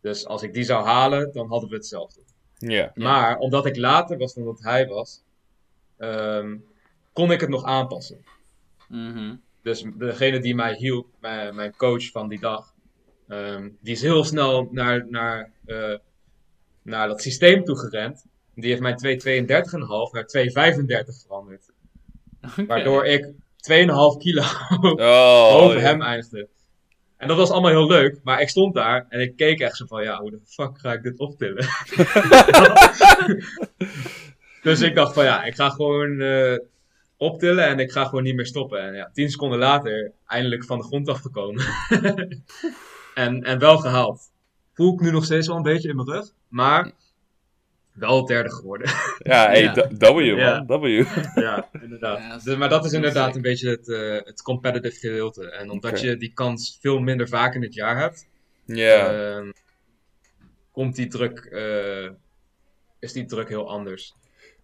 Dus 0.00 0.26
als 0.26 0.42
ik 0.42 0.54
die 0.54 0.64
zou 0.64 0.84
halen, 0.84 1.32
dan 1.32 1.48
hadden 1.48 1.68
we 1.68 1.74
hetzelfde. 1.74 2.20
Ja. 2.58 2.92
Maar 2.94 3.38
omdat 3.38 3.66
ik 3.66 3.76
later 3.76 4.18
was 4.18 4.34
dan 4.34 4.44
dat 4.44 4.62
hij 4.62 4.86
was, 4.86 5.22
ehm, 5.96 6.56
kon 7.12 7.30
ik 7.30 7.40
het 7.40 7.50
nog 7.50 7.64
aanpassen. 7.64 8.24
Mhm. 8.88 9.34
Dus 9.62 9.84
degene 9.94 10.40
die 10.40 10.54
mij 10.54 10.74
hielp, 10.74 11.06
mijn, 11.20 11.54
mijn 11.54 11.76
coach 11.76 12.10
van 12.10 12.28
die 12.28 12.40
dag, 12.40 12.74
ehm, 13.28 13.68
die 13.80 13.94
is 13.94 14.02
heel 14.02 14.24
snel 14.24 14.68
naar, 14.70 15.06
naar, 15.08 15.50
eh, 15.64 15.94
naar 16.82 17.08
dat 17.08 17.22
systeem 17.22 17.64
toe 17.64 17.78
gerend. 17.78 18.24
Die 18.54 18.70
heeft 18.70 18.80
mijn 18.82 18.96
232,5 18.96 20.12
naar 20.12 20.26
235 20.26 21.20
veranderd. 21.20 21.70
Waardoor 22.68 23.04
ik 23.06 23.24
2,5 23.56 24.18
kilo 24.18 24.42
Oh, 24.80 25.54
over 25.62 25.76
ja. 25.76 25.82
hem 25.82 26.02
eindigde. 26.02 26.48
En 27.18 27.28
dat 27.28 27.36
was 27.36 27.50
allemaal 27.50 27.70
heel 27.70 27.86
leuk, 27.86 28.20
maar 28.22 28.40
ik 28.40 28.48
stond 28.48 28.74
daar 28.74 29.06
en 29.08 29.20
ik 29.20 29.36
keek 29.36 29.60
echt 29.60 29.76
zo 29.76 29.86
van, 29.86 30.02
ja, 30.02 30.20
hoe 30.20 30.30
de 30.30 30.40
fuck 30.46 30.78
ga 30.78 30.92
ik 30.92 31.02
dit 31.02 31.18
optillen? 31.18 31.64
dus 34.62 34.80
ik 34.80 34.94
dacht 34.94 35.14
van, 35.14 35.24
ja, 35.24 35.44
ik 35.44 35.54
ga 35.54 35.68
gewoon 35.68 36.20
eh, 36.20 36.58
optillen 37.16 37.66
en 37.66 37.78
ik 37.78 37.92
ga 37.92 38.04
gewoon 38.04 38.22
niet 38.22 38.34
meer 38.34 38.46
stoppen. 38.46 38.80
En 38.80 38.94
ja, 38.94 39.10
tien 39.12 39.30
seconden 39.30 39.58
later, 39.58 40.12
eindelijk 40.26 40.64
van 40.64 40.78
de 40.78 40.84
grond 40.84 41.08
afgekomen. 41.08 41.64
en, 43.14 43.42
en 43.42 43.58
wel 43.58 43.78
gehaald. 43.78 44.20
Voel 44.74 44.92
ik 44.92 45.00
nu 45.00 45.10
nog 45.10 45.24
steeds 45.24 45.46
wel 45.46 45.56
een 45.56 45.62
beetje 45.62 45.88
in 45.88 45.96
mijn 45.96 46.08
rug, 46.08 46.32
maar 46.48 46.92
wel 47.98 48.26
derde 48.26 48.50
geworden. 48.52 48.90
Ja, 49.18 49.46
hey, 49.50 49.62
Ja. 49.62 49.88
W, 49.98 50.20
Ja. 50.20 50.64
man. 50.66 50.80
W. 50.80 50.84
Ja, 51.34 51.68
inderdaad. 51.82 52.18
Ja, 52.18 52.28
dat 52.28 52.38
is- 52.38 52.44
Dus, 52.44 52.56
maar 52.56 52.68
dat 52.68 52.84
is 52.84 52.92
inderdaad 52.92 53.36
een 53.36 53.42
beetje 53.42 53.70
het, 53.70 53.88
eh, 53.88 54.26
het 54.26 54.42
competitive 54.42 54.98
gedeelte. 54.98 55.50
En 55.50 55.70
omdat 55.70 56.00
je 56.00 56.16
die 56.16 56.32
kans 56.34 56.78
veel 56.80 56.98
minder 57.00 57.28
vaak 57.28 57.54
in 57.54 57.62
het 57.62 57.74
jaar 57.74 57.98
hebt, 58.00 58.26
Ja. 58.64 59.12
ehm, 59.12 59.50
komt 60.72 60.96
die 60.96 61.06
druk, 61.06 61.38
eh, 61.38 62.10
is 62.98 63.12
die 63.12 63.24
druk 63.24 63.48
heel 63.48 63.68
anders. 63.70 64.14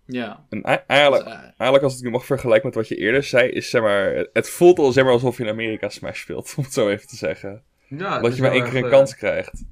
Ja. 0.06 0.47
En 0.51 0.62
ei- 0.62 0.82
eigenlijk, 0.86 1.24
Dus, 1.24 1.32
eh, 1.32 1.39
eigenlijk 1.43 1.82
als 1.82 1.93
ik 1.93 1.98
het 1.98 2.06
nu 2.06 2.11
mag 2.11 2.27
vergelijken 2.27 2.66
met 2.66 2.74
wat 2.77 2.89
je 2.89 2.97
eerder 2.97 3.23
zei, 3.23 3.48
is 3.48 3.70
zeg 3.70 3.82
maar, 3.82 4.27
het 4.32 4.48
voelt 4.51 4.78
al 4.78 4.93
zeg 4.93 5.05
maar 5.05 5.12
alsof 5.12 5.36
je 5.36 5.43
in 5.43 5.48
Amerika 5.48 5.89
Smash 5.89 6.20
speelt, 6.20 6.55
om 6.56 6.65
het 6.65 6.73
zo 6.73 6.89
even 6.89 7.06
te 7.09 7.16
zeggen. 7.16 7.62
Ja, 7.89 8.19
Dat 8.20 8.36
je 8.36 8.43
maar 8.43 8.52
één 8.52 8.65
keer 8.70 8.85
een 8.85 8.90
kans 8.90 9.16
krijgt. 9.16 9.65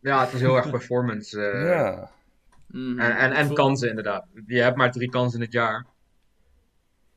Ja, 0.00 0.24
het 0.24 0.32
is 0.32 0.40
heel 0.40 0.56
erg 0.56 0.70
performance. 0.70 1.40
eh, 1.42 2.02
mhm. 2.74 3.00
En, 3.00 3.16
en, 3.16 3.32
en 3.32 3.54
kansen 3.54 3.88
inderdaad. 3.88 4.26
Je 4.46 4.60
hebt 4.60 4.76
maar 4.76 4.92
drie 4.92 5.08
kansen 5.08 5.38
in 5.38 5.44
het 5.44 5.52
jaar. 5.52 5.86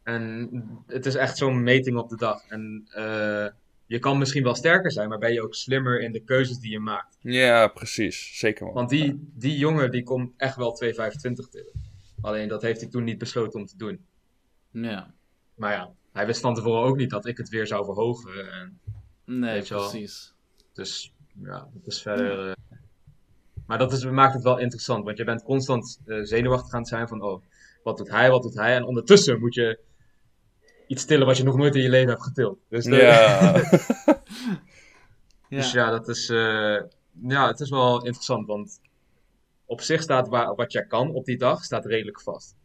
En 0.03 0.49
het 0.87 1.05
is 1.05 1.15
echt 1.15 1.37
zo'n 1.37 1.63
meting 1.63 1.97
op 1.97 2.09
de 2.09 2.17
dag. 2.17 2.43
En 2.47 2.87
eh, 2.89 3.47
je 3.85 3.99
kan 3.99 4.17
misschien 4.17 4.43
wel 4.43 4.55
sterker 4.55 4.91
zijn, 4.91 5.09
maar 5.09 5.17
ben 5.17 5.33
je 5.33 5.43
ook 5.43 5.55
slimmer 5.55 6.01
in 6.01 6.11
de 6.11 6.23
keuzes 6.23 6.59
die 6.59 6.71
je 6.71 6.79
maakt. 6.79 7.17
Ja, 7.19 7.67
precies. 7.67 8.39
Zeker 8.39 8.65
man. 8.65 8.73
Want 8.73 8.89
die, 8.89 9.29
die 9.33 9.57
jongen 9.57 9.91
die 9.91 10.03
komt 10.03 10.33
echt 10.37 10.55
wel 10.55 10.79
2,25 10.83 10.91
tillen. 11.49 11.71
Alleen 12.21 12.47
dat 12.47 12.61
heeft 12.61 12.81
hij 12.81 12.89
toen 12.89 13.03
niet 13.03 13.17
besloten 13.17 13.59
om 13.59 13.65
te 13.65 13.77
doen. 13.77 14.05
Ja. 14.71 15.13
Maar 15.55 15.71
ja, 15.71 15.91
hij 16.13 16.25
wist 16.25 16.41
van 16.41 16.55
tevoren 16.55 16.83
ook 16.89 16.97
niet 16.97 17.09
dat 17.09 17.25
ik 17.25 17.37
het 17.37 17.49
weer 17.49 17.67
zou 17.67 17.85
verhogen. 17.85 18.51
En, 18.51 18.79
Nee, 19.25 19.61
precies. 19.61 20.33
dus 20.73 21.13
ja, 21.43 21.67
dat 21.73 21.87
is 21.87 22.01
verder. 22.01 22.49
eh, 22.49 22.55
Maar 23.67 23.77
dat 23.77 23.91
is, 23.91 24.05
maakt 24.05 24.33
het 24.33 24.43
wel 24.43 24.57
interessant, 24.59 25.05
want 25.05 25.17
je 25.17 25.23
bent 25.23 25.43
constant 25.43 25.99
eh, 26.05 26.17
zenuwachtig 26.21 26.73
aan 26.73 26.79
het 26.79 26.89
zijn 26.89 27.07
van, 27.07 27.21
oh, 27.21 27.41
wat 27.83 27.97
doet 27.97 28.09
hij, 28.09 28.29
wat 28.29 28.41
doet 28.41 28.55
hij? 28.55 28.75
En 28.75 28.83
ondertussen 28.83 29.39
moet 29.39 29.53
je 29.53 29.79
iets 30.87 31.05
tillen 31.05 31.25
wat 31.27 31.37
je 31.37 31.43
nog 31.43 31.57
nooit 31.57 31.75
in 31.75 31.81
je 31.81 31.89
leven 31.89 32.09
hebt 32.09 32.23
getild. 32.23 32.59
Dus, 32.69 32.83
de- 32.83 32.95
Ja. 32.95 33.51
Ja. 35.49 35.57
dus 35.57 35.71
ja, 35.71 35.89
dat 35.89 36.07
is, 36.07 36.29
eh, 36.29 36.79
ja, 37.27 37.47
het 37.47 37.59
is 37.59 37.69
wel 37.69 37.95
interessant, 38.05 38.47
want 38.47 38.79
op 39.65 39.81
zich 39.81 40.01
staat 40.01 40.27
waar, 40.27 40.55
wat 40.55 40.71
jij 40.71 40.85
kan 40.85 41.11
op 41.13 41.25
die 41.25 41.37
dag, 41.37 41.63
staat 41.63 41.85
redelijk 41.85 42.21
vast. 42.21 42.55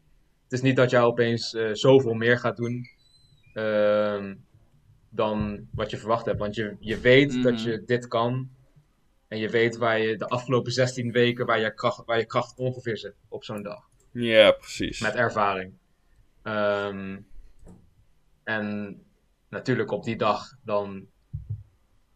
Het 0.43 0.53
is 0.53 0.61
niet 0.61 0.77
dat 0.77 0.91
jij 0.91 1.01
opeens 1.03 1.55
eh, 1.55 1.69
zoveel 1.73 2.15
meer 2.15 2.39
gaat 2.39 2.57
doen 2.57 2.87
ehm, 3.55 4.35
dan 5.09 5.67
wat 5.75 5.91
je 5.91 5.97
verwacht 5.97 6.27
hebt. 6.27 6.39
Want 6.39 6.55
je, 6.55 6.77
je 6.81 6.99
weet 7.01 7.43
dat 7.43 7.63
je 7.63 7.83
dit 7.87 8.09
kan. 8.09 8.49
En 9.33 9.39
je 9.39 9.49
weet 9.49 9.77
waar 9.77 9.99
je 9.99 10.17
de 10.17 10.27
afgelopen 10.27 10.73
16 10.73 11.13
weken 11.13 11.47
waar 11.47 11.61
je 11.61 11.75
kracht, 11.75 12.05
waar 12.05 12.19
je 12.19 12.27
kracht 12.27 12.57
ongeveer 12.57 12.99
zit 12.99 13.15
op 13.29 13.45
zo'n 13.45 13.63
dag. 13.63 13.89
ja, 14.11 14.51
precies. 14.51 15.01
Met 15.01 15.15
ervaring. 15.15 15.73
Ehm, 16.43 17.21
en 18.45 18.99
natuurlijk 19.49 19.91
op 19.91 20.05
die 20.05 20.17
dag 20.17 20.57
dan 20.65 21.07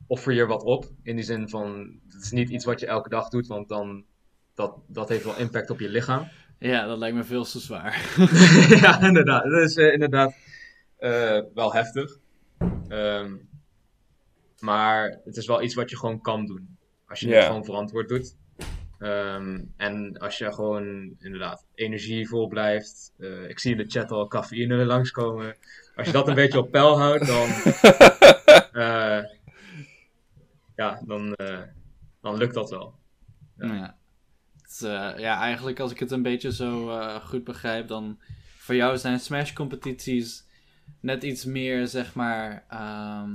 offer 0.06 0.32
je 0.32 0.40
er 0.40 0.46
wat 0.46 0.62
op. 0.62 0.90
In 1.02 1.16
die 1.16 1.24
zin 1.24 1.48
van, 1.48 2.00
het 2.08 2.22
is 2.22 2.30
niet 2.30 2.48
iets 2.48 2.64
wat 2.64 2.80
je 2.80 2.86
elke 2.86 3.08
dag 3.08 3.28
doet, 3.28 3.46
want 3.46 3.68
dan, 3.68 4.04
dat, 4.54 4.78
dat 4.86 5.08
heeft 5.08 5.24
wel 5.24 5.36
impact 5.36 5.70
op 5.70 5.80
je 5.80 5.88
lichaam. 5.88 6.28
ja, 6.58 6.86
dat 6.86 6.98
lijkt 6.98 7.16
me 7.16 7.24
veel 7.24 7.44
te 7.44 7.60
zwaar. 7.60 8.14
ja, 8.82 9.00
inderdaad. 9.00 9.44
Dat 9.44 9.62
is 9.62 9.76
eh, 9.76 9.92
inderdaad 9.92 10.34
eh, 10.96 11.40
wel 11.54 11.72
heftig. 11.72 12.18
Ehm, 12.88 13.36
maar 14.58 15.20
het 15.24 15.36
is 15.36 15.46
wel 15.46 15.62
iets 15.62 15.74
wat 15.74 15.90
je 15.90 15.98
gewoon 15.98 16.20
kan 16.20 16.46
doen. 16.46 16.75
Als 17.06 17.20
je 17.20 17.34
het 17.34 17.44
gewoon 17.44 17.64
verantwoord 17.64 18.08
doet. 18.08 18.36
Ehm, 18.98 19.60
en 19.76 20.18
als 20.18 20.38
je 20.38 20.52
gewoon 20.52 21.14
inderdaad 21.18 21.64
energievol 21.74 22.48
blijft. 22.48 23.12
eh, 23.18 23.48
ik 23.48 23.58
zie 23.58 23.70
in 23.70 23.76
de 23.78 23.90
chat 23.90 24.10
al 24.10 24.28
cafeïne 24.28 24.84
langskomen. 24.84 25.56
Als 25.96 26.06
je 26.06 26.12
dat 26.12 26.28
een 26.28 26.34
beetje 26.34 26.58
op 26.58 26.70
peil 26.70 26.98
houdt, 26.98 27.26
dan, 27.26 27.48
eh, 28.82 29.22
ja, 30.76 31.00
dan, 31.06 31.34
eh, 31.34 31.60
dan 32.22 32.36
lukt 32.36 32.54
dat 32.54 32.70
wel. 32.70 32.94
Ja. 33.58 33.74
Ja. 33.74 33.96
Het 34.62 34.70
is, 34.70 34.82
eh, 34.82 35.12
ja, 35.18 35.40
eigenlijk 35.40 35.80
als 35.80 35.90
ik 35.92 35.98
het 35.98 36.10
een 36.10 36.22
beetje 36.22 36.52
zo 36.52 36.90
eh, 36.90 37.14
goed 37.26 37.44
begrijp, 37.44 37.88
dan 37.88 38.18
voor 38.56 38.74
jou 38.74 38.96
zijn 38.98 39.20
Smash 39.20 39.52
competities 39.52 40.44
net 41.00 41.22
iets 41.22 41.44
meer, 41.44 41.86
zeg 41.86 42.14
maar, 42.14 42.64
ehm, 42.68 43.30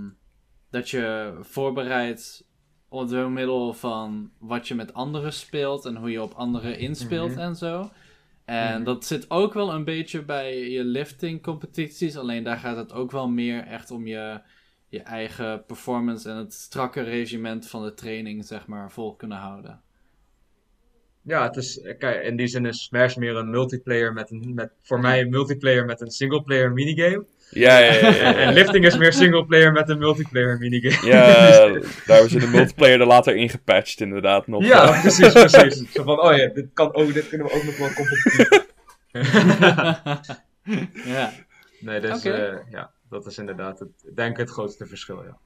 dat 0.70 0.90
je 0.90 1.34
voorbereidt 1.42 2.46
door 2.92 3.32
middel 3.32 3.74
van 3.74 4.32
wat 4.38 4.68
je 4.68 4.76
met 4.76 4.94
anderen 4.94 5.34
speelt 5.34 5.86
en 5.86 5.96
hoe 5.96 6.12
je 6.12 6.22
op 6.22 6.34
anderen 6.34 6.78
inspeelt 6.78 7.32
Mhm. 7.32 7.40
en 7.40 7.56
zo. 7.56 7.90
En 8.46 8.76
Mhm. 8.76 8.84
dat 8.84 9.06
zit 9.06 9.30
ook 9.30 9.54
wel 9.54 9.74
een 9.74 9.84
beetje 9.84 10.24
bij 10.24 10.70
je 10.70 10.84
lifting 10.84 11.42
competities, 11.44 12.18
alleen 12.18 12.44
daar 12.44 12.58
gaat 12.58 12.78
het 12.78 12.94
ook 12.94 13.12
wel 13.12 13.28
meer 13.30 13.64
echt 13.64 13.92
om 13.92 14.08
je, 14.08 14.40
je 14.88 15.02
eigen 15.02 15.66
performance 15.66 16.30
en 16.30 16.36
het 16.36 16.54
strakke 16.54 17.02
regiment 17.02 17.68
van 17.68 17.84
de 17.84 17.94
training, 17.94 18.46
zeg 18.46 18.68
maar, 18.68 18.92
vol 18.92 19.16
kunnen 19.16 19.38
houden. 19.38 19.82
Ja, 21.24 21.44
het 21.44 21.56
is, 21.56 21.82
kijk, 21.98 22.24
in 22.24 22.36
die 22.36 22.48
zin 22.48 22.66
is 22.66 22.84
Smash 22.84 23.16
meer 23.16 23.36
een 23.36 23.50
multiplayer 23.50 24.14
met 24.14 24.32
een, 24.32 24.54
met, 24.54 24.72
voor 24.82 25.00
mij 25.00 25.22
een 25.22 25.30
multiplayer 25.30 25.86
met 25.86 26.02
een 26.02 26.12
singleplayer 26.12 26.72
minigame. 26.72 27.26
Ja, 27.54 27.78
ja, 27.78 27.94
ja. 27.94 28.10
ja, 28.10 28.16
En, 28.24 28.36
en 28.36 28.54
lifting 28.54 28.86
is 28.86 28.98
meer 28.98 29.14
singleplayer 29.14 29.72
met 29.72 29.90
een 29.90 29.98
multiplayer 29.98 30.58
minigame. 30.58 31.08
Ja, 31.12 31.24
daar 31.26 31.82
hebben 32.06 32.30
ze 32.30 32.40
de 32.40 32.48
multiplayer 32.48 33.00
er 33.00 33.06
later 33.08 33.36
in 33.36 33.50
gepatcht, 33.50 34.00
inderdaad. 34.02 34.48
Nog. 34.48 34.64
Ja, 34.64 35.02
precies, 35.02 35.32
precies. 35.32 35.92
Zo 35.92 36.04
van, 36.04 36.22
oh 36.22 36.36
ja, 36.38 36.48
dit, 36.48 36.68
kan 36.74 36.94
ook, 36.96 37.14
dit 37.14 37.30
kunnen 37.30 37.48
we 37.48 37.54
ook 37.54 37.64
nog 37.64 37.78
wel 37.78 37.94
competitief. 37.94 38.70
ja, 41.16 41.32
Nee, 41.80 42.00
dus 42.00 42.24
eh, 42.26 42.54
ja, 42.72 42.92
dat 43.10 43.26
is 43.26 43.38
inderdaad 43.38 43.80
het, 43.80 43.90
ik 44.04 44.16
denk 44.16 44.38
het 44.38 44.50
grootste 44.50 44.86
verschil, 44.86 45.24
ja. 45.24 45.38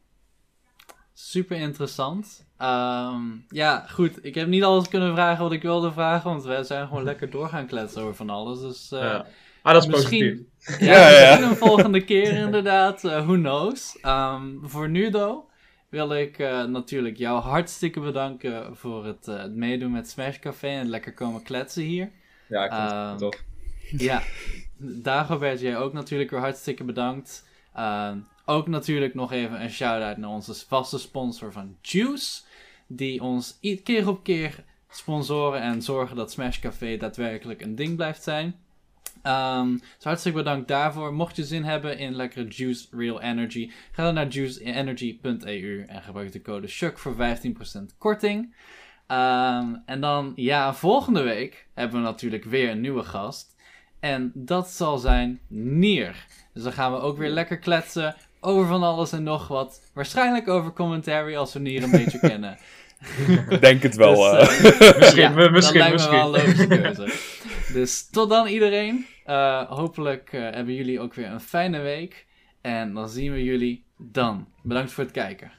super 1.13 1.57
interessant. 1.57 2.45
Ehm, 2.57 3.21
ja, 3.49 3.85
goed. 3.89 4.25
Ik 4.25 4.35
heb 4.35 4.47
niet 4.47 4.63
alles 4.63 4.87
kunnen 4.89 5.13
vragen 5.13 5.43
wat 5.43 5.51
ik 5.51 5.61
wilde 5.61 5.91
vragen, 5.91 6.29
want 6.29 6.43
we 6.43 6.63
zijn 6.63 6.87
gewoon 6.87 7.03
lekker 7.03 7.29
door 7.29 7.47
gaan 7.49 7.67
kletsen 7.67 8.01
over 8.01 8.15
van 8.15 8.29
alles. 8.29 8.59
Dus 8.59 8.91
eh, 8.91 8.99
Ja. 8.99 9.25
Ah, 9.61 9.73
dat 9.73 9.83
is 9.83 9.89
misschien- 9.89 10.19
positief. 10.29 10.47
Ja, 10.79 10.85
Ja, 10.85 11.09
ja. 11.09 11.29
misschien 11.29 11.49
een 11.49 11.55
volgende 11.57 12.03
keer 12.03 12.33
inderdaad. 12.33 13.03
eh, 13.03 13.25
who 13.25 13.33
knows. 13.33 13.97
Ehm, 14.01 14.47
voor 14.63 14.89
nu, 14.89 15.11
though, 15.11 15.49
wil 15.89 16.13
ik 16.13 16.39
eh, 16.39 16.63
natuurlijk 16.63 17.17
jou 17.17 17.41
hartstikke 17.41 17.99
bedanken 17.99 18.75
voor 18.77 19.05
het, 19.05 19.27
eh, 19.27 19.41
het 19.41 19.55
meedoen 19.55 19.91
met 19.91 20.09
Smash 20.09 20.39
Café 20.39 20.67
en 20.67 20.79
het 20.79 20.87
lekker 20.87 21.13
komen 21.13 21.43
kletsen 21.43 21.83
hier. 21.83 22.11
Ja, 22.47 22.63
ik 22.65 22.71
Ehm, 22.71 23.09
het 23.09 23.17
tof. 23.17 23.43
Ja, 23.97 24.21
Dagobert, 24.77 25.59
jij 25.59 25.77
ook 25.77 25.93
natuurlijk 25.93 26.29
weer 26.29 26.39
hartstikke 26.39 26.83
bedankt. 26.83 27.47
Ehm, 27.73 28.17
ook 28.45 28.67
natuurlijk 28.67 29.13
nog 29.13 29.31
even 29.31 29.61
een 29.61 29.69
shout-out 29.69 30.17
naar 30.17 30.29
onze 30.29 30.65
vaste 30.67 30.99
sponsor 30.99 31.51
van 31.51 31.75
Juice. 31.81 32.41
Die 32.87 33.21
ons 33.21 33.59
keer 33.83 34.07
op 34.07 34.23
keer 34.23 34.63
sponsoren 34.89 35.61
en 35.61 35.81
zorgen 35.81 36.15
dat 36.15 36.31
Smash 36.31 36.59
Café 36.59 36.97
daadwerkelijk 36.97 37.61
een 37.61 37.75
ding 37.75 37.95
blijft 37.95 38.23
zijn. 38.23 38.55
Ehm, 39.25 39.71
dus 39.71 40.03
hartstikke 40.03 40.37
bedankt 40.37 40.67
daarvoor. 40.67 41.13
Mocht 41.13 41.35
je 41.35 41.43
zin 41.43 41.63
hebben 41.63 41.97
in 41.97 42.15
lekkere 42.15 42.47
Juice 42.47 42.87
Real 42.91 43.21
Energy, 43.21 43.71
ga 43.91 44.03
dan 44.03 44.13
naar 44.13 44.27
juiceenergy.eu 44.27 45.83
en 45.87 46.01
gebruik 46.01 46.31
de 46.31 46.41
code 46.41 46.67
SHUK 46.67 46.97
voor 46.99 47.15
15% 47.15 47.95
korting. 47.97 48.55
Ehm, 49.07 49.75
en 49.85 50.01
dan, 50.01 50.31
ja, 50.35 50.73
volgende 50.73 51.21
week 51.21 51.67
hebben 51.73 51.99
we 51.99 52.05
natuurlijk 52.05 52.43
weer 52.43 52.69
een 52.69 52.81
nieuwe 52.81 53.03
gast. 53.03 53.55
En 53.99 54.31
dat 54.33 54.69
zal 54.69 54.97
zijn 54.97 55.39
Nier. 55.47 56.25
Dus 56.53 56.63
dan 56.63 56.73
gaan 56.73 56.91
we 56.91 56.99
ook 56.99 57.17
weer 57.17 57.29
lekker 57.29 57.57
kletsen 57.57 58.15
over 58.39 58.67
van 58.67 58.83
alles 58.83 59.11
en 59.11 59.23
nog 59.23 59.47
wat. 59.47 59.81
Waarschijnlijk 59.93 60.47
over 60.47 60.73
commentary 60.73 61.35
als 61.35 61.53
we 61.53 61.59
Nier 61.59 61.83
een 61.83 61.91
beetje 61.91 62.19
kennen. 62.29 62.57
Ik 63.49 63.61
denk 63.61 63.81
het 63.83 63.95
wel. 63.95 64.15
Dus, 64.15 64.59
eh. 64.59 64.89
eh, 64.89 64.97
Misschien, 64.99 65.21
ja, 65.21 65.29
mi- 65.29 65.49
misschien, 65.49 65.79
dat 65.79 65.87
lijkt 65.89 66.03
me 66.03 66.09
wel 66.17 66.37
een 66.39 66.45
misschien. 66.45 66.69
logische 66.69 67.03
keuze. 67.03 67.73
Dus 67.73 68.09
tot 68.09 68.29
dan 68.29 68.47
iedereen. 68.47 69.05
Eh, 69.25 69.69
hopelijk 69.69 70.33
eh, 70.33 70.41
hebben 70.41 70.73
jullie 70.73 70.99
ook 70.99 71.13
weer 71.13 71.31
een 71.31 71.39
fijne 71.39 71.79
week. 71.79 72.25
En 72.61 72.93
dan 72.93 73.09
zien 73.09 73.31
we 73.31 73.43
jullie 73.43 73.85
dan. 73.97 74.47
Bedankt 74.63 74.91
voor 74.91 75.03
het 75.03 75.13
kijken. 75.13 75.51